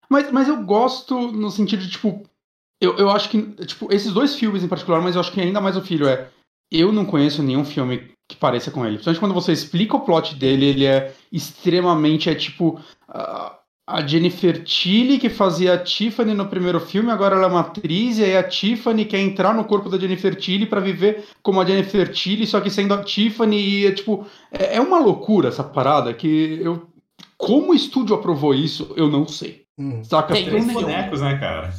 Mas, 0.09 0.31
mas 0.31 0.47
eu 0.47 0.63
gosto 0.63 1.31
no 1.31 1.51
sentido 1.51 1.81
de, 1.81 1.89
tipo. 1.89 2.23
Eu, 2.81 2.97
eu 2.97 3.09
acho 3.09 3.29
que, 3.29 3.41
tipo, 3.65 3.91
esses 3.93 4.13
dois 4.13 4.35
filmes 4.35 4.63
em 4.63 4.67
particular, 4.69 5.01
mas 5.01 5.15
eu 5.15 5.21
acho 5.21 5.33
que 5.33 5.41
ainda 5.41 5.59
mais 5.59 5.75
o 5.75 5.81
filho 5.81 6.07
é 6.07 6.31
eu 6.71 6.91
não 6.91 7.05
conheço 7.05 7.43
nenhum 7.43 7.65
filme 7.65 8.11
que 8.27 8.35
pareça 8.35 8.69
com 8.69 8.85
ele. 8.85 8.95
Principalmente 8.95 9.19
quando 9.19 9.33
você 9.33 9.51
explica 9.51 9.95
o 9.95 10.01
plot 10.01 10.35
dele, 10.35 10.65
ele 10.65 10.85
é 10.85 11.13
extremamente. 11.31 12.29
É 12.29 12.35
tipo. 12.35 12.79
Uh, 13.09 13.59
a 13.89 14.05
Jennifer 14.05 14.63
Tilly, 14.63 15.17
que 15.17 15.29
fazia 15.29 15.73
a 15.73 15.77
Tiffany 15.79 16.35
no 16.35 16.45
primeiro 16.45 16.79
filme, 16.79 17.09
agora 17.09 17.35
ela 17.35 17.45
é 17.45 17.47
uma 17.47 17.61
atriz, 17.61 18.19
e 18.19 18.23
aí 18.23 18.37
a 18.37 18.43
Tiffany 18.43 19.03
quer 19.03 19.19
entrar 19.19 19.51
no 19.51 19.65
corpo 19.65 19.89
da 19.89 19.97
Jennifer 19.97 20.35
Tilly 20.35 20.67
para 20.67 20.79
viver 20.79 21.25
como 21.41 21.59
a 21.59 21.65
Jennifer 21.65 22.07
Tilly, 22.11 22.45
só 22.45 22.61
que 22.61 22.69
sendo 22.69 22.93
a 22.93 23.03
Tiffany, 23.03 23.57
e 23.57 23.87
é 23.87 23.91
tipo. 23.91 24.27
É, 24.51 24.75
é 24.75 24.81
uma 24.81 24.99
loucura 24.99 25.49
essa 25.49 25.63
parada 25.63 26.13
que 26.13 26.59
eu. 26.61 26.87
Como 27.35 27.71
o 27.71 27.75
estúdio 27.75 28.15
aprovou 28.15 28.53
isso, 28.53 28.93
eu 28.95 29.09
não 29.09 29.27
sei. 29.27 29.63
Hum. 29.79 30.03
Saca? 30.03 30.33
Tem 30.33 30.45
três 30.45 30.71
bonecos, 30.71 31.21
né, 31.21 31.37
cara? 31.39 31.73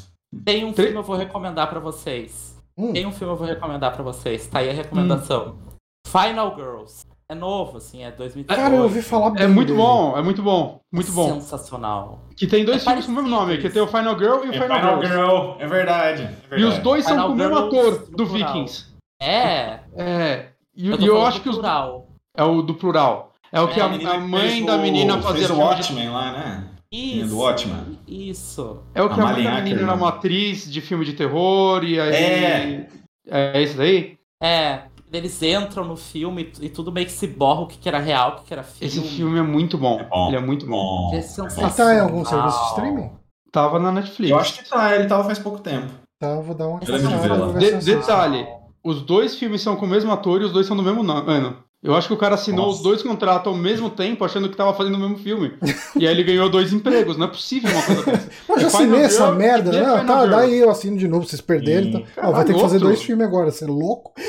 Tem 0.44 0.64
um 0.64 0.72
filme 0.72 0.90
que 0.90 0.98
eu 0.98 1.02
vou 1.02 1.16
recomendar 1.16 1.68
para 1.70 1.78
vocês. 1.78 2.59
Hum. 2.88 2.92
Tem 2.92 3.06
um 3.06 3.12
filme 3.12 3.26
que 3.26 3.32
eu 3.32 3.36
vou 3.36 3.46
recomendar 3.46 3.92
para 3.92 4.02
vocês. 4.02 4.46
Tá 4.46 4.60
aí 4.60 4.70
a 4.70 4.72
recomendação. 4.72 5.56
Hum. 5.66 5.70
Final 6.06 6.54
Girls. 6.56 7.04
É 7.28 7.34
novo, 7.34 7.76
assim, 7.76 8.02
é 8.02 8.10
2018. 8.10 8.60
Cara, 8.60 8.74
eu 8.74 8.82
ouvi 8.82 9.00
falar 9.02 9.30
bem 9.30 9.44
É 9.44 9.46
muito 9.46 9.68
dele. 9.68 9.78
bom, 9.78 10.18
é 10.18 10.22
muito 10.22 10.42
bom, 10.42 10.80
muito 10.92 11.12
bom. 11.12 11.34
Sensacional. 11.34 12.18
Que 12.36 12.44
tem 12.44 12.64
dois 12.64 12.78
É 12.82 12.84
filmes 12.84 13.06
com 13.06 13.12
o 13.12 13.14
mesmo 13.14 13.28
nome, 13.30 13.58
que 13.58 13.70
tem 13.70 13.80
o 13.80 13.86
Final 13.86 14.18
Girl 14.18 14.44
e 14.44 14.48
o 14.48 14.50
É 14.50 14.60
Final, 14.60 14.80
Final 14.80 15.00
Girl. 15.00 15.12
Girl, 15.14 15.52
é 15.60 15.66
verdade. 15.68 16.28
é 16.50 16.58
E 16.58 16.64
os 16.64 16.78
dois 16.78 17.04
são 17.04 17.12
Final 17.14 17.28
com 17.28 17.32
o 17.34 17.36
mesmo 17.36 17.54
Girls 17.70 17.76
ator 17.78 18.10
do 18.16 18.26
plural. 18.26 18.52
Vikings. 18.52 18.86
É. 19.22 19.78
É. 19.96 20.46
E, 20.74 20.88
Eu, 20.90 20.98
e 21.00 21.06
eu 21.06 21.24
acho 21.24 21.38
do 21.38 21.42
que 21.44 21.48
os. 21.50 21.54
plural. 21.56 22.08
É 22.36 22.42
o 22.42 22.62
do 22.62 22.74
plural. 22.74 23.32
É 23.52 23.60
o 23.60 23.68
que 23.68 23.78
É, 23.78 23.82
a, 23.84 23.86
a 23.86 23.88
a 23.90 23.98
que 23.98 24.18
mãe 24.18 24.64
da 24.64 24.76
menina 24.78 25.22
fazia 25.22 25.46
fez 25.46 25.50
o 25.50 25.60
Watchmen 25.60 26.08
lá, 26.10 26.32
né? 26.32 26.68
Isso. 26.92 27.36
do. 27.36 27.98
Isso. 28.08 28.78
É 28.94 29.02
o 29.02 29.08
que 29.08 29.20
A 29.20 29.24
a 29.24 29.32
menina 29.32 29.50
era 29.50 29.58
Ackerman. 29.60 29.94
uma 29.94 30.08
atriz 30.08 30.70
de 30.70 30.80
filme 30.80 31.04
de 31.04 31.12
terror 31.12 31.84
e 31.84 32.00
aí. 32.00 32.12
É. 32.14 32.88
É 33.28 33.62
esse 33.62 33.76
daí? 33.76 34.18
É. 34.42 34.82
Eles 35.12 35.42
entram 35.42 35.84
no 35.84 35.96
filme 35.96 36.52
e 36.60 36.68
tudo 36.68 36.92
meio 36.92 37.06
que 37.06 37.12
se 37.12 37.26
borra 37.26 37.62
o 37.62 37.66
que 37.66 37.88
era 37.88 37.98
real, 37.98 38.38
o 38.40 38.44
que 38.44 38.52
era 38.52 38.62
filme. 38.62 38.86
Esse 38.86 39.00
filme 39.00 39.38
é 39.38 39.42
muito 39.42 39.76
bom. 39.76 39.98
É 40.00 40.04
bom. 40.04 40.28
Ele 40.28 40.36
é 40.36 40.40
muito 40.40 40.66
bom. 40.66 41.10
É 41.12 41.16
Ele 41.16 41.22
sensacional. 41.22 41.70
tá 41.72 41.94
em 41.94 42.00
algum 42.00 42.24
serviço 42.24 42.58
de 42.60 42.66
streaming? 42.68 43.10
Tava 43.50 43.78
na 43.80 43.90
Netflix. 43.90 44.30
Eu 44.30 44.38
acho 44.38 44.54
que 44.62 44.68
tá, 44.70 44.94
ele 44.94 45.06
tava 45.08 45.24
faz 45.24 45.38
pouco 45.40 45.58
tempo. 45.60 45.88
Tá, 46.20 46.28
eu 46.28 46.42
vou 46.42 46.54
dar 46.54 46.68
uma 46.68 46.78
de 46.78 47.72
detalhe, 47.84 48.46
os 48.84 49.02
dois 49.02 49.34
filmes 49.36 49.60
são 49.62 49.74
com 49.74 49.84
o 49.86 49.88
mesmo 49.88 50.12
ator 50.12 50.40
e 50.42 50.44
os 50.44 50.52
dois 50.52 50.66
são 50.66 50.76
do 50.76 50.82
mesmo 50.82 51.02
no- 51.02 51.12
ano. 51.28 51.56
Eu 51.82 51.94
acho 51.94 52.08
que 52.08 52.12
o 52.14 52.16
cara 52.18 52.34
assinou 52.34 52.66
Nossa. 52.66 52.76
os 52.78 52.82
dois 52.82 53.02
contratos 53.02 53.46
ao 53.50 53.58
mesmo 53.58 53.88
tempo, 53.88 54.22
achando 54.22 54.50
que 54.50 54.56
tava 54.56 54.74
fazendo 54.74 54.96
o 54.96 54.98
mesmo 55.00 55.16
filme. 55.16 55.54
e 55.98 56.06
aí 56.06 56.12
ele 56.12 56.22
ganhou 56.24 56.50
dois 56.50 56.72
empregos. 56.74 57.16
Não 57.16 57.24
é 57.26 57.28
possível 57.30 57.70
uma 57.70 57.82
coisa 57.82 58.02
dessa. 58.04 58.30
Mas 58.46 58.60
já 58.62 58.66
É 58.66 58.70
Final 58.70 58.82
assinei 58.82 59.00
essa 59.00 59.24
Girl 59.26 59.38
merda, 59.38 59.70
e 59.70 59.72
né? 59.80 59.84
Final 60.00 60.06
Tá, 60.06 60.20
Girl. 60.20 60.30
daí 60.36 60.58
eu 60.58 60.70
assino 60.70 60.98
de 60.98 61.08
novo, 61.08 61.26
vocês 61.26 61.40
perderam. 61.40 61.86
Então... 61.88 62.04
Caralho, 62.14 62.34
vai 62.34 62.44
ter 62.44 62.52
que 62.54 62.60
fazer 62.60 62.74
outro. 62.76 62.88
dois 62.88 63.02
filmes 63.02 63.26
agora, 63.26 63.50
você 63.50 63.64
é 63.64 63.68
louco? 63.68 64.12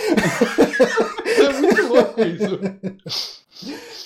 É 1.41 1.53
muito 1.61 1.87
louco 1.87 2.21
isso. 2.21 2.59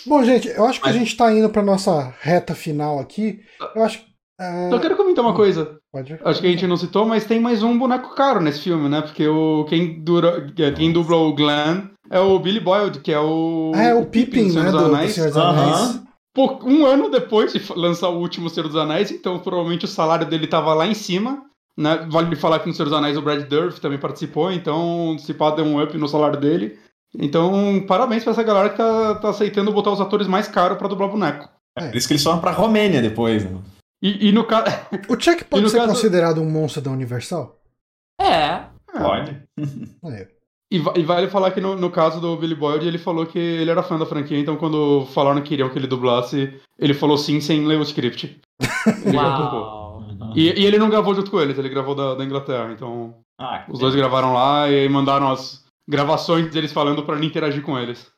Bom, 0.08 0.24
gente, 0.24 0.48
eu 0.48 0.66
acho 0.66 0.80
que 0.80 0.88
Mas- 0.88 0.96
a 0.96 1.00
gente 1.00 1.18
tá 1.18 1.32
indo 1.34 1.50
pra 1.50 1.62
nossa 1.64 2.14
reta 2.22 2.54
final 2.56 3.00
aqui. 3.00 3.42
Eu 3.76 3.84
acho 3.84 4.00
que. 4.00 4.06
é, 4.40 4.70
Só 4.70 4.80
quero 4.80 4.96
comentar 4.96 5.24
uma 5.24 5.34
coisa. 5.36 5.78
Pode. 5.92 6.18
Acho 6.24 6.42
que 6.42 6.48
a 6.48 6.50
gente 6.50 6.68
não 6.68 6.78
citou, 6.78 7.06
mas 7.06 7.26
tem 7.26 7.40
mais 7.40 7.64
um 7.64 7.78
boneco 7.78 8.14
caro 8.16 8.40
nesse 8.42 8.60
filme, 8.62 8.88
né? 8.90 9.02
Porque 9.02 9.28
o, 9.28 9.66
quem, 9.66 10.04
dura, 10.04 10.48
quem 10.76 10.92
dubla 10.92 11.16
o 11.18 11.34
Glenn 11.34 11.88
é 12.10 12.20
o 12.20 12.38
Billy 12.40 12.60
Boyd, 12.60 13.00
que 13.00 13.12
é 13.12 13.20
o. 13.20 13.72
Ah, 13.76 13.84
é 13.84 13.94
o 13.96 14.06
Pippin, 14.06 14.52
né? 14.52 14.64
dos 14.64 14.72
Do, 14.72 14.78
do 14.90 14.96
Anéis. 14.96 15.14
Senhor 15.14 15.28
dos. 15.28 15.38
Anéis. 15.38 16.02
Pô, 16.34 16.60
um 16.66 16.86
ano 16.86 17.10
depois 17.10 17.54
de 17.54 17.62
lançar 17.76 18.10
o 18.10 18.20
último 18.20 18.50
Senhor 18.50 18.68
dos 18.68 18.76
Anéis, 18.76 19.10
então 19.12 19.40
provavelmente 19.40 19.86
o 19.86 19.88
salário 19.88 20.26
dele 20.26 20.48
tava 20.48 20.74
lá 20.74 20.86
em 20.86 20.94
cima. 20.94 21.44
Né? 21.78 22.08
Vale 22.10 22.36
falar 22.36 22.60
que 22.60 22.68
no 22.68 22.74
Senhor 22.74 22.90
dos 22.90 22.98
Anéis 22.98 23.18
o 23.18 23.22
Brad 23.22 23.42
Dourif 23.48 23.80
também 23.82 23.98
participou, 24.00 24.52
então 24.52 25.18
se 25.20 25.34
pá 25.34 25.52
deu 25.52 25.66
um 25.66 25.82
up 25.82 25.98
no 25.98 26.08
salário 26.08 26.40
dele. 26.40 26.78
Então, 27.18 27.84
parabéns 27.88 28.24
pra 28.24 28.32
essa 28.34 28.44
galera 28.44 28.70
que 28.70 28.78
tá, 28.78 29.16
tá 29.16 29.30
aceitando 29.30 29.72
botar 29.72 29.92
os 29.92 30.02
atores 30.02 30.28
mais 30.28 30.48
caros 30.48 30.78
pra 30.78 30.88
dublar 30.90 31.10
boneco. 31.10 31.50
É 31.78 31.88
por 31.88 31.96
isso 31.96 32.08
que 32.08 32.14
eles 32.14 32.24
foram 32.24 32.40
pra 32.40 32.52
Romênia 32.52 33.02
depois. 33.02 33.44
Né? 33.46 33.58
E, 34.04 34.28
e 34.30 34.32
no 34.34 34.44
caso. 34.46 34.66
O 35.08 35.20
Chuck 35.20 35.44
pode 35.50 35.70
ser 35.70 35.78
caso- 35.78 35.94
considerado 35.94 36.42
um 36.42 36.50
monstro 36.50 36.82
da 36.82 36.92
Universal? 36.92 37.58
É. 38.20 38.64
Pode. 38.92 39.42
É. 40.06 40.28
E, 40.72 40.78
e 40.78 41.04
vale 41.04 41.28
falar 41.28 41.52
que 41.52 41.62
no, 41.62 41.76
no 41.76 41.92
caso 41.92 42.20
do 42.20 42.36
Billy 42.36 42.56
Boyd, 42.56 42.86
ele 42.88 42.98
falou 42.98 43.26
que 43.26 43.38
ele 43.38 43.70
era 43.70 43.84
fã 43.84 43.98
da 44.00 44.06
franquia, 44.06 44.40
então 44.40 44.56
quando 44.58 45.06
falaram 45.14 45.42
que 45.42 45.50
queriam 45.50 45.70
que 45.70 45.78
ele 45.78 45.88
dublasse, 45.88 46.54
ele 46.80 46.94
falou 46.94 47.18
sim 47.18 47.40
sem 47.40 47.66
ler 47.66 47.78
o 47.80 47.84
script. 47.84 48.40
Ele. 49.06 49.18
Uau. 49.18 50.04
E, 50.36 50.62
e 50.62 50.66
ele 50.66 50.78
não 50.78 50.90
gravou 50.90 51.14
junto 51.14 51.30
com 51.32 51.40
eles, 51.40 51.58
ele 51.58 51.70
gravou 51.70 51.94
da, 51.96 52.16
da 52.16 52.24
Inglaterra, 52.26 52.72
então 52.72 53.16
Ah, 53.40 53.66
os 53.70 53.80
dois 53.80 53.94
gravaram 53.96 54.34
lá 54.34 54.70
e 54.70 54.80
aí 54.82 54.90
mandaram 54.90 55.30
as 55.32 55.64
gravações 55.88 56.50
deles 56.52 56.72
falando 56.74 57.04
pra 57.04 57.16
ele 57.16 57.26
interagir 57.26 57.62
com 57.64 57.78
eles. 57.78 58.10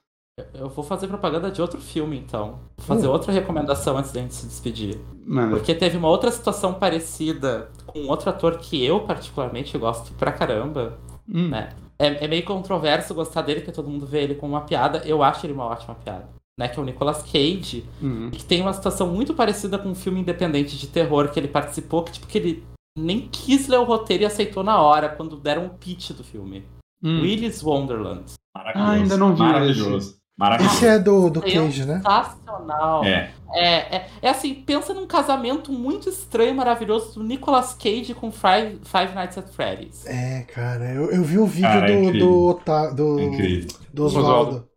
Eu 0.54 0.70
vou 0.70 0.84
fazer 0.84 1.08
propaganda 1.08 1.50
de 1.52 1.62
outro 1.62 1.80
filme, 1.82 2.18
então. 2.18 2.60
Vou 2.78 2.86
fazer 2.86 3.08
Hum. 3.08 3.12
outra 3.12 3.32
recomendação 3.34 3.98
antes 3.98 4.12
da 4.12 4.22
gente 4.22 4.36
se 4.36 4.46
despedir. 4.46 5.00
Mano, 5.26 5.58
Porque 5.58 5.74
teve 5.74 5.98
uma 5.98 6.08
outra 6.08 6.30
situação 6.32 6.76
parecida 6.76 7.72
com 7.88 8.06
outro 8.08 8.30
ator 8.30 8.58
que 8.58 8.84
eu 8.86 9.00
particularmente 9.02 9.76
gosto 9.78 10.14
pra 10.14 10.32
caramba. 10.32 10.98
hum, 11.28 11.50
né? 11.50 11.70
É, 12.00 12.26
é 12.26 12.28
meio 12.28 12.46
controverso 12.46 13.14
gostar 13.14 13.42
dele, 13.42 13.62
porque 13.62 13.72
todo 13.72 13.90
mundo 13.90 14.06
vê 14.06 14.24
ele 14.24 14.36
como 14.36 14.54
uma 14.54 14.62
piada. 14.62 15.02
Eu 15.06 15.24
acho 15.24 15.46
ele 15.46 15.54
uma 15.54 15.66
ótima 15.66 15.96
piada. 15.96 16.30
Né? 16.60 16.68
Que 16.68 16.80
é 16.80 16.82
o 16.82 16.86
Nicolas 16.86 17.24
Cage. 17.24 17.86
hum. 18.02 18.30
Que 18.32 18.44
tem 18.44 18.62
uma 18.62 18.74
situação 18.74 19.08
muito 19.08 19.34
parecida 19.34 19.78
com 19.78 19.90
um 19.90 19.96
filme 19.96 20.20
independente 20.20 20.78
de 20.78 20.88
terror 20.88 21.30
que 21.30 21.40
ele 21.40 21.48
participou, 21.48 22.04
que 22.04 22.14
tipo, 22.14 22.28
que 22.28 22.38
ele 22.38 22.64
nem 22.98 23.28
quis 23.28 23.68
ler 23.68 23.78
o 23.78 23.84
roteiro 23.84 24.24
e 24.24 24.26
aceitou 24.26 24.64
na 24.64 24.82
hora, 24.82 25.10
quando 25.10 25.38
deram 25.38 25.66
um 25.66 25.70
pitch 25.70 26.12
do 26.12 26.24
filme. 26.24 26.64
hum. 27.04 27.22
Willy's 27.22 27.64
Wonderland. 27.64 28.34
Maravilhoso. 28.56 28.90
Ah, 28.90 28.92
ainda 28.92 29.18
não 29.18 29.36
vi 29.36 29.42
Maravilhoso. 29.42 30.17
Maravilhoso. 30.38 30.76
Esse 30.76 30.86
é 30.88 31.00
do, 31.00 31.30
do 31.32 31.42
Cage, 31.42 31.86
né? 31.86 31.96
Sensacional. 31.96 33.04
É. 33.04 33.32
É, 33.54 33.96
é, 33.96 34.08
é 34.22 34.30
assim, 34.30 34.54
pensa 34.54 34.94
num 34.94 35.08
casamento 35.08 35.72
muito 35.72 36.10
estranho 36.10 36.52
e 36.52 36.54
maravilhoso 36.54 37.16
do 37.16 37.24
Nicolas 37.24 37.74
Cage 37.74 38.14
com 38.14 38.32
Five, 38.32 38.80
Five 38.84 39.16
Nights 39.16 39.38
at 39.38 39.50
Freddy's. 39.50 40.06
É, 40.06 40.42
cara, 40.54 40.92
eu, 40.94 41.10
eu 41.12 41.24
vi 41.24 41.40
o 41.40 41.46
vídeo 41.46 41.68
Cara, 41.70 41.92
é 41.92 42.12
do, 42.12 42.54
do, 42.54 42.94
do, 42.94 43.20
É 43.20 43.24
incrível. 43.24 43.70
do 43.94 44.06
Oswaldo. 44.06 44.68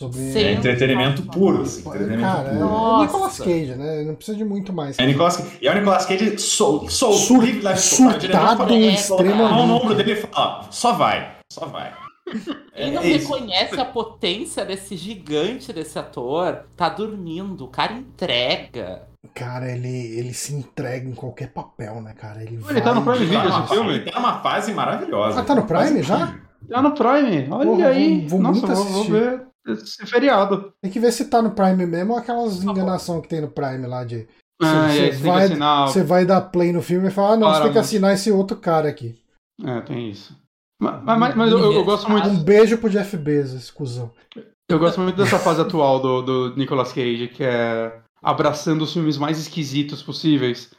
Sobre... 0.00 0.18
Sim. 0.18 0.38
É 0.38 0.52
entretenimento 0.52 1.22
puro. 1.22 1.62
Assim, 1.62 1.80
entretenimento 1.80 2.22
Cara, 2.22 2.48
é 2.50 2.52
puro. 2.52 2.66
o 2.66 2.68
Nossa. 2.70 3.04
Nicolas 3.04 3.38
Cage, 3.38 3.74
né? 3.74 4.02
Não 4.04 4.14
precisa 4.14 4.36
de 4.38 4.44
muito 4.44 4.72
mais. 4.72 4.96
É 4.96 5.04
Nicolas. 5.06 5.44
E 5.60 5.66
é 5.66 5.72
o 5.72 5.74
Nicolas 5.74 6.06
Cage 6.06 6.38
sol, 6.38 6.88
sol, 6.88 7.12
Sur- 7.14 7.42
livre, 7.42 7.76
surtado 7.76 8.18
soltado. 8.28 8.74
É, 8.74 8.76
extremamente. 8.92 9.66
No 9.66 9.74
ombro 9.74 9.94
dele 9.96 10.12
e 10.12 10.16
fala, 10.16 10.68
só 10.70 10.92
vai, 10.92 11.38
só 11.52 11.66
vai. 11.66 11.92
Quem 12.74 12.92
não 12.92 13.02
É 13.02 13.06
reconhece 13.06 13.80
a 13.80 13.84
potência 13.84 14.64
desse 14.64 14.96
gigante 14.96 15.72
desse 15.72 15.98
ator, 15.98 16.64
tá 16.76 16.88
dormindo. 16.88 17.64
O 17.64 17.68
cara 17.68 17.92
entrega. 17.92 19.06
Cara, 19.34 19.70
ele, 19.70 19.88
ele 20.18 20.32
se 20.32 20.54
entrega 20.54 21.08
em 21.08 21.14
qualquer 21.14 21.52
papel, 21.52 22.00
né, 22.00 22.14
cara? 22.14 22.42
Ele, 22.42 22.58
Ele 22.68 22.80
tá 22.80 22.94
no 22.94 23.02
Prime 23.02 23.26
Video 23.26 23.48
esse 23.48 23.68
filme? 23.68 23.94
Ele 23.94 24.10
tá 24.10 24.20
numa 24.20 24.40
fase 24.40 24.72
maravilhosa. 24.72 25.40
Ah, 25.40 25.44
tá 25.44 25.54
no 25.54 25.66
Prime 25.66 26.02
já? 26.02 26.38
Tá 26.68 26.82
no 26.82 26.92
Prime, 26.92 27.48
olha 27.50 27.70
Porra, 27.70 27.86
aí. 27.88 28.20
vou- 28.20 28.28
vou 28.30 28.40
Nossa, 28.40 28.66
muito 28.66 28.74
vou, 28.74 28.84
vou 28.92 29.04
ver 29.04 29.46
esse 29.66 30.06
feriado. 30.06 30.72
Tem 30.82 30.90
que 30.90 31.00
ver 31.00 31.12
se 31.12 31.24
tá 31.26 31.40
no 31.42 31.50
Prime 31.50 31.86
mesmo 31.86 32.12
ou 32.12 32.18
aquelas 32.18 32.62
enganação 32.62 33.20
que 33.20 33.28
tem 33.28 33.40
no 33.40 33.48
Prime 33.50 33.86
lá 33.86 34.04
de. 34.04 34.26
Ah, 34.62 34.88
Você- 34.88 35.00
aí 35.00 35.12
você 35.12 35.22
tem 35.22 35.32
vai-. 35.58 35.86
Você 35.88 36.02
vai 36.04 36.24
dar 36.26 36.40
play 36.42 36.72
no 36.72 36.82
filme 36.82 37.08
e 37.08 37.10
fala, 37.10 37.34
ah, 37.34 37.36
não, 37.36 37.52
você 37.54 37.62
tem 37.62 37.72
que 37.72 37.78
assinar 37.78 38.12
esse 38.14 38.30
outro 38.30 38.56
cara 38.56 38.88
aqui. 38.88 39.16
É, 39.64 39.80
tem 39.82 40.10
isso. 40.10 40.36
Mas, 40.80 41.02
mas- 41.04 41.34
mas 41.34 41.50
eu, 41.52 41.72
eu 41.72 41.84
gosto 41.84 42.10
muito. 42.10 42.28
Um 42.28 42.38
beijo 42.42 42.78
pro 42.78 42.88
Jeff 42.90 43.16
Bezos, 43.16 43.70
cuzão. 43.70 44.10
Eu 44.68 44.78
gosto 44.78 45.00
muito 45.00 45.16
dessa 45.16 45.38
fase 45.38 45.60
atual 45.60 45.98
do, 45.98 46.22
do 46.22 46.56
Nicolas 46.56 46.92
Cage, 46.92 47.28
que 47.34 47.42
é 47.42 47.92
abraçando 48.22 48.82
os 48.82 48.92
filmes 48.92 49.16
mais 49.16 49.38
esquisitos 49.38 50.02
possíveis. 50.02 50.70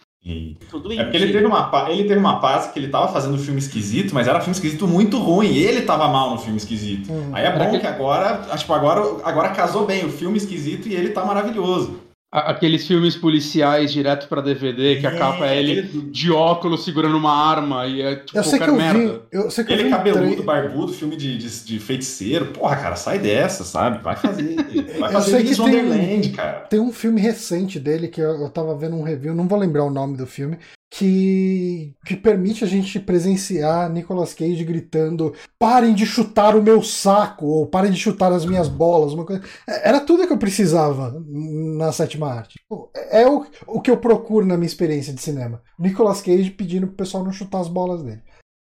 Tudo 0.70 0.92
É 0.92 1.02
porque 1.04 1.18
ele 1.18 1.32
teve, 1.32 1.46
uma, 1.46 1.72
ele 1.90 2.04
teve 2.04 2.20
uma 2.20 2.40
fase 2.42 2.72
que 2.74 2.78
ele 2.80 2.90
tava 2.90 3.08
fazendo 3.08 3.38
filme 3.38 3.58
esquisito, 3.60 4.14
mas 4.14 4.28
era 4.28 4.40
filme 4.42 4.54
esquisito 4.54 4.86
muito 4.88 5.18
ruim. 5.18 5.48
E 5.48 5.64
ele 5.64 5.82
tava 5.84 6.08
mal 6.10 6.32
no 6.32 6.38
filme 6.38 6.58
esquisito. 6.58 7.12
Hum. 7.12 7.32
Aí 7.34 7.46
é 7.46 7.58
bom 7.58 7.72
que- 7.72 7.80
que 7.80 7.88
agora, 7.88 8.42
tipo, 8.58 8.74
agora, 8.74 9.02
agora 9.24 9.50
casou 9.50 9.86
bem 9.86 10.06
o 10.06 10.10
filme 10.12 10.38
esquisito 10.38 10.88
e 10.88 10.94
ele 10.94 11.10
tá 11.10 11.24
maravilhoso. 11.26 12.00
A- 12.32 12.52
Aqueles 12.52 12.86
filmes 12.86 13.16
policiais 13.16 13.92
direto 13.92 14.28
pra 14.28 14.40
DVD, 14.40 14.98
que 14.98 15.08
a 15.08 15.12
É, 15.12 15.18
capa 15.18 15.48
é 15.48 15.60
ele 15.60 15.72
ele- 15.72 16.02
de 16.12 16.32
óculos 16.32 16.84
segurando 16.86 17.18
uma 17.18 17.34
arma 17.34 17.88
e 17.88 18.02
é 18.04 18.18
tipo 18.18 18.38
Eu 18.38 18.44
sei 18.44 18.60
que 18.60 18.66
qualquer 18.66 18.72
eu 18.72 18.94
merda. 18.96 19.14
vi. 19.14 19.22
Eu 19.32 19.50
sei 19.52 19.64
que 19.64 19.72
eu 19.72 19.76
Ele 19.76 19.84
vi 19.86 19.90
um 19.90 19.92
cabeludo, 19.98 20.36
tra- 20.36 20.44
barbudo, 20.46 20.94
filme 20.94 21.16
de, 21.18 21.38
de, 21.40 21.66
de 21.66 21.80
feiticeiro. 21.80 22.46
Porra, 22.48 22.76
cara, 22.76 22.96
sai 22.96 23.18
dessa, 23.18 23.64
sabe? 23.64 24.04
Vai 24.04 24.16
fazer. 24.16 24.56
Vai 25.00 25.10
Eu 25.10 25.14
fazer 25.14 25.32
sei 25.32 25.40
Alice 25.40 25.56
que 25.56 25.70
tem- 25.70 25.82
Wonderland, 25.82 26.30
cara. 26.30 26.60
Tem 26.70 26.80
um 26.80 26.92
filme 26.94 27.20
recente 27.20 27.80
dele 27.80 28.08
que 28.08 28.22
eu, 28.22 28.42
eu 28.42 28.50
tava 28.50 28.76
vendo 28.78 28.96
um 28.96 29.02
review, 29.04 29.34
não 29.34 29.48
vou 29.48 29.58
lembrar 29.58 29.84
o 29.86 29.90
nome 29.90 30.16
do 30.16 30.28
filme, 30.28 30.60
que, 30.92 31.94
que 32.06 32.16
permite 32.16 32.64
a 32.64 32.68
gente 32.68 33.00
presenciar 33.00 33.90
Nicolas 33.90 34.34
Cage 34.34 34.64
gritando: 34.64 35.34
parem 35.60 35.94
de 35.94 36.06
chutar 36.06 36.56
o 36.56 36.62
meu 36.64 36.82
saco, 36.82 37.46
ou 37.46 37.68
parem 37.68 37.92
de 37.92 37.98
chutar 37.98 38.32
as 38.32 38.46
minhas 38.46 38.68
bolas. 38.68 39.14
Uma 39.14 39.26
coisa. 39.26 39.42
É, 39.68 39.90
Era 39.90 40.00
tudo 40.02 40.26
que 40.26 40.34
eu 40.34 40.38
precisava 40.38 41.16
na 41.28 41.92
sétima 41.92 42.28
arte. 42.32 42.58
Tipo, 42.60 42.90
É 42.96 43.28
o, 43.28 43.46
o 43.68 43.82
que 43.82 43.92
eu 43.92 43.98
procuro 43.98 44.46
na 44.46 44.58
minha 44.58 44.68
experiência 44.68 45.14
de 45.14 45.22
cinema. 45.22 45.62
Nicolas 45.78 46.22
Cage 46.22 46.50
pedindo 46.52 46.88
pro 46.88 46.96
pessoal 46.98 47.24
não 47.24 47.32
chutar 47.32 47.60
as 47.62 47.68
bolas 47.68 48.02
dele. 48.04 48.22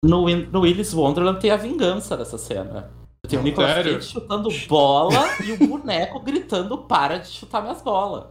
No, 0.04 0.28
no 0.28 0.62
Willis 0.62 0.94
Wonderland 0.94 1.40
tem 1.40 1.52
a 1.52 1.58
vingança 1.58 2.16
dessa 2.18 2.38
cena. 2.38 2.92
Tem 3.28 3.38
o 3.38 3.44
Nicolas 3.44 3.72
Sério? 3.76 3.94
Cage 3.96 4.08
chutando 4.08 4.50
bola 4.68 5.24
e 5.46 5.52
o 5.52 5.68
boneco 5.68 6.20
gritando 6.22 6.78
para 6.80 7.18
de 7.20 7.28
chutar 7.28 7.62
minhas 7.62 7.82
bolas. 7.82 8.26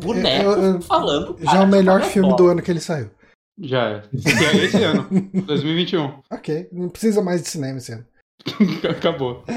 Boneco 0.00 0.44
Eu- 0.50 0.62
eu- 0.74 0.80
falando. 0.82 1.34
"Para 1.34 1.52
Já 1.52 1.58
é 1.58 1.64
o 1.64 1.68
melhor 1.68 2.02
filme 2.02 2.28
do 2.30 2.36
bolas." 2.36 2.52
ano 2.52 2.62
que 2.62 2.70
ele 2.70 2.80
saiu. 2.80 3.10
Já 3.60 3.88
é. 3.88 4.00
Que 4.00 4.44
é 4.44 4.64
esse 4.64 4.82
ano, 4.84 5.08
2021. 5.46 6.20
Ok, 6.30 6.68
não 6.72 6.88
precisa 6.88 7.22
mais 7.22 7.42
de 7.42 7.48
cinema 7.48 7.78
esse 7.78 7.92
ano. 7.92 8.04
Acabou. 8.88 9.42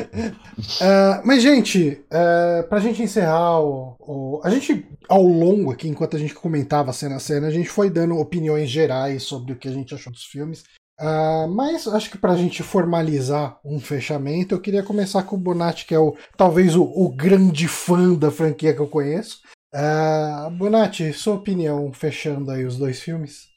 Ah, 0.82 1.22
mas, 1.26 1.42
gente, 1.44 2.02
uh, 2.12 2.68
pra 2.68 2.80
gente 2.80 3.02
encerrar 3.02 3.60
o, 3.62 3.96
o- 4.00 4.42
A 4.44 4.50
gente, 4.50 4.86
ao 5.08 5.22
longo 5.24 5.72
aqui, 5.72 5.88
enquanto 5.88 6.16
a 6.16 6.20
gente 6.20 6.34
comentava 6.34 6.94
cena 6.94 7.16
a 7.18 7.20
cena, 7.20 7.48
a 7.48 7.52
gente 7.52 7.70
foi 7.70 7.90
dando 7.90 8.18
opiniões 8.18 8.70
gerais 8.70 9.24
sobre 9.24 9.54
o 9.54 9.56
que 9.56 9.68
a 9.68 9.72
gente 9.72 9.94
achou 9.94 10.12
dos 10.12 10.24
filmes. 10.26 10.64
Uh, 11.00 11.48
mas 11.50 11.88
acho 11.88 12.10
que 12.12 12.18
para 12.18 12.34
a 12.34 12.38
gente 12.38 12.62
formalizar 12.64 13.60
um 13.66 13.80
fechamento, 13.80 14.54
eu 14.56 14.60
queria 14.60 14.84
começar 14.84 15.24
com 15.24 15.36
o 15.36 15.40
Bonatti, 15.40 15.86
que 15.86 15.96
é 15.96 16.00
o 16.00 16.16
talvez 16.38 16.76
o, 16.76 16.84
o 16.84 17.10
grande 17.10 17.68
fã 17.68 18.14
da 18.14 18.30
franquia 18.32 18.74
que 18.74 18.80
eu 18.82 18.88
conheço. 18.88 19.40
Uh, 19.74 20.50
Bonatti, 20.52 21.12
sua 21.14 21.36
opinião, 21.36 21.92
fechando 21.94 22.52
aí 22.52 22.66
os 22.66 22.78
dois 22.78 23.00
filmes? 23.02 23.51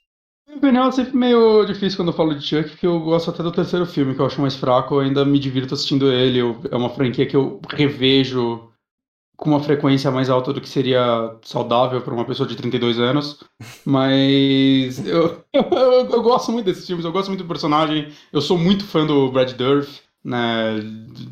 Minha 0.54 0.58
opinião 0.58 0.88
é 0.88 0.92
sempre 0.92 1.16
meio 1.16 1.64
difícil 1.64 1.96
quando 1.96 2.08
eu 2.08 2.14
falo 2.14 2.34
de 2.34 2.46
Chuck, 2.46 2.70
porque 2.70 2.86
eu 2.86 3.00
gosto 3.00 3.28
até 3.30 3.42
do 3.42 3.50
terceiro 3.50 3.84
filme, 3.84 4.14
que 4.14 4.20
eu 4.20 4.26
acho 4.26 4.40
mais 4.40 4.54
fraco, 4.54 4.94
eu 4.94 5.00
ainda 5.00 5.24
me 5.24 5.38
divirto 5.38 5.74
assistindo 5.74 6.10
ele. 6.10 6.38
Eu, 6.38 6.60
é 6.70 6.76
uma 6.76 6.90
franquia 6.90 7.26
que 7.26 7.36
eu 7.36 7.60
revejo 7.68 8.70
com 9.36 9.50
uma 9.50 9.60
frequência 9.60 10.12
mais 10.12 10.30
alta 10.30 10.52
do 10.52 10.60
que 10.60 10.68
seria 10.68 11.36
saudável 11.42 12.00
para 12.00 12.14
uma 12.14 12.24
pessoa 12.24 12.48
de 12.48 12.54
32 12.54 13.00
anos. 13.00 13.42
Mas 13.84 15.04
eu, 15.04 15.44
eu, 15.52 15.62
eu, 15.72 16.22
gosto 16.22 16.52
muito 16.52 16.66
desses 16.66 16.86
filmes, 16.86 17.04
eu 17.04 17.12
gosto 17.12 17.28
muito 17.28 17.42
do 17.42 17.48
personagem. 17.48 18.12
Eu 18.32 18.40
sou 18.40 18.56
muito 18.56 18.84
fã 18.84 19.04
do 19.04 19.32
Brad 19.32 19.52
Dourif, 19.54 20.02
né? 20.24 20.76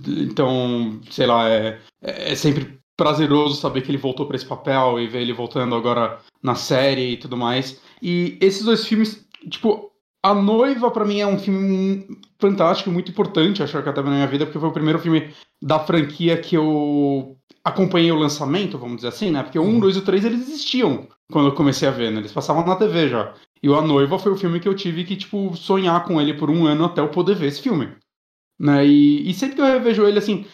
Então, 0.05 1.01
sei 1.11 1.27
lá, 1.27 1.49
é, 1.49 1.78
é 2.03 2.35
sempre 2.35 2.77
prazeroso 2.97 3.61
saber 3.61 3.82
que 3.82 3.90
ele 3.90 3.99
voltou 3.99 4.27
para 4.27 4.36
esse 4.36 4.47
papel 4.47 4.99
e 4.99 5.07
ver 5.07 5.23
ele 5.23 5.32
voltando 5.32 5.77
agora 5.77 6.19
na 6.43 6.57
série 6.57 7.12
e 7.12 7.16
tudo 7.16 7.36
mais. 7.36 7.81
E 8.02 8.36
esses 8.40 8.64
dois 8.64 8.84
filmes, 8.84 9.24
tipo, 9.48 9.92
A 10.22 10.34
Noiva 10.34 10.90
para 10.90 11.04
mim 11.04 11.20
é 11.20 11.26
um 11.26 11.38
filme 11.38 12.18
fantástico, 12.40 12.90
muito 12.90 13.12
importante, 13.12 13.62
acho 13.62 13.80
que 13.80 13.88
até 13.88 14.02
na 14.02 14.10
minha 14.10 14.26
vida, 14.26 14.44
porque 14.44 14.58
foi 14.58 14.68
o 14.68 14.72
primeiro 14.72 14.98
filme 14.98 15.32
da 15.62 15.78
franquia 15.78 16.36
que 16.36 16.56
eu 16.56 17.36
acompanhei 17.62 18.10
o 18.10 18.18
lançamento, 18.18 18.76
vamos 18.76 18.96
dizer 18.96 19.08
assim, 19.08 19.30
né? 19.30 19.44
Porque 19.44 19.58
o 19.58 19.62
1, 19.62 19.78
2 19.78 19.96
e 19.96 19.98
o 20.00 20.04
3 20.04 20.24
eles 20.24 20.40
existiam 20.48 21.06
quando 21.30 21.46
eu 21.46 21.54
comecei 21.54 21.86
a 21.86 21.92
ver, 21.92 22.10
né? 22.10 22.18
Eles 22.18 22.32
passavam 22.32 22.66
na 22.66 22.74
TV 22.74 23.08
já. 23.08 23.34
E 23.62 23.68
o 23.68 23.76
A 23.76 23.82
Noiva 23.82 24.18
foi 24.18 24.32
o 24.32 24.36
filme 24.36 24.58
que 24.58 24.68
eu 24.68 24.74
tive 24.74 25.04
que, 25.04 25.14
tipo, 25.14 25.56
sonhar 25.56 26.04
com 26.04 26.20
ele 26.20 26.34
por 26.34 26.50
um 26.50 26.66
ano 26.66 26.84
até 26.84 27.00
eu 27.00 27.08
poder 27.08 27.36
ver 27.36 27.46
esse 27.46 27.62
filme. 27.62 27.88
Né? 28.58 28.84
E, 28.84 29.30
e 29.30 29.32
sempre 29.32 29.54
que 29.54 29.62
eu 29.62 29.66
revejo 29.66 30.04
ele, 30.04 30.18
assim, 30.18 30.44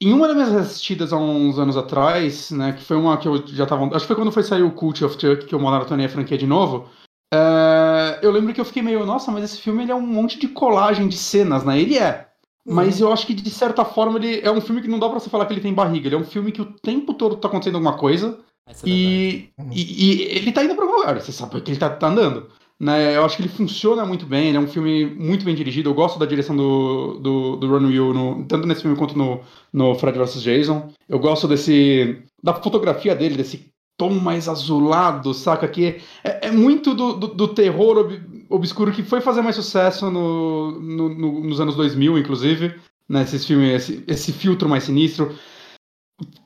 em 0.00 0.12
uma 0.12 0.28
das 0.28 0.36
minhas 0.36 0.54
assistidas 0.54 1.12
há 1.12 1.16
uns 1.16 1.58
anos 1.58 1.76
atrás, 1.76 2.50
né, 2.50 2.72
que 2.72 2.84
foi 2.84 2.96
uma 2.96 3.16
que 3.16 3.26
eu 3.26 3.44
já 3.48 3.66
tava. 3.66 3.84
Acho 3.86 4.00
que 4.00 4.06
foi 4.06 4.16
quando 4.16 4.32
foi 4.32 4.42
sair 4.42 4.62
o 4.62 4.72
Cult 4.72 5.04
of 5.04 5.14
Chuck, 5.20 5.46
que 5.46 5.54
eu 5.54 5.60
maratonei 5.60 6.06
a 6.06 6.10
franquia 6.10 6.38
de 6.38 6.46
novo. 6.46 6.88
É, 7.32 8.20
eu 8.22 8.30
lembro 8.30 8.54
que 8.54 8.60
eu 8.60 8.64
fiquei 8.64 8.82
meio, 8.82 9.04
nossa, 9.04 9.30
mas 9.30 9.44
esse 9.44 9.60
filme 9.60 9.82
ele 9.82 9.92
é 9.92 9.94
um 9.94 10.06
monte 10.06 10.38
de 10.38 10.48
colagem 10.48 11.08
de 11.08 11.16
cenas, 11.16 11.64
né? 11.64 11.78
Ele 11.78 11.98
é. 11.98 12.28
Mas 12.64 13.00
uhum. 13.00 13.08
eu 13.08 13.12
acho 13.12 13.26
que, 13.26 13.32
de 13.32 13.50
certa 13.50 13.84
forma, 13.84 14.18
ele 14.18 14.40
é 14.40 14.50
um 14.50 14.60
filme 14.60 14.82
que 14.82 14.88
não 14.88 14.98
dá 14.98 15.08
pra 15.08 15.18
você 15.18 15.30
falar 15.30 15.46
que 15.46 15.54
ele 15.54 15.60
tem 15.60 15.72
barriga. 15.72 16.06
Ele 16.06 16.14
é 16.14 16.18
um 16.18 16.24
filme 16.24 16.52
que 16.52 16.60
o 16.60 16.66
tempo 16.66 17.14
todo 17.14 17.36
tá 17.36 17.48
acontecendo 17.48 17.76
alguma 17.76 17.96
coisa. 17.96 18.38
É 18.66 18.72
e, 18.84 19.50
uhum. 19.58 19.70
e, 19.72 20.04
e, 20.04 20.22
ele 20.36 20.52
tá 20.52 20.62
indo 20.62 20.74
pra 20.74 20.84
algum 20.84 20.98
lugar. 20.98 21.18
Você 21.18 21.32
sabe 21.32 21.60
que 21.62 21.70
ele 21.70 21.78
tá, 21.78 21.88
tá, 21.88 22.08
andando. 22.08 22.50
Né? 22.80 23.16
Eu 23.16 23.24
acho 23.24 23.36
que 23.36 23.42
ele 23.42 23.48
funciona 23.48 24.04
muito 24.06 24.24
bem. 24.26 24.48
Ele 24.48 24.56
é 24.56 24.60
um 24.60 24.68
filme 24.68 25.06
muito 25.06 25.44
bem 25.44 25.54
dirigido. 25.54 25.90
Eu 25.90 25.94
gosto 25.94 26.18
da 26.18 26.26
direção 26.26 26.56
do, 26.56 27.18
do, 27.20 27.56
do 27.56 27.68
Ron 27.68 27.86
Will, 27.86 28.14
no, 28.14 28.44
tanto 28.44 28.66
nesse 28.66 28.82
filme 28.82 28.96
quanto 28.96 29.16
no, 29.16 29.40
no 29.72 29.94
Fred 29.94 30.18
vs. 30.18 30.42
Jason. 30.42 30.92
Eu 31.08 31.18
gosto 31.18 31.48
desse 31.48 32.22
da 32.42 32.54
fotografia 32.54 33.16
dele, 33.16 33.36
desse 33.36 33.72
tom 33.96 34.10
mais 34.10 34.48
azulado, 34.48 35.34
saca? 35.34 35.66
Que 35.66 36.00
é, 36.22 36.48
é 36.48 36.50
muito 36.52 36.94
do, 36.94 37.14
do, 37.14 37.26
do 37.28 37.48
terror 37.48 38.08
obscuro 38.48 38.92
que 38.92 39.02
foi 39.02 39.20
fazer 39.20 39.42
mais 39.42 39.56
sucesso 39.56 40.10
no, 40.10 40.72
no, 40.80 41.08
no, 41.08 41.40
nos 41.44 41.60
anos 41.60 41.74
2000, 41.74 42.18
inclusive, 42.18 42.74
né, 43.08 43.26
filmes, 43.26 43.82
esse, 43.82 44.04
esse 44.06 44.32
filtro 44.32 44.68
mais 44.68 44.84
sinistro. 44.84 45.34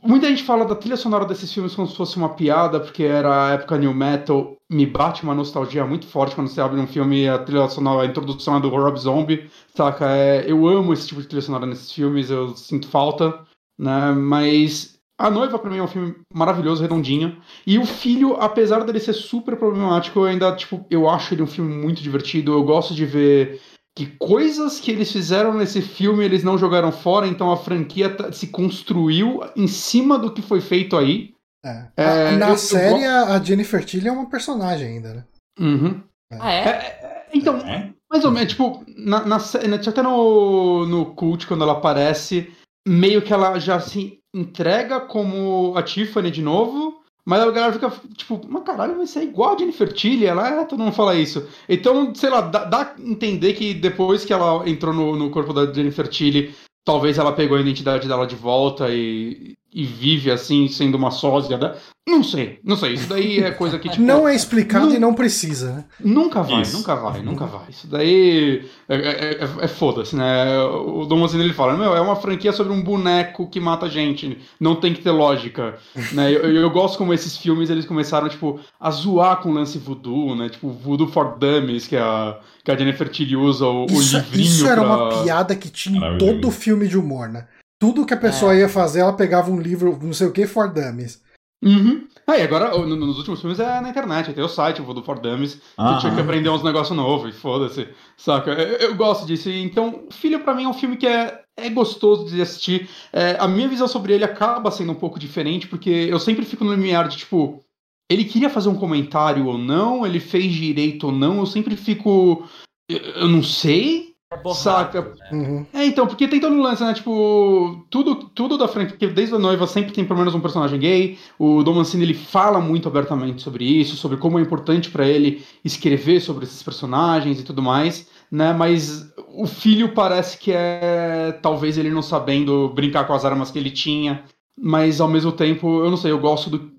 Muita 0.03 0.28
gente 0.28 0.43
fala 0.43 0.66
da 0.66 0.74
trilha 0.74 0.97
sonora 0.97 1.24
desses 1.24 1.53
filmes 1.53 1.74
como 1.74 1.89
se 1.89 1.97
fosse 1.97 2.16
uma 2.16 2.31
piada, 2.31 2.78
porque 2.78 3.05
era 3.05 3.47
a 3.47 3.51
época 3.53 3.78
new 3.78 3.94
metal. 3.94 4.57
Me 4.70 4.85
bate 4.85 5.23
uma 5.23 5.35
nostalgia 5.35 5.86
muito 5.86 6.07
forte 6.07 6.35
quando 6.35 6.49
você 6.49 6.61
abre 6.61 6.78
um 6.78 6.86
filme 6.86 7.28
a 7.28 7.39
trilha 7.39 7.69
sonora, 7.69 8.07
a 8.07 8.11
introdução 8.11 8.57
é 8.57 8.61
do 8.61 8.69
Rob 8.69 8.99
Zombie, 8.99 9.51
saca? 9.74 10.11
É, 10.11 10.51
eu 10.51 10.66
amo 10.66 10.93
esse 10.93 11.09
tipo 11.09 11.23
de 11.23 11.28
trilha 11.28 11.43
sonora 11.43 11.66
nesses 11.66 11.90
filmes, 11.90 12.31
eu 12.31 12.55
sinto 12.57 12.86
falta, 12.89 13.40
né? 13.78 14.12
Mas 14.12 14.99
a 15.16 15.31
Noiva, 15.31 15.59
pra 15.59 15.70
mim, 15.70 15.78
é 15.78 15.82
um 15.82 15.89
filme 15.89 16.16
maravilhoso, 16.35 16.82
redondinho. 16.82 17.40
E 17.66 17.78
o 17.78 17.86
Filho, 17.86 18.35
apesar 18.40 18.81
dele 18.85 18.99
ser 18.99 19.12
super 19.12 19.57
problemático, 19.57 20.19
eu 20.19 20.24
ainda, 20.24 20.55
tipo, 20.57 20.85
eu 20.90 21.09
acho 21.09 21.32
ele 21.32 21.43
um 21.43 21.47
filme 21.47 21.73
muito 21.73 22.03
divertido. 22.03 22.53
Eu 22.53 22.65
gosto 22.65 22.93
de 22.93 23.07
ver 23.07 23.61
que 23.97 24.06
coisas 24.19 24.81
que 24.81 24.90
eles 24.90 25.12
fizeram 25.12 25.52
nesse 25.52 25.82
filme 25.82 26.24
eles 26.24 26.43
não 26.43 26.56
jogaram 26.56 26.90
fora, 26.90 27.27
então 27.27 27.51
a 27.52 27.56
franquia 27.56 28.14
tá, 28.14 28.32
se 28.32 28.48
construiu 28.48 29.40
em 29.55 29.66
cima 29.66 30.19
do 30.19 30.32
que 30.32 30.40
foi 30.40 30.60
feito 30.60 30.97
aí. 30.97 31.35
É. 31.64 31.89
É, 31.97 32.36
na 32.36 32.51
eu, 32.51 32.56
série, 32.56 33.05
eu... 33.05 33.27
a 33.27 33.39
Jennifer 33.39 33.85
Tilly 33.85 34.09
é 34.09 34.12
uma 34.12 34.28
personagem 34.28 34.89
ainda, 34.89 35.14
né? 35.14 35.24
Uhum. 35.60 36.02
É. 36.32 36.39
Ah, 36.40 36.52
é? 36.52 36.69
é 36.69 37.27
então, 37.35 37.59
é? 37.59 37.93
mais 38.10 38.24
ou 38.24 38.31
menos, 38.31 38.52
tipo, 38.52 38.85
na, 38.97 39.24
na, 39.24 39.36
até 39.36 40.02
no, 40.02 40.86
no 40.86 41.14
Cult, 41.14 41.47
quando 41.47 41.62
ela 41.62 41.74
aparece, 41.74 42.52
meio 42.86 43.23
que 43.23 43.32
ela 43.32 43.59
já 43.59 43.78
se 43.78 44.20
entrega 44.35 45.01
como 45.01 45.74
a 45.77 45.82
Tiffany 45.82 46.31
de 46.31 46.43
novo, 46.43 47.02
mas 47.24 47.40
a 47.40 47.51
galera 47.51 47.73
fica 47.73 47.93
tipo, 48.16 48.40
mas 48.49 48.62
caralho, 48.65 48.97
vai 48.97 49.07
ser 49.07 49.23
igual 49.23 49.55
a 49.55 49.59
Jennifer 49.59 49.93
Tilly, 49.93 50.27
ela 50.27 50.49
é, 50.49 50.65
todo 50.65 50.81
mundo 50.81 50.93
fala 50.93 51.15
isso. 51.15 51.49
Então, 51.69 52.15
sei 52.15 52.31
lá, 52.31 52.40
dá, 52.40 52.65
dá 52.65 52.82
a 52.82 53.01
entender 53.01 53.55
que 53.55 53.74
depois 53.74 54.24
que 54.24 54.32
ela 54.32 54.69
entrou 54.69 54.93
no, 54.93 55.16
no 55.16 55.31
corpo 55.31 55.53
da 55.53 55.73
Jennifer 55.73 56.09
Tilly, 56.09 56.55
talvez 56.85 57.19
ela 57.19 57.32
pegou 57.32 57.57
a 57.57 57.61
identidade 57.61 58.09
dela 58.09 58.27
de 58.27 58.35
volta 58.35 58.89
e, 58.90 59.55
e 59.74 59.85
vive 59.85 60.31
assim, 60.31 60.69
sendo 60.69 60.97
uma 60.97 61.11
sósia. 61.11 61.57
Da... 61.57 61.77
Não 62.07 62.23
sei, 62.23 62.59
não 62.62 62.77
sei. 62.77 62.94
Isso 62.94 63.09
daí 63.09 63.39
é 63.39 63.51
coisa 63.53 63.78
que. 63.78 63.89
Tipo, 63.93 64.03
não 64.03 64.28
é 64.28 64.35
explicado 64.35 64.94
e 64.94 64.99
não 64.99 65.15
precisa, 65.15 65.73
né? 65.73 65.85
Nunca 66.01 66.43
vai, 66.43 66.62
Isso. 66.62 66.77
nunca 66.77 66.94
vai, 66.94 67.23
nunca 67.23 67.47
vai. 67.47 67.70
Isso 67.70 67.86
daí 67.86 68.69
é, 68.89 68.94
é, 68.97 69.44
é, 69.44 69.49
é 69.62 69.69
foda-se, 69.69 70.15
né? 70.15 70.59
O 70.62 71.07
Dom 71.07 71.24
ele 71.27 71.55
fala: 71.55 71.77
Meu, 71.77 71.97
é 71.97 72.01
uma 72.01 72.16
franquia 72.16 72.53
sobre 72.53 72.73
um 72.73 72.82
boneco 72.82 73.49
que 73.49 73.61
mata 73.61 73.89
gente. 73.89 74.39
Não 74.61 74.77
tem 74.77 74.93
que 74.93 75.01
ter 75.01 75.11
lógica. 75.11 75.78
né? 76.12 76.31
Eu, 76.31 76.53
eu, 76.53 76.70
gosto 76.70 76.99
como 76.99 77.15
esses 77.15 77.36
filmes 77.36 77.70
eles 77.70 77.86
começaram, 77.86 78.28
tipo, 78.28 78.61
a 78.78 78.90
zoar 78.90 79.40
com 79.40 79.51
o 79.51 79.55
lance 79.55 79.78
voodoo, 79.78 80.35
né? 80.35 80.49
Tipo, 80.49 80.70
voodoo 80.70 81.09
for 81.09 81.39
dummies, 81.39 81.86
que 81.86 81.97
a, 81.97 82.39
que 82.65 82.70
a 82.70 82.77
Jennifer 82.77 83.09
Tilly 83.09 83.36
usa 83.36 83.66
o, 83.66 83.86
isso, 83.86 84.16
o 84.16 84.20
livrinho. 84.20 84.44
Isso 84.44 84.66
era 84.66 84.82
pra... 84.82 84.90
uma 84.90 85.23
piada 85.23 85.57
que 85.57 85.70
tinha 85.70 86.15
em 86.15 86.19
todo 86.19 86.51
filme 86.51 86.86
de 86.89 86.99
humor, 86.99 87.28
né? 87.28 87.47
Tudo 87.83 88.07
que 88.07 88.15
a 88.15 88.17
pessoa 88.17 88.55
é. 88.55 88.61
ia 88.61 88.69
fazer, 88.69 89.01
ela 89.01 89.13
pegava 89.13 89.51
um 89.51 89.61
livro, 89.61 89.99
não 90.01 90.13
sei 90.13 90.29
o 90.29 90.33
que, 90.33 90.47
for 90.47 90.73
dummies. 90.73 91.21
Uhum. 91.61 92.07
Ah, 92.25 92.39
e 92.39 92.43
agora, 92.43 92.79
nos 92.79 93.19
últimos 93.19 93.41
filmes 93.41 93.59
é 93.59 93.81
na 93.81 93.89
internet, 93.89 94.33
tem 94.33 94.45
o 94.45 94.49
site 94.49 94.81
do 94.81 95.03
For 95.03 95.19
Dummies, 95.19 95.55
que 95.55 96.01
tinha 96.01 96.15
que 96.15 96.21
aprender 96.21 96.49
uns 96.49 96.63
negócios 96.63 96.97
novos, 96.97 97.35
e 97.35 97.37
foda-se, 97.37 97.89
saca? 98.17 98.53
Eu, 98.53 98.91
eu, 98.91 98.95
gosto 98.95 99.27
disso. 99.27 99.51
Então, 99.51 100.07
Filho, 100.13 100.45
para 100.45 100.55
mim, 100.55 100.63
é 100.63 100.69
um 100.69 100.73
filme 100.73 100.97
que 100.97 101.09
é, 101.09 101.43
é 101.57 101.69
gostoso 101.71 102.27
de 102.27 102.41
assistir. 102.41 102.89
É, 103.13 103.37
a 103.41 103.49
minha 103.49 103.67
visão 103.67 103.89
sobre 103.89 104.13
ele 104.13 104.23
acaba 104.23 104.71
sendo 104.71 104.93
um 104.93 104.97
pouco 104.97 105.19
diferente, 105.19 105.67
porque 105.67 105.91
eu 105.91 106.21
sempre 106.21 106.45
fico 106.45 106.65
no 106.65 106.73
limiar 106.73 107.09
de, 107.09 107.17
tipo, 107.17 107.65
ele 108.09 108.25
queria 108.25 108.49
fazer 108.49 108.69
um 108.69 108.79
comentário 108.79 109.47
ou 109.47 109.59
não, 109.59 110.07
ele 110.07 110.21
fez 110.21 110.53
direito 110.53 111.09
ou 111.09 111.13
não, 111.13 111.39
eu 111.39 111.47
sempre 111.47 111.75
fico. 111.75 112.49
Eu, 112.89 112.99
eu 112.99 113.29
não 113.29 113.43
sei, 113.43 114.12
borrado, 114.37 114.63
Saca? 114.63 115.01
Né? 115.01 115.15
Uhum. 115.33 115.67
É, 115.73 115.85
então, 115.87 116.07
porque 116.07 116.29
tem 116.29 116.41
todo 116.41 116.55
um 116.55 116.63
lance, 116.63 116.83
né? 116.83 116.95
Tipo, 116.95 117.85
tudo, 117.91 118.15
tudo 118.35 118.57
da 118.57 118.69
frente, 118.69 118.91
porque 118.91 119.09
desde 119.09 119.35
a 119.35 119.39
noiva 119.39 119.67
sempre 119.67 119.93
tem 119.93 120.05
pelo 120.05 120.19
menos 120.19 120.35
um 120.35 120.41
personagem 120.41 120.79
gay. 120.79 121.19
O 121.39 121.63
Dom 121.63 121.75
Mancini 121.75 122.05
ele 122.05 122.15
fala 122.15 122.61
muito 122.61 122.89
abertamente 122.89 123.43
sobre 123.43 123.65
isso, 123.65 123.97
sobre 123.97 124.17
como 124.17 124.39
é 124.39 124.43
importante 124.43 124.91
para 124.91 125.07
ele 125.07 125.45
escrever 125.65 126.21
sobre 126.21 126.45
esses 126.45 126.63
personagens 126.63 127.41
e 127.41 127.43
tudo 127.43 127.63
mais, 127.63 128.09
né? 128.31 128.53
Mas 128.53 129.13
o 129.35 129.47
filho 129.47 129.95
parece 129.95 130.39
que 130.39 130.53
é 130.53 131.39
talvez 131.43 131.79
ele 131.79 131.91
não 131.91 132.03
sabendo 132.03 132.69
brincar 132.75 133.07
com 133.07 133.15
as 133.15 133.25
armas 133.25 133.51
que 133.51 133.59
ele 133.59 133.71
tinha, 133.71 134.25
mas 134.59 135.01
ao 135.01 135.09
mesmo 135.09 135.33
tempo, 135.33 135.83
eu 135.85 135.91
não 135.91 135.97
sei, 135.97 136.13
eu 136.13 136.19
gosto 136.19 136.51
do, 136.51 136.73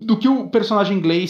do 0.00 0.16
que 0.16 0.28
o 0.28 0.48
personagem 0.48 1.00
Glenn, 1.00 1.26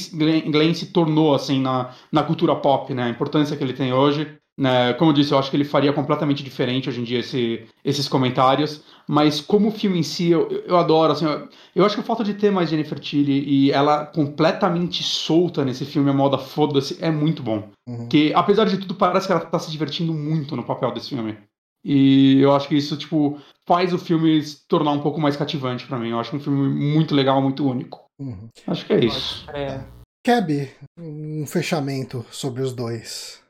Glenn 0.51 0.75
se 0.75 0.87
tornou 0.87 1.35
assim 1.35 1.61
na, 1.61 1.91
na 2.11 2.23
cultura 2.23 2.55
pop, 2.57 2.93
né? 2.93 3.05
A 3.05 3.09
importância 3.09 3.57
que 3.57 3.63
ele 3.63 3.73
tem 3.73 3.93
hoje. 3.93 4.37
Né? 4.59 4.95
Como 4.95 5.11
eu 5.11 5.15
disse, 5.15 5.33
eu 5.33 5.39
acho 5.39 5.51
que 5.51 5.57
ele 5.57 5.65
faria 5.65 5.93
completamente 5.93 6.43
diferente 6.43 6.89
hoje 6.89 7.01
em 7.01 7.05
dia 7.05 7.19
esse, 7.19 7.67
esses 7.85 8.09
comentários. 8.09 8.83
Mas 9.07 9.41
como 9.41 9.71
filme 9.71 9.99
em 9.99 10.03
si, 10.03 10.31
eu, 10.31 10.49
eu 10.67 10.77
adoro. 10.77 11.13
Assim, 11.13 11.27
eu, 11.27 11.49
eu, 11.75 11.85
acho 11.85 11.95
que 11.95 12.01
o 12.01 12.05
fato 12.05 12.25
de 12.25 12.35
ter 12.35 12.51
mais 12.51 12.71
Jennifer 12.71 12.99
Tilly 12.99 13.45
e 13.47 13.71
ela 13.71 14.07
completamente 14.07 15.03
solta 15.03 15.65
nesse 15.65 15.85
filme, 15.85 16.11
a 16.11 16.15
moda 16.15 16.39
foda-se, 16.39 16.97
é 17.01 17.11
muito 17.11 17.43
bom. 17.43 17.69
Uhum. 17.87 18.09
Que, 18.09 18.33
apesar 18.35 18.65
de 18.65 18.79
tudo, 18.79 18.95
parece 18.95 19.27
que 19.27 19.33
ela 19.33 19.43
tá 19.43 19.59
se 19.59 19.71
divertindo 19.71 20.13
muito 20.13 20.57
no 20.57 20.65
papel 20.65 20.93
desse 20.93 21.11
filme. 21.11 21.37
E 21.85 22.41
eu 22.41 22.53
acho 22.53 22.67
que 22.67 22.75
isso, 22.75 22.97
tipo, 22.97 23.39
faz 23.65 23.93
o 23.93 23.99
filme 23.99 24.43
se 24.43 24.67
tornar 24.67 24.91
um 24.91 25.01
pouco 25.01 25.21
mais 25.21 25.37
cativante 25.37 25.87
para 25.87 25.99
mim. 25.99 26.11
Eu 26.11 26.19
acho 26.19 26.35
um 26.35 26.41
filme 26.41 26.69
muito 26.69 27.15
legal, 27.15 27.41
muito 27.41 27.65
único. 27.65 28.07
Uhum. 28.19 28.49
Acho 28.67 28.87
que 28.87 28.93
é 28.93 29.05
isso. 29.05 29.49
É. 29.53 29.85
Keb, 30.25 30.69
um 30.99 31.47
fechamento 31.47 32.27
sobre 32.33 32.63
os 32.63 32.73
dois. 32.73 33.46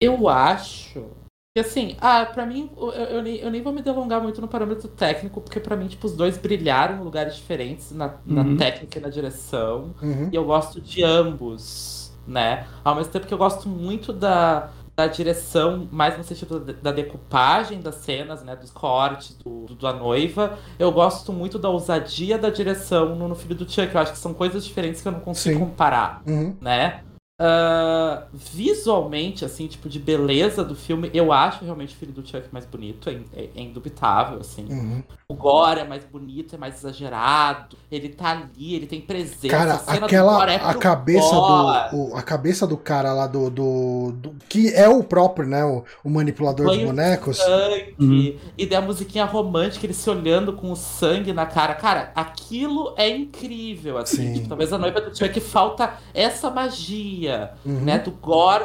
Eu 0.00 0.28
acho 0.28 1.06
que 1.54 1.60
assim, 1.60 1.96
ah, 2.00 2.24
pra 2.24 2.46
mim, 2.46 2.70
eu, 2.76 2.92
eu, 2.92 3.22
nem, 3.22 3.36
eu 3.36 3.50
nem 3.50 3.60
vou 3.60 3.72
me 3.72 3.82
delongar 3.82 4.22
muito 4.22 4.40
no 4.40 4.46
parâmetro 4.46 4.88
técnico, 4.88 5.40
porque 5.40 5.58
pra 5.58 5.76
mim, 5.76 5.88
tipo, 5.88 6.06
os 6.06 6.14
dois 6.14 6.38
brilharam 6.38 6.96
em 6.96 7.04
lugares 7.04 7.34
diferentes 7.34 7.90
na, 7.90 8.14
na 8.24 8.42
uhum. 8.42 8.56
técnica 8.56 8.98
e 8.98 9.02
na 9.02 9.08
direção. 9.08 9.94
Uhum. 10.00 10.28
E 10.32 10.36
eu 10.36 10.44
gosto 10.44 10.80
de 10.80 11.02
ambos, 11.02 12.12
né? 12.26 12.66
Ao 12.84 12.94
mesmo 12.94 13.12
tempo 13.12 13.26
que 13.26 13.34
eu 13.34 13.38
gosto 13.38 13.68
muito 13.68 14.12
da, 14.12 14.70
da 14.94 15.08
direção, 15.08 15.88
mais 15.90 16.16
no 16.16 16.22
sentido 16.22 16.60
da 16.60 16.92
decupagem 16.92 17.80
das 17.80 17.96
cenas, 17.96 18.44
né? 18.44 18.54
Dos 18.54 18.70
cortes, 18.70 19.36
do, 19.36 19.66
do 19.66 19.74
da 19.74 19.92
noiva. 19.92 20.58
Eu 20.78 20.92
gosto 20.92 21.32
muito 21.32 21.58
da 21.58 21.68
ousadia 21.68 22.38
da 22.38 22.50
direção 22.50 23.16
no, 23.16 23.26
no 23.26 23.34
Filho 23.34 23.56
do 23.56 23.68
Chuck. 23.68 23.92
Eu 23.92 24.00
acho 24.00 24.12
que 24.12 24.18
são 24.18 24.32
coisas 24.32 24.64
diferentes 24.64 25.00
que 25.00 25.08
eu 25.08 25.12
não 25.12 25.20
consigo 25.20 25.58
Sim. 25.58 25.64
comparar, 25.64 26.22
uhum. 26.24 26.56
né? 26.60 27.02
Uh, 27.40 28.26
visualmente, 28.32 29.44
assim, 29.44 29.68
tipo, 29.68 29.88
de 29.88 30.00
beleza 30.00 30.64
do 30.64 30.74
filme, 30.74 31.08
eu 31.14 31.32
acho 31.32 31.64
realmente 31.64 31.94
o 31.94 31.96
filho 31.96 32.10
do 32.10 32.26
Chuck 32.26 32.48
mais 32.50 32.66
bonito, 32.66 33.08
é, 33.08 33.20
é, 33.32 33.48
é 33.54 33.60
indubitável, 33.60 34.40
assim. 34.40 34.66
Uhum. 34.68 35.04
O 35.30 35.34
gore 35.34 35.78
é 35.78 35.84
mais 35.84 36.02
bonito, 36.04 36.56
é 36.56 36.58
mais 36.58 36.78
exagerado, 36.78 37.76
ele 37.92 38.08
tá 38.08 38.30
ali, 38.30 38.74
ele 38.74 38.88
tem 38.88 39.00
presença. 39.00 39.56
Cara, 39.56 39.74
aquela, 39.86 40.50
é 40.50 40.56
a 40.56 40.74
cabeça 40.74 41.30
do, 41.30 41.96
o, 41.96 42.16
a 42.16 42.22
cabeça 42.22 42.66
do 42.66 42.76
cara 42.76 43.12
lá 43.12 43.28
do, 43.28 43.48
do, 43.50 44.12
do, 44.16 44.34
que 44.48 44.74
é 44.74 44.88
o 44.88 45.04
próprio, 45.04 45.46
né, 45.46 45.64
o, 45.64 45.84
o 46.02 46.10
manipulador 46.10 46.66
Banho 46.66 46.80
de 46.80 46.86
bonecos. 46.86 47.36
Sangue, 47.36 47.94
uhum. 48.00 48.36
E 48.56 48.66
daí 48.66 48.78
a 48.78 48.80
musiquinha 48.80 49.24
romântica, 49.26 49.86
ele 49.86 49.94
se 49.94 50.10
olhando 50.10 50.54
com 50.54 50.72
o 50.72 50.76
sangue 50.76 51.32
na 51.32 51.46
cara. 51.46 51.74
Cara, 51.74 52.10
aquilo 52.16 52.94
é 52.96 53.08
incrível, 53.08 53.96
assim. 53.96 54.32
Tipo, 54.32 54.48
talvez 54.48 54.72
a 54.72 54.78
noiva 54.78 55.00
do 55.00 55.16
Chuck 55.16 55.38
falta 55.38 55.94
essa 56.12 56.50
magia 56.50 57.27
uhum. 57.64 57.84
né? 57.84 57.98
Do 57.98 58.10
gore 58.10 58.64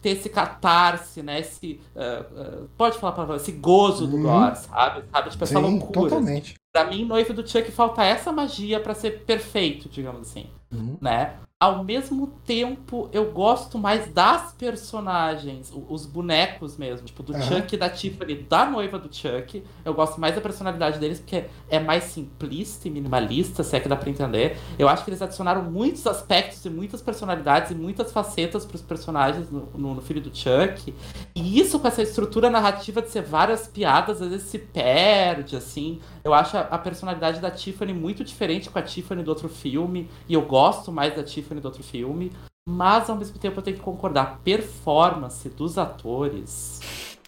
ter 0.00 0.10
esse 0.10 0.28
catarse, 0.28 1.22
né? 1.22 1.40
Esse. 1.40 1.80
Uh, 1.94 2.64
uh, 2.64 2.68
pode 2.76 2.98
falar 2.98 3.12
para 3.12 3.36
esse 3.36 3.52
gozo 3.52 4.06
do 4.06 4.16
uhum. 4.16 4.22
gore, 4.22 4.56
sabe? 4.56 5.04
Sabe? 5.10 5.30
Tipo, 5.30 5.44
essa 5.44 5.54
Sim, 5.54 5.62
loucura. 5.62 6.00
Assim. 6.00 6.08
Totalmente. 6.08 6.54
Pra 6.72 6.84
mim, 6.84 7.04
noivo 7.04 7.32
do 7.32 7.46
Chuck 7.46 7.70
falta 7.72 8.04
essa 8.04 8.30
magia 8.30 8.80
para 8.80 8.94
ser 8.94 9.24
perfeito, 9.24 9.88
digamos 9.88 10.28
assim. 10.28 10.46
Uhum. 10.72 10.96
Né? 11.00 11.34
Ao 11.62 11.84
mesmo 11.84 12.28
tempo, 12.46 13.10
eu 13.12 13.32
gosto 13.32 13.78
mais 13.78 14.10
das 14.10 14.50
personagens, 14.54 15.70
os 15.90 16.06
bonecos 16.06 16.78
mesmo, 16.78 17.06
tipo, 17.06 17.22
do 17.22 17.34
uhum. 17.34 17.42
Chuck 17.42 17.74
e 17.74 17.76
da 17.76 17.90
Tiffany, 17.90 18.34
da 18.34 18.64
noiva 18.64 18.98
do 18.98 19.14
Chuck. 19.14 19.62
Eu 19.84 19.92
gosto 19.92 20.18
mais 20.18 20.34
da 20.34 20.40
personalidade 20.40 20.98
deles 20.98 21.20
porque 21.20 21.44
é 21.68 21.78
mais 21.78 22.04
simplista 22.04 22.88
e 22.88 22.90
minimalista, 22.90 23.62
se 23.62 23.76
é 23.76 23.80
que 23.80 23.90
dá 23.90 23.94
pra 23.94 24.08
entender. 24.08 24.56
Eu 24.78 24.88
acho 24.88 25.04
que 25.04 25.10
eles 25.10 25.20
adicionaram 25.20 25.62
muitos 25.64 26.06
aspectos 26.06 26.64
e 26.64 26.70
muitas 26.70 27.02
personalidades 27.02 27.72
e 27.72 27.74
muitas 27.74 28.10
facetas 28.10 28.64
pros 28.64 28.80
personagens 28.80 29.50
no, 29.50 29.68
no, 29.74 29.94
no 29.96 30.00
filho 30.00 30.22
do 30.22 30.34
Chuck. 30.34 30.94
E 31.34 31.60
isso 31.60 31.78
com 31.78 31.86
essa 31.86 32.00
estrutura 32.00 32.48
narrativa 32.48 33.02
de 33.02 33.10
ser 33.10 33.20
várias 33.20 33.68
piadas, 33.68 34.22
às 34.22 34.30
vezes 34.30 34.48
se 34.48 34.58
perde, 34.58 35.56
assim. 35.56 36.00
Eu 36.24 36.32
acho 36.32 36.56
a, 36.56 36.60
a 36.60 36.78
personalidade 36.78 37.38
da 37.38 37.50
Tiffany 37.50 37.92
muito 37.92 38.24
diferente 38.24 38.70
com 38.70 38.78
a 38.78 38.82
Tiffany 38.82 39.22
do 39.22 39.28
outro 39.28 39.50
filme. 39.50 40.08
E 40.26 40.32
eu 40.32 40.40
gosto 40.40 40.90
mais 40.90 41.14
da 41.14 41.22
Tiffany 41.22 41.49
do 41.58 41.64
outro 41.64 41.82
filme. 41.82 42.30
Mas 42.68 43.08
ao 43.08 43.16
mesmo 43.16 43.38
tempo 43.38 43.58
eu 43.58 43.62
tenho 43.62 43.76
que 43.78 43.82
concordar, 43.82 44.22
a 44.22 44.26
performance 44.26 45.48
dos 45.48 45.78
atores. 45.78 46.80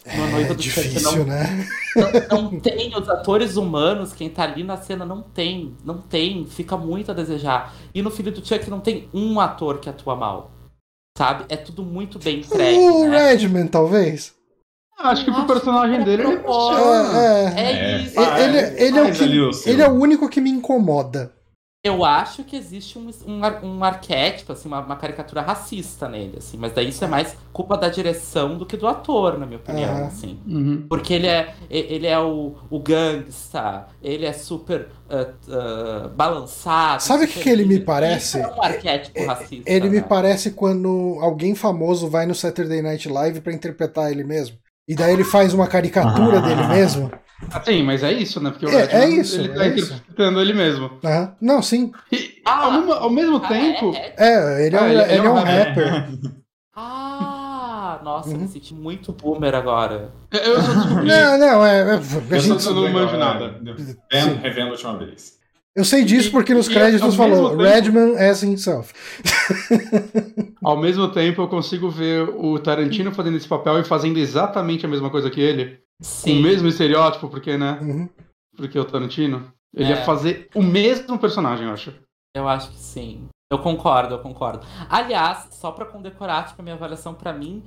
É 0.05 0.55
difícil, 0.55 1.19
não, 1.19 1.25
né? 1.25 1.67
Não, 2.29 2.43
não, 2.43 2.61
tem 2.61 2.97
os 2.97 3.09
atores 3.09 3.57
humanos, 3.57 4.13
quem 4.13 4.29
tá 4.29 4.43
ali 4.43 4.65
na 4.65 4.77
cena 4.77 5.05
não 5.05 5.23
tem, 5.23 5.77
não 5.85 5.99
tem, 5.99 6.45
fica 6.45 6.77
muito 6.77 7.13
a 7.13 7.15
desejar. 7.15 7.73
E 7.95 8.03
no 8.03 8.11
Filho 8.11 8.33
do 8.33 8.45
Chuck 8.45 8.69
não 8.69 8.81
tem 8.81 9.09
um 9.15 9.39
ator 9.39 9.79
que 9.79 9.89
atua 9.89 10.17
mal, 10.17 10.51
sabe? 11.17 11.45
É 11.49 11.57
tudo 11.57 11.85
muito 11.85 12.19
bem 12.19 12.41
entregue. 12.41 12.79
O 12.79 13.09
né? 13.09 13.31
Redman, 13.31 13.69
talvez. 13.69 14.35
Acho 14.99 15.25
que 15.25 15.33
pro 15.33 15.47
personagem 15.47 16.03
dele 16.05 16.23
ele 16.23 16.37
é, 16.37 17.61
é, 17.61 17.73
é, 17.73 18.03
isso. 18.03 18.21
Ele, 18.21 18.59
ele, 18.59 18.83
ele, 18.83 18.99
é 18.99 19.03
o 19.03 19.13
que, 19.13 19.71
ele 19.71 19.83
é 19.83 19.89
o 19.89 19.95
único 19.95 20.29
que 20.29 20.41
me 20.41 20.51
incomoda. 20.51 21.33
Eu 21.85 22.05
acho 22.05 22.45
que 22.45 22.55
existe 22.55 22.97
um, 22.97 23.11
um, 23.27 23.41
um 23.67 23.83
arquétipo, 23.83 24.53
assim, 24.53 24.69
uma, 24.69 24.79
uma, 24.79 24.95
caricatura 24.95 25.43
racista 25.43 26.09
nele, 26.09 26.37
assim, 26.39 26.57
mas 26.57 26.73
daí 26.73 26.91
isso 26.91 27.05
é 27.05 27.09
mais 27.09 27.37
culpa 27.53 27.77
da 27.77 27.89
direção 27.89 28.57
do 28.57 28.65
que 28.65 28.77
do 28.77 28.87
ator, 28.87 29.37
na 29.37 29.45
minha 29.45 29.59
opinião, 29.59 29.97
uhum. 29.97 30.07
assim. 30.07 30.39
Uhum. 30.47 30.87
Porque 30.89 31.13
ele 31.13 31.27
é, 31.27 31.53
ele 31.69 32.07
é 32.07 32.17
o, 32.21 32.55
o 32.71 32.79
gangsta, 32.79 33.89
ele 34.01 34.25
é 34.25 34.33
super 34.33 34.91
uh, 35.11 36.07
uh, 36.07 36.09
balançado. 36.11 37.03
Sabe 37.03 37.25
o 37.25 37.29
que, 37.29 37.41
que 37.41 37.51
ele 37.51 37.65
me 37.65 37.81
parece? 37.81 38.39
é 38.39 38.47
um 38.47 38.63
arquétipo 38.63 39.19
é, 39.19 39.27
racista. 39.27 39.69
Ele 39.69 39.89
né? 39.89 39.97
me 39.97 40.03
parece 40.03 40.53
quando 40.53 41.19
alguém 41.21 41.57
famoso 41.57 42.09
vai 42.09 42.27
no 42.27 42.35
Saturday 42.35 42.81
Night 42.81 43.09
Live 43.09 43.41
para 43.41 43.53
interpretar 43.53 44.13
ele 44.13 44.23
mesmo. 44.23 44.57
E 44.87 44.95
daí 44.95 45.13
ele 45.13 45.25
faz 45.25 45.53
uma 45.53 45.67
caricatura 45.67 46.39
ah. 46.39 46.43
dele 46.43 46.63
mesmo. 46.69 47.11
Sim, 47.65 47.83
mas 47.83 48.03
é 48.03 48.13
isso, 48.13 48.41
né? 48.41 48.51
Porque 48.51 48.67
o 48.67 48.69
é, 48.71 48.89
é 48.93 49.09
isso, 49.09 49.41
ele 49.41 49.49
tá 49.51 49.65
é 49.65 49.69
interpretando 49.69 50.41
isso. 50.41 50.51
ele 50.51 50.55
mesmo. 50.55 50.91
Uhum. 51.03 51.29
Não, 51.41 51.63
sim. 51.63 51.93
E, 52.11 52.41
ah, 52.45 52.65
ao, 52.65 52.73
mesmo, 52.73 52.93
ao 52.93 53.11
mesmo 53.11 53.37
ah, 53.37 53.49
tempo. 53.49 53.93
É, 53.95 54.15
é. 54.17 54.63
é 54.63 54.67
ele, 54.67 54.77
é, 54.77 54.81
um, 54.81 54.87
ele, 54.87 55.03
ele 55.03 55.27
é 55.27 55.31
um 55.31 55.35
rapper. 55.35 56.09
Ah, 56.75 58.01
nossa, 58.03 58.31
uhum. 58.31 58.39
me 58.39 58.49
senti 58.49 58.73
muito 58.73 59.13
boomer 59.13 59.55
agora. 59.55 60.11
Eu, 60.31 60.63
só 60.63 60.73
descobri. 60.73 61.07
Não, 61.07 61.39
não, 61.39 61.67
é. 61.67 61.81
é 61.81 61.95
eu, 62.31 62.41
gente... 62.41 62.67
eu 62.67 62.75
não 62.75 62.91
manjo 62.91 63.17
nada. 63.19 63.61
Vendo, 64.11 64.41
revendo 64.41 64.69
a 64.69 64.71
última 64.71 64.97
vez. 64.97 65.39
Eu 65.75 65.85
sei 65.85 66.05
disso 66.05 66.31
porque 66.31 66.53
nos 66.53 66.69
créditos 66.69 67.15
falou 67.15 67.51
tempo, 67.51 67.63
Redman 67.63 68.17
as 68.19 68.43
himself. 68.43 68.93
ao 70.63 70.79
mesmo 70.79 71.09
tempo, 71.09 71.43
eu 71.43 71.49
consigo 71.49 71.89
ver 71.91 72.29
o 72.29 72.59
Tarantino 72.59 73.13
fazendo 73.13 73.39
esse 73.39 73.49
papel 73.49 73.81
e 73.81 73.85
fazendo 73.85 74.19
exatamente 74.19 74.85
a 74.85 74.89
mesma 74.89 75.09
coisa 75.09 75.31
que 75.31 75.41
ele. 75.41 75.79
Sim. 76.03 76.39
O 76.39 76.43
mesmo 76.43 76.69
estereótipo, 76.69 77.29
porque, 77.29 77.57
né? 77.57 77.79
Uhum. 77.81 78.09
Porque 78.57 78.79
o 78.79 78.85
Tarantino. 78.85 79.53
Ele 79.75 79.93
é. 79.93 79.97
ia 79.97 80.05
fazer 80.05 80.49
o 80.55 80.63
mesmo 80.63 81.19
personagem, 81.19 81.67
eu 81.67 81.73
acho. 81.73 81.95
Eu 82.37 82.49
acho 82.49 82.71
que 82.71 82.79
sim. 82.79 83.29
Eu 83.51 83.59
concordo, 83.59 84.15
eu 84.15 84.19
concordo. 84.19 84.67
Aliás, 84.89 85.49
só 85.53 85.71
pra 85.71 85.85
condecorar, 85.85 86.47
tipo, 86.49 86.61
a 86.61 86.65
minha 86.65 86.75
avaliação 86.75 87.15
para 87.15 87.33
mim, 87.33 87.63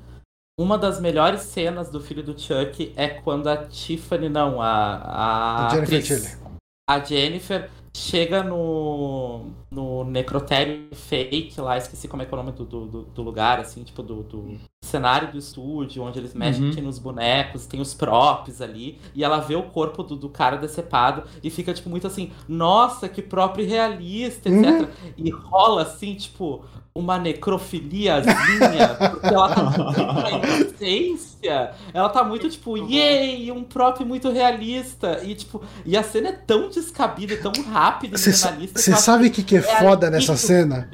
uma 0.59 0.77
das 0.77 0.99
melhores 0.99 1.41
cenas 1.41 1.89
do 1.89 1.99
filho 1.99 2.23
do 2.23 2.39
Chuck 2.39 2.93
é 2.95 3.09
quando 3.09 3.47
a 3.47 3.57
Tiffany, 3.57 4.29
não, 4.29 4.61
a. 4.61 4.95
A, 4.95 5.67
a 5.67 5.69
Jennifer 5.69 6.17
atriz, 6.17 6.41
A 6.89 6.99
Jennifer 6.99 7.69
chega 7.95 8.43
no, 8.43 9.51
no 9.69 10.03
necrotério 10.03 10.87
fake 10.93 11.59
lá, 11.59 11.77
esqueci 11.77 12.07
como 12.07 12.21
é, 12.21 12.25
é 12.25 12.29
o 12.31 12.35
nome 12.35 12.51
do, 12.51 12.65
do, 12.65 12.87
do 13.03 13.21
lugar, 13.21 13.59
assim, 13.59 13.83
tipo, 13.83 14.01
do, 14.01 14.23
do, 14.23 14.57
cenário 14.85 15.31
do 15.31 15.37
estúdio, 15.37 16.03
onde 16.03 16.19
eles 16.19 16.33
mexem 16.33 16.69
uhum. 16.69 16.83
nos 16.83 16.99
bonecos, 16.99 17.65
tem 17.65 17.81
os 17.81 17.93
props 17.93 18.61
ali, 18.61 18.99
e 19.13 19.23
ela 19.23 19.39
vê 19.39 19.55
o 19.55 19.63
corpo 19.63 20.03
do, 20.03 20.15
do 20.15 20.29
cara 20.29 20.57
decepado 20.57 21.23
e 21.43 21.49
fica, 21.49 21.73
tipo, 21.73 21.89
muito 21.89 22.07
assim, 22.07 22.31
nossa, 22.47 23.09
que 23.09 23.21
próprio 23.21 23.67
realista, 23.67 24.49
etc. 24.49 24.81
Uhum. 24.81 24.87
E 25.17 25.29
rola, 25.31 25.81
assim, 25.81 26.13
tipo, 26.15 26.63
uma 26.93 27.17
necrofiliazinha, 27.17 28.95
porque 29.11 29.27
ela 29.27 29.53
tá 29.53 29.63
muito 29.63 29.99
inocência, 30.63 31.71
ela 31.93 32.07
tá 32.07 32.23
muito, 32.23 32.49
tipo, 32.49 32.77
yay, 32.77 33.51
um 33.51 33.63
prop 33.63 33.99
muito 34.05 34.31
realista, 34.31 35.21
e, 35.23 35.35
tipo, 35.35 35.61
e 35.85 35.97
a 35.97 36.03
cena 36.03 36.29
é 36.29 36.31
tão 36.31 36.69
descabida 36.69 37.35
tão 37.37 37.51
rápida 37.63 38.15
e. 38.15 38.67
Você 38.67 38.95
sabe 38.95 39.27
o 39.27 39.31
que, 39.31 39.43
que 39.43 39.57
é 39.57 39.61
foda 39.65 40.09
nessa 40.09 40.37
cena? 40.37 40.89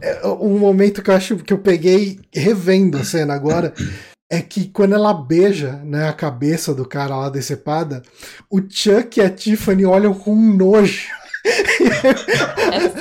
É 0.00 0.26
um 0.26 0.58
momento 0.58 1.02
que 1.02 1.10
eu 1.10 1.14
acho 1.14 1.36
que 1.36 1.52
eu 1.52 1.58
peguei 1.58 2.18
revendo 2.34 2.98
a 2.98 3.04
cena 3.04 3.34
agora 3.34 3.72
é 4.30 4.40
que 4.42 4.68
quando 4.68 4.94
ela 4.94 5.14
beija 5.14 5.80
né, 5.84 6.08
a 6.08 6.12
cabeça 6.12 6.74
do 6.74 6.86
cara 6.86 7.16
lá 7.16 7.30
decepada, 7.30 8.02
o 8.50 8.60
Chuck 8.60 9.18
e 9.18 9.22
a 9.22 9.30
Tiffany 9.30 9.86
olham 9.86 10.12
com 10.12 10.34
nojo. 10.34 11.08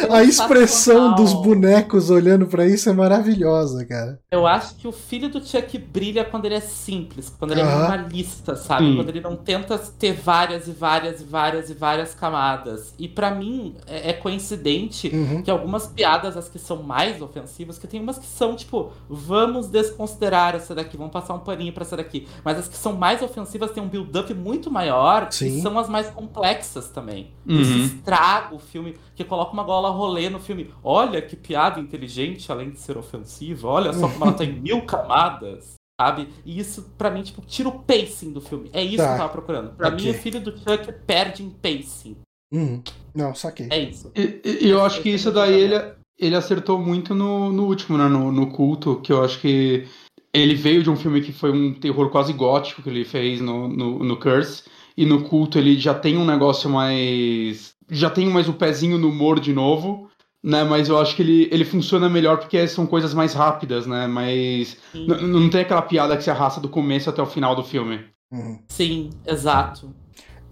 a 0.09 0.23
expressão 0.23 1.15
dos 1.15 1.33
bonecos 1.33 2.09
olhando 2.09 2.47
para 2.47 2.65
isso 2.65 2.89
é 2.89 2.93
maravilhosa, 2.93 3.85
cara. 3.85 4.19
Eu 4.31 4.45
acho 4.45 4.75
que 4.75 4.87
o 4.87 4.91
filho 4.91 5.29
do 5.29 5.43
Chuck 5.43 5.77
brilha 5.77 6.23
quando 6.25 6.45
ele 6.45 6.55
é 6.55 6.59
simples, 6.59 7.33
quando 7.37 7.51
ele 7.51 7.61
é 7.61 7.63
minimalista, 7.63 8.55
sabe? 8.55 8.95
Quando 8.95 9.09
ele 9.09 9.21
não 9.21 9.35
tenta 9.35 9.77
ter 9.77 10.13
várias 10.13 10.67
e 10.67 10.71
várias 10.71 11.21
e 11.21 11.23
várias 11.23 11.69
e 11.69 11.73
várias 11.73 12.13
camadas. 12.13 12.93
E 12.97 13.07
para 13.07 13.31
mim 13.31 13.75
é, 13.87 14.11
é 14.11 14.13
coincidente 14.13 15.09
uhum. 15.13 15.41
que 15.41 15.51
algumas 15.51 15.87
piadas, 15.87 16.37
as 16.37 16.49
que 16.49 16.59
são 16.59 16.83
mais 16.83 17.21
ofensivas, 17.21 17.77
que 17.77 17.87
tem 17.87 18.01
umas 18.01 18.17
que 18.17 18.25
são 18.25 18.55
tipo, 18.55 18.91
vamos 19.09 19.67
desconsiderar 19.67 20.55
essa 20.55 20.73
daqui, 20.75 20.97
vamos 20.97 21.13
passar 21.13 21.33
um 21.33 21.39
paninho 21.39 21.73
pra 21.73 21.83
essa 21.83 21.97
daqui. 21.97 22.27
Mas 22.43 22.57
as 22.57 22.67
que 22.67 22.77
são 22.77 22.93
mais 22.93 23.21
ofensivas 23.21 23.71
têm 23.71 23.81
um 23.81 23.87
build-up 23.87 24.33
muito 24.33 24.69
maior 24.69 25.27
Sim. 25.31 25.57
e 25.57 25.61
são 25.61 25.77
as 25.77 25.89
mais 25.89 26.07
complexas 26.09 26.89
também. 26.89 27.31
Uhum. 27.45 27.61
Isso 27.61 27.77
estraga 27.77 28.55
o 28.55 28.59
filme, 28.67 28.95
que 29.15 29.23
coloca 29.23 29.53
uma 29.53 29.63
gola 29.63 29.89
rolê 29.89 30.29
no 30.29 30.39
filme. 30.39 30.71
Olha 30.83 31.21
que 31.21 31.35
piada 31.35 31.79
inteligente, 31.79 32.51
além 32.51 32.69
de 32.69 32.79
ser 32.79 32.97
ofensiva. 32.97 33.67
Olha 33.67 33.93
só 33.93 34.07
como 34.07 34.25
ela 34.25 34.33
tem 34.33 34.53
mil 34.59 34.81
camadas. 34.83 35.75
Sabe? 35.99 36.29
E 36.45 36.59
isso, 36.59 36.93
para 36.95 37.09
mim, 37.09 37.23
tipo, 37.23 37.41
tira 37.41 37.69
o 37.69 37.79
pacing 37.79 38.31
do 38.31 38.39
filme. 38.39 38.69
É 38.71 38.83
isso 38.83 38.97
tá. 38.97 39.07
que 39.07 39.13
eu 39.13 39.17
tava 39.17 39.31
procurando. 39.31 39.75
Pra 39.75 39.87
okay. 39.87 40.05
mim, 40.05 40.11
o 40.11 40.13
filho 40.13 40.39
do 40.39 40.51
Chuck 40.51 40.91
perde 41.07 41.41
em 41.41 41.49
pacing. 41.49 42.17
Uhum. 42.53 42.83
Não, 43.15 43.33
saquei. 43.33 43.67
É 43.71 43.79
isso. 43.79 44.11
E, 44.15 44.59
e 44.61 44.69
eu 44.69 44.83
acho 44.83 45.01
que 45.01 45.09
isso 45.09 45.31
daí 45.31 45.59
ele, 45.59 45.75
ele 46.19 46.35
acertou 46.35 46.77
muito 46.77 47.15
no, 47.15 47.51
no 47.51 47.65
último, 47.65 47.97
né? 47.97 48.07
No, 48.07 48.31
no 48.31 48.51
culto, 48.51 49.01
que 49.01 49.11
eu 49.11 49.23
acho 49.23 49.41
que 49.41 49.87
ele 50.31 50.53
veio 50.53 50.83
de 50.83 50.89
um 50.89 50.95
filme 50.95 51.21
que 51.21 51.33
foi 51.33 51.51
um 51.51 51.73
terror 51.73 52.09
quase 52.09 52.31
gótico 52.31 52.83
que 52.83 52.89
ele 52.89 53.03
fez 53.03 53.41
no, 53.41 53.67
no, 53.67 54.03
no 54.03 54.17
Curse. 54.17 54.63
E 54.95 55.05
no 55.05 55.23
culto 55.23 55.57
ele 55.57 55.79
já 55.79 55.93
tem 55.93 56.17
um 56.17 56.25
negócio 56.25 56.69
mais 56.69 57.75
já 57.89 58.09
tenho 58.09 58.31
mais 58.31 58.47
o 58.49 58.53
pezinho 58.53 58.97
no 58.97 59.09
humor 59.09 59.39
de 59.39 59.53
novo. 59.53 60.09
né? 60.43 60.63
Mas 60.63 60.87
eu 60.89 60.97
acho 60.99 61.15
que 61.15 61.21
ele, 61.21 61.49
ele 61.51 61.65
funciona 61.65 62.09
melhor 62.09 62.37
porque 62.37 62.67
são 62.67 62.85
coisas 62.87 63.13
mais 63.13 63.33
rápidas, 63.33 63.85
né? 63.87 64.07
Mas 64.07 64.77
não 64.93 65.49
tem 65.49 65.61
aquela 65.61 65.81
piada 65.81 66.15
que 66.15 66.23
se 66.23 66.29
arrasta 66.31 66.61
do 66.61 66.69
começo 66.69 67.09
até 67.09 67.21
o 67.21 67.25
final 67.25 67.55
do 67.55 67.63
filme. 67.63 68.05
Uhum. 68.31 68.59
Sim, 68.69 69.09
exato. 69.25 69.93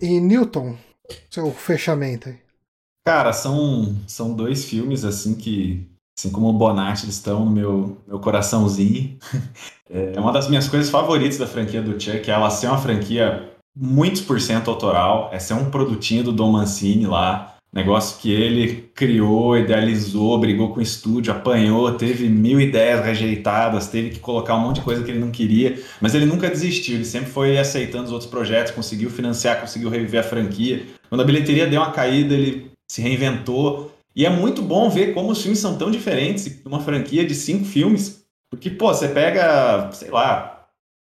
E 0.02 0.20
Newton, 0.20 0.76
seu 1.30 1.52
fechamento 1.52 2.30
aí. 2.30 2.38
Cara, 3.06 3.32
são, 3.34 3.96
são 4.08 4.34
dois 4.34 4.66
filmes 4.66 5.06
assim 5.06 5.36
que, 5.36 5.88
assim 6.18 6.32
como 6.32 6.50
o 6.50 6.54
Bonatti, 6.54 7.06
eles 7.06 7.16
estão 7.16 7.46
no 7.46 7.52
meu, 7.52 7.98
meu 8.08 8.20
coraçãozinho. 8.20 9.18
É 9.88 10.20
uma 10.20 10.32
das 10.32 10.50
minhas 10.50 10.68
coisas 10.68 10.90
favoritas 10.90 11.38
da 11.38 11.46
franquia 11.46 11.80
do 11.80 11.92
Chuck, 11.92 12.28
é 12.28 12.34
ela 12.34 12.50
ser 12.50 12.66
uma 12.66 12.78
franquia 12.80 13.55
muitos 13.76 14.22
por 14.22 14.40
cento 14.40 14.70
autoral, 14.70 15.30
é 15.34 15.40
ser 15.40 15.54
um 15.54 15.70
produtinho 15.70 16.24
do 16.24 16.32
Dom 16.32 16.52
Mancini 16.52 17.06
lá, 17.06 17.56
negócio 17.74 18.18
que 18.20 18.32
ele 18.32 18.90
criou, 18.96 19.58
idealizou, 19.58 20.40
brigou 20.40 20.74
com 20.74 20.80
o 20.80 20.84
estúdio, 20.84 21.34
apanhou, 21.34 21.92
teve 21.96 22.30
mil 22.30 22.62
ideias 22.62 23.04
rejeitadas, 23.04 23.90
teve 23.90 24.12
que 24.12 24.20
colocar 24.20 24.56
um 24.56 24.62
monte 24.62 24.78
de 24.78 24.82
coisa 24.82 25.04
que 25.04 25.12
ele 25.12 25.20
não 25.20 25.30
queria, 25.30 25.78
mas 26.00 26.16
ele 26.16 26.26
nunca 26.26 26.50
desistiu, 26.50 26.96
ele 26.96 27.04
sempre 27.04 27.30
foi 27.30 27.58
aceitando 27.58 28.06
os 28.06 28.12
outros 28.14 28.32
projetos, 28.32 28.72
conseguiu 28.72 29.10
financiar, 29.10 29.60
conseguiu 29.60 29.90
reviver 29.90 30.22
a 30.22 30.24
franquia. 30.24 30.86
Quando 31.10 31.22
a 31.22 31.26
bilheteria 31.26 31.68
deu 31.68 31.82
uma 31.82 31.92
caída, 31.92 32.34
ele 32.34 32.72
se 32.90 33.02
reinventou. 33.02 33.92
E 34.16 34.26
é 34.26 34.30
muito 34.30 34.62
bom 34.62 34.90
ver 34.90 35.14
como 35.14 35.32
os 35.32 35.42
filmes 35.42 35.60
são 35.60 35.78
tão 35.78 35.92
diferentes, 35.92 36.62
uma 36.64 36.80
franquia 36.80 37.26
de 37.26 37.36
cinco 37.36 37.66
filmes, 37.66 38.26
porque, 38.50 38.70
pô, 38.70 38.94
você 38.94 39.10
pega, 39.10 39.92
sei 39.92 40.10
lá, 40.10 40.56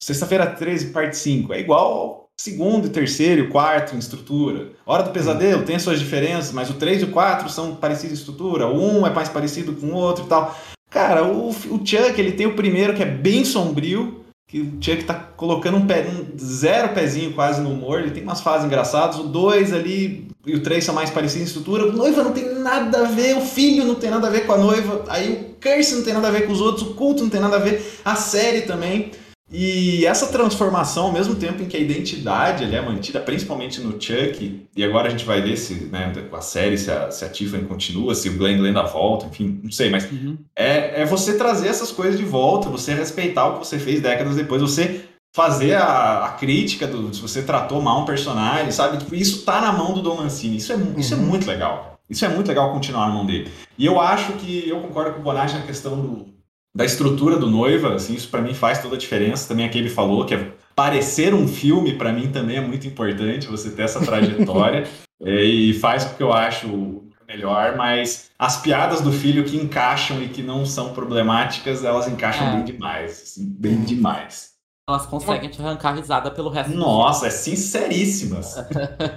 Sexta-feira 0.01 0.47
13, 0.47 0.87
parte 0.87 1.15
5, 1.15 1.53
é 1.53 1.59
igual 1.59 2.20
segundo, 2.41 2.89
terceiro 2.89 3.43
e 3.43 3.47
quarto 3.47 3.95
em 3.95 3.99
estrutura. 3.99 4.69
Hora 4.83 5.03
do 5.03 5.11
Pesadelo 5.11 5.61
tem 5.61 5.77
suas 5.77 5.99
diferenças, 5.99 6.51
mas 6.51 6.71
o 6.71 6.73
3 6.73 7.03
e 7.03 7.05
o 7.05 7.11
4 7.11 7.47
são 7.49 7.75
parecidos 7.75 8.17
em 8.17 8.19
estrutura, 8.19 8.65
o 8.65 8.99
1 8.99 9.05
é 9.05 9.09
mais 9.11 9.29
parecido 9.29 9.73
com 9.73 9.87
o 9.87 9.93
outro 9.93 10.25
e 10.25 10.27
tal. 10.27 10.59
Cara, 10.89 11.23
o, 11.23 11.49
o 11.49 11.85
Chuck, 11.85 12.19
ele 12.19 12.31
tem 12.31 12.47
o 12.47 12.55
primeiro 12.55 12.95
que 12.95 13.03
é 13.03 13.05
bem 13.05 13.45
sombrio, 13.45 14.25
que 14.47 14.59
o 14.59 14.71
Chuck 14.81 15.03
tá 15.03 15.13
colocando 15.13 15.77
um, 15.77 15.85
pé, 15.85 16.07
um 16.07 16.35
zero 16.37 16.89
pezinho 16.95 17.31
quase 17.33 17.61
no 17.61 17.69
humor, 17.69 18.01
ele 18.01 18.11
tem 18.11 18.23
umas 18.23 18.41
fases 18.41 18.65
engraçadas, 18.65 19.19
o 19.19 19.23
2 19.23 19.71
ali 19.71 20.27
e 20.43 20.55
o 20.55 20.63
3 20.63 20.83
são 20.83 20.95
mais 20.95 21.11
parecidos 21.11 21.43
em 21.43 21.47
estrutura, 21.47 21.85
o 21.85 21.91
noiva 21.91 22.23
não 22.23 22.31
tem 22.31 22.55
nada 22.55 23.01
a 23.01 23.03
ver, 23.03 23.37
o 23.37 23.41
filho 23.41 23.85
não 23.85 23.95
tem 23.95 24.09
nada 24.09 24.27
a 24.27 24.31
ver 24.31 24.47
com 24.47 24.53
a 24.53 24.57
noiva, 24.57 25.05
aí 25.07 25.31
o 25.31 25.61
Curse 25.61 25.93
não 25.93 26.03
tem 26.03 26.13
nada 26.15 26.27
a 26.27 26.31
ver 26.31 26.47
com 26.47 26.53
os 26.53 26.59
outros, 26.59 26.87
o 26.87 26.95
culto 26.95 27.21
não 27.21 27.29
tem 27.29 27.39
nada 27.39 27.57
a 27.57 27.59
ver, 27.59 27.99
a 28.03 28.15
série 28.15 28.61
também. 28.61 29.11
E 29.51 30.05
essa 30.05 30.27
transformação, 30.27 31.07
ao 31.07 31.11
mesmo 31.11 31.35
tempo 31.35 31.61
em 31.61 31.65
que 31.65 31.75
a 31.75 31.79
identidade 31.79 32.63
é 32.73 32.81
mantida, 32.81 33.19
principalmente 33.19 33.81
no 33.81 33.91
Chuck, 34.01 34.67
e 34.75 34.83
agora 34.83 35.07
a 35.07 35.11
gente 35.11 35.25
vai 35.25 35.41
ver 35.41 35.57
se, 35.57 35.89
né, 35.91 36.13
com 36.29 36.35
a 36.35 36.41
série, 36.41 36.77
se 36.77 36.89
a, 36.89 37.11
se 37.11 37.25
a 37.25 37.29
Tiffany 37.29 37.65
continua, 37.65 38.15
se 38.15 38.29
o 38.29 38.37
Glenn 38.37 38.57
Glenn 38.57 38.73
dá 38.73 38.83
volta, 38.83 39.25
enfim, 39.25 39.59
não 39.61 39.71
sei, 39.71 39.89
mas 39.89 40.09
uhum. 40.09 40.37
é, 40.55 41.01
é 41.01 41.05
você 41.05 41.37
trazer 41.37 41.67
essas 41.67 41.91
coisas 41.91 42.17
de 42.17 42.23
volta, 42.23 42.69
você 42.69 42.93
respeitar 42.93 43.47
o 43.47 43.53
que 43.59 43.67
você 43.67 43.77
fez 43.77 44.01
décadas 44.01 44.37
depois, 44.37 44.61
você 44.61 45.05
fazer 45.33 45.73
a, 45.73 46.25
a 46.25 46.29
crítica 46.29 46.87
do 46.87 47.13
se 47.13 47.21
você 47.21 47.41
tratou 47.41 47.81
mal 47.81 48.01
um 48.01 48.05
personagem, 48.05 48.71
sabe? 48.71 48.97
Tipo, 48.97 49.15
isso 49.15 49.43
tá 49.43 49.59
na 49.59 49.73
mão 49.73 49.93
do 49.93 50.01
Don 50.01 50.15
Mancini, 50.15 50.57
isso 50.57 50.71
é, 50.71 50.77
isso 50.97 51.13
é 51.13 51.17
uhum. 51.17 51.23
muito 51.23 51.45
legal. 51.45 51.99
Isso 52.09 52.25
é 52.25 52.27
muito 52.27 52.49
legal 52.49 52.73
continuar 52.73 53.07
na 53.07 53.13
mão 53.13 53.25
dele. 53.25 53.49
E 53.77 53.85
eu 53.85 53.99
acho 53.99 54.33
que 54.33 54.67
eu 54.67 54.81
concordo 54.81 55.13
com 55.13 55.21
o 55.21 55.23
Bonatti 55.23 55.55
na 55.55 55.61
questão 55.61 55.95
do, 55.95 56.25
da 56.73 56.85
estrutura 56.85 57.37
do 57.37 57.49
Noiva, 57.49 57.95
assim, 57.95 58.13
isso 58.13 58.29
para 58.29 58.41
mim 58.41 58.53
faz 58.53 58.81
toda 58.81 58.95
a 58.95 58.99
diferença. 58.99 59.47
Também 59.47 59.65
aquele 59.65 59.89
falou 59.89 60.25
que 60.25 60.33
é 60.33 60.51
parecer 60.75 61.33
um 61.33 61.47
filme 61.47 61.95
para 61.95 62.13
mim 62.13 62.31
também 62.31 62.57
é 62.57 62.61
muito 62.61 62.87
importante 62.87 63.47
você 63.47 63.69
ter 63.71 63.83
essa 63.83 63.99
trajetória 63.99 64.87
é, 65.21 65.43
e 65.43 65.73
faz 65.73 66.05
o 66.05 66.15
que 66.15 66.23
eu 66.23 66.31
acho 66.31 67.01
melhor, 67.27 67.75
mas 67.77 68.29
as 68.37 68.61
piadas 68.61 69.01
do 69.01 69.11
filho 69.11 69.43
que 69.43 69.55
encaixam 69.55 70.21
e 70.21 70.27
que 70.27 70.41
não 70.41 70.65
são 70.65 70.93
problemáticas, 70.93 71.83
elas 71.83 72.07
encaixam 72.07 72.47
é. 72.47 72.55
bem 72.55 72.65
demais, 72.65 73.21
assim, 73.23 73.45
bem 73.57 73.81
demais. 73.83 74.50
Elas 74.89 75.05
conseguem 75.05 75.49
te 75.49 75.61
arrancar 75.61 75.95
risada 75.95 76.31
pelo 76.31 76.49
resto 76.49 76.75
Nossa, 76.75 77.27
é 77.27 77.29
sinceríssimas. 77.29 78.55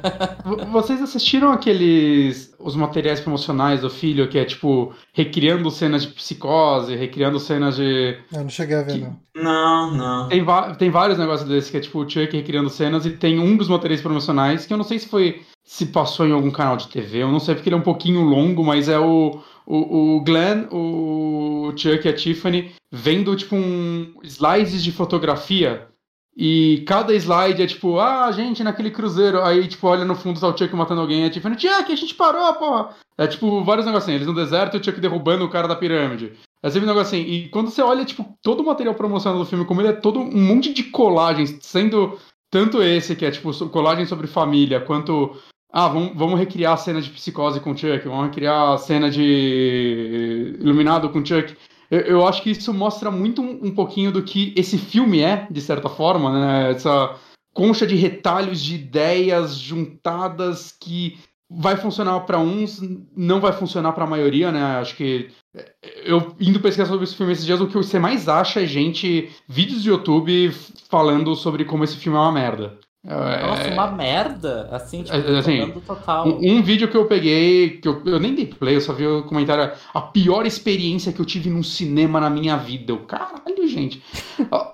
Vocês 0.70 1.00
assistiram 1.00 1.50
aqueles. 1.52 2.54
os 2.58 2.76
materiais 2.76 3.18
promocionais 3.20 3.80
do 3.80 3.88
filho, 3.88 4.28
que 4.28 4.38
é 4.38 4.44
tipo, 4.44 4.94
recriando 5.12 5.70
cenas 5.70 6.02
de 6.02 6.08
psicose, 6.08 6.94
recriando 6.94 7.40
cenas 7.40 7.76
de. 7.76 8.18
Eu 8.32 8.42
não 8.42 8.50
cheguei 8.50 8.76
a 8.76 8.82
ver, 8.82 8.92
que... 8.92 8.98
não. 9.00 9.24
Não, 9.34 9.90
não. 9.96 10.28
Tem, 10.28 10.44
tem 10.78 10.90
vários 10.90 11.18
negócios 11.18 11.48
desses, 11.48 11.70
que 11.70 11.76
é 11.78 11.80
tipo 11.80 11.98
o 11.98 12.08
Chuck 12.08 12.36
recriando 12.36 12.70
cenas, 12.70 13.04
e 13.04 13.10
tem 13.10 13.38
um 13.40 13.56
dos 13.56 13.68
materiais 13.68 14.00
promocionais, 14.00 14.66
que 14.66 14.72
eu 14.72 14.76
não 14.76 14.84
sei 14.84 14.98
se 14.98 15.08
foi. 15.08 15.42
se 15.64 15.86
passou 15.86 16.26
em 16.26 16.32
algum 16.32 16.50
canal 16.50 16.76
de 16.76 16.88
TV, 16.88 17.22
eu 17.22 17.32
não 17.32 17.40
sei 17.40 17.54
porque 17.54 17.68
ele 17.68 17.74
é 17.74 17.78
um 17.78 17.82
pouquinho 17.82 18.22
longo, 18.22 18.62
mas 18.62 18.88
é 18.88 18.98
o 18.98 19.42
o, 19.66 20.16
o 20.16 20.20
Glenn, 20.22 20.66
o 20.70 21.72
Chuck 21.76 22.06
e 22.06 22.08
a 22.08 22.14
Tiffany 22.14 22.72
vendo, 22.90 23.34
tipo, 23.36 23.56
um 23.56 24.14
slides 24.22 24.82
de 24.82 24.92
fotografia 24.92 25.88
e 26.36 26.82
cada 26.86 27.14
slide 27.14 27.62
é 27.62 27.66
tipo, 27.66 28.00
ah, 28.00 28.30
gente, 28.32 28.64
naquele 28.64 28.90
cruzeiro. 28.90 29.42
Aí, 29.42 29.68
tipo, 29.68 29.86
olha 29.86 30.04
no 30.04 30.16
fundo, 30.16 30.40
tá 30.40 30.48
o 30.48 30.56
Chuck 30.56 30.74
matando 30.74 31.00
alguém. 31.00 31.24
É 31.24 31.30
tipo, 31.30 31.48
Chuck, 31.48 31.92
a 31.92 31.96
gente 31.96 32.14
parou, 32.14 32.52
porra. 32.54 32.90
É 33.16 33.26
tipo, 33.26 33.62
vários 33.62 33.86
negocinhos. 33.86 34.16
Eles 34.16 34.26
no 34.26 34.34
deserto 34.34 34.76
e 34.76 34.80
o 34.80 34.84
Chuck 34.84 35.00
derrubando 35.00 35.44
o 35.44 35.50
cara 35.50 35.68
da 35.68 35.76
pirâmide. 35.76 36.32
É 36.62 36.70
sempre 36.70 36.86
um 36.86 36.92
negócio 36.92 37.16
assim. 37.16 37.28
E 37.28 37.48
quando 37.50 37.70
você 37.70 37.82
olha, 37.82 38.04
tipo, 38.04 38.36
todo 38.42 38.60
o 38.60 38.66
material 38.66 38.94
promocional 38.94 39.38
do 39.38 39.46
filme, 39.46 39.64
como 39.64 39.80
ele 39.80 39.88
é 39.88 39.92
todo 39.92 40.18
um 40.18 40.42
monte 40.42 40.72
de 40.72 40.84
colagens, 40.84 41.56
sendo 41.60 42.18
tanto 42.50 42.82
esse, 42.82 43.14
que 43.14 43.24
é 43.24 43.30
tipo, 43.30 43.52
colagem 43.68 44.06
sobre 44.06 44.26
família, 44.26 44.80
quanto 44.80 45.36
ah, 45.76 45.88
vamos, 45.88 46.12
vamos 46.14 46.38
recriar 46.38 46.74
a 46.74 46.76
cena 46.76 47.02
de 47.02 47.10
psicose 47.10 47.58
com 47.58 47.76
Chuck, 47.76 48.06
vamos 48.06 48.26
recriar 48.26 48.74
a 48.74 48.78
cena 48.78 49.10
de 49.10 50.56
Iluminado 50.60 51.10
com 51.10 51.26
Chuck. 51.26 51.56
Eu, 51.90 52.00
eu 52.02 52.26
acho 52.28 52.44
que 52.44 52.50
isso 52.52 52.72
mostra 52.72 53.10
muito 53.10 53.42
um, 53.42 53.58
um, 53.60 53.74
pouquinho 53.74 54.12
do 54.12 54.22
que 54.22 54.54
esse 54.56 54.78
filme 54.78 55.20
é, 55.20 55.48
de 55.50 55.60
certa 55.60 55.88
forma, 55.88 56.30
né? 56.32 56.70
Essa 56.70 57.16
concha 57.52 57.84
de 57.84 57.96
retalhos 57.96 58.62
de 58.62 58.76
ideias 58.76 59.56
juntadas 59.56 60.70
que 60.70 61.18
vai 61.50 61.76
funcionar 61.76 62.20
para 62.20 62.38
uns, 62.38 62.80
não 63.16 63.40
vai 63.40 63.52
funcionar 63.52 63.94
para 63.94 64.04
a 64.04 64.08
maioria, 64.08 64.52
né? 64.52 64.62
Acho 64.76 64.94
que 64.94 65.28
eu 66.04 66.36
indo 66.38 66.60
pesquisar 66.60 66.86
sobre 66.86 67.02
esse 67.02 67.16
filme 67.16 67.32
esses 67.32 67.44
dias, 67.44 67.60
o 67.60 67.66
que 67.66 67.76
você 67.76 67.98
mais 67.98 68.28
acha 68.28 68.62
é 68.62 68.66
gente, 68.66 69.28
vídeos 69.48 69.82
de 69.82 69.88
YouTube 69.88 70.52
falando 70.88 71.34
sobre 71.34 71.64
como 71.64 71.82
esse 71.82 71.96
filme 71.96 72.16
é 72.16 72.20
uma 72.20 72.30
merda. 72.30 72.78
Nossa, 73.06 73.68
uma 73.70 73.90
merda, 73.90 74.66
assim, 74.72 75.02
tipo, 75.02 75.14
é, 75.14 75.38
assim, 75.38 75.70
total. 75.86 76.26
Um, 76.26 76.56
um, 76.56 76.62
vídeo 76.62 76.88
que 76.88 76.96
eu 76.96 77.04
peguei, 77.04 77.76
que 77.76 77.86
eu, 77.86 78.00
eu, 78.06 78.18
nem 78.18 78.34
dei 78.34 78.46
play, 78.46 78.76
eu 78.76 78.80
só 78.80 78.94
vi 78.94 79.06
o 79.06 79.24
comentário, 79.24 79.76
a 79.92 80.00
pior 80.00 80.46
experiência 80.46 81.12
que 81.12 81.20
eu 81.20 81.24
tive 81.26 81.50
num 81.50 81.62
cinema 81.62 82.18
na 82.18 82.30
minha 82.30 82.56
vida. 82.56 82.92
Eu, 82.92 83.00
caralho, 83.00 83.68
gente. 83.68 84.02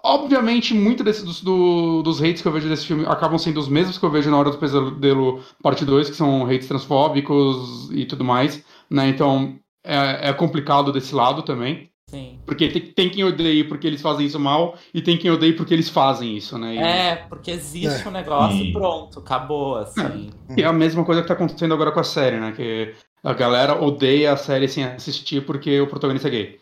Obviamente, 0.05 0.73
muito 0.75 1.03
desse, 1.03 1.25
dos, 1.25 1.43
do, 1.43 2.03
dos 2.03 2.23
hates 2.23 2.41
que 2.41 2.47
eu 2.47 2.53
vejo 2.53 2.69
desse 2.69 2.87
filme 2.87 3.05
acabam 3.05 3.37
sendo 3.37 3.59
os 3.59 3.69
mesmos 3.69 3.99
que 3.99 4.05
eu 4.05 4.11
vejo 4.11 4.31
na 4.31 4.39
Hora 4.39 4.51
do 4.51 4.59
Pesadelo 4.59 5.41
Parte 5.61 5.85
2, 5.85 6.11
que 6.11 6.17
são 6.17 6.47
hates 6.47 6.69
transfóbicos 6.69 7.91
e 7.91 8.05
tudo 8.05 8.23
mais, 8.23 8.65
né? 8.89 9.09
Então, 9.09 9.59
é, 9.83 10.29
é 10.29 10.33
complicado 10.33 10.93
desse 10.93 11.13
lado 11.17 11.43
também. 11.43 11.90
Sim. 12.11 12.41
Porque 12.45 12.69
tem, 12.69 12.83
tem, 12.83 13.09
quem 13.09 13.23
odeie 13.23 13.63
porque 13.63 13.87
eles 13.87 14.03
fazem 14.03 14.27
isso 14.27 14.41
mal 14.41 14.77
e 14.93 15.01
tem 15.01 15.17
quem 15.17 15.31
odeie 15.31 15.53
porque 15.53 15.73
eles 15.73 15.89
fazem 15.89 16.37
isso, 16.37 16.59
né? 16.59 16.75
E... 16.75 16.79
É, 16.79 17.17
porque 17.29 17.53
existe 17.53 18.05
é. 18.05 18.09
um 18.09 18.11
negócio 18.11 18.57
e 18.57 18.73
pronto, 18.73 19.21
acabou, 19.21 19.77
assim. 19.77 20.31
É. 20.57 20.63
é 20.63 20.65
a 20.65 20.73
mesma 20.73 21.05
coisa 21.05 21.23
que 21.23 21.29
tá 21.29 21.35
acontecendo 21.35 21.73
agora 21.73 21.93
com 21.93 22.01
a 22.01 22.05
série, 22.05 22.41
né? 22.41 22.51
Que 22.51 22.95
a 23.23 23.33
galera 23.33 23.81
odeia 23.81 24.33
a 24.33 24.37
série 24.37 24.67
sem 24.67 24.83
assistir 24.83 25.47
porque 25.47 25.81
o 25.81 25.87
protagonista 25.87 26.27
é 26.27 26.31
gay. 26.33 26.61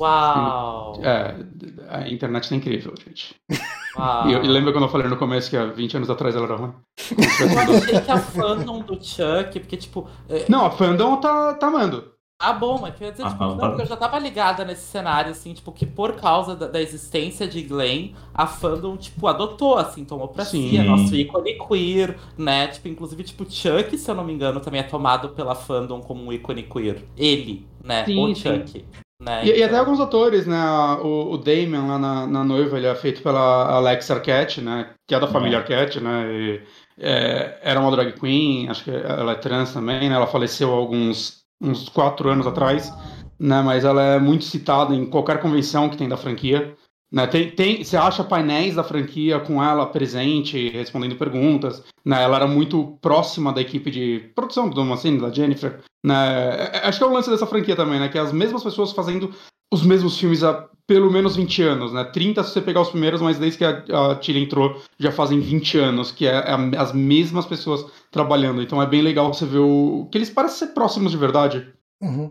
Uau! 0.00 0.98
É, 1.02 1.34
a 1.90 2.08
internet 2.08 2.48
tá 2.48 2.56
incrível, 2.56 2.94
gente. 2.96 3.34
Uau. 3.98 4.28
E, 4.28 4.32
eu, 4.32 4.44
e 4.44 4.48
lembra 4.48 4.72
quando 4.72 4.84
eu 4.84 4.90
falei 4.90 5.08
no 5.08 5.18
começo 5.18 5.50
que 5.50 5.58
há 5.58 5.66
20 5.66 5.98
anos 5.98 6.08
atrás 6.08 6.34
ela 6.34 6.46
era 6.46 6.56
ruim? 6.56 6.72
Eu 7.40 7.76
achei 7.76 8.00
que 8.00 8.10
a 8.10 8.18
fandom 8.18 8.80
do 8.80 8.94
Chuck, 8.94 9.60
porque 9.60 9.76
tipo. 9.76 10.08
É... 10.26 10.46
Não, 10.48 10.64
a 10.64 10.70
fandom 10.70 11.20
tá, 11.20 11.52
tá 11.52 11.66
amando. 11.66 12.15
Ah, 12.38 12.52
bom, 12.52 12.78
mas 12.78 12.94
quer 12.94 13.12
dizer, 13.12 13.24
ah, 13.24 13.30
tipo, 13.30 13.44
não, 13.44 13.56
porque 13.56 13.82
eu 13.82 13.86
já 13.86 13.96
tava 13.96 14.18
ligada 14.18 14.62
nesse 14.62 14.82
cenário, 14.82 15.30
assim, 15.30 15.54
tipo, 15.54 15.72
que 15.72 15.86
por 15.86 16.16
causa 16.16 16.54
da, 16.54 16.66
da 16.66 16.82
existência 16.82 17.48
de 17.48 17.62
Glenn, 17.62 18.10
a 18.34 18.46
fandom, 18.46 18.94
tipo, 18.96 19.26
adotou, 19.26 19.78
assim, 19.78 20.04
tomou 20.04 20.28
pra 20.28 20.44
Sim. 20.44 20.68
si, 20.68 20.76
é 20.76 20.82
nosso 20.82 21.16
ícone 21.16 21.56
queer, 21.58 22.18
né? 22.36 22.68
Tipo, 22.68 22.88
inclusive, 22.88 23.24
tipo, 23.24 23.50
Chuck, 23.50 23.96
se 23.96 24.10
eu 24.10 24.14
não 24.14 24.22
me 24.22 24.34
engano, 24.34 24.60
também 24.60 24.80
é 24.80 24.82
tomado 24.82 25.30
pela 25.30 25.54
fandom 25.54 26.02
como 26.02 26.22
um 26.22 26.32
ícone 26.32 26.62
queer. 26.64 27.02
Ele, 27.16 27.66
né? 27.82 28.04
Sim, 28.04 28.22
o 28.22 28.34
Chuck. 28.34 28.84
Né? 29.18 29.46
E, 29.46 29.48
então... 29.48 29.58
e, 29.58 29.62
até 29.62 29.78
alguns 29.78 29.98
atores, 29.98 30.46
né? 30.46 30.62
O, 31.02 31.32
o 31.32 31.38
Damon 31.38 31.88
lá 31.88 31.98
na, 31.98 32.26
na, 32.26 32.44
noiva, 32.44 32.76
ele 32.76 32.86
é 32.86 32.94
feito 32.94 33.22
pela 33.22 33.76
Alex 33.76 34.10
Arquette, 34.10 34.60
né? 34.60 34.90
Que 35.08 35.14
é 35.14 35.20
da 35.20 35.26
família 35.26 35.56
uhum. 35.56 35.62
Arquette, 35.62 36.00
né? 36.00 36.30
E, 36.30 36.62
é, 36.98 37.58
era 37.62 37.80
uma 37.80 37.90
drag 37.90 38.12
queen, 38.12 38.68
acho 38.68 38.84
que 38.84 38.90
ela 38.90 39.32
é 39.32 39.36
trans 39.36 39.72
também, 39.72 40.10
né? 40.10 40.16
Ela 40.16 40.26
faleceu 40.26 40.70
há 40.70 40.76
alguns 40.76 41.45
uns 41.60 41.88
quatro 41.88 42.28
anos 42.28 42.46
atrás, 42.46 42.92
né? 43.38 43.62
Mas 43.62 43.84
ela 43.84 44.02
é 44.02 44.18
muito 44.18 44.44
citada 44.44 44.94
em 44.94 45.06
qualquer 45.06 45.40
convenção 45.40 45.88
que 45.88 45.96
tem 45.96 46.08
da 46.08 46.16
franquia. 46.16 46.76
Né? 47.12 47.26
Tem, 47.26 47.50
tem, 47.50 47.84
você 47.84 47.96
acha 47.96 48.24
painéis 48.24 48.74
da 48.74 48.82
franquia 48.82 49.38
com 49.38 49.62
ela 49.62 49.86
presente, 49.86 50.68
respondendo 50.70 51.16
perguntas. 51.16 51.82
Né? 52.04 52.22
Ela 52.22 52.36
era 52.36 52.46
muito 52.46 52.98
próxima 53.00 53.52
da 53.52 53.60
equipe 53.60 53.90
de 53.90 54.32
produção 54.34 54.68
do 54.68 54.74
Damascene, 54.74 55.20
da 55.20 55.30
Jennifer. 55.30 55.80
Né? 56.04 56.14
É, 56.14 56.70
é, 56.78 56.86
acho 56.88 56.98
que 56.98 57.04
é 57.04 57.06
o 57.06 57.12
lance 57.12 57.30
dessa 57.30 57.46
franquia 57.46 57.76
também, 57.76 58.00
né? 58.00 58.08
Que 58.08 58.18
é 58.18 58.20
as 58.20 58.32
mesmas 58.32 58.62
pessoas 58.62 58.92
fazendo 58.92 59.32
os 59.72 59.82
mesmos 59.82 60.18
filmes 60.18 60.42
há 60.42 60.68
pelo 60.86 61.10
menos 61.10 61.36
20 61.36 61.62
anos, 61.62 61.92
né? 61.92 62.04
30 62.04 62.44
se 62.44 62.50
você 62.52 62.60
pegar 62.60 62.80
os 62.80 62.90
primeiros, 62.90 63.20
mas 63.20 63.38
desde 63.38 63.58
que 63.58 63.64
a, 63.64 64.10
a 64.10 64.14
Tilly 64.16 64.44
entrou 64.44 64.80
já 64.98 65.10
fazem 65.10 65.40
20 65.40 65.78
anos, 65.78 66.12
que 66.12 66.26
é, 66.26 66.36
é 66.36 66.78
as 66.78 66.92
mesmas 66.92 67.44
pessoas 67.46 67.84
trabalhando. 68.10 68.62
Então 68.62 68.80
é 68.80 68.86
bem 68.86 69.02
legal 69.02 69.32
você 69.32 69.44
ver 69.44 69.58
o. 69.58 70.08
que 70.10 70.18
eles 70.18 70.30
parecem 70.30 70.68
ser 70.68 70.74
próximos 70.74 71.12
de 71.12 71.18
verdade. 71.18 71.72
Uhum. 72.00 72.30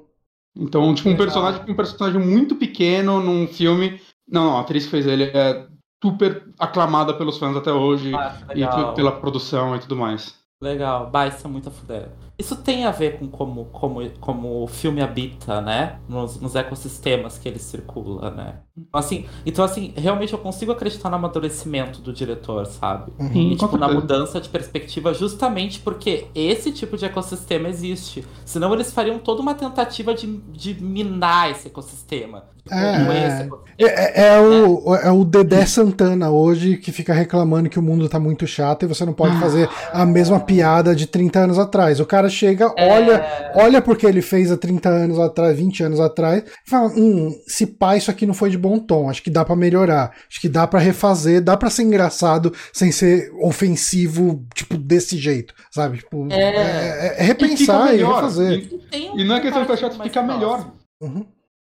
Então, 0.57 0.95
tipo, 0.95 1.09
um 1.09 1.17
personagem, 1.17 1.61
um 1.67 1.75
personagem 1.75 2.21
muito 2.21 2.55
pequeno 2.55 3.19
num 3.19 3.45
filme 3.45 3.99
não, 4.27 4.45
não, 4.45 4.57
a 4.57 4.61
atriz 4.61 4.85
que 4.85 4.91
fez 4.91 5.05
ele 5.05 5.25
é 5.25 5.67
super 6.03 6.43
aclamada 6.59 7.13
pelos 7.13 7.37
fãs 7.37 7.55
até 7.55 7.71
hoje 7.71 8.13
ah, 8.15 8.37
e 8.55 8.95
pela 8.95 9.11
produção 9.11 9.75
e 9.75 9.79
tudo 9.79 9.95
mais. 9.95 10.35
Legal, 10.65 11.11
bah, 11.11 11.27
isso 11.27 11.45
é 11.45 11.49
muito 11.49 11.69
a 11.69 11.71
fuder. 11.71 12.09
Isso 12.39 12.55
tem 12.55 12.85
a 12.85 12.91
ver 12.91 13.19
com 13.19 13.27
como, 13.27 13.65
como, 13.65 14.09
como 14.19 14.63
o 14.63 14.67
filme 14.67 14.99
habita, 14.99 15.61
né? 15.61 15.99
Nos, 16.09 16.41
nos 16.41 16.55
ecossistemas 16.55 17.37
que 17.37 17.47
ele 17.47 17.59
circula, 17.59 18.31
né? 18.31 18.61
Então 18.75 18.99
assim, 18.99 19.25
então, 19.45 19.63
assim, 19.63 19.93
realmente 19.95 20.33
eu 20.33 20.39
consigo 20.39 20.71
acreditar 20.71 21.09
no 21.09 21.17
amadurecimento 21.17 22.01
do 22.01 22.11
diretor, 22.11 22.65
sabe? 22.65 23.13
Uhum, 23.19 23.51
e, 23.51 23.55
tipo, 23.55 23.77
na 23.77 23.87
mudança 23.87 24.41
de 24.41 24.49
perspectiva, 24.49 25.13
justamente 25.13 25.79
porque 25.79 26.25
esse 26.33 26.71
tipo 26.71 26.97
de 26.97 27.05
ecossistema 27.05 27.69
existe. 27.69 28.25
Senão 28.43 28.73
eles 28.73 28.91
fariam 28.91 29.19
toda 29.19 29.41
uma 29.41 29.53
tentativa 29.53 30.15
de, 30.15 30.25
de 30.51 30.73
minar 30.81 31.51
esse 31.51 31.67
ecossistema. 31.67 32.54
É, 32.71 33.45
é, 33.77 33.85
é, 33.85 34.27
é, 34.27 34.39
o, 34.39 34.95
é 34.95 35.11
o 35.11 35.23
Dedé 35.23 35.65
Santana 35.67 36.31
hoje 36.31 36.77
que 36.77 36.91
fica 36.91 37.13
reclamando 37.13 37.69
que 37.69 37.77
o 37.77 37.81
mundo 37.81 38.09
tá 38.09 38.19
muito 38.19 38.47
chato 38.47 38.83
e 38.83 38.87
você 38.87 39.05
não 39.05 39.13
pode 39.13 39.37
fazer 39.39 39.69
a 39.93 40.03
mesma 40.03 40.39
piada 40.39 40.95
de 40.95 41.05
30 41.05 41.39
anos 41.39 41.59
atrás. 41.59 41.99
O 41.99 42.05
cara 42.05 42.27
chega, 42.27 42.73
é... 42.75 42.91
olha, 42.91 43.51
olha 43.53 43.81
porque 43.81 44.07
ele 44.07 44.21
fez 44.21 44.51
há 44.51 44.57
30 44.57 44.89
anos 44.89 45.19
atrás, 45.19 45.55
20 45.57 45.83
anos 45.83 45.99
atrás, 45.99 46.43
e 46.65 46.69
fala: 46.69 46.87
hum, 46.87 47.37
se 47.47 47.67
pá, 47.67 47.95
isso 47.95 48.09
aqui 48.09 48.25
não 48.25 48.33
foi 48.33 48.49
de 48.49 48.57
bom 48.57 48.79
tom, 48.79 49.09
acho 49.09 49.21
que 49.21 49.29
dá 49.29 49.45
para 49.45 49.55
melhorar, 49.55 50.11
acho 50.27 50.41
que 50.41 50.49
dá 50.49 50.65
para 50.65 50.79
refazer, 50.79 51.41
dá 51.41 51.55
para 51.55 51.69
ser 51.69 51.83
engraçado 51.83 52.51
sem 52.73 52.91
ser 52.91 53.31
ofensivo, 53.41 54.43
tipo, 54.55 54.75
desse 54.75 55.17
jeito, 55.17 55.53
sabe? 55.69 55.97
Tipo, 55.97 56.27
é, 56.31 56.55
é, 56.55 57.15
é 57.19 57.23
repensar 57.23 57.93
e, 57.93 57.99
e 57.99 58.03
refazer. 58.03 58.69
E, 58.91 59.21
e, 59.21 59.23
não 59.23 59.35
é 59.35 59.41
questão 59.41 59.65
de 59.65 59.71
achar 59.71 59.89
que 59.91 60.01
fica 60.01 60.23
melhor. 60.23 60.71
Uhum. 61.01 61.25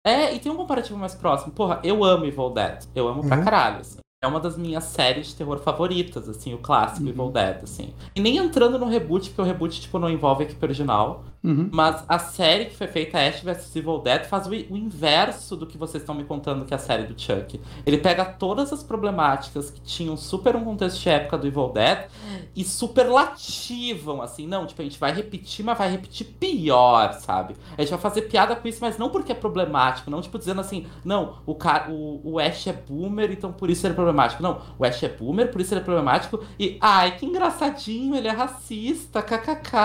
É, 0.07 0.33
e 0.33 0.39
tem 0.39 0.49
um 0.49 0.55
comparativo 0.55 0.97
mais 0.97 1.13
próximo. 1.13 1.51
Porra, 1.51 1.81
eu 1.83 2.01
amo 2.01 2.25
Evil 2.25 2.49
Dead. 2.49 2.85
Eu 2.95 3.09
amo 3.09 3.21
uhum. 3.21 3.27
pra 3.27 3.43
caralho, 3.43 3.81
assim. 3.81 3.97
É 4.23 4.27
uma 4.27 4.39
das 4.39 4.57
minhas 4.57 4.85
séries 4.85 5.27
de 5.27 5.35
terror 5.35 5.59
favoritas, 5.59 6.29
assim, 6.29 6.53
o 6.53 6.57
clássico 6.59 7.03
uhum. 7.03 7.09
Evil 7.09 7.29
Dead, 7.29 7.63
assim. 7.63 7.93
E 8.15 8.21
nem 8.21 8.37
entrando 8.37 8.79
no 8.79 8.87
reboot, 8.87 9.29
porque 9.29 9.41
o 9.41 9.43
reboot, 9.43 9.81
tipo, 9.81 9.99
não 9.99 10.09
envolve 10.09 10.43
a 10.43 10.47
equipe 10.47 10.65
original. 10.65 11.25
Uhum. 11.43 11.69
Mas 11.71 12.03
a 12.07 12.19
série 12.19 12.65
que 12.65 12.75
foi 12.75 12.87
feita, 12.87 13.17
Ash 13.17 13.41
vs 13.41 13.75
Evil 13.75 13.99
Dead, 13.99 14.25
faz 14.25 14.47
o, 14.47 14.53
inverso 14.53 15.55
do 15.55 15.65
que 15.65 15.77
vocês 15.77 16.01
estão 16.03 16.15
me 16.15 16.23
contando 16.23 16.65
que 16.65 16.73
é 16.73 16.77
a 16.77 16.79
série 16.79 17.03
do 17.03 17.19
Chuck. 17.19 17.59
Ele 17.85 17.97
pega 17.97 18.25
todas 18.25 18.73
as 18.73 18.83
problemáticas 18.83 19.69
que 19.69 19.79
tinham 19.81 20.17
super 20.17 20.55
um 20.55 20.63
contexto 20.63 20.99
de 20.99 21.09
época 21.09 21.37
do 21.37 21.47
Evil 21.47 21.69
Dead 21.69 22.07
e 22.55 22.63
superlativam, 22.63 24.21
assim. 24.21 24.47
Não, 24.47 24.65
tipo, 24.65 24.81
a 24.81 24.85
gente 24.85 24.99
vai 24.99 25.13
repetir, 25.13 25.63
mas 25.63 25.77
vai 25.77 25.89
repetir 25.89 26.27
pior, 26.39 27.13
sabe? 27.13 27.55
A 27.77 27.81
gente 27.81 27.91
vai 27.91 27.99
fazer 27.99 28.23
piada 28.23 28.55
com 28.55 28.67
isso, 28.67 28.79
mas 28.81 28.97
não 28.97 29.09
porque 29.09 29.31
é 29.31 29.35
problemático, 29.35 30.09
não, 30.09 30.21
tipo, 30.21 30.37
dizendo 30.37 30.61
assim, 30.61 30.87
não, 31.05 31.37
o, 31.45 31.55
cara, 31.55 31.91
o, 31.91 32.21
o 32.23 32.39
Ash 32.39 32.67
é 32.67 32.73
boomer, 32.73 33.31
então 33.31 33.51
por 33.51 33.69
isso 33.69 33.85
ele 33.85 33.93
é 33.93 33.95
problemático. 33.95 34.41
Não, 34.41 34.61
o 34.77 34.85
Ash 34.85 35.03
é 35.03 35.09
boomer, 35.09 35.51
por 35.51 35.61
isso 35.61 35.73
ele 35.73 35.81
é 35.81 35.83
problemático. 35.83 36.43
E, 36.59 36.77
ai, 36.81 37.17
que 37.17 37.25
engraçadinho, 37.25 38.15
ele 38.15 38.27
é 38.27 38.31
racista, 38.31 39.21
kkk. 39.21 39.77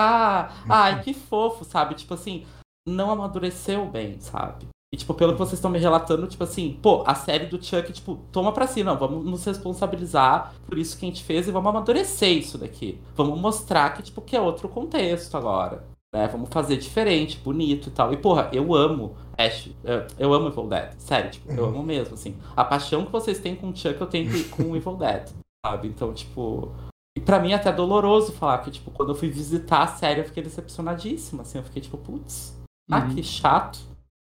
Ai, 0.67 1.01
que 1.01 1.13
fofo, 1.13 1.42
sabe? 1.63 1.95
Tipo 1.95 2.13
assim, 2.13 2.45
não 2.87 3.11
amadureceu 3.11 3.85
bem, 3.85 4.19
sabe? 4.19 4.67
E, 4.93 4.97
tipo, 4.97 5.13
pelo 5.15 5.33
que 5.33 5.39
vocês 5.39 5.53
estão 5.53 5.71
me 5.71 5.79
relatando, 5.79 6.27
tipo 6.27 6.43
assim, 6.43 6.77
pô, 6.79 7.03
a 7.07 7.15
série 7.15 7.47
do 7.47 7.63
Chuck, 7.63 7.91
tipo, 7.91 8.19
toma 8.31 8.51
pra 8.51 8.67
si, 8.67 8.83
não, 8.83 8.95
vamos 8.95 9.25
nos 9.25 9.43
responsabilizar 9.43 10.53
por 10.67 10.77
isso 10.77 10.95
que 10.99 11.05
a 11.05 11.09
gente 11.09 11.23
fez 11.23 11.47
e 11.47 11.51
vamos 11.51 11.69
amadurecer 11.69 12.29
isso 12.29 12.59
daqui. 12.59 12.99
Vamos 13.15 13.39
mostrar 13.39 13.91
que, 13.95 14.03
tipo, 14.03 14.21
que 14.21 14.35
é 14.35 14.39
outro 14.39 14.69
contexto 14.69 15.35
agora. 15.35 15.83
Né? 16.13 16.27
Vamos 16.27 16.49
fazer 16.51 16.77
diferente, 16.77 17.39
bonito 17.39 17.89
e 17.89 17.91
tal. 17.91 18.13
E, 18.13 18.17
porra, 18.17 18.51
eu 18.53 18.75
amo 18.75 19.15
Ash, 19.35 19.71
eu 20.19 20.31
amo 20.31 20.49
Evil 20.49 20.67
Dead, 20.67 20.93
sério, 20.99 21.31
tipo, 21.31 21.51
eu 21.51 21.65
amo 21.65 21.81
mesmo, 21.81 22.13
assim. 22.13 22.37
A 22.55 22.63
paixão 22.63 23.03
que 23.03 23.11
vocês 23.11 23.39
têm 23.39 23.55
com 23.55 23.69
o 23.69 23.75
Chuck, 23.75 23.99
eu 23.99 24.05
tenho 24.05 24.47
com 24.49 24.61
o 24.63 24.75
Evil 24.75 24.95
Dead, 24.95 25.27
sabe? 25.65 25.87
Então, 25.87 26.13
tipo, 26.13 26.71
e 27.15 27.21
pra 27.21 27.39
mim 27.39 27.51
é 27.51 27.55
até 27.55 27.71
doloroso 27.71 28.33
falar 28.33 28.59
que, 28.59 28.71
tipo, 28.71 28.91
quando 28.91 29.09
eu 29.09 29.15
fui 29.15 29.29
visitar 29.29 29.83
a 29.83 29.87
série, 29.87 30.21
eu 30.21 30.25
fiquei 30.25 30.41
decepcionadíssima, 30.43 31.43
assim. 31.43 31.59
Eu 31.59 31.63
fiquei 31.63 31.81
tipo, 31.81 31.97
putz, 31.97 32.59
ah, 32.91 32.99
uhum. 32.99 33.15
que 33.15 33.23
chato. 33.23 33.79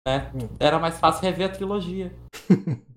Né? 0.06 0.30
Uhum. 0.34 0.48
Era 0.58 0.78
mais 0.78 0.98
fácil 0.98 1.22
rever 1.22 1.48
a 1.48 1.52
trilogia. 1.52 2.14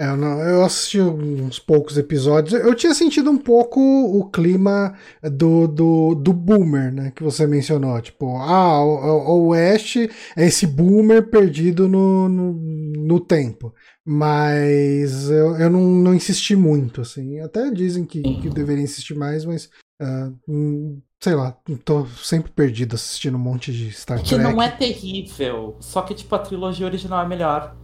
É, 0.00 0.06
não, 0.16 0.40
eu 0.40 0.64
assisti 0.64 0.98
uns 0.98 1.58
poucos 1.58 1.98
episódios. 1.98 2.54
Eu 2.54 2.74
tinha 2.74 2.94
sentido 2.94 3.30
um 3.30 3.36
pouco 3.36 3.78
o 3.78 4.30
clima 4.30 4.94
do, 5.22 5.68
do, 5.68 6.14
do 6.14 6.32
boomer, 6.32 6.90
né? 6.90 7.12
Que 7.14 7.22
você 7.22 7.46
mencionou. 7.46 8.00
Tipo, 8.00 8.34
ah, 8.38 8.82
o, 8.82 9.48
o 9.48 9.52
Ash 9.52 9.96
é 9.96 10.46
esse 10.46 10.66
boomer 10.66 11.28
perdido 11.28 11.86
no, 11.86 12.30
no, 12.30 12.52
no 12.54 13.20
tempo. 13.20 13.74
Mas 14.02 15.28
eu, 15.28 15.56
eu 15.56 15.68
não, 15.68 15.82
não 15.82 16.14
insisti 16.14 16.56
muito, 16.56 17.02
assim. 17.02 17.38
Até 17.40 17.70
dizem 17.70 18.06
que, 18.06 18.22
que 18.22 18.48
deveria 18.48 18.84
insistir 18.84 19.14
mais, 19.14 19.44
mas. 19.44 19.68
Uh, 20.00 20.98
sei 21.22 21.34
lá, 21.34 21.54
tô 21.84 22.06
sempre 22.06 22.50
perdido 22.50 22.94
assistindo 22.94 23.36
um 23.36 23.40
monte 23.40 23.70
de 23.70 23.92
Star 23.92 24.16
Trek. 24.18 24.30
Que 24.30 24.38
não 24.38 24.62
é 24.62 24.70
terrível, 24.70 25.76
só 25.78 26.00
que 26.00 26.14
tipo 26.14 26.34
a 26.34 26.38
trilogia 26.38 26.86
original 26.86 27.22
é 27.22 27.28
melhor. 27.28 27.76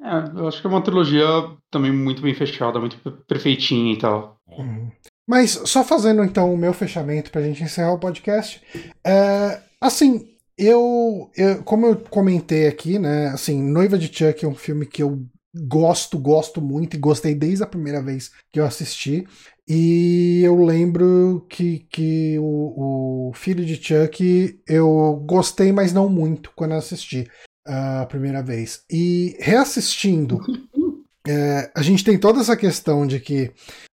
É, 0.00 0.38
eu 0.38 0.46
acho 0.48 0.60
que 0.60 0.66
é 0.66 0.70
uma 0.70 0.82
trilogia 0.82 1.24
também 1.70 1.92
muito 1.92 2.22
bem 2.22 2.34
fechada, 2.34 2.78
muito 2.78 2.98
perfeitinha 3.26 3.92
e 3.92 3.98
tal. 3.98 4.38
Uhum. 4.46 4.90
Mas 5.28 5.60
só 5.64 5.82
fazendo 5.82 6.22
então 6.22 6.52
o 6.52 6.56
meu 6.56 6.72
fechamento 6.72 7.30
pra 7.30 7.42
gente 7.42 7.62
encerrar 7.62 7.92
o 7.92 7.98
podcast. 7.98 8.62
É, 9.04 9.60
assim, 9.80 10.28
eu, 10.56 11.30
eu, 11.36 11.62
como 11.64 11.86
eu 11.86 11.96
comentei 11.96 12.68
aqui, 12.68 12.98
né, 12.98 13.28
assim, 13.28 13.60
Noiva 13.60 13.98
de 13.98 14.06
Chuck 14.06 14.44
é 14.44 14.48
um 14.48 14.54
filme 14.54 14.86
que 14.86 15.02
eu 15.02 15.26
gosto, 15.66 16.18
gosto 16.18 16.60
muito 16.60 16.94
e 16.94 17.00
gostei 17.00 17.34
desde 17.34 17.64
a 17.64 17.66
primeira 17.66 18.02
vez 18.02 18.30
que 18.52 18.60
eu 18.60 18.64
assisti. 18.64 19.26
E 19.68 20.42
eu 20.44 20.64
lembro 20.64 21.44
que, 21.48 21.80
que 21.90 22.38
o, 22.38 23.30
o 23.30 23.32
filho 23.34 23.64
de 23.64 23.74
Chuck 23.74 24.60
eu 24.68 25.20
gostei, 25.26 25.72
mas 25.72 25.92
não 25.92 26.08
muito 26.08 26.52
quando 26.54 26.70
eu 26.72 26.78
assisti 26.78 27.28
a 27.66 28.06
primeira 28.06 28.42
vez. 28.42 28.82
E 28.90 29.36
reassistindo, 29.40 30.40
é, 31.26 31.70
a 31.74 31.82
gente 31.82 32.04
tem 32.04 32.18
toda 32.18 32.40
essa 32.40 32.56
questão 32.56 33.06
de 33.06 33.20
que 33.20 33.52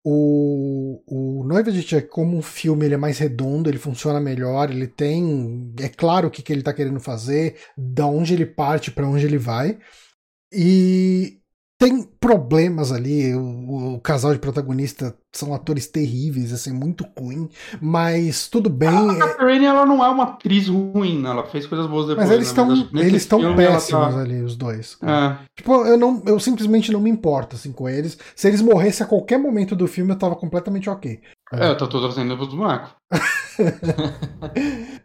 o, 0.09 1.01
o 1.05 1.43
Noiva 1.43 1.69
de 1.71 1.81
Chuck, 1.81 2.07
como 2.07 2.37
um 2.37 2.41
filme, 2.41 2.85
ele 2.85 2.93
é 2.93 2.97
mais 2.97 3.17
redondo, 3.17 3.69
ele 3.69 3.77
funciona 3.77 4.21
melhor, 4.21 4.71
ele 4.71 4.87
tem. 4.87 5.73
É 5.81 5.89
claro 5.89 6.29
o 6.29 6.31
que, 6.31 6.41
que 6.41 6.53
ele 6.53 6.61
está 6.61 6.73
querendo 6.73 6.99
fazer, 6.99 7.57
da 7.77 8.07
onde 8.07 8.33
ele 8.33 8.45
parte, 8.45 8.89
para 8.89 9.07
onde 9.07 9.25
ele 9.25 9.37
vai. 9.37 9.77
E 10.53 11.39
tem 11.77 12.01
problemas 12.19 12.91
ali. 12.91 13.33
O, 13.35 13.95
o, 13.95 13.99
casal 13.99 14.33
de 14.33 14.39
protagonista 14.39 15.15
são 15.31 15.53
atores 15.53 15.87
terríveis, 15.87 16.51
assim, 16.51 16.73
muito 16.73 17.05
ruim. 17.17 17.47
Mas 17.79 18.47
tudo 18.47 18.69
bem. 18.69 18.89
A 18.89 19.15
Catherine, 19.15 19.65
ela 19.65 19.85
não 19.85 20.03
é 20.03 20.09
uma 20.09 20.23
atriz 20.23 20.67
ruim, 20.67 21.21
né? 21.21 21.29
ela 21.29 21.43
fez 21.45 21.67
coisas 21.67 21.85
boas 21.87 22.07
depois. 22.07 22.27
Mas 22.27 22.35
eles 22.35 22.47
estão 22.47 22.67
né? 22.67 22.87
eles 22.95 23.21
estão 23.21 23.55
péssimos 23.55 24.15
tá... 24.15 24.19
ali, 24.19 24.41
os 24.41 24.55
dois. 24.55 24.97
É. 25.03 25.37
Tipo, 25.55 25.85
eu, 25.85 25.97
não, 25.97 26.23
eu 26.25 26.39
simplesmente 26.39 26.91
não 26.91 26.99
me 26.99 27.09
importo 27.09 27.55
assim, 27.55 27.71
com 27.71 27.87
eles. 27.87 28.17
Se 28.35 28.47
eles 28.47 28.61
morressem 28.61 29.05
a 29.05 29.09
qualquer 29.09 29.37
momento 29.37 29.75
do 29.75 29.87
filme, 29.87 30.11
eu 30.11 30.17
tava 30.17 30.35
completamente 30.35 30.89
ok. 30.89 31.19
É, 31.53 31.69
eu 31.69 31.77
tô 31.77 31.87
trazendo 31.87 32.33
os 32.35 32.53
bonecos. 32.53 32.89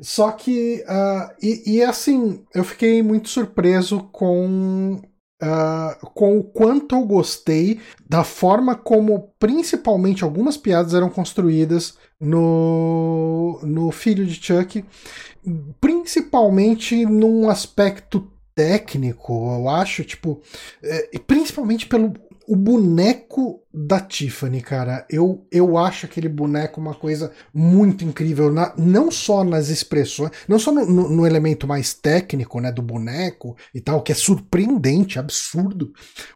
Só 0.01 0.31
que, 0.33 0.85
uh, 0.89 1.33
e, 1.41 1.77
e 1.77 1.83
assim, 1.83 2.45
eu 2.55 2.65
fiquei 2.65 3.03
muito 3.03 3.29
surpreso 3.29 4.09
com 4.11 5.01
Uh, 5.43 6.07
com 6.15 6.39
o 6.39 6.45
quanto 6.45 6.95
eu 6.95 7.05
gostei 7.05 7.81
da 8.09 8.23
forma 8.23 8.77
como, 8.77 9.33
principalmente, 9.41 10.23
algumas 10.23 10.57
piadas 10.57 10.95
eram 10.95 11.11
construídas 11.11 11.99
no, 12.21 13.59
no 13.65 13.91
Filho 13.91 14.25
de 14.25 14.35
Chuck, 14.35 14.85
principalmente 15.81 17.05
num 17.05 17.51
aspecto 17.51 18.31
técnico, 18.55 19.33
eu 19.33 19.69
acho, 19.69 20.05
tipo, 20.05 20.41
é, 20.83 21.19
principalmente 21.27 21.87
pelo 21.87 22.13
o 22.47 22.57
boneco 22.57 23.63
da 23.73 24.01
Tiffany, 24.01 24.61
cara, 24.61 25.07
eu, 25.09 25.47
eu 25.51 25.79
acho 25.79 26.07
aquele 26.07 26.29
boneco 26.29 26.81
uma 26.81 26.95
coisa 26.95 27.33
muito 27.53 28.05
incrível, 28.05 28.53
na, 28.53 28.75
não 28.77 29.11
só 29.11 29.45
nas 29.45 29.69
expressões, 29.69 30.31
não 30.49 30.59
só 30.59 30.73
no, 30.73 30.85
no, 30.85 31.09
no, 31.09 31.27
elemento 31.27 31.67
mais 31.67 31.95
técnico, 31.95 32.61
né, 32.61 32.71
do 32.71 32.83
boneco 32.83 33.57
e 33.75 33.81
tal, 33.81 34.03
que 34.03 34.13
é 34.13 34.15
surpreendente, 34.15 35.19
absurdo, 35.19 35.93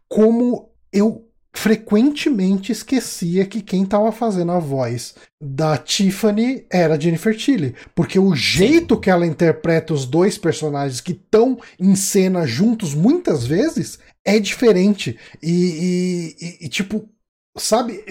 como 0.09 0.71
eu 0.93 1.27
frequentemente 1.57 2.71
esquecia 2.71 3.47
que 3.47 3.63
quem 3.63 3.83
estava 3.83 4.13
fazendo 4.13 4.53
a 4.53 4.59
voz 4.59 5.15
da 5.41 5.79
Tiffany 5.79 6.67
era 6.71 7.01
Jennifer 7.01 7.35
Tilly, 7.35 7.75
porque 7.95 8.19
o 8.19 8.35
jeito 8.35 9.01
que 9.01 9.09
ela 9.09 9.27
interpreta 9.27 9.95
os 9.95 10.05
dois 10.05 10.37
personagens 10.37 11.01
que 11.01 11.13
estão 11.13 11.59
em 11.81 11.97
cena 11.97 12.47
juntos 12.47 12.95
muitas 12.95 13.47
vezes 13.47 13.99
é 14.27 14.41
diferente 14.41 15.17
e, 15.41 16.35
e, 16.61 16.67
e 16.67 16.69
tipo, 16.69 17.09
sabe? 17.57 18.05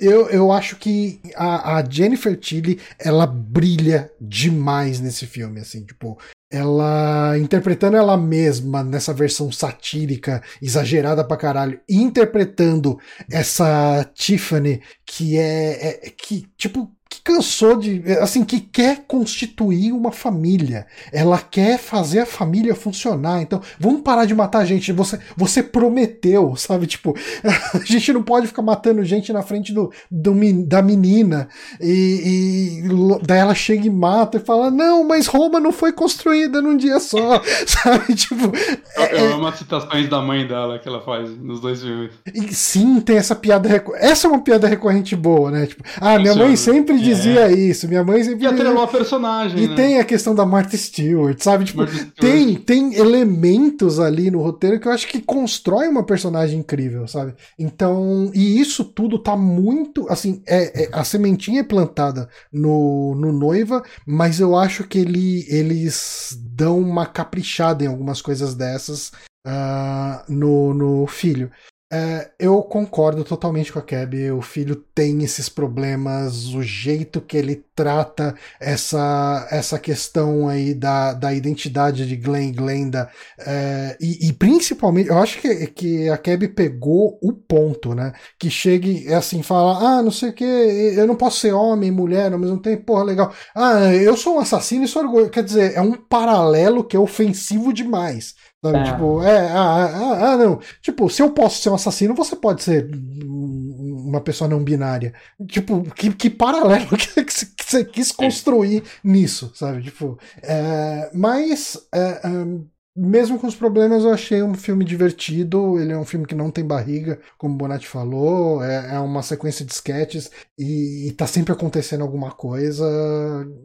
Eu, 0.00 0.28
eu 0.28 0.50
acho 0.50 0.76
que 0.76 1.20
a, 1.36 1.76
a 1.76 1.84
Jennifer 1.88 2.36
Tilly 2.36 2.80
ela 2.98 3.26
brilha 3.26 4.10
demais 4.20 4.98
nesse 4.98 5.26
filme, 5.26 5.60
assim, 5.60 5.84
tipo, 5.84 6.18
ela 6.50 7.36
interpretando 7.38 7.96
ela 7.96 8.16
mesma 8.16 8.82
nessa 8.82 9.12
versão 9.12 9.52
satírica, 9.52 10.42
exagerada 10.62 11.24
pra 11.24 11.36
caralho, 11.36 11.80
interpretando 11.88 12.98
essa 13.30 14.08
Tiffany 14.14 14.80
que 15.04 15.36
é, 15.36 16.06
é 16.06 16.10
que 16.10 16.46
tipo 16.56 16.93
que 17.14 17.22
cansou 17.22 17.76
de. 17.76 18.02
Assim, 18.20 18.44
que 18.44 18.60
quer 18.60 19.04
constituir 19.06 19.92
uma 19.92 20.10
família. 20.10 20.86
Ela 21.12 21.38
quer 21.38 21.78
fazer 21.78 22.20
a 22.20 22.26
família 22.26 22.74
funcionar. 22.74 23.42
Então, 23.42 23.60
vamos 23.78 24.02
parar 24.02 24.24
de 24.24 24.34
matar 24.34 24.64
gente. 24.64 24.92
Você, 24.92 25.18
você 25.36 25.62
prometeu, 25.62 26.56
sabe? 26.56 26.86
Tipo, 26.86 27.14
a 27.74 27.84
gente 27.84 28.12
não 28.12 28.22
pode 28.22 28.46
ficar 28.46 28.62
matando 28.62 29.04
gente 29.04 29.32
na 29.32 29.42
frente 29.42 29.72
do, 29.72 29.92
do 30.10 30.34
da 30.66 30.82
menina. 30.82 31.48
E, 31.80 32.82
e 32.84 33.24
daí 33.24 33.38
ela 33.38 33.54
chega 33.54 33.86
e 33.86 33.90
mata 33.90 34.38
e 34.38 34.40
fala: 34.40 34.70
Não, 34.70 35.04
mas 35.06 35.26
Roma 35.26 35.60
não 35.60 35.72
foi 35.72 35.92
construída 35.92 36.60
num 36.60 36.76
dia 36.76 36.98
só. 36.98 37.40
sabe? 37.66 38.14
Tipo. 38.14 38.52
Eu, 38.96 39.04
eu 39.04 39.30
é, 39.30 39.32
amo 39.32 39.46
as 39.46 39.58
citações 39.58 40.08
da 40.08 40.20
mãe 40.20 40.46
dela 40.46 40.78
que 40.78 40.88
ela 40.88 41.00
faz 41.00 41.30
nos 41.38 41.60
dois 41.60 41.82
filmes. 41.82 42.12
E 42.34 42.52
sim, 42.54 43.00
tem 43.00 43.16
essa 43.16 43.34
piada. 43.34 43.68
Essa 43.96 44.26
é 44.26 44.30
uma 44.30 44.40
piada 44.40 44.66
recorrente 44.66 45.14
boa, 45.14 45.50
né? 45.50 45.66
Tipo, 45.66 45.82
ah, 46.00 46.18
minha 46.18 46.34
mãe 46.34 46.56
sempre 46.56 46.98
dizia 47.04 47.50
é. 47.50 47.52
isso. 47.52 47.88
Minha 47.88 48.04
mãe 48.04 48.22
sempre. 48.24 48.44
E 48.44 48.46
atrelou 48.46 48.82
a 48.82 48.88
personagem. 48.88 49.62
E 49.62 49.68
né? 49.68 49.74
tem 49.74 49.98
a 49.98 50.04
questão 50.04 50.34
da 50.34 50.44
Martha 50.44 50.76
Stewart, 50.76 51.38
sabe? 51.40 51.64
Tipo, 51.64 51.86
Stewart. 51.86 52.12
Tem, 52.18 52.54
tem 52.54 52.94
elementos 52.94 54.00
ali 54.00 54.30
no 54.30 54.40
roteiro 54.40 54.80
que 54.80 54.88
eu 54.88 54.92
acho 54.92 55.06
que 55.06 55.20
constrói 55.20 55.88
uma 55.88 56.04
personagem 56.04 56.60
incrível, 56.60 57.06
sabe? 57.06 57.34
Então, 57.58 58.30
e 58.34 58.60
isso 58.60 58.84
tudo 58.84 59.18
tá 59.18 59.36
muito. 59.36 60.06
Assim, 60.10 60.42
é, 60.46 60.84
é 60.84 60.88
a 60.92 61.04
sementinha 61.04 61.60
é 61.60 61.64
plantada 61.64 62.28
no, 62.52 63.14
no 63.14 63.32
Noiva, 63.32 63.82
mas 64.06 64.40
eu 64.40 64.56
acho 64.56 64.84
que 64.84 64.98
ele, 64.98 65.46
eles 65.48 66.38
dão 66.40 66.78
uma 66.78 67.06
caprichada 67.06 67.84
em 67.84 67.88
algumas 67.88 68.20
coisas 68.20 68.54
dessas 68.54 69.12
uh, 69.46 70.22
no, 70.28 70.74
no 70.74 71.06
filho. 71.06 71.50
É, 71.96 72.32
eu 72.40 72.60
concordo 72.60 73.22
totalmente 73.22 73.72
com 73.72 73.78
a 73.78 73.82
Keb. 73.82 74.32
O 74.32 74.42
filho 74.42 74.74
tem 74.74 75.22
esses 75.22 75.48
problemas, 75.48 76.52
o 76.52 76.60
jeito 76.60 77.20
que 77.20 77.36
ele 77.36 77.64
trata 77.72 78.34
essa, 78.58 79.46
essa 79.48 79.78
questão 79.78 80.48
aí 80.48 80.74
da, 80.74 81.12
da 81.12 81.32
identidade 81.32 82.04
de 82.04 82.16
Glenn 82.16 82.48
e 82.48 82.52
Glenda. 82.52 83.08
É, 83.38 83.96
e, 84.00 84.26
e, 84.28 84.32
principalmente, 84.32 85.08
eu 85.08 85.18
acho 85.18 85.40
que, 85.40 85.68
que 85.68 86.08
a 86.08 86.18
Keb 86.18 86.48
pegou 86.48 87.16
o 87.22 87.32
ponto, 87.32 87.94
né? 87.94 88.12
Que 88.40 88.50
chegue 88.50 89.12
assim, 89.14 89.40
fala: 89.44 89.98
ah, 89.98 90.02
não 90.02 90.10
sei 90.10 90.30
o 90.30 90.32
que, 90.34 90.44
eu 90.44 91.06
não 91.06 91.14
posso 91.14 91.38
ser 91.38 91.52
homem 91.52 91.90
e 91.90 91.92
mulher 91.92 92.32
ao 92.32 92.38
mesmo 92.40 92.58
tempo, 92.58 92.86
porra, 92.86 93.04
legal. 93.04 93.32
Ah, 93.54 93.94
eu 93.94 94.16
sou 94.16 94.34
um 94.34 94.40
assassino 94.40 94.84
e 94.84 94.88
sou 94.88 95.02
orgulho. 95.02 95.30
Quer 95.30 95.44
dizer, 95.44 95.74
é 95.76 95.80
um 95.80 95.92
paralelo 95.92 96.82
que 96.82 96.96
é 96.96 96.98
ofensivo 96.98 97.72
demais. 97.72 98.34
Sabe? 98.64 98.78
É. 98.78 98.84
Tipo, 98.84 99.22
é, 99.22 99.48
ah, 99.48 99.84
ah, 99.84 100.32
ah, 100.32 100.36
não. 100.38 100.58
Tipo, 100.80 101.10
se 101.10 101.20
eu 101.20 101.30
posso 101.32 101.60
ser 101.60 101.68
um 101.68 101.74
assassino, 101.74 102.14
você 102.14 102.34
pode 102.34 102.62
ser 102.62 102.88
uma 102.94 104.22
pessoa 104.22 104.48
não 104.48 104.64
binária. 104.64 105.12
Tipo, 105.46 105.82
que, 105.90 106.14
que 106.14 106.30
paralelo 106.30 106.88
que 106.96 107.24
você 107.62 107.84
quis 107.84 108.10
construir 108.10 108.82
nisso, 109.02 109.52
sabe? 109.54 109.82
Tipo, 109.82 110.18
é, 110.42 111.10
mas. 111.12 111.76
É, 111.94 112.26
um, 112.26 112.66
mesmo 112.96 113.40
com 113.40 113.48
os 113.48 113.56
problemas, 113.56 114.04
eu 114.04 114.12
achei 114.12 114.42
um 114.42 114.54
filme 114.54 114.84
divertido. 114.84 115.78
Ele 115.78 115.92
é 115.92 115.98
um 115.98 116.04
filme 116.04 116.26
que 116.26 116.34
não 116.34 116.50
tem 116.50 116.64
barriga, 116.64 117.20
como 117.36 117.54
o 117.54 117.58
Bonatti 117.58 117.86
falou. 117.86 118.62
É, 118.64 118.94
é 118.94 118.98
uma 118.98 119.22
sequência 119.22 119.64
de 119.64 119.72
sketches 119.72 120.30
e, 120.58 121.08
e 121.08 121.12
tá 121.12 121.26
sempre 121.26 121.52
acontecendo 121.52 122.02
alguma 122.02 122.30
coisa. 122.30 122.86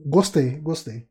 Gostei, 0.06 0.60
gostei. 0.60 1.09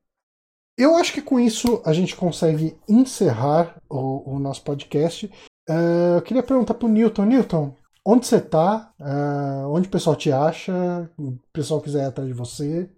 Eu 0.78 0.94
acho 0.94 1.12
que 1.12 1.20
com 1.20 1.40
isso 1.40 1.82
a 1.84 1.92
gente 1.92 2.14
consegue 2.14 2.76
encerrar 2.88 3.74
o, 3.90 4.36
o 4.36 4.38
nosso 4.38 4.62
podcast. 4.62 5.26
Uh, 5.68 6.14
eu 6.14 6.22
queria 6.22 6.42
perguntar 6.42 6.74
pro 6.74 6.86
Newton. 6.86 7.24
Newton, 7.24 7.74
onde 8.06 8.24
você 8.24 8.40
tá? 8.40 8.92
Uh, 9.00 9.74
onde 9.74 9.88
o 9.88 9.90
pessoal 9.90 10.14
te 10.14 10.30
acha? 10.30 11.10
O 11.18 11.36
pessoal 11.52 11.80
quiser 11.80 12.05
ir 12.05 12.06
atrás 12.06 12.28
de 12.28 12.32
você? 12.32 12.88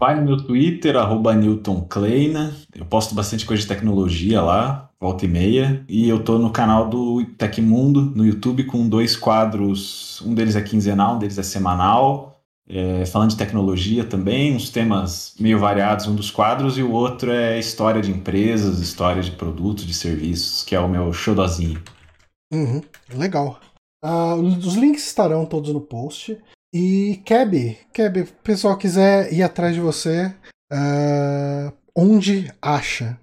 Vai 0.00 0.16
no 0.16 0.26
meu 0.26 0.44
Twitter, 0.44 0.96
arroba 0.96 1.36
Newton 1.36 1.86
Kleina. 1.88 2.52
Eu 2.74 2.84
posto 2.84 3.14
bastante 3.14 3.46
coisa 3.46 3.62
de 3.62 3.68
tecnologia 3.68 4.42
lá, 4.42 4.90
volta 5.00 5.24
e 5.24 5.28
meia. 5.28 5.84
E 5.88 6.08
eu 6.08 6.24
tô 6.24 6.36
no 6.36 6.50
canal 6.50 6.88
do 6.88 7.24
Tecmundo, 7.36 8.00
no 8.00 8.26
YouTube, 8.26 8.64
com 8.64 8.88
dois 8.88 9.16
quadros. 9.16 10.20
Um 10.22 10.34
deles 10.34 10.56
é 10.56 10.62
quinzenal, 10.62 11.14
um 11.14 11.18
deles 11.20 11.38
é 11.38 11.44
semanal 11.44 12.37
é, 12.68 13.06
falando 13.06 13.30
de 13.30 13.36
tecnologia 13.36 14.04
também, 14.04 14.54
uns 14.54 14.68
temas 14.68 15.34
meio 15.40 15.58
variados, 15.58 16.06
um 16.06 16.14
dos 16.14 16.30
quadros, 16.30 16.76
e 16.76 16.82
o 16.82 16.92
outro 16.92 17.30
é 17.30 17.58
história 17.58 18.02
de 18.02 18.10
empresas, 18.10 18.80
história 18.80 19.22
de 19.22 19.30
produtos, 19.30 19.86
de 19.86 19.94
serviços, 19.94 20.64
que 20.64 20.74
é 20.74 20.80
o 20.80 20.88
meu 20.88 21.12
showdozinho. 21.12 21.82
Uhum, 22.52 22.82
legal. 23.14 23.58
Uh, 24.04 24.34
os 24.34 24.74
links 24.74 25.06
estarão 25.06 25.46
todos 25.46 25.72
no 25.72 25.80
post. 25.80 26.38
E 26.72 27.22
Keb, 27.24 27.78
Keb, 27.92 28.20
o 28.20 28.26
pessoal 28.42 28.76
quiser 28.76 29.32
ir 29.32 29.42
atrás 29.42 29.74
de 29.74 29.80
você, 29.80 30.26
uh, 30.70 31.72
onde 31.96 32.52
acha? 32.60 33.18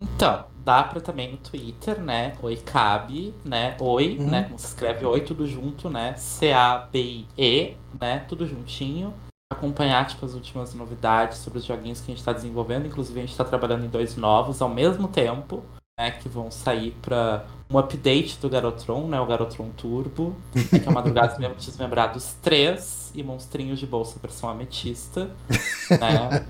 Então, 0.00 0.49
dá 0.64 0.82
pra 0.82 1.00
também 1.00 1.30
no 1.30 1.36
Twitter, 1.36 2.00
né? 2.00 2.34
Oi 2.42 2.56
Cabe, 2.56 3.34
né? 3.44 3.76
Oi, 3.80 4.18
uhum. 4.18 4.30
né? 4.30 4.44
Como 4.44 4.58
se 4.58 4.66
escreve 4.66 5.04
oi, 5.04 5.20
tudo 5.20 5.46
junto, 5.46 5.88
né? 5.88 6.14
C-A-B-I-E, 6.16 7.76
né? 7.98 8.24
Tudo 8.28 8.46
juntinho. 8.46 9.14
Acompanhar, 9.52 10.06
tipo, 10.06 10.24
as 10.24 10.34
últimas 10.34 10.74
novidades 10.74 11.38
sobre 11.38 11.58
os 11.58 11.64
joguinhos 11.64 12.00
que 12.00 12.12
a 12.12 12.14
gente 12.14 12.24
tá 12.24 12.32
desenvolvendo. 12.32 12.86
Inclusive, 12.86 13.18
a 13.18 13.26
gente 13.26 13.36
tá 13.36 13.44
trabalhando 13.44 13.84
em 13.84 13.88
dois 13.88 14.16
novos 14.16 14.62
ao 14.62 14.68
mesmo 14.68 15.08
tempo, 15.08 15.64
né? 15.98 16.10
Que 16.12 16.28
vão 16.28 16.50
sair 16.50 16.96
pra 17.02 17.44
um 17.70 17.78
update 17.78 18.38
do 18.40 18.48
Garotron, 18.48 19.06
né? 19.06 19.20
O 19.20 19.26
Garotron 19.26 19.70
Turbo. 19.70 20.34
que 20.52 20.76
é 20.76 20.82
uma 20.82 20.92
madrugada 20.92 21.36
desmembrados 21.56 22.34
3 22.42 23.12
e 23.14 23.22
monstrinhos 23.22 23.78
de 23.78 23.86
bolsa 23.86 24.18
versão 24.20 24.48
ametista. 24.48 25.30
né? 25.90 26.46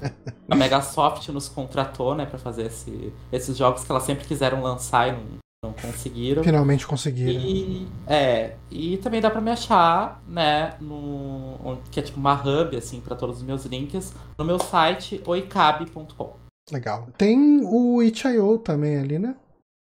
A 0.48 0.56
Megasoft 0.56 1.30
nos 1.30 1.48
contratou, 1.48 2.14
né, 2.14 2.26
para 2.26 2.38
fazer 2.38 2.66
esse, 2.66 3.12
esses 3.30 3.56
jogos 3.56 3.84
que 3.84 3.90
elas 3.90 4.02
sempre 4.02 4.26
quiseram 4.26 4.62
lançar 4.62 5.08
e 5.08 5.12
não, 5.12 5.22
não 5.64 5.72
conseguiram. 5.72 6.42
Finalmente 6.42 6.86
conseguiram. 6.86 7.40
E, 7.40 7.86
é, 8.06 8.56
e 8.70 8.96
também 8.98 9.20
dá 9.20 9.30
para 9.30 9.40
me 9.40 9.50
achar, 9.50 10.22
né, 10.26 10.74
no 10.80 11.78
que 11.90 12.00
é 12.00 12.02
tipo 12.02 12.18
uma 12.18 12.34
hub 12.34 12.76
assim 12.76 13.00
para 13.00 13.14
todos 13.14 13.38
os 13.38 13.42
meus 13.42 13.64
links 13.64 14.12
no 14.38 14.44
meu 14.44 14.58
site 14.58 15.22
oicabe.com. 15.26 16.34
Legal. 16.72 17.08
Tem 17.16 17.60
o 17.64 18.02
itch.io 18.02 18.58
também 18.58 18.96
ali, 18.96 19.18
né? 19.18 19.34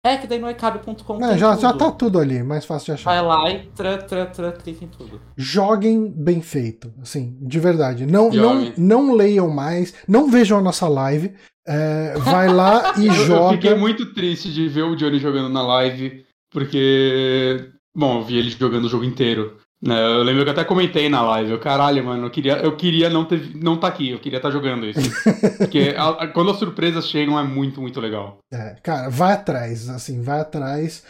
É, 0.05 0.17
que 0.17 0.27
daí 0.27 0.41
no 0.41 0.51
icabe.com. 0.51 1.25
É, 1.25 1.39
já, 1.39 1.57
já 1.57 1.73
tá 1.73 1.93
tudo 1.93 2.19
ali, 2.19 2.43
mais 2.43 2.65
fácil 2.65 2.87
de 2.87 2.93
achar. 2.93 3.11
Vai 3.11 3.23
lá 3.23 3.51
e 3.51 3.69
tra, 3.69 3.99
tra, 3.99 4.27
tra, 4.27 4.51
clica 4.51 4.85
em 4.85 4.89
tudo. 4.89 5.21
Joguem 5.37 6.11
bem 6.11 6.43
feito, 6.43 6.93
assim, 7.01 7.39
de 7.41 7.61
verdade. 7.61 8.05
Não, 8.05 8.29
não, 8.29 8.73
não 8.77 9.15
leiam 9.15 9.49
mais, 9.49 9.95
não 10.09 10.29
vejam 10.29 10.59
a 10.59 10.63
nossa 10.63 10.89
live. 10.89 11.33
É, 11.65 12.15
vai 12.19 12.49
lá 12.49 12.95
e 12.99 13.07
eu, 13.07 13.15
joga. 13.15 13.55
Eu 13.55 13.61
fiquei 13.61 13.75
muito 13.77 14.13
triste 14.13 14.53
de 14.53 14.69
ver 14.69 14.83
o 14.83 14.97
Johnny 14.97 15.21
jogando 15.21 15.49
na 15.49 15.63
live, 15.63 16.27
porque. 16.51 17.71
Bom, 17.95 18.19
eu 18.19 18.25
vi 18.25 18.39
ele 18.39 18.51
jogando 18.51 18.87
o 18.87 18.89
jogo 18.89 19.05
inteiro. 19.05 19.59
Né? 19.83 20.01
Eu 20.01 20.23
lembro 20.23 20.45
que 20.45 20.49
eu 20.49 20.53
até 20.53 20.65
comentei 20.65 21.09
na 21.09 21.23
live, 21.23 21.51
eu, 21.51 21.59
caralho, 21.59 22.05
mano, 22.05 22.27
eu 22.27 22.31
queria, 22.31 22.59
eu 22.59 22.77
queria 22.77 23.11
não 23.11 23.25
ter, 23.25 23.51
não 23.57 23.77
tá 23.77 23.89
aqui, 23.89 24.11
eu 24.11 24.21
queria 24.21 24.37
estar 24.37 24.49
tá 24.49 24.53
jogando 24.53 24.87
isso. 24.87 25.01
Porque 25.59 25.93
a, 25.97 26.09
a, 26.11 26.29
quando 26.29 26.53
as 26.53 26.59
surpresas 26.59 27.09
chegam 27.09 27.37
é 27.37 27.43
muito, 27.43 27.81
muito 27.81 28.01
legal. 28.01 28.39
É, 28.53 28.77
cara, 28.81 29.09
vai 29.09 29.33
atrás, 29.33 29.89
assim, 29.89 30.23
vai 30.23 30.41
atrás. 30.41 31.03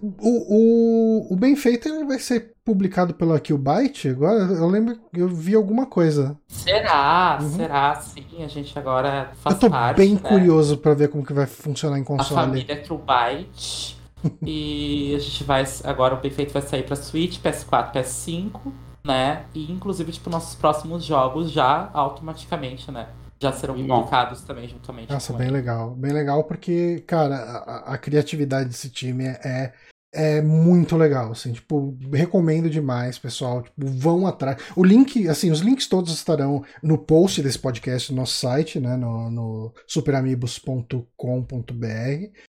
O, 0.00 1.26
o, 1.28 1.34
o 1.34 1.36
Bem 1.36 1.56
Feito 1.56 1.88
ele 1.88 2.04
vai 2.04 2.20
ser 2.20 2.52
publicado 2.64 3.14
pela 3.14 3.40
Killbyte 3.40 4.10
agora? 4.10 4.44
Eu 4.44 4.68
lembro, 4.68 4.96
eu 5.12 5.26
vi 5.26 5.56
alguma 5.56 5.86
coisa. 5.86 6.38
Será? 6.46 7.38
Uhum. 7.42 7.50
Será? 7.50 7.96
Sim, 7.96 8.44
a 8.44 8.46
gente 8.46 8.78
agora 8.78 9.32
faz 9.42 9.42
parte, 9.42 9.54
Eu 9.54 9.58
tô 9.58 9.70
parte, 9.70 9.96
bem 9.96 10.14
né? 10.14 10.20
curioso 10.20 10.78
para 10.78 10.94
ver 10.94 11.08
como 11.08 11.26
que 11.26 11.32
vai 11.32 11.46
funcionar 11.46 11.98
em 11.98 12.04
console. 12.04 12.38
A 12.38 12.42
família 12.44 12.76
Killbyte 12.76 13.99
e 14.44 15.14
a 15.14 15.18
gente 15.18 15.44
vai. 15.44 15.64
Agora 15.84 16.14
o 16.14 16.20
Perfeito 16.20 16.52
vai 16.52 16.62
sair 16.62 16.84
pra 16.84 16.96
Switch, 16.96 17.40
PS4, 17.40 17.92
PS5, 17.92 18.72
né? 19.04 19.44
E 19.54 19.70
inclusive, 19.70 20.12
tipo, 20.12 20.30
nossos 20.30 20.54
próximos 20.54 21.04
jogos 21.04 21.50
já 21.50 21.90
automaticamente, 21.92 22.90
né? 22.90 23.08
Já 23.42 23.52
serão 23.52 23.74
publicados 23.74 24.42
também 24.42 24.68
juntamente. 24.68 25.10
Nossa, 25.10 25.32
bem 25.32 25.46
ele. 25.46 25.56
legal. 25.56 25.94
Bem 25.94 26.12
legal 26.12 26.44
porque, 26.44 27.02
cara, 27.06 27.36
a, 27.36 27.94
a, 27.94 27.98
criatividade 27.98 28.68
desse 28.68 28.90
time 28.90 29.24
é, 29.24 29.72
é 30.12 30.42
muito 30.42 30.94
legal, 30.94 31.32
assim, 31.32 31.52
tipo, 31.52 31.96
recomendo 32.12 32.68
demais, 32.68 33.18
pessoal, 33.18 33.62
tipo, 33.62 33.74
vão 33.78 34.26
atrás. 34.26 34.62
O 34.76 34.84
link, 34.84 35.26
assim, 35.26 35.50
os 35.50 35.60
links 35.60 35.86
todos 35.86 36.12
estarão 36.12 36.62
no 36.82 36.98
post 36.98 37.42
desse 37.42 37.58
podcast 37.58 38.12
no 38.12 38.18
nosso 38.18 38.34
site, 38.34 38.78
né, 38.78 38.94
no, 38.94 39.30
no 39.30 39.72
superamigos.com.br. 39.86 41.00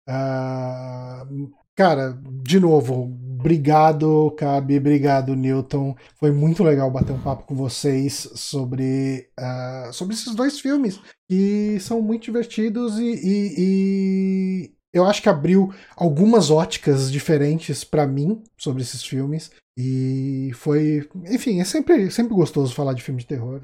Uh, 0.08 1.50
cara, 1.74 2.18
de 2.42 2.58
novo, 2.58 3.12
obrigado, 3.38 4.30
Cabe, 4.36 4.78
obrigado, 4.78 5.34
Newton. 5.34 5.94
Foi 6.18 6.30
muito 6.30 6.62
legal 6.62 6.90
bater 6.90 7.12
um 7.12 7.20
papo 7.20 7.44
com 7.44 7.54
vocês 7.54 8.28
sobre, 8.34 9.28
uh, 9.38 9.92
sobre 9.92 10.14
esses 10.14 10.34
dois 10.34 10.60
filmes, 10.60 11.00
que 11.28 11.78
são 11.80 12.00
muito 12.00 12.24
divertidos 12.24 12.98
e, 12.98 13.04
e, 13.04 13.54
e 13.58 14.74
eu 14.92 15.06
acho 15.06 15.22
que 15.22 15.28
abriu 15.28 15.72
algumas 15.96 16.50
óticas 16.50 17.10
diferentes 17.10 17.82
para 17.82 18.06
mim 18.06 18.42
sobre 18.56 18.82
esses 18.82 19.02
filmes. 19.02 19.50
E 19.76 20.50
foi. 20.54 21.08
Enfim, 21.30 21.60
é 21.60 21.64
sempre, 21.64 22.10
sempre 22.10 22.34
gostoso 22.34 22.74
falar 22.74 22.92
de 22.92 23.02
filme 23.02 23.20
de 23.20 23.26
terror. 23.26 23.62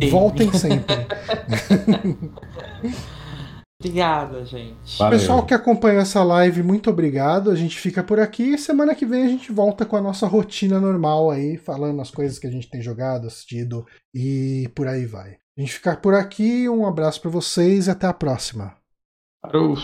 Sim. 0.00 0.08
Voltem 0.08 0.50
sempre. 0.54 0.96
Obrigada, 3.82 4.44
gente. 4.44 4.96
Valeu. 4.96 5.18
Pessoal 5.18 5.44
que 5.44 5.52
acompanha 5.52 6.00
essa 6.00 6.22
live, 6.22 6.62
muito 6.62 6.88
obrigado. 6.88 7.50
A 7.50 7.56
gente 7.56 7.76
fica 7.78 8.02
por 8.02 8.20
aqui. 8.20 8.56
Semana 8.56 8.94
que 8.94 9.04
vem 9.04 9.24
a 9.24 9.28
gente 9.28 9.50
volta 9.50 9.84
com 9.84 9.96
a 9.96 10.00
nossa 10.00 10.24
rotina 10.26 10.80
normal 10.80 11.32
aí, 11.32 11.56
falando 11.56 12.00
as 12.00 12.10
coisas 12.10 12.38
que 12.38 12.46
a 12.46 12.50
gente 12.50 12.70
tem 12.70 12.80
jogado, 12.80 13.26
assistido 13.26 13.84
e 14.14 14.70
por 14.76 14.86
aí 14.86 15.04
vai. 15.04 15.36
A 15.58 15.60
gente 15.60 15.72
fica 15.72 15.96
por 15.96 16.14
aqui. 16.14 16.68
Um 16.68 16.86
abraço 16.86 17.20
para 17.20 17.30
vocês 17.30 17.88
e 17.88 17.90
até 17.90 18.06
a 18.06 18.12
próxima. 18.12 18.76
Parou. 19.42 19.76